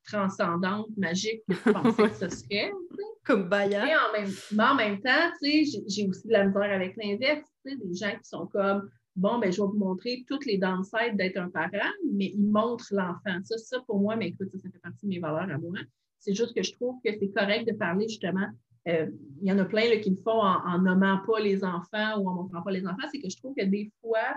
transcendante, 0.04 0.88
magique 0.96 1.42
que 1.48 1.54
tu 1.54 1.72
pensais 1.72 2.08
que 2.08 2.16
ce 2.16 2.28
serait. 2.28 2.72
Comme 3.24 3.48
Bayard. 3.48 3.84
Mais 3.84 3.94
en 3.94 4.12
même, 4.22 4.34
mais 4.52 4.64
en 4.64 4.74
même 4.74 5.00
temps, 5.02 5.30
j'ai 5.42 6.08
aussi 6.08 6.26
de 6.26 6.32
la 6.32 6.46
misère 6.46 6.62
avec 6.62 6.96
l'inverse, 6.96 7.46
des 7.64 7.94
gens 7.94 8.12
qui 8.12 8.24
sont 8.24 8.46
comme, 8.46 8.88
bon, 9.18 9.38
ben 9.38 9.52
je 9.52 9.60
vais 9.60 9.68
vous 9.68 9.78
montrer 9.78 10.24
toutes 10.26 10.46
les 10.46 10.58
downsides 10.58 11.16
d'être 11.16 11.36
un 11.36 11.50
parent, 11.50 11.92
mais 12.12 12.32
ils 12.34 12.50
montrent 12.50 12.92
l'enfant. 12.92 13.38
Ça, 13.44 13.58
ça, 13.58 13.80
pour 13.86 14.00
moi, 14.00 14.16
mais 14.16 14.28
écoute, 14.28 14.48
ça, 14.52 14.58
ça 14.58 14.70
fait 14.70 14.78
partie 14.78 15.06
de 15.06 15.10
mes 15.10 15.18
valeurs 15.18 15.50
à 15.50 15.58
moi. 15.58 15.78
C'est 16.18 16.34
juste 16.34 16.54
que 16.54 16.62
je 16.62 16.72
trouve 16.72 16.96
que 17.04 17.10
c'est 17.18 17.30
correct 17.30 17.68
de 17.68 17.76
parler 17.76 18.08
justement 18.08 18.48
euh, 18.88 19.06
il 19.42 19.48
y 19.48 19.52
en 19.52 19.58
a 19.58 19.64
plein 19.64 19.98
qui 20.00 20.10
le 20.10 20.16
font 20.16 20.40
en, 20.40 20.78
nommant 20.78 21.18
pas 21.26 21.40
les 21.40 21.62
enfants 21.62 22.18
ou 22.18 22.28
en 22.28 22.34
montrant 22.34 22.62
pas 22.62 22.70
les 22.70 22.86
enfants, 22.86 23.06
c'est 23.12 23.20
que 23.20 23.28
je 23.28 23.36
trouve 23.36 23.54
que 23.54 23.64
des 23.64 23.90
fois, 24.00 24.34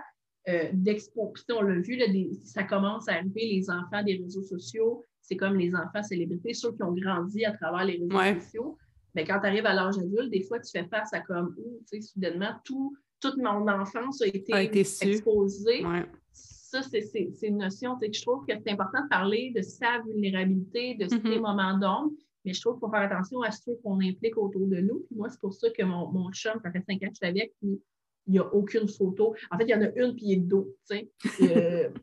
euh, 0.50 0.70
d'exposition, 0.74 1.58
on 1.60 1.62
l'a 1.62 1.80
vu, 1.80 1.98
ça 2.44 2.64
commence 2.64 3.08
à 3.08 3.14
arriver, 3.14 3.46
les 3.46 3.70
enfants 3.70 4.04
des 4.04 4.18
réseaux 4.18 4.44
sociaux, 4.44 5.06
c'est 5.22 5.38
comme 5.38 5.56
les 5.56 5.74
enfants 5.76 6.04
célébrités, 6.04 6.54
ceux 6.54 6.74
qui 6.74 6.84
ont 6.84 6.94
grandi 6.94 7.46
à 7.46 7.52
travers 7.52 7.86
les 7.86 7.98
réseaux 7.98 8.40
sociaux. 8.42 8.78
Mais 9.16 9.24
quand 9.24 9.40
tu 9.40 9.48
arrives 9.48 9.66
à 9.66 9.74
l'âge 9.74 9.98
adulte, 9.98 10.32
des 10.32 10.42
fois, 10.44 10.60
tu 10.60 10.72
fais 10.72 10.88
face 10.88 11.14
à 11.14 11.22
comme, 11.22 11.56
tu 11.56 11.64
sais, 11.86 12.02
soudainement, 12.02 12.54
tout, 12.66 12.96
toute 13.22 13.38
mon 13.38 13.68
enfance 13.68 14.22
a 14.22 14.28
été, 14.28 14.52
exposée. 14.54 15.84
ça, 16.34 16.82
c'est 16.82 17.30
une 17.44 17.58
notion 17.58 17.98
que 17.98 18.12
je 18.12 18.22
trouve 18.22 18.46
que 18.46 18.54
c'est 18.58 18.72
important 18.72 19.04
de 19.04 19.10
parler 19.10 19.52
de 19.56 19.62
sa 19.62 20.00
vulnérabilité, 20.06 20.96
de 20.96 21.08
ses 21.08 21.18
Mm-hmm. 21.18 21.40
moments 21.40 21.78
d'ombre, 21.78 22.12
mais 22.46 22.54
je 22.54 22.62
trouve 22.62 22.74
qu'il 22.76 22.80
faut 22.82 22.90
faire 22.92 23.02
attention 23.12 23.42
à 23.42 23.52
ceux 23.52 23.76
qu'on 23.84 24.00
implique 24.02 24.38
autour 24.38 24.66
de 24.68 24.78
nous. 24.78 25.02
Puis 25.08 25.16
moi, 25.16 25.30
c'est 25.30 25.40
pour 25.40 25.54
ça 25.54 25.70
que 25.70 25.84
mon, 25.84 26.08
mon 26.12 26.32
chum, 26.32 26.54
ça 26.64 26.72
fait 26.72 26.82
cinq 26.88 26.96
ans 27.04 27.08
que 27.10 27.14
je 27.14 27.18
suis 27.18 27.28
avec, 27.28 27.54
puis 27.62 27.80
il 28.28 28.34
n'y 28.34 28.40
a 28.40 28.46
aucune 28.54 28.88
photo. 28.88 29.36
En 29.52 29.58
fait, 29.58 29.66
il 29.66 29.70
y 29.70 29.76
en 29.76 29.82
a 29.82 29.90
une, 29.96 30.16
puis 30.16 30.26
il 30.26 30.32
est 30.34 30.36
dos, 30.38 30.76
tu 30.90 30.98
sais. 30.98 31.12
Euh, 31.42 31.90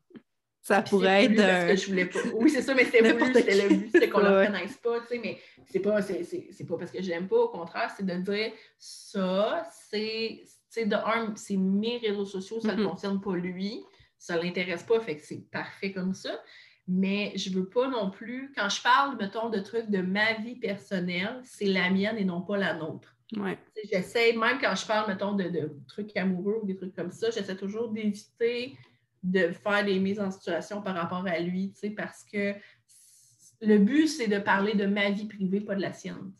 Ça 0.61 0.83
pourrait 0.83 1.25
c'est 1.29 1.33
être. 1.33 1.69
que 1.71 1.77
je 1.81 1.87
voulais 1.89 2.05
pas. 2.05 2.19
Oui, 2.35 2.51
c'est 2.51 2.61
ça, 2.61 2.75
mais 2.75 2.85
c'était 2.85 3.11
voulu, 3.11 3.33
c'était 3.33 3.55
le 3.69 3.69
but, 3.75 3.89
c'était 3.91 4.11
qu'on 4.11 4.21
ne 4.21 4.25
le 4.29 4.41
reconnaisse 4.41 4.77
pas, 4.77 5.01
tu 5.01 5.07
sais, 5.07 5.19
mais 5.19 5.39
c'est 5.65 5.81
pas, 5.81 6.03
c'est, 6.03 6.25
c'est- 6.25 6.49
c'est 6.51 6.67
pas 6.67 6.77
parce 6.77 6.91
que 6.91 7.01
je 7.01 7.09
l'aime 7.09 7.27
pas, 7.27 7.39
au 7.39 7.49
contraire, 7.49 7.91
c'est 7.97 8.05
de 8.05 8.15
dire 8.17 8.53
ça, 8.79 9.67
c'est, 9.73 10.43
sais, 10.81 10.87
de 10.87 10.95
un, 10.97 11.35
c'est 11.37 11.57
mes 11.57 11.99
réseaux 11.99 12.25
sociaux, 12.27 12.61
ça 12.61 12.75
ne 12.75 12.83
Mhm. 12.83 12.89
concerne 12.91 13.21
pas 13.21 13.35
lui, 13.37 13.83
ça 14.19 14.37
ne 14.37 14.43
l'intéresse 14.43 14.83
pas, 14.83 15.01
fait 15.01 15.17
que 15.17 15.23
c'est 15.25 15.49
parfait 15.51 15.93
comme 15.93 16.15
ça. 16.15 16.41
Mais 16.87 17.33
je 17.37 17.51
veux 17.51 17.69
pas 17.69 17.89
non 17.89 18.11
plus, 18.11 18.53
quand 18.57 18.69
je 18.71 18.81
parle, 18.83 19.17
mettons, 19.19 19.51
de 19.51 19.59
trucs 19.61 19.91
de 19.91 20.01
ma 20.01 20.35
vie 20.35 20.57
personnelle, 20.57 21.41
c'est 21.45 21.67
la 21.67 21.91
mienne 21.91 22.17
et 22.17 22.25
non 22.25 22.41
pas 22.43 22.57
la 22.57 22.75
nôtre. 22.75 23.15
ouais. 23.37 23.59
J'essaie, 23.93 24.33
même 24.33 24.59
quand 24.61 24.75
je 24.75 24.87
parle, 24.87 25.07
mettons, 25.09 25.35
de, 25.35 25.45
de 25.45 25.77
trucs 25.87 26.17
amoureux 26.17 26.61
ou 26.63 26.67
des 26.67 26.77
trucs 26.77 26.95
comme 26.95 27.11
ça, 27.13 27.31
j'essaie 27.31 27.57
toujours 27.57 27.91
d'éviter 27.91 28.77
de 29.23 29.51
faire 29.53 29.85
des 29.85 29.99
mises 30.01 30.19
en 30.21 30.31
situation 30.31 30.81
par 30.81 30.95
rapport 30.95 31.27
à 31.27 31.39
lui, 31.41 31.73
tu 31.73 31.81
sais, 31.81 31.91
parce 31.91 32.25
que 32.25 32.55
le 33.61 33.79
but, 33.79 34.07
c'est 34.09 34.29
de 34.29 34.39
parler 34.39 34.75
de 34.75 34.87
ma 34.87 35.11
vie 35.11 35.27
privée, 35.27 35.61
pas 35.61 35.75
de 35.75 35.81
la 35.83 35.93
sienne. 35.93 36.33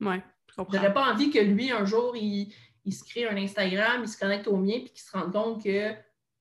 Ouais, 0.00 0.22
je 0.48 0.54
comprends. 0.56 0.72
J'aurais 0.76 0.94
pas 0.94 1.12
envie 1.12 1.30
que 1.30 1.40
lui, 1.40 1.70
un 1.72 1.84
jour, 1.84 2.16
il, 2.16 2.54
il 2.90 2.94
se 2.94 3.04
crée 3.04 3.28
un 3.28 3.36
Instagram, 3.36 4.00
il 4.02 4.08
se 4.08 4.18
connecte 4.18 4.48
au 4.48 4.56
mien, 4.56 4.80
puis 4.80 4.90
qu'il 4.90 5.00
se 5.00 5.12
rende 5.12 5.32
compte 5.32 5.62
que. 5.62 5.92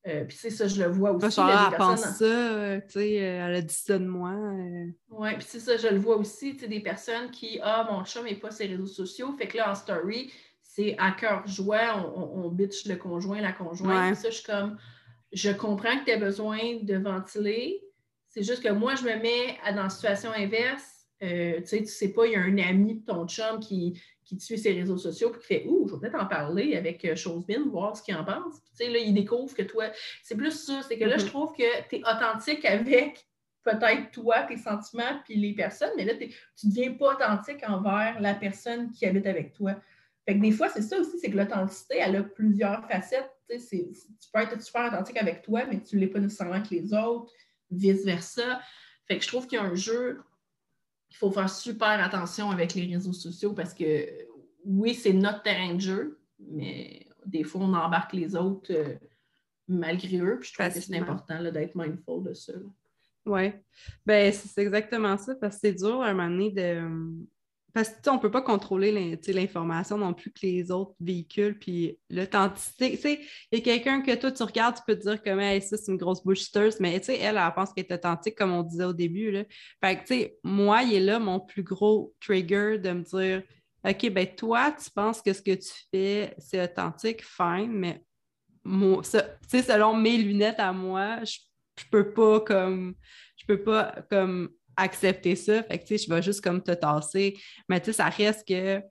euh, 0.08 0.26
puis 0.26 0.36
c'est 0.36 0.50
ça, 0.50 0.68
je 0.68 0.82
le 0.82 0.89
vois 0.89 1.12
aussi. 1.12 1.39
Là, 1.39 1.70
elle 1.72 1.78
pense 1.78 2.02
ça, 2.02 2.26
euh, 2.26 2.80
tu 2.88 2.93
sais, 2.93 3.22
euh, 3.22 3.47
elle 3.47 3.56
a 3.56 3.62
dit 3.62 3.74
ça 3.74 4.00
de 4.00 4.06
moi. 4.06 4.34
Oui, 5.10 5.30
puis 5.36 5.45
c'est 5.47 5.60
ça, 5.60 5.78
je 5.78 5.88
le 5.88 6.00
vois 6.00 6.18
aussi, 6.18 6.54
tu 6.54 6.62
sais, 6.62 6.68
des 6.68 6.80
personnes 6.80 7.30
qui, 7.30 7.60
ah, 7.62 7.88
mon 7.91 8.04
chum 8.04 8.26
n'est 8.26 8.36
pas 8.36 8.50
sur 8.50 8.66
les 8.66 8.72
réseaux 8.72 8.88
sociaux, 8.88 9.36
fait 9.38 9.47
que 9.47 9.58
là, 9.58 9.72
en 9.72 9.76
story, 9.76 10.34
c'est 10.64 10.95
à 10.97 11.12
cœur 11.12 11.45
joie, 11.45 12.12
on, 12.16 12.45
on, 12.45 12.50
bitch 12.50 12.86
le 12.88 12.95
conjoint, 12.95 13.41
la 13.41 13.54
conjointe. 13.54 14.10
Ouais. 14.10 14.16
Ça, 14.16 14.32
je 14.32 14.36
suis 14.36 14.45
comme, 14.45 14.78
je 15.32 15.52
comprends 15.52 16.00
que 16.00 16.06
tu 16.06 16.12
as 16.12 16.18
besoin 16.18 16.80
de 16.82 16.97
ventiler, 16.97 17.84
c'est 18.28 18.43
juste 18.43 18.64
que 18.64 18.70
moi, 18.70 18.95
je 18.95 19.04
me 19.04 19.16
mets 19.16 19.58
dans 19.76 19.84
la 19.84 19.89
situation 19.89 20.32
inverse. 20.36 20.99
Euh, 21.22 21.60
tu 21.62 21.68
sais, 21.68 21.80
tu 21.80 21.88
sais 21.88 22.14
pas, 22.14 22.26
il 22.28 22.34
y 22.34 22.36
a 22.36 22.42
un 22.42 22.58
ami 22.58 22.96
de 22.96 23.06
ton 23.06 23.28
chum 23.28 23.60
qui, 23.60 24.02
qui 24.24 24.40
suit 24.40 24.58
ses 24.58 24.74
réseaux 24.74 24.98
sociaux 24.98 25.32
puis 25.32 25.42
qui 25.42 25.48
fait 25.48 25.66
Ouh, 25.68 25.88
je 25.88 25.96
vais 25.96 26.00
peut-être 26.02 26.22
en 26.22 26.28
parler 26.28 26.78
avec 26.78 27.04
euh, 27.04 27.16
Chosebin, 27.16 27.68
voir 27.70 27.98
ce 27.98 28.04
qu'il 28.04 28.16
en 28.16 28.24
pense. 28.24 28.60
Puis, 28.62 28.70
tu 28.72 28.86
sais, 28.86 28.90
là, 28.92 29.00
il 29.00 29.14
découvre 29.14 29.54
que 29.54 29.64
toi, 29.64 29.86
c'est 30.24 30.36
plus 30.36 30.52
ça, 30.52 30.82
c'est 30.88 30.98
que 30.98 31.06
là, 31.06 31.18
je 31.18 31.26
trouve 31.26 31.52
que 31.54 31.88
tu 31.90 31.98
es 31.98 32.02
authentique 32.02 32.64
avec 32.64 33.26
peut-être 33.64 34.12
toi, 34.12 34.44
tes 34.44 34.56
sentiments, 34.58 35.20
puis 35.26 35.36
les 35.36 35.54
personnes, 35.54 35.92
mais 35.98 36.06
là, 36.06 36.16
t'es- 36.16 36.30
tu 36.58 36.68
ne 36.68 36.72
deviens 36.72 36.94
pas 36.94 37.16
authentique 37.16 37.62
envers 37.68 38.20
la 38.22 38.34
personne 38.34 38.92
qui 38.92 39.06
habite 39.06 39.28
avec 39.28 39.54
toi. 39.54 39.76
Fait 40.26 40.36
que 40.38 40.42
des 40.42 40.52
fois, 40.52 40.70
c'est 40.70 40.82
ça 40.82 40.98
aussi, 41.00 41.20
c'est 41.20 41.30
que 41.32 41.38
l'authenticité, 41.38 41.98
elle 41.98 42.16
a 42.16 42.24
plusieurs 42.24 42.88
facettes. 42.88 43.30
Tu 43.50 43.60
sais, 43.60 43.90
tu 43.92 44.30
peux 44.32 44.40
être 44.42 44.62
super 44.62 44.88
authentique 44.88 45.18
avec 45.18 45.42
toi, 45.42 45.66
mais 45.70 45.82
tu 45.82 45.96
ne 45.96 46.02
l'es 46.02 46.08
pas 46.08 46.20
nécessairement 46.20 46.56
avec 46.56 46.70
les 46.70 46.94
autres, 46.94 47.32
vice-versa. 47.72 48.62
Fait 49.08 49.18
que 49.18 49.24
je 49.24 49.28
trouve 49.28 49.48
qu'il 49.48 49.58
y 49.58 49.62
a 49.62 49.66
un 49.66 49.76
jeu, 49.76 50.22
il 51.12 51.18
faut 51.18 51.32
faire 51.32 51.49
super 51.49 52.03
attention 52.03 52.51
avec 52.51 52.74
les 52.76 52.86
réseaux 52.86 53.14
sociaux 53.14 53.53
parce 53.53 53.74
que 53.74 54.07
oui, 54.66 54.93
c'est 54.93 55.14
notre 55.14 55.41
terrain 55.41 55.74
de 55.74 55.82
jeu, 55.82 56.20
mais 56.39 57.05
des 57.26 57.43
fois, 57.43 57.62
on 57.62 57.74
embarque 57.74 58.14
les 58.14 58.36
autres 58.36 58.72
euh, 58.72 58.95
malgré 59.68 60.18
eux. 60.20 60.39
Puis 60.39 60.49
je 60.49 60.53
trouve 60.53 60.74
que 60.74 60.80
c'est 60.80 60.97
important 60.97 61.41
d'être 61.41 61.76
mindful 61.76 62.24
de 62.24 62.34
ça. 62.34 62.53
Oui. 63.26 63.53
Ben, 64.05 64.32
c'est 64.34 64.62
exactement 64.62 65.18
ça, 65.18 65.36
parce 65.36 65.55
que 65.55 65.62
c'est 65.62 65.74
dur 65.74 66.01
à 66.01 66.10
un 66.10 66.14
moment 66.14 66.30
donné 66.30 66.51
de. 66.51 66.82
Parce 67.74 67.90
que 67.90 68.10
on 68.10 68.16
ne 68.16 68.20
peut 68.20 68.32
pas 68.32 68.42
contrôler 68.42 69.18
l'information 69.28 69.98
non 69.98 70.14
plus 70.14 70.32
que 70.32 70.40
les 70.44 70.72
autres 70.72 70.94
véhiculent, 71.00 71.58
puis 71.60 71.98
l'authenticité. 72.10 73.22
Il 73.52 73.60
y 73.60 73.62
a 73.62 73.64
quelqu'un 73.64 74.02
que 74.02 74.16
toi, 74.16 74.32
tu 74.32 74.44
regardes, 74.44 74.76
tu 74.76 74.82
peux 74.88 74.98
te 74.98 75.04
dire 75.04 75.40
hey, 75.40 75.62
ça, 75.62 75.78
c'est 75.78 75.92
une 75.92 75.98
grosse 75.98 76.24
bullshitteuse, 76.24 76.80
mais 76.80 76.96
elle, 77.08 77.38
elle 77.38 77.54
pense 77.56 77.74
qu'elle 77.74 77.86
est 77.86 77.94
authentique, 77.94 78.36
comme 78.36 78.52
on 78.52 78.64
disait 78.64 78.86
au 78.86 78.94
début. 78.94 79.32
Là. 79.32 79.44
Fait 79.84 79.96
que, 79.98 80.02
tu 80.02 80.08
sais, 80.08 80.38
moi, 80.44 80.84
il 80.84 80.94
est 80.96 81.00
là 81.00 81.20
mon 81.20 81.40
plus 81.40 81.64
gros 81.64 82.14
trigger 82.20 82.78
de 82.80 82.92
me 82.92 83.04
dire 83.04 83.44
OK, 83.88 84.10
ben 84.10 84.28
toi, 84.36 84.72
tu 84.72 84.90
penses 84.92 85.22
que 85.22 85.32
ce 85.32 85.42
que 85.42 85.56
tu 85.56 85.72
fais, 85.92 86.36
c'est 86.38 86.62
authentique, 86.62 87.24
fine, 87.24 87.72
mais 87.72 88.04
moi, 88.64 89.04
ça- 89.04 89.38
selon 89.48 89.96
mes 89.96 90.18
lunettes 90.18 90.60
à 90.60 90.74
moi, 90.74 91.24
je, 91.24 91.38
je 91.80 91.86
peux 91.90 92.14
pas 92.14 92.42
comme 92.42 92.96
je 93.38 93.46
peux 93.46 93.62
pas 93.64 93.96
comme 94.10 94.50
accepter 94.80 95.36
ça. 95.36 95.64
Fait 95.64 95.80
que 95.80 95.86
tu 95.86 95.98
sais, 95.98 96.06
je 96.06 96.14
vais 96.14 96.22
juste 96.22 96.42
comme 96.42 96.62
te 96.62 96.72
tasser. 96.72 97.38
Mais 97.68 97.80
tu 97.80 97.88
sais, 97.88 97.94
ça 97.94 98.06
reste 98.06 98.48
que 98.48 98.82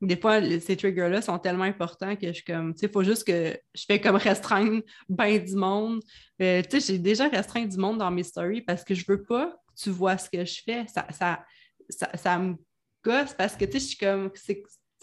des 0.00 0.16
fois, 0.16 0.40
ces 0.60 0.76
triggers-là 0.76 1.22
sont 1.22 1.38
tellement 1.38 1.64
importants 1.64 2.14
que 2.14 2.28
je 2.28 2.32
suis 2.34 2.44
comme, 2.44 2.72
tu 2.72 2.80
sais, 2.80 2.86
il 2.86 2.92
faut 2.92 3.02
juste 3.02 3.26
que 3.26 3.58
je 3.74 3.84
fais 3.84 4.00
comme 4.00 4.16
restreindre 4.16 4.82
ben 5.08 5.44
du 5.44 5.56
monde. 5.56 6.02
Euh, 6.40 6.62
tu 6.62 6.80
sais, 6.80 6.92
j'ai 6.92 6.98
déjà 6.98 7.28
restreint 7.28 7.64
du 7.64 7.76
monde 7.76 7.98
dans 7.98 8.10
mes 8.10 8.22
stories 8.22 8.62
parce 8.62 8.84
que 8.84 8.94
je 8.94 9.04
veux 9.08 9.24
pas 9.24 9.46
que 9.46 9.82
tu 9.82 9.90
vois 9.90 10.16
ce 10.16 10.30
que 10.30 10.44
je 10.44 10.62
fais. 10.64 10.86
Ça, 10.86 11.06
ça, 11.10 11.44
ça, 12.14 12.38
me 12.38 12.54
gosse 13.04 13.34
parce 13.34 13.56
que, 13.56 13.64
tu 13.64 13.72
sais, 13.72 13.78
je 13.80 13.84
suis 13.86 13.96
comme, 13.96 14.30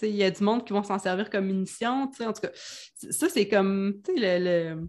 il 0.02 0.16
y 0.16 0.24
a 0.24 0.32
du 0.32 0.44
monde 0.44 0.66
qui 0.66 0.72
vont 0.72 0.84
s'en 0.84 1.00
servir 1.00 1.30
comme 1.30 1.46
munition, 1.48 2.08
tu 2.08 2.18
sais, 2.18 2.26
en 2.26 2.34
tout 2.34 2.42
cas, 2.42 2.52
ça, 2.54 3.28
c'est 3.30 3.50
comme, 3.50 4.00
tu 4.04 4.16
sais, 4.16 4.40
le, 4.40 4.88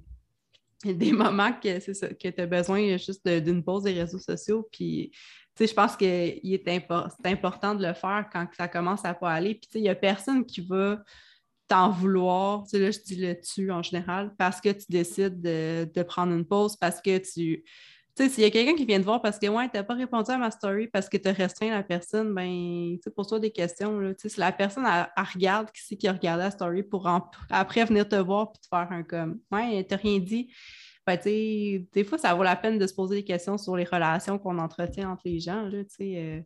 des 0.84 1.12
moments 1.12 1.52
que 1.52 2.12
que 2.12 2.28
tu 2.28 2.40
as 2.40 2.46
besoin 2.46 2.96
juste 2.96 3.26
d'une 3.26 3.64
pause 3.64 3.84
des 3.84 3.94
réseaux 3.94 4.18
sociaux, 4.18 4.68
puis, 4.70 5.10
je 5.58 5.72
pense 5.72 5.96
impor- 5.96 7.08
c'est 7.10 7.30
important 7.30 7.74
de 7.74 7.86
le 7.86 7.94
faire 7.94 8.28
quand 8.32 8.46
ça 8.56 8.68
commence 8.68 9.04
à 9.04 9.14
pas 9.14 9.32
aller, 9.32 9.54
puis, 9.54 9.68
il 9.76 9.82
n'y 9.82 9.88
a 9.88 9.94
personne 9.94 10.44
qui 10.44 10.60
va 10.60 10.98
t'en 11.68 11.90
vouloir, 11.90 12.62
tu 12.64 12.70
sais, 12.70 12.78
là, 12.78 12.90
je 12.90 12.98
dis 13.00 13.16
le 13.16 13.34
tu 13.40 13.70
en 13.72 13.82
général, 13.82 14.32
parce 14.38 14.60
que 14.60 14.68
tu 14.68 14.86
décides 14.88 15.40
de, 15.40 15.90
de 15.92 16.02
prendre 16.02 16.32
une 16.32 16.44
pause, 16.46 16.76
parce 16.76 17.00
que 17.00 17.18
tu... 17.18 17.64
Tu 18.18 18.22
sais, 18.22 18.28
s'il 18.30 18.44
y 18.44 18.46
a 18.46 18.50
quelqu'un 18.50 18.74
qui 18.74 18.86
vient 18.86 18.98
te 18.98 19.04
voir 19.04 19.20
parce 19.20 19.38
que, 19.38 19.46
ouais, 19.46 19.68
t'as 19.70 19.82
pas 19.82 19.92
répondu 19.92 20.30
à 20.30 20.38
ma 20.38 20.50
story 20.50 20.88
parce 20.88 21.06
que 21.06 21.18
tu 21.18 21.28
as 21.28 21.32
restreint 21.32 21.68
la 21.68 21.82
personne, 21.82 22.32
ben, 22.32 22.96
tu 22.96 23.00
sais, 23.04 23.10
pose-toi 23.10 23.40
des 23.40 23.50
questions, 23.50 23.98
là. 24.00 24.14
Tu 24.14 24.22
sais, 24.22 24.28
si 24.30 24.40
la 24.40 24.52
personne, 24.52 24.86
elle, 24.86 25.06
regarde 25.34 25.70
qui 25.70 25.82
c'est 25.84 25.96
qui 25.96 26.08
a 26.08 26.12
regardé 26.14 26.44
la 26.44 26.50
story 26.50 26.82
pour 26.82 27.06
après 27.50 27.84
venir 27.84 28.08
te 28.08 28.16
voir 28.16 28.52
puis 28.52 28.60
te 28.62 28.68
faire 28.68 28.90
un 28.90 29.02
comme, 29.02 29.40
ouais, 29.52 29.84
t'as 29.84 29.96
rien 29.96 30.18
dit. 30.18 30.50
Ben, 31.06 31.18
des 31.24 32.04
fois, 32.04 32.18
ça 32.18 32.34
vaut 32.34 32.42
la 32.42 32.56
peine 32.56 32.78
de 32.78 32.86
se 32.86 32.94
poser 32.94 33.16
des 33.16 33.24
questions 33.24 33.58
sur 33.58 33.76
les 33.76 33.84
relations 33.84 34.38
qu'on 34.38 34.58
entretient 34.58 35.10
entre 35.10 35.22
les 35.26 35.38
gens, 35.38 35.62
là, 35.62 35.82
euh. 36.00 36.40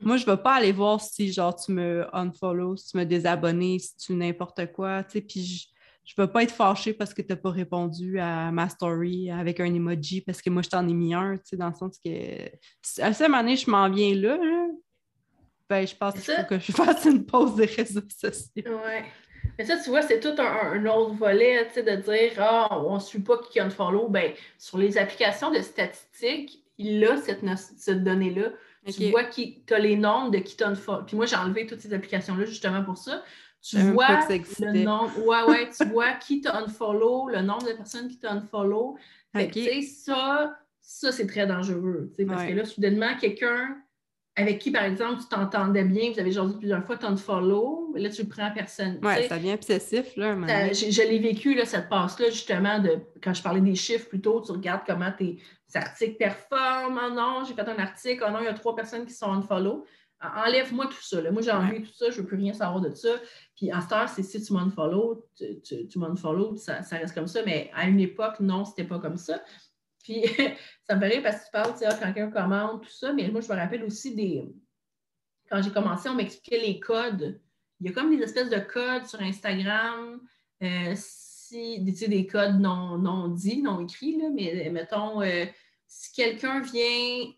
Moi, 0.00 0.16
je 0.16 0.24
ne 0.24 0.30
vais 0.30 0.40
pas 0.40 0.54
aller 0.54 0.70
voir 0.70 1.00
si, 1.00 1.32
genre, 1.32 1.56
tu 1.56 1.72
me 1.72 2.06
unfollow, 2.12 2.76
si 2.76 2.92
tu 2.92 2.96
me 2.96 3.04
désabonnes, 3.04 3.78
si 3.80 3.96
tu 3.96 4.12
n'importe 4.12 4.70
quoi, 4.70 5.02
puis 5.02 5.68
je 6.04 6.14
ne 6.16 6.24
vais 6.24 6.32
pas 6.32 6.44
être 6.44 6.52
fâchée 6.52 6.94
parce 6.94 7.12
que 7.12 7.20
tu 7.20 7.28
n'as 7.30 7.36
pas 7.36 7.50
répondu 7.50 8.20
à 8.20 8.52
ma 8.52 8.68
story 8.68 9.30
avec 9.30 9.58
un 9.58 9.74
emoji 9.74 10.20
parce 10.20 10.40
que 10.40 10.50
moi, 10.50 10.62
je 10.62 10.68
t'en 10.68 10.86
ai 10.86 10.94
mis 10.94 11.14
un, 11.14 11.34
dans 11.54 11.68
le 11.68 11.74
sens 11.74 11.98
que 12.02 12.46
à 13.02 13.12
ce 13.12 13.24
moment 13.24 13.38
donné, 13.38 13.56
je 13.56 13.68
m'en 13.68 13.90
viens 13.90 14.14
là, 14.14 14.36
là, 14.36 14.68
ben, 15.68 15.86
je 15.86 15.94
pense 15.94 16.14
qu'il 16.14 16.22
faut 16.22 16.46
que 16.48 16.58
je 16.58 16.72
fasse 16.72 17.04
une 17.04 17.26
pause 17.26 17.56
des 17.56 17.66
réseaux 17.66 18.00
sociaux. 18.08 18.40
Ouais. 18.56 19.04
Mais 19.58 19.64
ça, 19.64 19.76
tu 19.76 19.90
vois, 19.90 20.02
c'est 20.02 20.20
tout 20.20 20.34
un, 20.40 20.72
un 20.72 20.86
autre 20.86 21.14
volet, 21.14 21.66
tu 21.68 21.74
sais, 21.74 21.82
de 21.82 21.96
dire, 22.00 22.32
ah, 22.38 22.80
on 22.86 22.94
ne 22.94 23.00
suit 23.00 23.20
pas 23.20 23.38
qui 23.38 23.58
unfollow. 23.60 24.08
Ben, 24.08 24.32
sur 24.56 24.78
les 24.78 24.96
applications 24.98 25.50
de 25.50 25.60
statistiques, 25.60 26.64
il 26.78 27.04
a 27.04 27.16
cette, 27.16 27.40
cette 27.56 28.04
donnée-là. 28.04 28.50
Tu 28.86 29.10
vois 29.10 29.24
qui, 29.24 29.64
tu 29.66 29.74
as 29.74 29.78
les 29.80 29.96
nombres 29.96 30.30
de 30.30 30.38
qui 30.38 30.56
t'unfollow. 30.56 31.02
Puis 31.04 31.16
moi, 31.16 31.26
j'ai 31.26 31.36
enlevé 31.36 31.66
toutes 31.66 31.80
ces 31.80 31.92
applications-là 31.92 32.44
justement 32.44 32.82
pour 32.84 32.96
ça. 32.96 33.22
Tu 33.60 33.76
vois 33.78 34.20
le 34.60 34.84
nombre, 34.84 35.10
ouais, 35.26 35.42
ouais, 35.42 35.68
tu 35.76 35.84
vois 35.88 36.12
qui 36.12 36.40
t'a 36.40 36.56
unfollow, 36.58 37.28
le 37.28 37.42
nombre 37.42 37.66
de 37.66 37.72
personnes 37.72 38.08
qui 38.08 38.16
t'a 38.18 38.30
unfollow. 38.32 38.96
Fait 39.34 39.48
que, 39.48 39.58
Ok. 39.58 39.64
tu 39.64 39.64
sais, 39.64 39.82
ça, 39.82 40.56
ça 40.80 41.10
c'est 41.12 41.26
très 41.26 41.46
dangereux, 41.46 42.08
tu 42.10 42.22
sais, 42.22 42.24
parce 42.26 42.42
Ouais. 42.44 42.50
que 42.52 42.56
là, 42.56 42.64
soudainement, 42.64 43.16
quelqu'un 43.20 43.76
avec 44.38 44.58
qui, 44.60 44.70
par 44.70 44.84
exemple, 44.84 45.20
tu 45.20 45.28
t'entendais 45.28 45.84
bien, 45.84 46.10
vous 46.12 46.18
avez 46.20 46.30
jasé 46.32 46.54
plusieurs 46.58 46.84
fois, 46.84 46.96
t'unfollow, 46.96 47.90
mais 47.94 48.00
là, 48.00 48.08
tu 48.08 48.22
le 48.22 48.28
prends 48.28 48.46
à 48.46 48.50
personne. 48.50 48.98
sais. 49.22 49.28
ça 49.28 49.36
devient 49.38 49.52
obsessif, 49.54 50.16
là, 50.16 50.34
Ça- 50.48 50.72
je 50.72 50.90
je 50.90 51.02
l'ai 51.02 51.18
vécu, 51.18 51.54
là, 51.54 51.64
cette 51.64 51.88
passe-là, 51.88 52.30
justement, 52.30 52.78
de 52.78 52.98
quand 53.22 53.34
je 53.34 53.42
parlais 53.42 53.60
des 53.60 53.74
chiffres 53.74 54.08
plus 54.08 54.20
tôt, 54.20 54.40
tu 54.40 54.52
regardes 54.52 54.82
comment 54.86 55.10
tes 55.16 55.38
articles 55.74 56.16
performent. 56.16 56.98
Oh 57.10 57.14
non, 57.14 57.44
j'ai 57.46 57.54
fait 57.54 57.68
un 57.68 57.78
article, 57.78 58.24
oh 58.26 58.30
non, 58.30 58.38
il 58.40 58.44
y 58.44 58.48
a 58.48 58.54
trois 58.54 58.74
personnes 58.74 59.04
qui 59.06 59.12
sont 59.14 59.30
unfollow. 59.32 59.84
En- 60.20 60.46
Enlève-moi 60.48 60.86
tout 60.86 61.02
ça. 61.02 61.20
là. 61.20 61.30
Moi, 61.30 61.42
j'ai 61.42 61.52
enlevé 61.52 61.82
tout 61.82 61.92
ça, 61.94 62.06
je 62.10 62.16
ne 62.16 62.22
veux 62.22 62.26
plus 62.26 62.36
rien 62.36 62.52
savoir 62.52 62.80
de 62.80 62.92
ça. 62.92 63.10
Puis 63.56 63.72
en 63.72 63.80
cette 63.80 63.92
heure, 63.92 64.08
c'est 64.08 64.22
si 64.24 64.42
tu 64.42 64.52
m'unfollow, 64.52 65.24
tu, 65.36 65.60
tu, 65.60 65.86
tu 65.86 65.98
puis 65.98 66.58
ça, 66.58 66.82
ça 66.82 66.96
reste 66.96 67.14
comme 67.14 67.28
ça. 67.28 67.40
Mais 67.46 67.70
à 67.74 67.86
une 67.86 68.00
époque, 68.00 68.40
non, 68.40 68.64
c'était 68.64 68.84
pas 68.84 68.98
comme 68.98 69.16
ça. 69.16 69.40
Puis 70.08 70.22
ça 70.88 70.96
me 70.96 71.00
fait 71.00 71.08
rire 71.08 71.22
parce 71.22 71.40
que 71.40 71.44
tu 71.44 71.50
parles, 71.52 71.72
tu 71.72 71.78
sais, 71.80 71.86
quand 72.00 72.12
quelqu'un 72.12 72.30
commente, 72.30 72.82
tout 72.82 72.90
ça. 72.90 73.12
Mais 73.12 73.28
moi, 73.28 73.42
je 73.42 73.48
me 73.52 73.56
rappelle 73.56 73.84
aussi 73.84 74.14
des. 74.14 74.48
Quand 75.50 75.60
j'ai 75.62 75.70
commencé, 75.70 76.08
on 76.08 76.14
m'expliquait 76.14 76.60
les 76.60 76.80
codes. 76.80 77.40
Il 77.80 77.86
y 77.86 77.90
a 77.90 77.92
comme 77.92 78.14
des 78.14 78.22
espèces 78.22 78.50
de 78.50 78.58
codes 78.58 79.06
sur 79.06 79.20
Instagram. 79.20 80.20
Euh, 80.62 80.94
si 80.96 81.80
des, 81.80 82.08
des 82.08 82.26
codes 82.26 82.58
non, 82.58 82.98
non 82.98 83.28
dits, 83.28 83.62
non 83.62 83.80
écrits, 83.80 84.16
là, 84.16 84.28
mais 84.30 84.68
mettons, 84.70 85.22
euh, 85.22 85.46
si 85.86 86.12
quelqu'un 86.12 86.60
vient, 86.60 87.32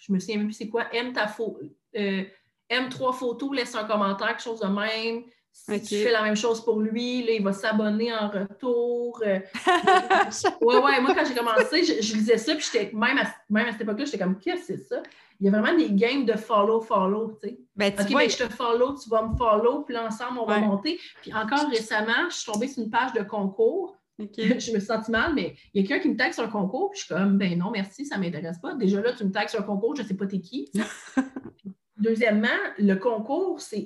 je 0.00 0.12
me 0.12 0.18
souviens 0.18 0.38
même 0.38 0.46
plus 0.46 0.54
c'est 0.54 0.68
quoi, 0.68 0.92
aime 0.92 1.12
ta 1.12 1.28
photo, 1.28 1.60
euh, 1.96 2.24
aime 2.68 2.88
trois 2.88 3.12
photos, 3.12 3.54
laisse 3.54 3.74
un 3.74 3.84
commentaire, 3.84 4.28
quelque 4.28 4.42
chose 4.42 4.60
de 4.60 4.66
même. 4.66 5.24
Si 5.56 5.80
tu 5.82 6.02
fais 6.02 6.12
la 6.12 6.22
même 6.22 6.36
chose 6.36 6.62
pour 6.64 6.80
lui, 6.80 7.24
là, 7.24 7.32
il 7.32 7.42
va 7.42 7.52
s'abonner 7.52 8.14
en 8.14 8.28
retour. 8.28 9.20
Euh. 9.26 9.40
ouais, 10.60 10.76
ouais, 10.76 11.00
moi, 11.00 11.14
quand 11.14 11.24
j'ai 11.26 11.34
commencé, 11.34 11.82
je, 11.82 12.14
lisais 12.14 12.36
ça, 12.36 12.54
puis 12.54 12.64
j'étais, 12.70 12.92
même 12.94 13.18
à, 13.18 13.24
même 13.50 13.66
à 13.66 13.72
cette 13.72 13.80
époque-là, 13.80 14.04
j'étais 14.04 14.18
comme, 14.18 14.38
qu'est-ce 14.38 14.68
que 14.68 14.76
c'est 14.76 14.84
ça? 14.84 15.02
Il 15.40 15.46
y 15.46 15.48
a 15.48 15.52
vraiment 15.58 15.76
des 15.76 15.90
games 15.90 16.24
de 16.24 16.34
follow-follow, 16.34 17.38
tu 17.42 17.48
sais. 17.48 17.58
Ben, 17.74 17.92
OK, 17.98 18.12
ben, 18.12 18.30
je 18.30 18.36
te 18.36 18.52
follow, 18.52 18.94
tu 18.94 19.08
vas 19.08 19.22
me 19.22 19.36
follow, 19.36 19.82
puis 19.82 19.96
ensemble, 19.96 20.38
on 20.38 20.46
va 20.46 20.60
monter. 20.60 21.00
Puis 21.22 21.34
encore 21.34 21.68
récemment, 21.70 22.30
je 22.30 22.36
suis 22.36 22.52
tombée 22.52 22.68
sur 22.68 22.84
une 22.84 22.90
page 22.90 23.12
de 23.14 23.22
concours. 23.22 23.96
je 24.18 24.72
me 24.72 24.80
sens 24.80 25.08
mal, 25.08 25.34
mais 25.34 25.56
il 25.74 25.82
y 25.82 25.84
a 25.84 25.88
quelqu'un 25.88 26.02
qui 26.02 26.08
me 26.10 26.16
taxe 26.16 26.36
sur 26.36 26.44
un 26.44 26.48
concours, 26.48 26.90
puis 26.90 27.00
je 27.00 27.06
suis 27.06 27.14
comme, 27.14 27.38
ben 27.38 27.58
non, 27.58 27.70
merci, 27.70 28.06
ça 28.06 28.16
ne 28.16 28.22
m'intéresse 28.22 28.58
pas. 28.58 28.74
Déjà 28.74 29.00
là, 29.00 29.12
tu 29.12 29.24
me 29.24 29.32
taxes 29.32 29.52
sur 29.52 29.60
un 29.60 29.64
concours, 29.64 29.96
je 29.96 30.02
ne 30.02 30.06
sais 30.06 30.14
pas 30.14 30.26
t'es 30.26 30.40
qui. 30.40 30.70
Deuxièmement, 31.96 32.48
le 32.78 32.94
concours, 32.94 33.60
c'est 33.60 33.78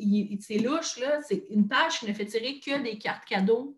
louche, 0.58 0.98
là. 0.98 1.20
C'est 1.26 1.46
une 1.50 1.68
page 1.68 2.00
qui 2.00 2.08
ne 2.08 2.12
fait 2.12 2.26
tirer 2.26 2.58
que 2.58 2.82
des 2.82 2.98
cartes 2.98 3.24
cadeaux. 3.24 3.76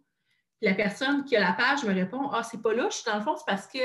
La 0.62 0.74
personne 0.74 1.24
qui 1.24 1.36
a 1.36 1.40
la 1.40 1.52
page 1.52 1.84
me 1.84 1.92
répond 1.92 2.30
Ah, 2.32 2.42
c'est 2.42 2.62
pas 2.62 2.72
louche. 2.72 3.04
Dans 3.04 3.16
le 3.16 3.22
fond, 3.22 3.36
c'est 3.36 3.44
parce 3.46 3.66
que 3.66 3.78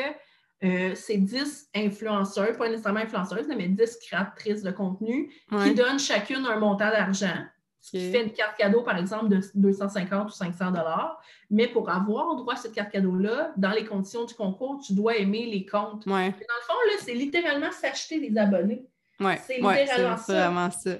euh, 0.63 0.95
c'est 0.95 1.17
10 1.17 1.69
influenceurs, 1.75 2.55
pas 2.57 2.69
nécessairement 2.69 3.01
influenceuses, 3.01 3.47
mais 3.47 3.67
10 3.67 3.97
créatrices 3.97 4.63
de 4.63 4.71
contenu 4.71 5.31
qui 5.63 5.73
donnent 5.73 5.99
chacune 5.99 6.45
un 6.45 6.59
montant 6.59 6.89
d'argent. 6.89 7.45
Ce 7.79 7.91
qui 7.91 8.11
fait 8.11 8.23
une 8.23 8.31
carte 8.33 8.57
cadeau, 8.57 8.81
par 8.81 8.97
exemple, 8.97 9.29
de 9.29 9.39
250 9.55 10.29
ou 10.29 10.33
500 10.33 10.71
dollars. 10.71 11.21
Mais 11.49 11.67
pour 11.67 11.89
avoir 11.89 12.35
droit 12.35 12.53
à 12.53 12.57
cette 12.57 12.73
carte 12.73 12.91
cadeau-là, 12.91 13.53
dans 13.55 13.71
les 13.71 13.85
conditions 13.85 14.25
du 14.25 14.33
concours, 14.33 14.81
tu 14.85 14.93
dois 14.93 15.15
aimer 15.15 15.45
les 15.45 15.65
comptes. 15.65 16.05
Dans 16.31 16.55
le 16.55 16.65
fond, 16.67 17.05
c'est 17.05 17.13
littéralement 17.13 17.71
s'acheter 17.71 18.19
des 18.19 18.37
abonnés. 18.37 18.85
Ouais, 19.19 19.39
c'est 19.45 19.55
littéralement 19.55 20.17
ça. 20.17 20.33
Vraiment 20.33 20.71
ça. 20.71 20.91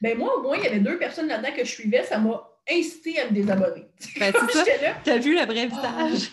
Ben 0.00 0.16
moi, 0.16 0.38
au 0.38 0.42
moins, 0.42 0.56
il 0.56 0.64
y 0.64 0.66
avait 0.66 0.80
deux 0.80 0.98
personnes 0.98 1.28
là-dedans 1.28 1.54
que 1.54 1.64
je 1.64 1.70
suivais, 1.70 2.02
ça 2.04 2.18
m'a 2.18 2.42
incité 2.70 3.20
à 3.20 3.26
me 3.26 3.32
désabonner. 3.32 3.86
Ben, 4.18 4.32
c'est 4.32 4.64
ça. 4.64 4.64
T'as 5.04 5.18
vu 5.18 5.34
le 5.34 5.44
vrai 5.44 5.66
visage? 5.66 6.30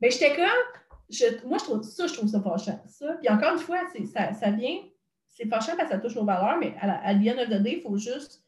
ben, 0.00 0.10
j'étais 0.10 0.36
comme, 0.36 1.48
moi, 1.48 1.58
je 1.58 1.64
trouve 1.64 1.82
ça, 1.82 2.06
je 2.06 2.14
trouve 2.14 2.28
ça 2.28 2.40
fâchant. 2.40 2.82
Ça. 2.86 3.14
Puis 3.14 3.28
encore 3.28 3.52
une 3.52 3.58
fois, 3.58 3.80
ça, 4.12 4.32
ça 4.34 4.50
vient, 4.50 4.78
c'est 5.28 5.48
fâchant 5.48 5.76
parce 5.76 5.88
que 5.88 5.94
ça 5.94 6.00
touche 6.00 6.16
nos 6.16 6.24
valeurs, 6.24 6.58
mais 6.58 6.74
à, 6.80 6.86
la, 6.86 7.06
à 7.06 7.14
the 7.14 7.28
end 7.28 7.42
of 7.42 7.48
the 7.48 7.62
day, 7.62 7.76
il 7.78 7.82
faut 7.82 7.96
juste, 7.96 8.42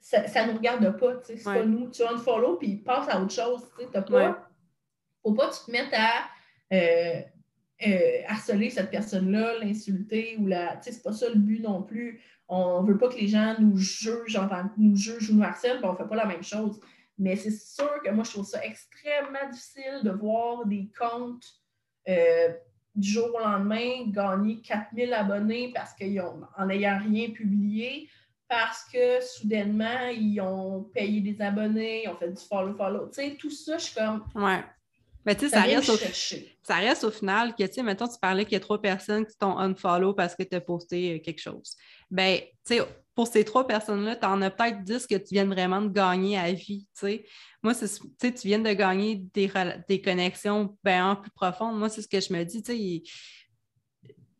ça, 0.00 0.26
ça 0.26 0.46
nous 0.46 0.54
regarde 0.54 0.98
pas, 0.98 1.16
tu 1.16 1.36
c'est 1.36 1.44
pas 1.44 1.64
nous. 1.64 1.90
Tu 1.90 2.02
unfollow, 2.02 2.56
puis 2.56 2.76
passe 2.76 3.08
à 3.08 3.20
autre 3.20 3.32
chose, 3.32 3.62
tu 3.78 3.86
pas, 3.86 4.48
faut 5.22 5.32
pas 5.32 5.48
que 5.48 5.54
tu 5.54 5.64
te 5.66 5.70
mettes 5.70 5.94
à... 5.94 6.28
Euh, 6.72 7.22
euh, 7.86 8.22
harceler 8.28 8.70
cette 8.70 8.90
personne-là, 8.90 9.58
l'insulter 9.58 10.36
ou 10.38 10.46
la. 10.46 10.76
Tu 10.76 10.84
sais, 10.84 10.92
c'est 10.92 11.02
pas 11.02 11.12
ça 11.12 11.28
le 11.28 11.36
but 11.36 11.60
non 11.60 11.82
plus. 11.82 12.20
On 12.48 12.82
veut 12.82 12.98
pas 12.98 13.08
que 13.08 13.16
les 13.16 13.28
gens 13.28 13.56
nous 13.58 13.76
jugent, 13.76 14.38
nous 14.76 14.96
jugent 14.96 15.30
ou 15.30 15.36
nous 15.36 15.42
harcèlent, 15.42 15.78
puis 15.78 15.86
on 15.86 15.96
fait 15.96 16.08
pas 16.08 16.16
la 16.16 16.26
même 16.26 16.42
chose. 16.42 16.80
Mais 17.18 17.36
c'est 17.36 17.52
sûr 17.52 18.02
que 18.04 18.10
moi, 18.10 18.24
je 18.24 18.32
trouve 18.32 18.46
ça 18.46 18.64
extrêmement 18.64 19.50
difficile 19.50 20.00
de 20.02 20.10
voir 20.10 20.66
des 20.66 20.90
comptes 20.98 21.46
euh, 22.08 22.52
du 22.94 23.08
jour 23.08 23.34
au 23.34 23.38
lendemain 23.38 24.06
gagner 24.08 24.60
4000 24.60 25.12
abonnés 25.12 25.72
parce 25.74 25.94
qu'ils 25.94 26.20
ont, 26.20 26.42
en 26.56 26.66
n'ayant 26.66 26.98
rien 26.98 27.30
publié, 27.30 28.08
parce 28.48 28.84
que 28.92 29.20
soudainement, 29.20 30.08
ils 30.12 30.40
ont 30.40 30.82
payé 30.94 31.20
des 31.20 31.40
abonnés, 31.40 32.04
ils 32.04 32.08
ont 32.08 32.16
fait 32.16 32.30
du 32.30 32.42
follow-follow. 32.42 33.08
Tu 33.08 33.14
sais, 33.14 33.36
tout 33.38 33.50
ça, 33.50 33.78
je 33.78 33.84
suis 33.84 33.94
comme. 33.94 34.24
Ouais. 34.34 34.62
Mais 35.24 35.34
tu 35.34 35.48
sais, 35.48 35.50
ça, 35.50 35.62
reste 35.62 35.88
au, 35.88 35.96
ça 36.62 36.76
reste 36.76 37.04
au 37.04 37.10
final 37.10 37.54
que, 37.54 37.64
tu 37.64 37.72
sais, 37.72 37.82
mettons, 37.82 38.08
tu 38.08 38.18
parlais 38.20 38.44
qu'il 38.44 38.54
y 38.54 38.56
a 38.56 38.60
trois 38.60 38.80
personnes 38.80 39.26
qui 39.26 39.36
t'ont 39.36 39.58
unfollow 39.58 40.14
parce 40.14 40.34
que 40.34 40.42
tu 40.42 40.54
as 40.54 40.60
posté 40.60 41.14
euh, 41.14 41.18
quelque 41.18 41.40
chose. 41.40 41.76
Ben, 42.10 42.40
tu 42.66 42.76
sais, 42.76 42.82
pour 43.14 43.28
ces 43.28 43.44
trois 43.44 43.66
personnes-là, 43.66 44.16
tu 44.16 44.26
en 44.26 44.42
as 44.42 44.50
peut-être 44.50 44.82
dix 44.82 45.06
que 45.06 45.14
tu 45.14 45.34
viens 45.34 45.46
vraiment 45.46 45.80
de 45.80 45.88
gagner 45.88 46.36
à 46.36 46.52
vie, 46.52 46.86
tu 46.98 47.06
sais. 47.06 47.24
Moi, 47.62 47.74
tu 47.74 47.86
sais, 47.86 48.32
tu 48.34 48.48
viens 48.48 48.58
de 48.58 48.72
gagner 48.72 49.22
des, 49.32 49.50
des 49.88 50.02
connexions 50.02 50.76
bien 50.84 51.16
plus 51.16 51.30
profondes. 51.30 51.78
Moi, 51.78 51.88
c'est 51.88 52.02
ce 52.02 52.08
que 52.08 52.20
je 52.20 52.32
me 52.32 52.44
dis, 52.44 52.62
tu 52.62 52.72
sais, 52.72 53.02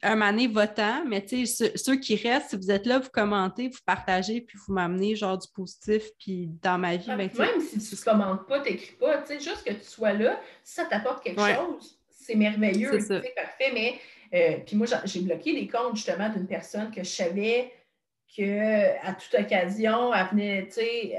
un 0.04 0.16
mané 0.16 0.46
votant, 0.46 1.04
mais 1.06 1.24
tu 1.24 1.46
sais, 1.46 1.72
ceux, 1.76 1.96
qui 1.96 2.16
restent, 2.16 2.50
si 2.50 2.56
vous 2.56 2.70
êtes 2.70 2.86
là, 2.86 2.98
vous 2.98 3.10
commentez, 3.10 3.68
vous 3.68 3.78
partagez, 3.84 4.40
puis 4.40 4.58
vous 4.66 4.72
m'amenez 4.74 5.16
genre 5.16 5.38
du 5.38 5.48
positif, 5.48 6.02
puis 6.18 6.48
dans 6.62 6.78
ma 6.78 6.96
vie. 6.96 7.06
Ben, 7.06 7.30
même 7.38 7.60
si 7.60 7.78
tu 7.78 7.94
ne 7.94 8.12
commentes 8.12 8.46
pas, 8.46 8.60
tu 8.60 8.70
n'écris 8.70 8.94
pas, 8.96 9.18
tu 9.18 9.28
sais, 9.28 9.40
juste 9.40 9.64
que 9.64 9.72
tu 9.72 9.84
sois 9.84 10.12
là, 10.12 10.40
si 10.62 10.74
ça 10.74 10.84
t'apporte 10.84 11.24
quelque 11.24 11.40
chose, 11.40 11.98
c'est 12.10 12.34
merveilleux, 12.34 13.00
c'est 13.00 13.34
parfait, 13.34 13.70
mais 13.72 13.98
euh, 14.34 14.58
puis 14.66 14.76
moi, 14.76 14.86
j'ai 15.04 15.20
bloqué 15.20 15.54
des 15.54 15.68
comptes 15.68 15.96
justement 15.96 16.28
d'une 16.28 16.46
personne 16.46 16.90
que 16.90 17.02
je 17.02 17.08
savais 17.08 17.72
qu'à 18.28 19.14
toute 19.14 19.40
occasion, 19.40 20.12
elle 20.12 20.26
venait, 20.30 20.66
tu 20.66 20.74
sais, 20.74 21.16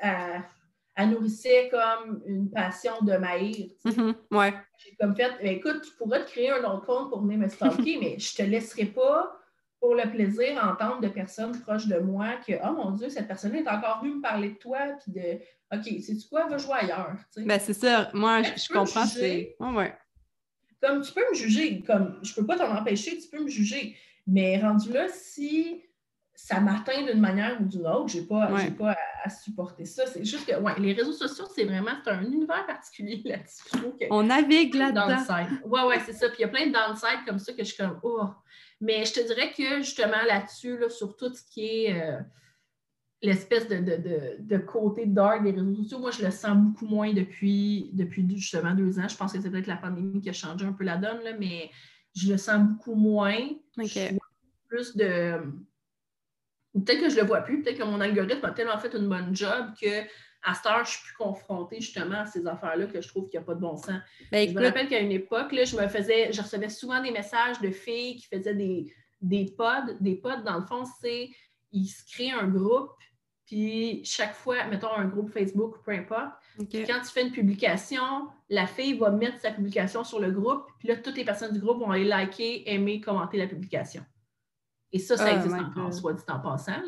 à 0.00 0.42
elle 0.96 1.10
nourrissait 1.10 1.68
comme 1.70 2.22
une 2.26 2.50
passion 2.50 2.94
de 3.02 3.16
maïr. 3.16 3.68
Mm-hmm. 3.84 4.14
ouais. 4.32 4.54
J'ai 4.78 4.96
comme 4.98 5.14
fait, 5.14 5.30
ben, 5.42 5.56
écoute, 5.56 5.82
tu 5.82 5.94
pourrais 5.96 6.24
te 6.24 6.30
créer 6.30 6.50
un 6.50 6.64
autre 6.64 6.86
compte 6.86 7.10
pour 7.10 7.20
venir 7.22 7.38
me 7.38 7.48
stalker, 7.48 7.98
mais 8.00 8.18
je 8.18 8.34
te 8.34 8.42
laisserai 8.42 8.86
pas 8.86 9.36
pour 9.78 9.94
le 9.94 10.10
plaisir 10.10 10.58
entendre 10.64 11.00
de 11.00 11.08
personnes 11.08 11.60
proches 11.60 11.86
de 11.86 11.98
moi 11.98 12.36
que, 12.46 12.54
oh 12.64 12.72
mon 12.72 12.92
Dieu, 12.92 13.10
cette 13.10 13.28
personne-là 13.28 13.58
est 13.60 13.68
encore 13.68 14.00
venue 14.02 14.16
me 14.16 14.22
parler 14.22 14.50
de 14.50 14.54
toi, 14.54 14.78
puis 15.02 15.12
de, 15.12 15.38
OK, 15.76 16.02
c'est 16.02 16.28
quoi, 16.30 16.46
va 16.46 16.56
jouer 16.56 16.76
ailleurs. 16.80 17.16
Ben, 17.36 17.60
c'est 17.60 17.74
ça. 17.74 18.10
Moi, 18.14 18.40
ben, 18.40 18.52
je, 18.56 18.72
comprends. 18.72 19.04
C'est... 19.04 19.54
ouais. 19.60 19.94
Comme 20.80 21.02
tu 21.02 21.12
peux 21.12 21.28
me 21.28 21.34
juger, 21.34 21.82
comme 21.82 22.18
je 22.22 22.34
peux 22.34 22.46
pas 22.46 22.56
t'en 22.56 22.74
empêcher, 22.74 23.18
tu 23.18 23.28
peux 23.28 23.42
me 23.42 23.48
juger. 23.48 23.96
Mais 24.26 24.58
rendu 24.58 24.92
là, 24.92 25.08
si 25.08 25.82
ça 26.36 26.60
m'atteint 26.60 27.02
d'une 27.02 27.20
manière 27.20 27.58
ou 27.60 27.64
d'une 27.64 27.86
autre. 27.86 28.08
Je 28.08 28.18
n'ai 28.18 28.26
pas, 28.26 28.52
pas 28.78 28.96
à, 29.24 29.30
supporter 29.30 29.86
ça. 29.86 30.06
C'est 30.06 30.24
juste 30.24 30.46
que 30.46 30.60
ouais, 30.60 30.78
les 30.78 30.92
réseaux 30.92 31.12
sociaux, 31.12 31.46
c'est 31.52 31.64
vraiment 31.64 31.92
un 32.04 32.22
univers 32.22 32.66
particulier 32.66 33.22
là-dessus. 33.24 33.64
On 34.10 34.22
navigue 34.22 34.74
là-dedans. 34.74 35.16
Oui, 35.64 35.80
oui, 35.88 35.96
c'est 36.04 36.12
ça. 36.12 36.28
Puis 36.28 36.38
il 36.40 36.42
y 36.42 36.44
a 36.44 36.48
plein 36.48 36.66
de 36.66 36.72
downsides 36.72 37.24
comme 37.26 37.38
ça 37.38 37.52
que 37.52 37.64
je 37.64 37.72
suis 37.72 37.76
comme 37.76 37.98
oh. 38.02 38.26
Mais 38.82 39.06
je 39.06 39.14
te 39.14 39.26
dirais 39.26 39.52
que 39.56 39.78
justement 39.78 40.22
là-dessus, 40.28 40.76
là, 40.76 40.90
sur 40.90 41.16
tout 41.16 41.32
ce 41.32 41.42
qui 41.50 41.66
est 41.66 41.98
euh, 41.98 42.20
l'espèce 43.22 43.66
de, 43.68 43.78
de, 43.78 44.36
de, 44.38 44.58
côté 44.58 45.06
dark 45.06 45.42
des 45.42 45.52
réseaux 45.52 45.74
sociaux, 45.76 45.98
moi 45.98 46.10
je 46.10 46.22
le 46.22 46.30
sens 46.30 46.54
beaucoup 46.58 46.86
moins 46.86 47.14
depuis, 47.14 47.88
depuis 47.94 48.28
justement 48.36 48.74
deux 48.74 48.98
ans. 48.98 49.08
Je 49.08 49.16
pense 49.16 49.32
que 49.32 49.40
c'est 49.40 49.50
peut-être 49.50 49.66
la 49.66 49.78
pandémie 49.78 50.20
qui 50.20 50.28
a 50.28 50.34
changé 50.34 50.66
un 50.66 50.74
peu 50.74 50.84
la 50.84 50.98
donne, 50.98 51.24
là, 51.24 51.32
mais 51.38 51.70
je 52.14 52.30
le 52.30 52.36
sens 52.36 52.60
beaucoup 52.60 52.94
moins. 52.94 53.38
plus 54.68 54.94
de 54.94 55.40
peut-être 56.84 57.00
que 57.00 57.08
je 57.08 57.16
ne 57.16 57.20
le 57.20 57.26
vois 57.26 57.40
plus, 57.40 57.62
peut-être 57.62 57.78
que 57.78 57.84
mon 57.84 58.00
algorithme 58.00 58.44
a 58.44 58.50
tellement 58.50 58.78
fait 58.78 58.94
une 58.94 59.08
bonne 59.08 59.34
job 59.34 59.66
que 59.80 60.04
à 60.46 60.54
cette 60.54 60.66
heure, 60.66 60.84
je 60.84 60.90
suis 60.90 61.02
plus 61.02 61.14
confrontée 61.14 61.80
justement 61.80 62.20
à 62.20 62.26
ces 62.26 62.46
affaires-là 62.46 62.86
que 62.86 63.00
je 63.00 63.08
trouve 63.08 63.28
qu'il 63.28 63.38
n'y 63.38 63.42
a 63.42 63.46
pas 63.46 63.54
de 63.54 63.60
bon 63.60 63.76
sens. 63.76 64.00
Ben, 64.30 64.48
je 64.48 64.54
me 64.54 64.64
rappelle 64.64 64.88
qu'à 64.88 65.00
une 65.00 65.10
époque, 65.10 65.50
là, 65.50 65.64
je 65.64 65.76
me 65.76 65.88
faisais, 65.88 66.32
je 66.32 66.40
recevais 66.40 66.68
souvent 66.68 67.02
des 67.02 67.10
messages 67.10 67.60
de 67.60 67.70
filles 67.70 68.16
qui 68.16 68.28
faisaient 68.28 68.54
des, 68.54 68.86
des 69.20 69.46
pods. 69.56 69.96
Des 70.00 70.14
pods, 70.14 70.42
dans 70.44 70.58
le 70.58 70.66
fond, 70.66 70.84
c'est 71.00 71.30
ils 71.72 71.88
se 71.88 72.04
créent 72.10 72.30
un 72.30 72.46
groupe, 72.46 72.92
puis 73.44 74.04
chaque 74.04 74.34
fois, 74.34 74.64
mettons 74.66 74.92
un 74.92 75.06
groupe 75.06 75.30
Facebook 75.32 75.76
ou 75.76 75.82
peu 75.84 75.92
importe, 75.92 76.32
quand 76.58 77.00
tu 77.00 77.12
fais 77.12 77.22
une 77.22 77.32
publication, 77.32 78.28
la 78.48 78.66
fille 78.66 78.96
va 78.98 79.10
mettre 79.10 79.40
sa 79.40 79.50
publication 79.50 80.04
sur 80.04 80.20
le 80.20 80.30
groupe, 80.30 80.64
puis 80.78 80.88
là, 80.88 80.96
toutes 80.96 81.16
les 81.16 81.24
personnes 81.24 81.52
du 81.52 81.60
groupe 81.60 81.80
vont 81.80 81.90
aller 81.90 82.04
liker, 82.04 82.70
aimer, 82.72 83.00
commenter 83.00 83.36
la 83.36 83.46
publication. 83.46 84.04
Et 84.92 84.98
ça, 84.98 85.16
ça 85.16 85.28
oh 85.32 85.36
existe 85.36 85.54
encore, 85.54 85.92
soit 85.92 86.12
dit 86.12 86.22
en 86.28 86.38
passant. 86.38 86.82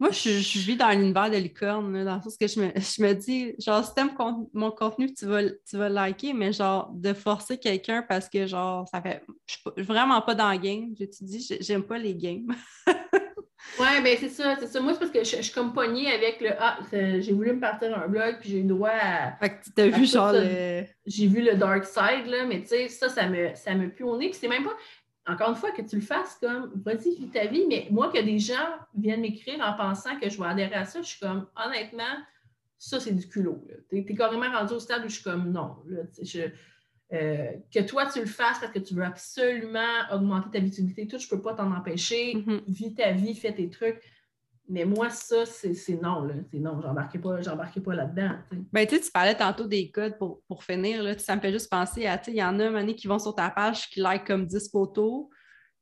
Moi, 0.00 0.10
je, 0.12 0.58
vis 0.60 0.76
dans 0.76 0.90
l'univers 0.90 1.28
de 1.28 1.36
licorne, 1.36 2.04
dans 2.04 2.16
le 2.16 2.22
sens 2.22 2.36
que 2.36 2.46
je 2.46 2.60
me, 2.60 2.68
je 2.76 3.02
me 3.02 3.14
dis, 3.14 3.54
genre, 3.58 3.84
si 3.84 3.92
t'aimes 3.94 4.12
mon 4.52 4.70
contenu, 4.70 5.12
tu 5.12 5.26
vas, 5.26 5.42
tu 5.42 5.76
vas 5.76 5.88
liker, 5.88 6.32
mais 6.34 6.52
genre, 6.52 6.90
de 6.94 7.12
forcer 7.12 7.58
quelqu'un 7.58 8.04
parce 8.08 8.28
que, 8.28 8.46
genre, 8.46 8.86
ça 8.88 9.02
fait. 9.02 9.24
Je 9.46 9.56
suis 9.56 9.82
vraiment 9.82 10.22
pas 10.22 10.36
dans 10.36 10.52
le 10.52 10.58
game. 10.58 10.94
Je 10.98 11.04
te 11.04 11.24
dis, 11.24 11.58
j'aime 11.60 11.82
pas 11.82 11.98
les 11.98 12.14
games. 12.14 12.54
ouais, 13.80 14.00
ben 14.04 14.16
c'est 14.20 14.28
ça, 14.28 14.54
c'est 14.60 14.68
ça. 14.68 14.80
Moi, 14.80 14.92
c'est 14.92 15.00
parce 15.00 15.10
que 15.10 15.24
je, 15.24 15.42
suis 15.42 15.52
comme 15.52 15.72
pognée 15.72 16.12
avec 16.12 16.40
le 16.40 16.50
Ah, 16.60 16.78
j'ai 16.92 17.32
voulu 17.32 17.54
me 17.54 17.60
partir 17.60 17.92
un 17.98 18.06
blog, 18.06 18.36
puis 18.38 18.50
j'ai 18.50 18.58
eu 18.58 18.64
droit 18.64 18.90
à. 18.90 19.32
Fait 19.40 19.50
que 19.50 19.64
tu 19.64 19.72
t'as 19.72 19.88
vu, 19.88 20.06
genre, 20.06 20.30
le... 20.32 20.84
J'ai 21.06 21.26
vu 21.26 21.42
le 21.42 21.56
dark 21.56 21.84
side, 21.84 22.26
là, 22.26 22.44
mais 22.46 22.60
tu 22.60 22.68
sais, 22.68 22.88
ça, 22.88 23.08
ça 23.08 23.28
me, 23.28 23.52
ça 23.56 23.74
me 23.74 23.90
pue 23.90 24.04
au 24.04 24.16
nez. 24.16 24.30
Puis 24.30 24.38
c'est 24.40 24.48
même 24.48 24.62
pas 24.62 24.76
encore 25.28 25.50
une 25.50 25.56
fois, 25.56 25.70
que 25.72 25.82
tu 25.82 25.96
le 25.96 26.02
fasses 26.02 26.38
comme, 26.40 26.72
vas-y, 26.84 27.16
vis 27.16 27.30
ta 27.30 27.46
vie, 27.46 27.66
mais 27.68 27.86
moi, 27.90 28.10
que 28.10 28.20
des 28.22 28.38
gens 28.38 28.54
viennent 28.96 29.20
m'écrire 29.20 29.60
en 29.60 29.74
pensant 29.76 30.18
que 30.18 30.28
je 30.28 30.38
vais 30.38 30.46
adhérer 30.46 30.74
à 30.74 30.84
ça, 30.84 31.02
je 31.02 31.08
suis 31.08 31.20
comme, 31.20 31.46
honnêtement, 31.54 32.16
ça, 32.78 32.98
c'est 32.98 33.12
du 33.12 33.28
culot. 33.28 33.62
Tu 33.90 33.98
es, 33.98 34.14
carrément 34.14 34.50
rendu 34.50 34.74
au 34.74 34.80
stade 34.80 35.04
où 35.04 35.08
je 35.08 35.14
suis 35.14 35.24
comme, 35.24 35.52
non. 35.52 35.76
Euh, 37.10 37.52
que 37.72 37.80
toi, 37.80 38.04
tu 38.06 38.20
le 38.20 38.26
fasses 38.26 38.58
parce 38.58 38.72
que 38.72 38.78
tu 38.78 38.94
veux 38.94 39.02
absolument 39.02 40.02
augmenter 40.12 40.50
ta 40.50 40.58
visibilité, 40.58 41.06
tout, 41.06 41.18
je 41.18 41.24
ne 41.24 41.30
peux 41.30 41.40
pas 41.40 41.54
t'en 41.54 41.72
empêcher. 41.72 42.34
Mm-hmm. 42.34 42.60
Vis 42.68 42.94
ta 42.94 43.12
vie, 43.12 43.34
fais 43.34 43.54
tes 43.54 43.70
trucs. 43.70 44.02
Mais 44.68 44.84
moi, 44.84 45.08
ça, 45.08 45.46
c'est 45.46 46.00
non, 46.00 46.24
là. 46.24 46.34
C'est 46.50 46.58
non, 46.58 46.80
j'embarquais 46.82 47.18
pas, 47.18 47.38
pas 47.84 47.94
là-dedans. 47.94 48.36
Ben, 48.72 48.86
tu 48.86 49.00
tu 49.00 49.10
parlais 49.10 49.34
tantôt 49.34 49.66
des 49.66 49.90
codes 49.90 50.18
pour, 50.18 50.42
pour 50.46 50.62
finir, 50.62 51.02
là. 51.02 51.16
Ça 51.18 51.36
me 51.36 51.40
fait 51.40 51.52
juste 51.52 51.70
penser 51.70 52.06
à, 52.06 52.20
il 52.28 52.34
y 52.34 52.42
en 52.42 52.60
a, 52.60 52.66
un 52.66 52.92
qui 52.92 53.06
vont 53.06 53.18
sur 53.18 53.34
ta 53.34 53.48
page 53.50 53.88
qui 53.88 54.00
like 54.00 54.26
comme 54.26 54.46
10 54.46 54.70
photos. 54.70 55.26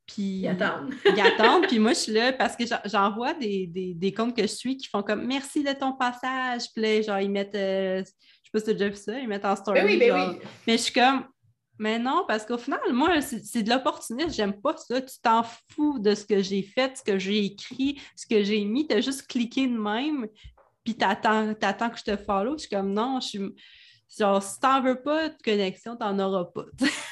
Puis 0.05 0.23
ils 0.23 0.47
attendent. 0.47 0.93
ils 1.05 1.19
attendent. 1.19 1.67
Puis 1.67 1.79
moi, 1.79 1.91
je 1.91 1.99
suis 1.99 2.13
là 2.13 2.31
parce 2.31 2.55
que 2.55 2.63
j'envoie 2.85 3.33
des, 3.33 3.67
des, 3.67 3.93
des, 3.93 4.13
comptes 4.13 4.35
que 4.35 4.43
je 4.43 4.47
suis 4.47 4.77
qui 4.77 4.87
font 4.87 5.03
comme 5.03 5.25
merci 5.25 5.63
de 5.63 5.73
ton 5.73 5.91
passage. 5.93 6.71
Puis 6.73 6.81
là, 6.81 7.01
genre, 7.01 7.19
ils 7.19 7.29
mettent, 7.29 7.55
euh, 7.55 8.01
je 8.01 8.05
sais 8.05 8.51
pas 8.53 8.59
si 8.59 8.65
tu 8.65 8.71
as 8.71 8.73
déjà 8.73 8.87
vu 8.87 8.95
ça, 8.95 9.19
ils 9.19 9.27
mettent 9.27 9.43
en 9.43 9.55
story. 9.57 9.81
Ben 9.81 9.85
oui, 9.85 9.99
ben 9.99 10.13
oui. 10.13 10.39
Mais 10.65 10.77
je 10.77 10.83
suis 10.83 10.93
comme, 10.93 11.25
mais 11.79 11.99
non, 11.99 12.25
parce 12.27 12.45
qu'au 12.45 12.57
final, 12.57 12.79
moi, 12.91 13.21
c'est 13.21 13.63
de 13.63 13.69
l'opportunisme. 13.69 14.31
J'aime 14.31 14.61
pas 14.61 14.75
ça. 14.77 15.01
Tu 15.01 15.15
t'en 15.21 15.43
fous 15.43 15.99
de 15.99 16.15
ce 16.15 16.25
que 16.25 16.41
j'ai 16.41 16.63
fait, 16.63 16.97
ce 16.97 17.03
que 17.03 17.19
j'ai 17.19 17.45
écrit, 17.45 18.01
ce 18.15 18.25
que 18.25 18.43
j'ai 18.43 18.63
mis. 18.65 18.87
Tu 18.87 18.95
as 18.95 19.01
juste 19.01 19.27
cliqué 19.27 19.67
de 19.67 19.77
même, 19.77 20.27
puis 20.83 20.95
tu 20.95 21.05
attends, 21.05 21.89
que 21.89 21.97
je 21.97 22.03
te 22.03 22.17
follow. 22.17 22.53
Je 22.53 22.61
suis 22.61 22.69
comme 22.69 22.93
non, 22.93 23.19
je 23.19 23.27
suis. 23.27 23.55
Genre, 24.17 24.41
si 24.41 24.59
t'en 24.59 24.81
veux 24.81 25.01
pas 25.01 25.29
de 25.29 25.35
connexion, 25.43 25.97
t'en 25.97 26.17
auras 26.17 26.45
pas. 26.45 26.65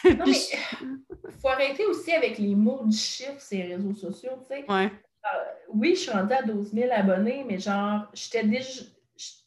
non, 0.05 0.25
mais 0.25 0.33
faut 1.41 1.49
arrêter 1.49 1.85
aussi 1.85 2.13
avec 2.13 2.37
les 2.37 2.55
mots 2.55 2.85
du 2.85 2.95
chiffre, 2.95 3.39
ces 3.39 3.63
réseaux 3.63 3.93
sociaux, 3.93 4.31
tu 4.39 4.55
sais. 4.55 4.65
Ouais. 4.71 4.85
Euh, 5.25 5.37
oui, 5.73 5.95
je 5.95 6.01
suis 6.01 6.11
rendue 6.11 6.33
à 6.33 6.43
12 6.43 6.71
000 6.71 6.89
abonnés, 6.91 7.43
mais 7.45 7.59
genre, 7.59 8.05
j'étais 8.13 8.45
déjà. 8.45 8.83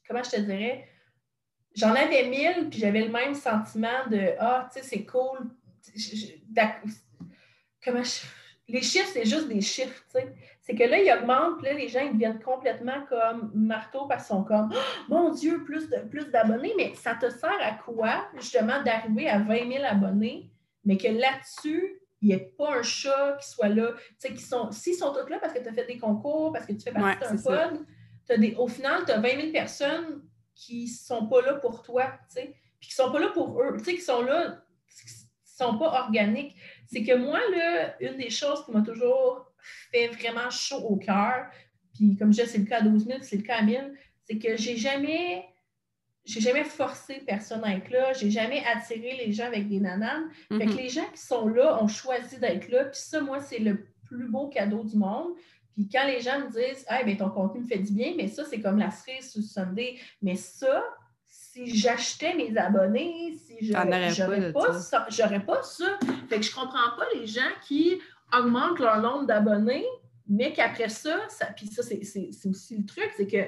Comment 0.06 0.22
je 0.22 0.30
te 0.30 0.40
dirais? 0.40 0.86
J'en 1.74 1.94
avais 1.94 2.28
mille, 2.28 2.68
puis 2.70 2.80
j'avais 2.80 3.02
le 3.02 3.10
même 3.10 3.34
sentiment 3.34 4.06
de 4.10 4.34
Ah, 4.38 4.68
tu 4.72 4.80
sais, 4.80 4.86
c'est 4.86 5.04
cool. 5.04 5.38
Comment 7.84 8.02
Les 8.68 8.82
chiffres, 8.82 9.10
c'est 9.12 9.24
juste 9.24 9.48
des 9.48 9.60
chiffres, 9.60 10.02
tu 10.12 10.20
sais. 10.20 10.34
C'est 10.60 10.74
que 10.74 10.84
là, 10.84 10.98
ils 10.98 11.10
augmentent, 11.10 11.56
puis 11.56 11.66
là, 11.66 11.72
les 11.72 11.88
gens, 11.88 12.00
ils 12.00 12.12
deviennent 12.12 12.40
complètement 12.40 13.06
comme 13.08 13.50
marteau 13.54 14.04
parce 14.06 14.26
qu'ils 14.26 14.36
sont 14.36 14.44
comme 14.44 14.70
oh, 14.70 14.78
Mon 15.08 15.30
Dieu, 15.30 15.64
plus 15.64 15.88
de 15.88 15.96
plus 16.10 16.30
d'abonnés, 16.30 16.74
mais 16.76 16.92
ça 16.94 17.14
te 17.14 17.30
sert 17.30 17.56
à 17.62 17.72
quoi, 17.72 18.28
justement, 18.36 18.82
d'arriver 18.82 19.28
à 19.28 19.38
20 19.38 19.72
000 19.72 19.84
abonnés, 19.84 20.50
mais 20.84 20.98
que 20.98 21.08
là-dessus, 21.08 22.02
il 22.20 22.28
n'y 22.28 22.34
ait 22.34 22.52
pas 22.58 22.80
un 22.80 22.82
chat 22.82 23.38
qui 23.40 23.48
soit 23.48 23.68
là. 23.68 23.92
Tu 23.92 24.14
sais, 24.18 24.34
qui 24.34 24.42
sont, 24.42 24.70
s'ils 24.70 24.96
sont 24.96 25.12
tous 25.12 25.30
là 25.30 25.38
parce 25.40 25.54
que 25.54 25.60
tu 25.60 25.68
as 25.68 25.72
fait 25.72 25.86
des 25.86 25.98
concours, 25.98 26.52
parce 26.52 26.66
que 26.66 26.72
tu 26.72 26.80
fais 26.80 26.92
partie 26.92 27.20
d'un 27.20 27.36
pod, 27.36 27.86
au 28.58 28.68
final, 28.68 29.04
tu 29.06 29.12
as 29.12 29.20
20 29.20 29.28
000 29.40 29.52
personnes 29.52 30.22
qui 30.58 30.84
ne 30.84 30.88
sont 30.88 31.26
pas 31.28 31.40
là 31.40 31.54
pour 31.54 31.82
toi, 31.82 32.12
tu 32.28 32.34
sais, 32.34 32.54
puis 32.80 32.90
qui 32.90 33.00
ne 33.00 33.06
sont 33.06 33.12
pas 33.12 33.20
là 33.20 33.28
pour 33.28 33.62
eux, 33.62 33.76
tu 33.78 33.84
sais, 33.84 33.94
qui 33.94 34.00
sont 34.00 34.22
là, 34.22 34.64
qui 34.88 35.08
sont 35.44 35.78
pas 35.78 36.02
organiques. 36.02 36.56
C'est 36.86 37.04
que 37.04 37.14
moi, 37.14 37.38
là, 37.54 37.94
une 38.00 38.16
des 38.16 38.30
choses 38.30 38.64
qui 38.64 38.72
m'a 38.72 38.82
toujours 38.82 39.46
fait 39.92 40.08
vraiment 40.08 40.50
chaud 40.50 40.80
au 40.80 40.96
cœur, 40.96 41.46
puis 41.94 42.16
comme 42.16 42.32
je 42.32 42.42
disais, 42.42 42.46
c'est 42.46 42.58
le 42.58 42.64
cas 42.64 42.78
à 42.78 42.82
12 42.82 43.06
000, 43.06 43.18
c'est 43.22 43.36
le 43.36 43.42
cas 43.42 43.58
à 43.58 43.62
1000, 43.62 43.94
c'est 44.24 44.38
que 44.38 44.56
j'ai 44.56 44.76
jamais 44.76 45.46
j'ai 46.24 46.40
jamais 46.40 46.64
forcé 46.64 47.22
personne 47.26 47.64
à 47.64 47.74
être 47.74 47.88
là, 47.88 48.12
j'ai 48.12 48.30
jamais 48.30 48.62
attiré 48.66 49.16
les 49.16 49.32
gens 49.32 49.46
avec 49.46 49.66
des 49.66 49.80
nananes. 49.80 50.28
Fait 50.50 50.58
que 50.58 50.64
mm-hmm. 50.64 50.76
les 50.76 50.88
gens 50.90 51.10
qui 51.10 51.22
sont 51.22 51.48
là 51.48 51.82
ont 51.82 51.88
choisi 51.88 52.38
d'être 52.38 52.68
là, 52.68 52.84
puis 52.84 53.00
ça, 53.00 53.22
moi, 53.22 53.40
c'est 53.40 53.60
le 53.60 53.86
plus 54.06 54.28
beau 54.28 54.48
cadeau 54.48 54.84
du 54.84 54.96
monde. 54.96 55.28
Puis 55.78 55.88
quand 55.88 56.08
les 56.08 56.20
gens 56.20 56.40
me 56.40 56.50
disent 56.50 56.84
Ah, 56.88 57.04
ben 57.04 57.16
ton 57.16 57.30
contenu 57.30 57.60
me 57.60 57.66
fait 57.66 57.78
du 57.78 57.92
bien, 57.92 58.14
mais 58.16 58.26
ça, 58.26 58.44
c'est 58.44 58.60
comme 58.60 58.78
la 58.78 58.90
cerise 58.90 59.30
sur 59.30 59.40
Sunday. 59.40 59.96
Mais 60.20 60.34
ça, 60.34 60.82
si 61.24 61.72
j'achetais 61.72 62.34
mes 62.34 62.56
abonnés, 62.58 63.36
si 63.36 63.64
je 63.64 63.72
j'aurais 63.72 64.52
pas, 64.52 64.72
ça, 64.80 65.06
j'aurais 65.08 65.44
pas 65.44 65.62
ça. 65.62 65.96
Fait 66.28 66.40
que 66.40 66.42
je 66.42 66.52
comprends 66.52 66.96
pas 66.96 67.04
les 67.14 67.28
gens 67.28 67.52
qui 67.62 68.00
augmentent 68.36 68.80
leur 68.80 69.00
nombre 69.00 69.26
d'abonnés, 69.26 69.86
mais 70.28 70.52
qu'après 70.52 70.88
ça, 70.88 71.20
ça 71.28 71.46
puis 71.46 71.68
ça, 71.68 71.84
c'est, 71.84 72.00
aussi 72.48 72.76
le 72.76 72.84
truc, 72.84 73.12
c'est 73.16 73.28
que 73.28 73.46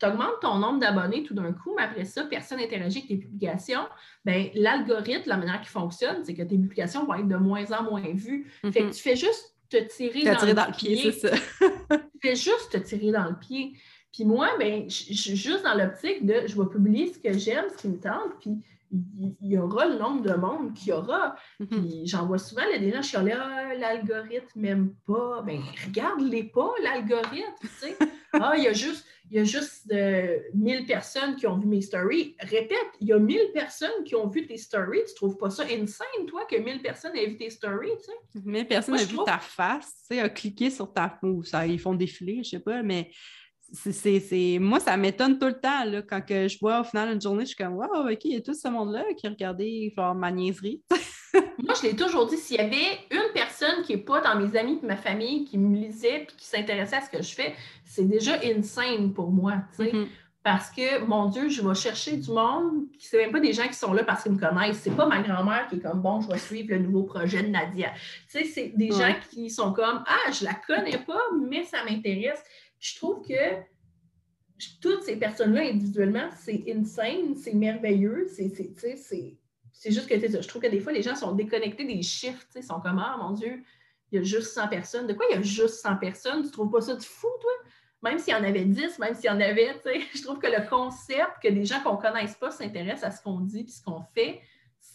tu 0.00 0.06
augmentes 0.06 0.40
ton 0.40 0.56
nombre 0.56 0.80
d'abonnés 0.80 1.22
tout 1.22 1.34
d'un 1.34 1.52
coup, 1.52 1.74
mais 1.76 1.84
après 1.84 2.06
ça, 2.06 2.24
personne 2.24 2.58
n'interagit 2.58 2.98
avec 2.98 3.08
tes 3.08 3.16
publications. 3.18 3.86
Bien, 4.24 4.50
l'algorithme, 4.54 5.28
la 5.28 5.36
manière 5.36 5.60
qui 5.60 5.68
fonctionne, 5.68 6.24
c'est 6.24 6.34
que 6.34 6.42
tes 6.42 6.58
publications 6.58 7.04
vont 7.04 7.14
être 7.14 7.28
de 7.28 7.36
moins 7.36 7.70
en 7.70 7.84
moins 7.84 8.02
vues. 8.12 8.50
Fait 8.62 8.72
que 8.72 8.78
mm-hmm. 8.80 8.96
tu 8.96 9.00
fais 9.00 9.14
juste 9.14 9.54
te 9.68 9.76
tirer, 9.88 10.24
dans, 10.24 10.66
le 10.66 10.76
pied. 10.76 10.96
c'est 10.96 11.28
ça. 11.28 11.36
tu 11.90 12.18
fais 12.22 12.36
juste 12.36 12.70
te 12.72 12.78
tirer 12.78 13.12
dans 13.12 13.28
le 13.28 13.38
pied. 13.38 13.72
Puis 14.12 14.24
moi, 14.24 14.50
ben, 14.58 14.88
je 14.88 15.14
suis 15.14 15.36
juste 15.36 15.62
dans 15.62 15.74
l'optique 15.74 16.24
de 16.24 16.46
je 16.46 16.60
vais 16.60 16.68
publier 16.68 17.12
ce 17.12 17.18
que 17.18 17.36
j'aime, 17.38 17.66
ce 17.70 17.82
qui 17.82 17.88
me 17.88 18.00
tente, 18.00 18.38
puis 18.40 18.58
il 18.90 19.36
y 19.42 19.58
aura 19.58 19.86
le 19.86 19.98
nombre 19.98 20.22
de 20.22 20.34
monde 20.34 20.74
qu'il 20.74 20.88
y 20.88 20.92
aura. 20.92 21.36
Mm-hmm. 21.60 21.66
Puis 21.66 22.06
j'en 22.06 22.26
vois 22.26 22.38
souvent 22.38 22.62
là, 22.62 22.78
des 22.78 22.90
gens 22.90 23.02
suis 23.02 23.16
ah, 23.16 23.74
l'algorithme 23.78 24.60
m'aime 24.60 24.94
pas. 25.06 25.42
Ben, 25.42 25.60
regarde-les 25.86 26.44
pas, 26.44 26.72
l'algorithme, 26.82 27.54
tu 27.60 27.68
sais. 27.68 27.96
ah, 28.32 28.54
il 28.56 28.64
y 28.64 28.68
a 28.68 28.72
juste 28.72 29.04
il 29.30 29.36
y 29.36 29.40
a 29.40 29.44
juste 29.44 29.90
euh, 29.92 30.38
1000 30.54 30.86
personnes 30.86 31.36
qui 31.36 31.46
ont 31.46 31.58
vu 31.58 31.66
mes 31.66 31.82
stories. 31.82 32.34
Répète, 32.40 32.78
il 33.00 33.08
y 33.08 33.12
a 33.12 33.18
1000 33.18 33.52
personnes 33.52 34.04
qui 34.04 34.14
ont 34.14 34.28
vu 34.28 34.46
tes 34.46 34.56
stories. 34.56 35.04
Tu 35.06 35.14
trouves 35.14 35.36
pas 35.36 35.50
ça 35.50 35.64
insane, 35.64 36.26
toi, 36.26 36.46
que 36.46 36.56
1000 36.56 36.80
personnes 36.80 37.14
aient 37.16 37.26
vu 37.26 37.36
tes 37.36 37.50
stories, 37.50 37.96
tu 37.98 38.04
sais? 38.04 38.42
1000 38.44 38.66
personnes 38.66 38.94
ont 38.94 39.04
vu 39.04 39.18
ta 39.26 39.38
face, 39.38 40.06
tu 40.08 40.16
sais, 40.16 40.24
ont 40.24 40.28
cliqué 40.28 40.70
sur 40.70 40.92
ta 40.92 41.08
peau. 41.08 41.42
Ça, 41.42 41.66
ils 41.66 41.78
font 41.78 41.94
défiler, 41.94 42.42
je 42.42 42.50
sais 42.50 42.60
pas, 42.60 42.82
mais 42.82 43.10
c'est, 43.72 44.58
moi, 44.60 44.80
ça 44.80 44.96
m'étonne 44.96 45.38
tout 45.38 45.46
le 45.46 45.60
temps 45.60 45.84
là, 45.84 46.02
quand 46.02 46.20
que 46.24 46.48
je 46.48 46.58
vois 46.58 46.80
au 46.80 46.84
final 46.84 47.12
une 47.12 47.20
journée, 47.20 47.44
je 47.44 47.54
suis 47.54 47.56
comme 47.56 47.74
Wow, 47.74 48.10
OK, 48.10 48.24
il 48.24 48.32
y 48.32 48.36
a 48.36 48.40
tout 48.40 48.54
ce 48.54 48.68
monde-là 48.68 49.04
qui 49.16 49.28
regardait 49.28 49.92
genre 49.96 50.14
ma 50.14 50.30
niaiserie. 50.30 50.82
moi, 51.34 51.74
je 51.80 51.88
l'ai 51.88 51.96
toujours 51.96 52.26
dit, 52.26 52.36
s'il 52.36 52.56
y 52.56 52.60
avait 52.60 52.98
une 53.10 53.32
personne 53.34 53.82
qui 53.84 53.94
n'est 53.94 54.02
pas 54.02 54.20
dans 54.20 54.36
mes 54.40 54.56
amis 54.56 54.78
et 54.82 54.86
ma 54.86 54.96
famille 54.96 55.44
qui 55.44 55.58
me 55.58 55.76
lisait 55.76 56.22
et 56.22 56.26
qui 56.26 56.46
s'intéressait 56.46 56.96
à 56.96 57.00
ce 57.02 57.10
que 57.10 57.22
je 57.22 57.34
fais, 57.34 57.54
c'est 57.84 58.08
déjà 58.08 58.38
insane 58.44 59.12
pour 59.12 59.30
moi. 59.30 59.56
Mm-hmm. 59.78 60.06
Parce 60.42 60.70
que, 60.70 61.04
mon 61.04 61.26
Dieu, 61.26 61.50
je 61.50 61.60
vais 61.60 61.74
chercher 61.74 62.16
du 62.16 62.30
monde, 62.30 62.86
c'est 62.98 63.18
même 63.18 63.32
pas 63.32 63.40
des 63.40 63.52
gens 63.52 63.66
qui 63.66 63.74
sont 63.74 63.92
là 63.92 64.02
parce 64.02 64.22
qu'ils 64.22 64.32
me 64.32 64.38
connaissent. 64.38 64.78
C'est 64.78 64.96
pas 64.96 65.06
ma 65.06 65.20
grand-mère 65.20 65.66
qui 65.68 65.76
est 65.76 65.80
comme 65.80 66.00
bon, 66.00 66.22
je 66.22 66.28
vais 66.28 66.38
suivre 66.38 66.68
le 66.70 66.78
nouveau 66.78 67.02
projet 67.02 67.42
de 67.42 67.48
Nadia. 67.48 67.90
Tu 68.30 68.38
sais, 68.38 68.44
c'est 68.44 68.72
des 68.74 68.90
gens 68.90 69.14
qui 69.30 69.50
sont 69.50 69.74
comme 69.74 70.02
Ah, 70.06 70.30
je 70.32 70.46
la 70.46 70.54
connais 70.54 70.98
pas, 70.98 71.20
mais 71.38 71.64
ça 71.64 71.84
m'intéresse. 71.84 72.42
Je 72.78 72.96
trouve 72.96 73.26
que 73.26 73.34
toutes 74.80 75.02
ces 75.02 75.16
personnes-là 75.16 75.62
individuellement, 75.62 76.30
c'est 76.36 76.64
insane, 76.68 77.34
c'est 77.36 77.54
merveilleux, 77.54 78.26
c'est, 78.28 78.48
juste 79.90 80.08
que 80.08 80.18
je 80.18 80.48
trouve 80.48 80.62
que 80.62 80.68
des 80.68 80.80
fois, 80.80 80.92
les 80.92 81.02
gens 81.02 81.14
sont 81.14 81.32
déconnectés 81.32 81.84
des 81.84 82.02
chiffres, 82.02 82.46
ils 82.56 82.62
sont 82.62 82.80
comme 82.80 82.98
Ah 82.98 83.16
mon 83.18 83.32
Dieu, 83.32 83.62
il 84.10 84.16
y 84.16 84.18
a 84.18 84.22
juste 84.22 84.52
100 84.54 84.68
personnes. 84.68 85.06
De 85.06 85.12
quoi 85.12 85.26
il 85.30 85.36
y 85.36 85.38
a 85.38 85.42
juste 85.42 85.80
100 85.82 85.96
personnes? 85.96 86.42
Tu 86.42 86.50
trouves 86.50 86.70
pas 86.70 86.80
ça 86.80 86.94
du 86.94 87.06
fou, 87.06 87.28
toi? 87.40 87.50
Même 88.02 88.18
s'il 88.18 88.32
y 88.32 88.36
en 88.36 88.44
avait 88.44 88.64
10, 88.64 88.98
même 89.00 89.14
s'il 89.14 89.26
y 89.26 89.30
en 89.30 89.40
avait, 89.40 89.74
je 90.14 90.22
trouve 90.22 90.38
que 90.38 90.46
le 90.46 90.68
concept 90.68 91.42
que 91.42 91.48
des 91.48 91.64
gens 91.64 91.80
qu'on 91.82 91.96
ne 91.96 92.00
connaisse 92.00 92.34
pas 92.36 92.50
s'intéressent 92.50 93.04
à 93.04 93.10
ce 93.10 93.22
qu'on 93.22 93.40
dit 93.40 93.64
et 93.66 93.70
ce 93.70 93.82
qu'on 93.82 94.02
fait, 94.14 94.40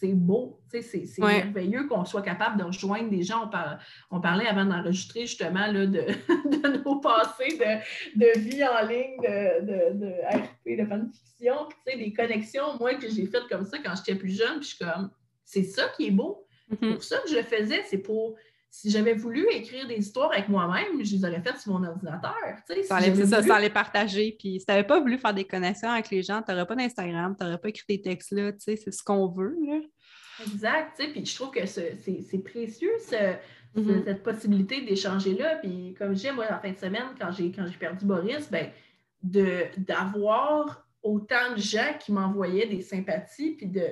c'est 0.04 0.14
beau, 0.14 0.60
c'est 0.70 1.18
merveilleux 1.18 1.86
qu'on 1.86 2.04
soit 2.04 2.22
capable 2.22 2.58
de 2.58 2.64
rejoindre 2.64 3.08
des 3.08 3.22
gens. 3.22 3.50
On, 4.10 4.20
parlait 4.20 4.46
avant 4.46 4.66
d'enregistrer 4.66 5.22
justement 5.22 5.66
là, 5.66 5.86
de, 5.86 6.04
nos 6.84 7.00
passés 7.00 7.58
de, 8.14 8.38
vie 8.38 8.62
en 8.64 8.86
ligne, 8.86 9.16
de, 9.22 9.60
de, 9.62 10.04
de 10.04 10.12
RP, 10.36 10.78
de 10.78 10.86
fanfiction, 10.86 11.68
des 11.86 12.12
connexions, 12.12 12.78
moi, 12.78 12.94
que 12.96 13.08
j'ai 13.08 13.26
faites 13.26 13.46
comme 13.48 13.64
ça 13.64 13.78
quand 13.78 13.94
j'étais 13.96 14.18
plus 14.18 14.36
jeune, 14.36 14.60
puis 14.60 14.68
je 14.68 14.74
suis 14.74 14.84
comme, 14.84 15.10
c'est 15.44 15.64
ça 15.64 15.88
qui 15.96 16.08
est 16.08 16.10
beau. 16.10 16.46
C'est 16.68 16.80
mm-hmm. 16.80 16.92
pour 16.94 17.04
ça 17.04 17.18
que 17.18 17.30
je 17.30 17.36
le 17.36 17.42
faisais, 17.42 17.82
c'est 17.86 17.98
pour 17.98 18.36
si 18.74 18.90
j'avais 18.90 19.14
voulu 19.14 19.46
écrire 19.52 19.86
des 19.86 19.98
histoires 19.98 20.32
avec 20.32 20.48
moi-même, 20.48 21.04
je 21.04 21.14
les 21.14 21.24
aurais 21.24 21.40
faites 21.40 21.58
sur 21.58 21.72
mon 21.72 21.86
ordinateur. 21.86 22.34
Ça, 22.66 22.74
si 22.74 23.26
ça, 23.28 23.40
sans 23.40 23.58
les 23.58 23.70
partager. 23.70 24.34
Puis 24.36 24.58
si 24.58 24.66
tu 24.66 24.72
n'avais 24.72 24.82
pas 24.82 24.98
voulu 24.98 25.16
faire 25.16 25.32
des 25.32 25.44
connexions 25.44 25.90
avec 25.90 26.10
les 26.10 26.24
gens, 26.24 26.42
tu 26.42 26.50
n'aurais 26.50 26.66
pas 26.66 26.74
d'Instagram, 26.74 27.36
tu 27.38 27.44
n'aurais 27.44 27.58
pas 27.58 27.68
écrit 27.68 27.84
des 27.88 28.02
textes 28.02 28.32
là. 28.32 28.50
Tu 28.50 28.58
sais, 28.58 28.74
c'est 28.74 28.90
ce 28.90 29.04
qu'on 29.04 29.28
veut. 29.28 29.56
Là. 29.64 29.80
Exact. 30.40 30.96
Tu 30.96 31.04
sais, 31.04 31.12
puis 31.12 31.24
je 31.24 31.34
trouve 31.34 31.50
que 31.50 31.66
c'est 31.66 32.44
précieux, 32.44 32.92
mm-hmm. 33.10 34.04
cette 34.04 34.22
possibilité 34.22 34.82
d'échanger 34.82 35.34
là. 35.34 35.56
Puis 35.56 35.94
comme 35.98 36.10
je 36.10 36.14
disais, 36.14 36.32
moi, 36.32 36.46
en 36.50 36.60
fin 36.60 36.72
de 36.72 36.78
semaine, 36.78 37.08
quand 37.18 37.30
j'ai 37.32 37.50
perdu 37.78 38.04
Boris, 38.04 38.50
ben, 38.50 38.70
d'avoir 39.22 40.86
autant 41.02 41.52
de 41.54 41.60
gens 41.60 41.94
qui 41.98 42.12
m'envoyaient 42.12 42.66
des 42.66 42.82
sympathies, 42.82 43.52
puis 43.52 43.66
de, 43.66 43.88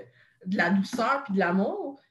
de 0.47 0.57
la 0.57 0.71
douceur, 0.71 1.25
puis 1.25 1.35
de 1.35 1.39
l'amour 1.39 2.03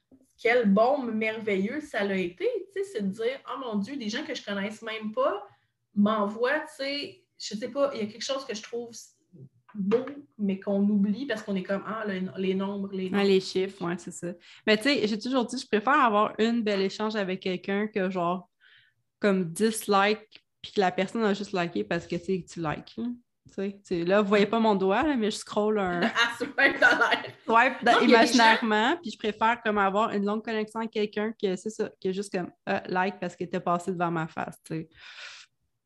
quel 0.42 0.68
bon 0.68 0.98
merveilleux 1.04 1.80
ça 1.80 2.02
l'a 2.02 2.16
été, 2.16 2.48
tu 2.74 2.82
sais, 2.82 2.90
c'est 2.92 3.02
de 3.02 3.12
dire, 3.12 3.38
oh 3.48 3.58
mon 3.60 3.76
Dieu, 3.76 3.96
des 3.96 4.08
gens 4.08 4.24
que 4.24 4.34
je 4.34 4.44
connaisse 4.44 4.82
même 4.82 5.12
pas 5.12 5.46
m'envoient, 5.94 6.60
tu 6.60 6.84
sais, 6.84 7.24
je 7.38 7.54
sais 7.54 7.68
pas, 7.68 7.92
il 7.94 8.00
y 8.00 8.02
a 8.02 8.06
quelque 8.06 8.24
chose 8.24 8.44
que 8.44 8.54
je 8.54 8.62
trouve 8.62 8.90
beau, 9.74 10.04
mais 10.38 10.60
qu'on 10.60 10.80
oublie 10.82 11.26
parce 11.26 11.42
qu'on 11.42 11.56
est 11.56 11.62
comme, 11.62 11.82
ah, 11.86 12.04
les 12.06 12.20
nombres, 12.54 12.90
les 12.92 13.10
nombres. 13.10 13.24
les 13.24 13.40
chiffres, 13.40 13.78
oui, 13.80 13.94
c'est 13.98 14.12
ça. 14.12 14.28
Mais 14.66 14.76
tu 14.76 14.84
sais, 14.84 15.06
j'ai 15.06 15.18
toujours 15.18 15.44
dit, 15.44 15.58
je 15.58 15.66
préfère 15.66 16.00
avoir 16.00 16.34
une 16.38 16.62
belle 16.62 16.82
échange 16.82 17.16
avec 17.16 17.40
quelqu'un 17.40 17.86
que 17.86 18.10
genre, 18.10 18.48
comme 19.18 19.44
10 19.44 19.88
likes, 19.88 20.42
puis 20.60 20.72
que 20.72 20.80
la 20.80 20.92
personne 20.92 21.24
a 21.24 21.34
juste 21.34 21.52
liké 21.52 21.84
parce 21.84 22.06
que, 22.06 22.16
tu 22.16 22.24
sais, 22.24 22.44
tu 22.48 22.60
likes. 22.60 22.96
là, 24.04 24.18
vous 24.18 24.24
ne 24.24 24.28
voyez 24.28 24.46
pas 24.46 24.60
mon 24.60 24.76
doigt, 24.76 25.02
mais 25.16 25.30
je 25.30 25.36
scroll 25.36 25.78
un. 25.78 26.00
swipe 27.44 27.82
imaginairement, 28.02 28.96
puis 29.02 29.10
je 29.10 29.18
préfère 29.18 29.60
comme 29.62 29.78
avoir 29.78 30.10
une 30.10 30.24
longue 30.24 30.44
connexion 30.44 30.80
avec 30.80 30.92
quelqu'un 30.92 31.32
que 31.32 31.56
c'est 31.56 31.70
ça, 31.70 31.90
qui 32.00 32.08
est 32.08 32.12
juste 32.12 32.32
comme 32.32 32.50
ah, 32.66 32.82
like 32.86 33.18
parce 33.20 33.34
que 33.34 33.44
tu 33.44 33.56
es 33.56 33.60
passé 33.60 33.92
devant 33.92 34.10
ma 34.10 34.28
face. 34.28 34.58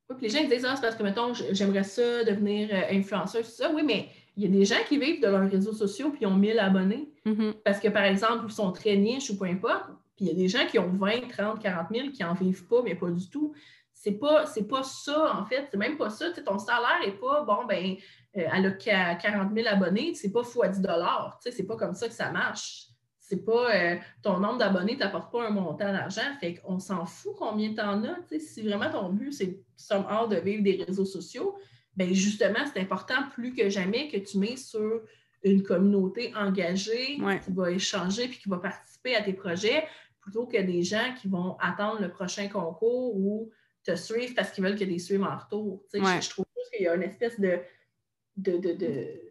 Oui, 0.09 0.17
puis 0.17 0.27
les 0.27 0.33
gens 0.33 0.49
disent, 0.49 0.65
ah, 0.65 0.77
c'est 0.77 0.83
parce 0.83 0.97
que, 0.97 1.03
mettons, 1.03 1.33
j'aimerais 1.35 1.83
ça 1.83 2.25
devenir 2.25 2.69
euh, 2.73 2.97
influenceur, 2.97 3.43
tout 3.43 3.51
ça. 3.51 3.71
Oui, 3.73 3.83
mais 3.85 4.09
il 4.37 4.45
y 4.45 4.47
a 4.47 4.51
des 4.51 4.65
gens 4.65 4.83
qui 4.89 4.99
vivent 4.99 5.21
de 5.21 5.29
leurs 5.29 5.51
réseaux 5.51 5.73
sociaux 5.73 6.11
puis 6.11 6.21
ils 6.23 6.27
ont 6.27 6.37
1000 6.37 6.59
abonnés. 6.59 7.09
Mm-hmm. 7.25 7.55
Parce 7.65 7.81
que, 7.81 7.89
par 7.89 8.05
exemple, 8.05 8.45
ils 8.49 8.53
sont 8.53 8.71
très 8.73 8.97
niches 8.97 9.31
ou 9.31 9.39
peu 9.39 9.47
importe. 9.47 9.87
Puis 10.17 10.27
il 10.27 10.29
y 10.29 10.31
a 10.31 10.35
des 10.35 10.49
gens 10.49 10.67
qui 10.67 10.79
ont 10.79 10.89
20, 10.89 11.29
30, 11.29 11.61
40 11.61 11.87
000 11.93 12.09
qui 12.11 12.23
n'en 12.23 12.35
vivent 12.35 12.67
pas, 12.67 12.83
mais 12.83 12.95
pas 12.95 13.11
du 13.11 13.29
tout. 13.29 13.53
C'est 13.93 14.13
pas, 14.13 14.45
pas 14.69 14.83
ça, 14.83 15.37
en 15.37 15.45
fait. 15.45 15.67
C'est 15.71 15.77
même 15.77 15.97
pas 15.97 16.11
ça. 16.11 16.31
ton 16.31 16.59
salaire 16.59 17.01
n'est 17.05 17.13
pas, 17.13 17.43
bon, 17.43 17.65
ben, 17.67 17.97
euh, 18.37 18.47
elle 18.55 18.67
a 18.67 19.15
40 19.15 19.55
000 19.55 19.67
abonnés, 19.69 20.15
c'est 20.15 20.31
pas 20.31 20.43
fois 20.43 20.69
10 20.69 20.83
C'est 21.41 21.67
pas 21.67 21.77
comme 21.77 21.95
ça 21.95 22.07
que 22.07 22.15
ça 22.15 22.31
marche. 22.31 22.86
C'est 23.29 23.45
pas 23.45 23.75
euh, 23.75 23.97
ton 24.23 24.39
nombre 24.39 24.59
d'abonnés 24.59 24.97
t'apporte 24.97 25.33
pas 25.33 25.49
un 25.49 25.51
montant 25.51 25.93
d'argent. 25.93 26.23
Fait 26.39 26.55
qu'on 26.55 26.79
s'en 26.79 27.07
fout 27.07 27.33
combien 27.37 27.73
en 27.79 28.05
as. 28.05 28.39
Si 28.39 28.63
vraiment 28.63 28.89
ton 28.89 29.11
but, 29.11 29.33
c'est 29.33 29.59
somehow 29.77 30.29
de 30.29 30.37
vivre 30.37 30.63
des 30.63 30.85
réseaux 30.85 31.05
sociaux, 31.05 31.57
bien 31.97 32.13
justement, 32.13 32.61
c'est 32.73 32.81
important 32.81 33.29
plus 33.33 33.53
que 33.53 33.69
jamais 33.69 34.07
que 34.09 34.19
tu 34.19 34.39
mets 34.39 34.57
sur 34.57 35.01
une 35.43 35.65
communauté 35.65 36.33
engagée 36.37 37.17
qui 37.17 37.53
va 37.53 37.73
échanger 37.73 38.29
puis 38.29 38.39
qui 38.39 38.49
va 38.49 38.59
participer 38.59 39.17
à 39.17 39.23
tes 39.23 39.33
projets 39.33 39.85
plutôt 40.21 40.47
que 40.47 40.61
des 40.63 40.85
gens 40.85 41.13
qui 41.21 41.27
vont 41.27 41.57
attendre 41.59 42.01
le 42.01 42.11
prochain 42.11 42.47
concours 42.49 43.17
ou 43.17 43.51
te 43.83 43.97
suivre 43.97 44.35
parce 44.37 44.53
qu'ils 44.53 44.63
veulent 44.63 44.79
que 44.79 44.85
des 44.85 45.01
suivent 45.01 45.25
en 45.25 45.37
retour. 45.37 45.83
Je, 45.93 46.31
trouve 46.31 46.47
qu'il 46.73 46.85
y 46.85 46.89
a 46.89 46.95
une 46.95 47.03
espèce 47.03 47.41
de, 47.41 47.59
de, 48.37 48.57
de 48.59 49.26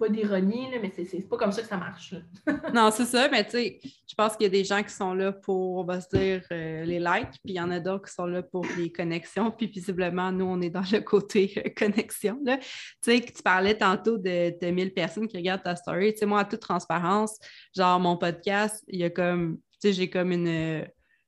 pas 0.00 0.08
d'ironie, 0.08 0.66
mais 0.80 0.90
c'est 0.96 1.28
pas 1.28 1.36
comme 1.36 1.52
ça 1.52 1.60
que 1.60 1.68
ça 1.68 1.76
marche. 1.76 2.14
non, 2.74 2.90
c'est 2.90 3.04
ça, 3.04 3.28
mais 3.28 3.44
tu 3.44 3.50
sais, 3.50 3.80
je 3.84 4.14
pense 4.14 4.34
qu'il 4.34 4.44
y 4.44 4.46
a 4.46 4.50
des 4.50 4.64
gens 4.64 4.82
qui 4.82 4.92
sont 4.92 5.12
là 5.12 5.30
pour, 5.30 5.76
on 5.76 5.84
va 5.84 6.00
se 6.00 6.08
dire, 6.08 6.42
euh, 6.50 6.84
les 6.84 6.98
likes, 6.98 7.38
puis 7.44 7.52
il 7.52 7.56
y 7.56 7.60
en 7.60 7.70
a 7.70 7.78
d'autres 7.78 8.08
qui 8.08 8.14
sont 8.14 8.24
là 8.24 8.42
pour 8.42 8.64
les 8.78 8.90
connexions, 8.90 9.50
puis 9.56 9.66
visiblement, 9.66 10.32
nous, 10.32 10.46
on 10.46 10.60
est 10.62 10.70
dans 10.70 10.84
le 10.90 11.00
côté 11.00 11.52
euh, 11.58 11.68
connexion. 11.76 12.40
Tu 12.42 12.60
sais, 13.02 13.20
tu 13.20 13.42
parlais 13.42 13.76
tantôt 13.76 14.16
de, 14.16 14.58
de 14.58 14.70
1000 14.70 14.94
personnes 14.94 15.28
qui 15.28 15.36
regardent 15.36 15.64
ta 15.64 15.76
story. 15.76 16.14
Tu 16.14 16.20
sais, 16.20 16.26
moi, 16.26 16.40
à 16.40 16.44
toute 16.46 16.60
transparence, 16.60 17.38
genre, 17.76 18.00
mon 18.00 18.16
podcast, 18.16 18.82
il 18.88 19.00
y 19.00 19.04
a 19.04 19.10
comme, 19.10 19.58
tu 19.72 19.88
sais, 19.88 19.92
j'ai 19.92 20.08
comme 20.08 20.32
une, 20.32 20.48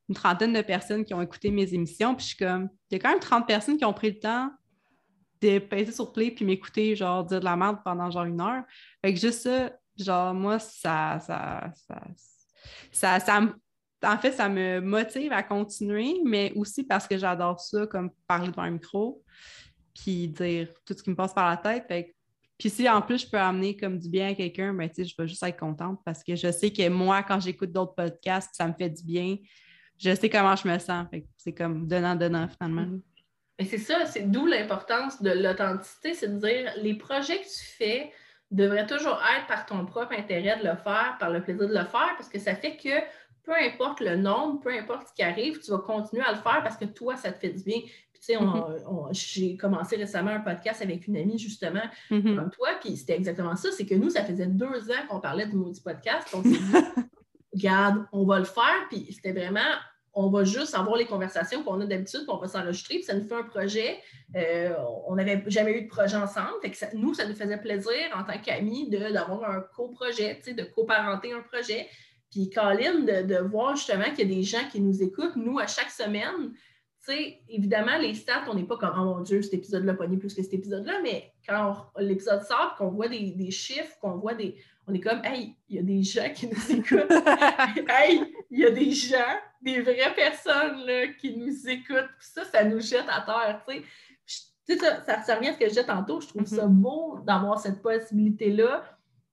une 0.09 0.15
trentaine 0.15 0.51
de 0.51 0.61
personnes 0.61 1.05
qui 1.05 1.13
ont 1.13 1.21
écouté 1.21 1.51
mes 1.51 1.75
émissions, 1.75 2.15
puis 2.15 2.23
je 2.23 2.29
suis 2.29 2.37
comme, 2.37 2.69
il 2.89 2.95
y 2.95 2.99
a 2.99 2.99
quand 2.99 3.11
même 3.11 3.19
30 3.19 3.45
personnes 3.45 3.77
qui 3.77 3.85
ont 3.85 3.93
pris 3.93 4.09
le 4.09 4.19
temps 4.19 4.49
de 5.43 5.59
passer 5.59 5.91
sur 5.91 6.11
play 6.11 6.31
puis 6.31 6.45
m'écouter, 6.45 6.95
genre, 6.95 7.23
dire 7.23 7.39
de 7.39 7.45
la 7.45 7.55
merde 7.55 7.77
pendant 7.83 8.09
genre 8.09 8.25
une 8.25 8.41
heure. 8.41 8.63
Fait 9.03 9.13
que 9.13 9.19
juste 9.19 9.41
ça, 9.41 9.71
genre, 9.97 10.33
moi, 10.33 10.59
ça, 10.59 11.19
ça, 11.19 11.71
ça, 12.91 13.19
ça, 13.19 13.41
me 13.41 13.53
en 14.03 14.17
fait, 14.17 14.33
ça 14.33 14.49
me 14.49 14.81
motive 14.81 15.31
à 15.31 15.43
continuer, 15.43 16.15
mais 16.25 16.51
aussi 16.55 16.83
parce 16.83 17.07
que 17.07 17.17
j'adore 17.17 17.59
ça, 17.59 17.87
comme 17.87 18.11
parler 18.27 18.49
devant 18.49 18.63
un 18.63 18.71
micro, 18.71 19.23
puis 19.93 20.27
dire 20.27 20.67
tout 20.85 20.93
ce 20.97 21.03
qui 21.03 21.09
me 21.09 21.15
passe 21.15 21.33
par 21.33 21.49
la 21.49 21.57
tête. 21.57 21.85
Fait 21.87 22.15
puis 22.57 22.69
si 22.69 22.87
en 22.87 23.01
plus 23.01 23.19
je 23.19 23.29
peux 23.29 23.39
amener 23.39 23.75
comme 23.75 23.97
du 23.97 24.07
bien 24.09 24.29
à 24.29 24.33
quelqu'un, 24.35 24.73
ben, 24.73 24.89
je 24.95 25.13
vais 25.17 25.27
juste 25.27 25.43
être 25.43 25.59
contente 25.59 25.99
parce 26.05 26.23
que 26.23 26.35
je 26.35 26.51
sais 26.51 26.71
que 26.71 26.87
moi, 26.87 27.23
quand 27.23 27.39
j'écoute 27.39 27.71
d'autres 27.71 27.95
podcasts, 27.95 28.51
ça 28.53 28.67
me 28.67 28.73
fait 28.73 28.89
du 28.89 29.03
bien. 29.03 29.37
Je 29.97 30.15
sais 30.15 30.29
comment 30.29 30.55
je 30.55 30.67
me 30.67 30.77
sens. 30.79 31.07
C'est 31.35 31.53
comme 31.53 31.87
donnant-donnant 31.87 32.47
finalement 32.47 32.99
c'est 33.59 33.77
ça, 33.77 34.05
c'est 34.05 34.31
d'où 34.31 34.45
l'importance 34.45 35.21
de 35.21 35.31
l'authenticité, 35.31 36.13
c'est 36.13 36.27
de 36.27 36.39
dire 36.39 36.71
les 36.77 36.95
projets 36.95 37.37
que 37.37 37.43
tu 37.43 37.65
fais 37.77 38.11
devraient 38.51 38.87
toujours 38.87 39.19
être 39.37 39.47
par 39.47 39.65
ton 39.65 39.85
propre 39.85 40.13
intérêt 40.13 40.57
de 40.57 40.63
le 40.63 40.75
faire, 40.75 41.15
par 41.19 41.29
le 41.29 41.41
plaisir 41.41 41.67
de 41.67 41.73
le 41.73 41.85
faire, 41.85 42.13
parce 42.17 42.29
que 42.29 42.39
ça 42.39 42.55
fait 42.55 42.77
que 42.77 42.89
peu 43.43 43.53
importe 43.53 43.99
le 43.99 44.15
nombre, 44.15 44.61
peu 44.61 44.69
importe 44.69 45.09
ce 45.09 45.13
qui 45.13 45.23
arrive, 45.23 45.59
tu 45.59 45.71
vas 45.71 45.79
continuer 45.79 46.23
à 46.23 46.31
le 46.31 46.37
faire 46.37 46.61
parce 46.63 46.77
que 46.77 46.85
toi, 46.85 47.17
ça 47.17 47.31
te 47.31 47.39
fait 47.39 47.49
du 47.49 47.63
bien. 47.63 47.79
Puis, 47.79 48.21
tu 48.21 48.21
sais, 48.21 48.35
mm-hmm. 48.35 49.09
j'ai 49.11 49.57
commencé 49.57 49.97
récemment 49.97 50.31
un 50.31 50.39
podcast 50.39 50.81
avec 50.81 51.07
une 51.07 51.17
amie, 51.17 51.37
justement, 51.37 51.83
mm-hmm. 52.09 52.35
comme 52.35 52.51
toi, 52.51 52.69
puis 52.79 52.95
c'était 52.95 53.15
exactement 53.15 53.55
ça. 53.55 53.69
C'est 53.71 53.85
que 53.85 53.95
nous, 53.95 54.09
ça 54.09 54.23
faisait 54.23 54.47
deux 54.47 54.89
ans 54.91 55.07
qu'on 55.09 55.19
parlait 55.19 55.45
du 55.45 55.57
maudit 55.57 55.81
podcast. 55.81 56.29
On 56.33 56.41
s'est 56.41 56.49
dit, 56.49 56.73
regarde, 57.53 58.05
on 58.13 58.25
va 58.25 58.39
le 58.39 58.45
faire. 58.45 58.87
Puis, 58.89 59.07
c'était 59.11 59.33
vraiment 59.33 59.59
on 60.15 60.29
va 60.29 60.43
juste 60.43 60.75
avoir 60.75 60.95
les 60.95 61.05
conversations 61.05 61.63
qu'on 61.63 61.81
a 61.81 61.85
d'habitude, 61.85 62.21
puis 62.21 62.29
on 62.29 62.37
va 62.37 62.47
s'enregistrer, 62.47 62.95
puis 62.95 63.03
ça 63.03 63.15
nous 63.15 63.27
fait 63.27 63.35
un 63.35 63.43
projet. 63.43 63.97
Euh, 64.35 64.73
on 65.07 65.15
n'avait 65.15 65.43
jamais 65.47 65.71
eu 65.79 65.81
de 65.83 65.87
projet 65.87 66.17
ensemble. 66.17 66.53
Nous, 66.93 67.13
ça 67.15 67.27
nous 67.27 67.35
faisait 67.35 67.57
plaisir 67.57 67.93
en 68.15 68.23
tant 68.23 68.39
qu'amis 68.39 68.89
d'avoir 68.89 69.49
un 69.49 69.61
coprojet, 69.75 70.39
de 70.45 70.63
coparenter 70.63 71.33
un 71.33 71.41
projet. 71.41 71.87
Puis 72.29 72.49
Colin, 72.49 72.99
de, 73.01 73.37
voir 73.47 73.75
justement 73.75 74.05
qu'il 74.15 74.29
y 74.29 74.33
a 74.33 74.35
des 74.35 74.43
gens 74.43 74.67
qui 74.71 74.81
nous 74.81 75.01
écoutent, 75.01 75.35
nous, 75.35 75.57
à 75.57 75.65
chaque 75.65 75.89
semaine. 75.89 76.53
évidemment, 77.49 77.97
les 77.97 78.13
stats, 78.13 78.45
on 78.49 78.53
n'est 78.53 78.65
pas 78.65 78.77
comme 78.77 78.93
Oh 78.95 79.03
mon 79.05 79.21
Dieu, 79.21 79.41
cet 79.41 79.55
épisode-là 79.55 79.95
pas 79.95 80.07
plus 80.07 80.35
que 80.35 80.43
cet 80.43 80.53
épisode-là, 80.53 80.99
mais 81.01 81.31
quand 81.47 81.87
l'épisode 81.97 82.43
sort, 82.43 82.75
qu'on 82.77 82.89
voit 82.89 83.07
des, 83.07 83.31
des 83.31 83.51
chiffres, 83.51 83.97
qu'on 83.99 84.17
voit 84.17 84.35
des. 84.35 84.57
On 84.87 84.93
est 84.93 84.99
comme 84.99 85.21
Hey, 85.23 85.55
il 85.69 85.77
y 85.77 85.79
a 85.79 85.81
des 85.81 86.03
gens 86.03 86.29
qui 86.33 86.47
nous 86.47 86.71
écoutent. 86.71 87.11
hey, 87.89 88.21
il 88.49 88.59
y 88.59 88.65
a 88.65 88.71
des 88.71 88.91
gens 88.91 89.17
des 89.61 89.81
vraies 89.81 90.13
personnes 90.15 90.85
là, 90.85 91.07
qui 91.19 91.37
nous 91.37 91.69
écoutent. 91.69 92.09
ça, 92.19 92.43
ça 92.45 92.63
nous 92.63 92.79
jette 92.79 93.05
à 93.09 93.21
terre. 93.21 93.63
Tu 93.65 93.83
sais, 94.65 94.77
ça, 94.77 95.23
ça, 95.23 95.35
revient 95.35 95.49
à 95.49 95.53
ce 95.53 95.57
que 95.57 95.65
je 95.65 95.69
disais 95.69 95.85
tantôt. 95.85 96.21
Je 96.21 96.27
trouve 96.27 96.45
ça 96.45 96.65
mm-hmm. 96.65 96.81
beau 96.81 97.19
d'avoir 97.25 97.59
cette 97.59 97.81
possibilité-là. 97.81 98.83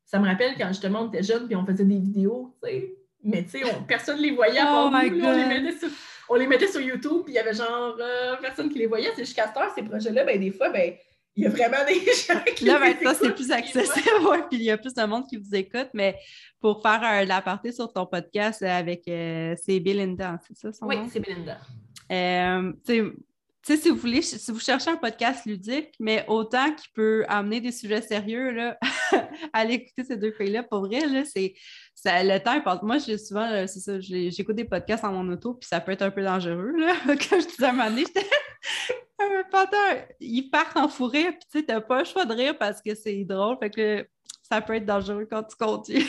Ça 0.04 0.18
me 0.18 0.26
rappelle 0.26 0.56
quand 0.56 0.68
justement 0.68 1.02
on 1.02 1.08
était 1.08 1.22
jeunes 1.22 1.46
et 1.50 1.56
on 1.56 1.64
faisait 1.64 1.84
des 1.84 1.98
vidéos, 1.98 2.56
tu 2.62 2.68
sais. 2.68 2.96
Mais 3.22 3.44
tu 3.44 3.50
sais, 3.50 3.60
personne 3.86 4.16
ne 4.16 4.22
les 4.22 4.30
voyait 4.30 4.60
oh 4.62 4.90
on, 4.90 4.98
les 4.98 5.10
mettait 5.10 5.78
sur, 5.78 5.88
on 6.28 6.34
les 6.36 6.46
mettait 6.46 6.68
sur 6.68 6.80
YouTube, 6.80 7.22
puis 7.24 7.34
il 7.34 7.36
y 7.36 7.38
avait 7.38 7.52
genre 7.52 7.94
euh, 8.00 8.36
personne 8.40 8.70
qui 8.70 8.78
les 8.78 8.86
voyait. 8.86 9.10
C'est 9.14 9.24
jusqu'à 9.24 9.48
ce 9.48 9.52
temps, 9.52 9.68
ces 9.74 9.82
projets-là, 9.82 10.24
ben, 10.24 10.40
des 10.40 10.50
fois, 10.50 10.70
ben, 10.70 10.94
il 11.36 11.44
y 11.44 11.46
a 11.46 11.50
vraiment 11.50 11.84
des 11.86 11.94
gens 12.26 12.42
qui 12.54 12.64
Là, 12.64 12.78
maintenant, 12.78 13.12
c'est 13.20 13.34
plus 13.34 13.50
accessible, 13.50 14.26
ouais, 14.28 14.42
puis 14.48 14.58
il 14.58 14.62
y 14.62 14.70
a 14.70 14.78
plus 14.78 14.94
de 14.94 15.02
monde 15.04 15.26
qui 15.26 15.36
vous 15.36 15.54
écoute, 15.54 15.88
mais 15.94 16.16
pour 16.60 16.82
faire 16.82 17.02
un, 17.02 17.24
l'aparté 17.24 17.72
sur 17.72 17.92
ton 17.92 18.06
podcast 18.06 18.62
avec 18.62 19.06
euh, 19.08 19.54
c'est 19.62 19.80
Belinda, 19.80 20.38
c'est 20.46 20.56
ça 20.56 20.72
son 20.72 20.86
oui, 20.86 20.96
nom? 20.96 21.02
Oui, 21.04 21.10
c'est 21.12 21.20
Belinda. 21.20 21.58
Euh, 22.10 22.72
sais, 23.74 23.82
si 23.82 23.90
vous 23.90 23.96
voulez, 23.96 24.22
si 24.22 24.50
vous 24.50 24.60
cherchez 24.60 24.90
un 24.90 24.96
podcast 24.96 25.44
ludique, 25.46 25.94
mais 25.98 26.24
autant 26.28 26.72
qui 26.74 26.88
peut 26.94 27.24
amener 27.28 27.60
des 27.60 27.72
sujets 27.72 28.02
sérieux, 28.02 28.50
là, 28.50 28.78
allez 29.52 29.74
écouter 29.74 30.04
ces 30.04 30.16
deux 30.16 30.32
filles-là. 30.32 30.62
Pour 30.62 30.86
vrai, 30.86 31.06
là, 31.06 31.24
c'est, 31.24 31.54
ça, 31.94 32.22
le 32.22 32.38
temps 32.38 32.60
passe. 32.60 32.82
Moi, 32.82 32.98
j'ai 32.98 33.18
souvent, 33.18 33.50
euh, 33.50 33.66
c'est 33.66 33.80
ça, 33.80 34.00
j'écoute 34.00 34.56
des 34.56 34.64
podcasts 34.64 35.04
en 35.04 35.12
mon 35.12 35.32
auto, 35.32 35.54
puis 35.54 35.68
ça 35.68 35.80
peut 35.80 35.92
être 35.92 36.02
un 36.02 36.10
peu 36.10 36.22
dangereux, 36.22 36.72
là. 36.76 36.94
Comme 37.06 37.40
je 37.40 37.46
disais 37.46 37.64
à 37.64 37.70
un 37.70 37.72
moment 37.72 37.90
donné, 37.90 38.04
ils 40.20 40.50
partent 40.50 40.76
en 40.76 40.88
fou 40.88 41.06
rire, 41.06 41.32
puis 41.32 41.48
tu 41.50 41.58
sais, 41.58 41.64
t'as 41.64 41.80
pas 41.80 42.00
le 42.00 42.04
choix 42.04 42.24
de 42.24 42.34
rire 42.34 42.56
parce 42.58 42.82
que 42.82 42.94
c'est 42.94 43.24
drôle, 43.24 43.56
fait 43.58 43.70
que 43.70 44.06
ça 44.42 44.60
peut 44.60 44.74
être 44.74 44.86
dangereux 44.86 45.26
quand 45.30 45.44
tu 45.44 45.56
continues. 45.56 46.06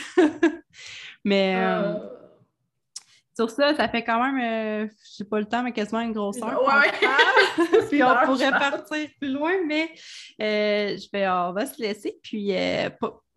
mais 1.23 1.55
euh, 1.57 1.93
euh. 1.93 2.20
Sur 3.35 3.49
ça, 3.49 3.75
ça 3.75 3.87
fait 3.87 4.03
quand 4.03 4.23
même, 4.23 4.39
je 4.39 4.85
euh, 4.85 4.87
j'ai 5.17 5.23
pas 5.23 5.39
le 5.39 5.45
temps, 5.45 5.63
mais 5.63 5.71
quasiment 5.71 6.01
une 6.01 6.13
grosse 6.13 6.41
heure. 6.41 6.61
Ouais. 6.63 6.91
puis 7.89 8.03
on 8.03 8.15
pourrait 8.25 8.51
partir 8.51 9.07
plus 9.19 9.31
loin, 9.31 9.53
mais 9.65 9.91
je 10.39 11.07
vais, 11.11 11.27
on 11.27 11.53
va 11.53 11.65
se 11.65 11.81
laisser. 11.81 12.19
Puis 12.21 12.53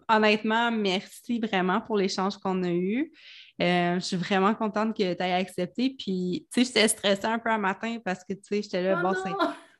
honnêtement, 0.08 0.70
merci 0.70 1.38
vraiment 1.38 1.80
pour 1.80 1.96
l'échange 1.96 2.36
qu'on 2.38 2.62
a 2.64 2.70
eu. 2.70 3.12
je 3.58 4.00
suis 4.00 4.16
vraiment 4.16 4.54
contente 4.54 4.96
que 4.96 5.14
tu 5.14 5.22
aies 5.22 5.32
accepté. 5.32 5.94
Puis, 5.98 6.46
tu 6.52 6.64
sais, 6.64 6.66
j'étais 6.66 6.88
stressée 6.88 7.26
un 7.26 7.38
peu 7.38 7.50
un 7.50 7.58
matin 7.58 7.98
parce 8.04 8.20
que, 8.24 8.34
tu 8.34 8.42
sais, 8.42 8.62
j'étais 8.62 8.82
là, 8.82 8.98
oh 8.98 9.02
bon, 9.02 9.14
c'est 9.14 9.32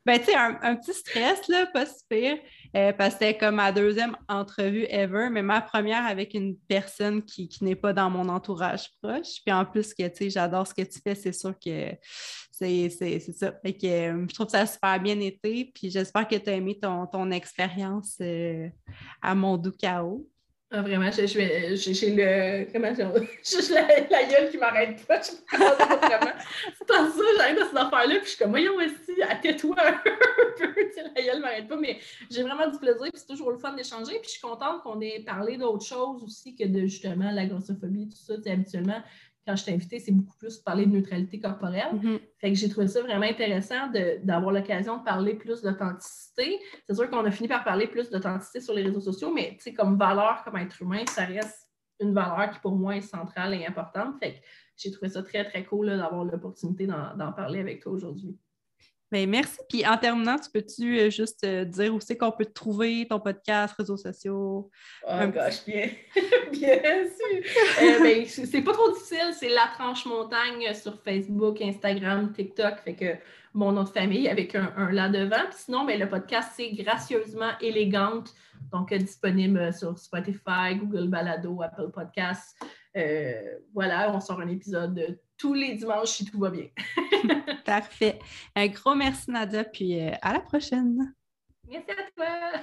ben, 0.05 0.19
tu 0.19 0.25
sais, 0.25 0.35
un, 0.35 0.75
petit 0.75 0.93
stress, 0.93 1.47
là, 1.47 1.65
pas 1.65 1.85
si 1.85 2.03
pire, 2.07 2.37
euh, 2.75 2.93
parce 2.93 3.15
que 3.15 3.25
c'était 3.25 3.37
comme 3.37 3.55
ma 3.55 3.71
deuxième 3.71 4.15
entrevue 4.27 4.85
ever, 4.89 5.29
mais 5.31 5.41
ma 5.41 5.61
première 5.61 6.05
avec 6.05 6.35
une 6.35 6.55
personne 6.67 7.23
qui, 7.23 7.49
n'est 7.61 7.75
pas 7.75 7.91
dans 7.91 8.09
mon 8.11 8.29
entourage 8.29 8.89
proche. 9.01 9.41
Puis 9.43 9.53
en 9.53 9.65
plus, 9.65 9.93
que, 9.93 10.07
tu 10.07 10.15
sais, 10.15 10.29
j'adore 10.29 10.67
ce 10.67 10.73
que 10.75 10.83
tu 10.83 10.99
fais, 11.03 11.15
c'est 11.15 11.33
sûr 11.33 11.53
que 11.57 11.91
c'est 12.51 12.89
ça. 12.89 13.51
Fait 13.63 13.73
que 13.73 13.87
euh, 13.87 14.25
je 14.29 14.33
trouve 14.35 14.49
ça 14.49 14.65
super 14.65 14.99
bien 14.99 15.19
été, 15.19 15.71
puis 15.73 15.89
j'espère 15.89 16.27
que 16.27 16.35
tu 16.35 16.49
as 16.49 16.53
aimé 16.53 16.77
ton, 16.79 17.07
ton 17.07 17.31
expérience 17.31 18.17
euh, 18.21 18.69
à 19.21 19.33
mon 19.33 19.57
doux 19.57 19.71
chaos. 19.71 20.27
Ah, 20.77 20.81
vraiment, 20.81 21.09
j'ai 21.09 21.25
le. 21.25 22.65
Comment 22.73 22.93
J'ai 22.93 23.73
la, 23.73 23.87
la 24.09 24.23
gueule 24.25 24.49
qui 24.51 24.57
m'arrête 24.57 25.05
pas. 25.07 25.21
C'est 25.23 25.45
pas 25.49 25.57
ça, 25.57 27.23
j'arrive 27.37 27.59
dans 27.59 27.65
cette 27.65 27.77
affaire-là, 27.77 28.15
puis 28.15 28.25
je 28.25 28.29
suis 28.29 28.37
comme, 28.37 28.49
voyons, 28.49 28.75
aussi, 28.75 29.21
à 29.21 29.35
tais-toi 29.35 29.75
un 29.79 29.93
peu. 30.03 30.75
la 31.15 31.21
gueule 31.21 31.39
m'arrête 31.39 31.69
pas, 31.69 31.77
mais 31.77 31.97
j'ai 32.29 32.43
vraiment 32.43 32.67
du 32.67 32.77
plaisir, 32.77 33.03
puis 33.03 33.11
c'est 33.15 33.27
toujours 33.27 33.51
le 33.51 33.57
fun 33.57 33.71
d'échanger. 33.71 34.19
Puis 34.19 34.25
je 34.25 34.31
suis 34.31 34.41
contente 34.41 34.83
qu'on 34.83 34.99
ait 34.99 35.23
parlé 35.25 35.55
d'autres 35.55 35.85
choses 35.85 36.21
aussi 36.23 36.57
que 36.57 36.65
de 36.65 36.81
justement 36.81 37.31
la 37.31 37.45
grossophobie, 37.45 38.09
tout 38.09 38.17
ça. 38.17 38.33
Habituellement, 38.51 39.01
quand 39.45 39.55
je 39.55 39.65
t'ai 39.65 39.73
invité, 39.73 39.99
c'est 39.99 40.11
beaucoup 40.11 40.37
plus 40.37 40.57
de 40.57 40.63
parler 40.63 40.85
de 40.85 40.91
neutralité 40.91 41.39
corporelle. 41.39 41.93
Mm-hmm. 41.93 42.19
Fait 42.39 42.51
que 42.51 42.57
j'ai 42.57 42.69
trouvé 42.69 42.87
ça 42.87 43.01
vraiment 43.01 43.25
intéressant 43.25 43.91
d'avoir 44.23 44.51
l'occasion 44.51 44.97
de 44.97 45.03
parler 45.03 45.35
plus 45.35 45.61
d'authenticité. 45.61 46.59
C'est 46.87 46.95
sûr 46.95 47.09
qu'on 47.09 47.23
a 47.25 47.31
fini 47.31 47.47
par 47.47 47.63
parler 47.63 47.87
plus 47.87 48.09
d'authenticité 48.09 48.59
sur 48.59 48.73
les 48.73 48.83
réseaux 48.83 49.01
sociaux, 49.01 49.31
mais 49.33 49.57
comme 49.77 49.97
valeur, 49.97 50.43
comme 50.43 50.57
être 50.57 50.81
humain, 50.81 51.03
ça 51.07 51.25
reste 51.25 51.69
une 51.99 52.13
valeur 52.13 52.51
qui 52.51 52.59
pour 52.59 52.75
moi 52.75 52.97
est 52.97 53.01
centrale 53.01 53.53
et 53.53 53.65
importante. 53.65 54.15
Fait 54.19 54.33
que 54.33 54.37
j'ai 54.77 54.91
trouvé 54.91 55.09
ça 55.09 55.23
très, 55.23 55.45
très 55.45 55.63
cool 55.63 55.87
d'avoir 55.87 56.23
l'opportunité 56.25 56.87
d'en 56.87 57.31
parler 57.33 57.59
avec 57.59 57.81
toi 57.81 57.93
aujourd'hui. 57.93 58.37
Ben, 59.15 59.29
merci. 59.29 59.57
Puis 59.69 59.87
en 59.87 59.95
terminant, 59.95 60.37
tu 60.37 60.49
peux-tu 60.51 60.99
euh, 60.99 61.09
juste 61.09 61.45
euh, 61.45 61.63
dire 61.63 61.95
où 61.95 62.01
c'est 62.01 62.17
qu'on 62.17 62.33
peut 62.33 62.43
te 62.43 62.51
trouver, 62.51 63.07
ton 63.09 63.17
podcast, 63.17 63.73
réseaux 63.77 63.95
sociaux? 63.95 64.69
Oh 65.07 65.27
gosh, 65.27 65.63
bien, 65.65 65.87
bien 66.51 66.81
sûr. 66.81 67.81
euh, 67.81 67.99
ben, 68.01 68.25
c'est 68.25 68.61
pas 68.61 68.73
trop 68.73 68.91
difficile, 68.91 69.31
c'est 69.31 69.47
La 69.47 69.69
Tranche 69.73 70.05
Montagne 70.05 70.73
sur 70.73 71.01
Facebook, 71.01 71.61
Instagram, 71.61 72.33
TikTok. 72.33 72.79
Fait 72.83 72.93
que 72.93 73.15
mon 73.53 73.71
nom 73.71 73.83
de 73.83 73.89
famille 73.89 74.27
avec 74.27 74.53
un, 74.53 74.73
un 74.75 74.91
là 74.91 75.07
devant. 75.07 75.45
Puis 75.49 75.59
sinon, 75.59 75.85
ben, 75.85 75.97
le 75.97 76.09
podcast, 76.09 76.51
c'est 76.57 76.71
Gracieusement 76.71 77.51
Élégante. 77.61 78.33
Donc, 78.73 78.91
euh, 78.91 78.97
disponible 78.97 79.71
sur 79.73 79.97
Spotify, 79.97 80.75
Google 80.75 81.07
Balado, 81.07 81.61
Apple 81.61 81.89
Podcasts. 81.93 82.61
voilà, 83.73 84.13
on 84.13 84.19
sort 84.19 84.41
un 84.41 84.49
épisode 84.49 85.17
tous 85.37 85.53
les 85.53 85.75
dimanches 85.75 86.09
si 86.09 86.25
tout 86.25 86.39
va 86.39 86.49
bien. 86.49 86.67
Parfait. 87.65 88.19
Un 88.55 88.67
gros 88.67 88.95
merci, 88.95 89.31
Nadia, 89.31 89.63
puis 89.63 89.99
euh, 89.99 90.11
à 90.21 90.33
la 90.33 90.39
prochaine. 90.39 91.13
Merci 91.67 91.91
à 91.91 92.11
toi. 92.15 92.61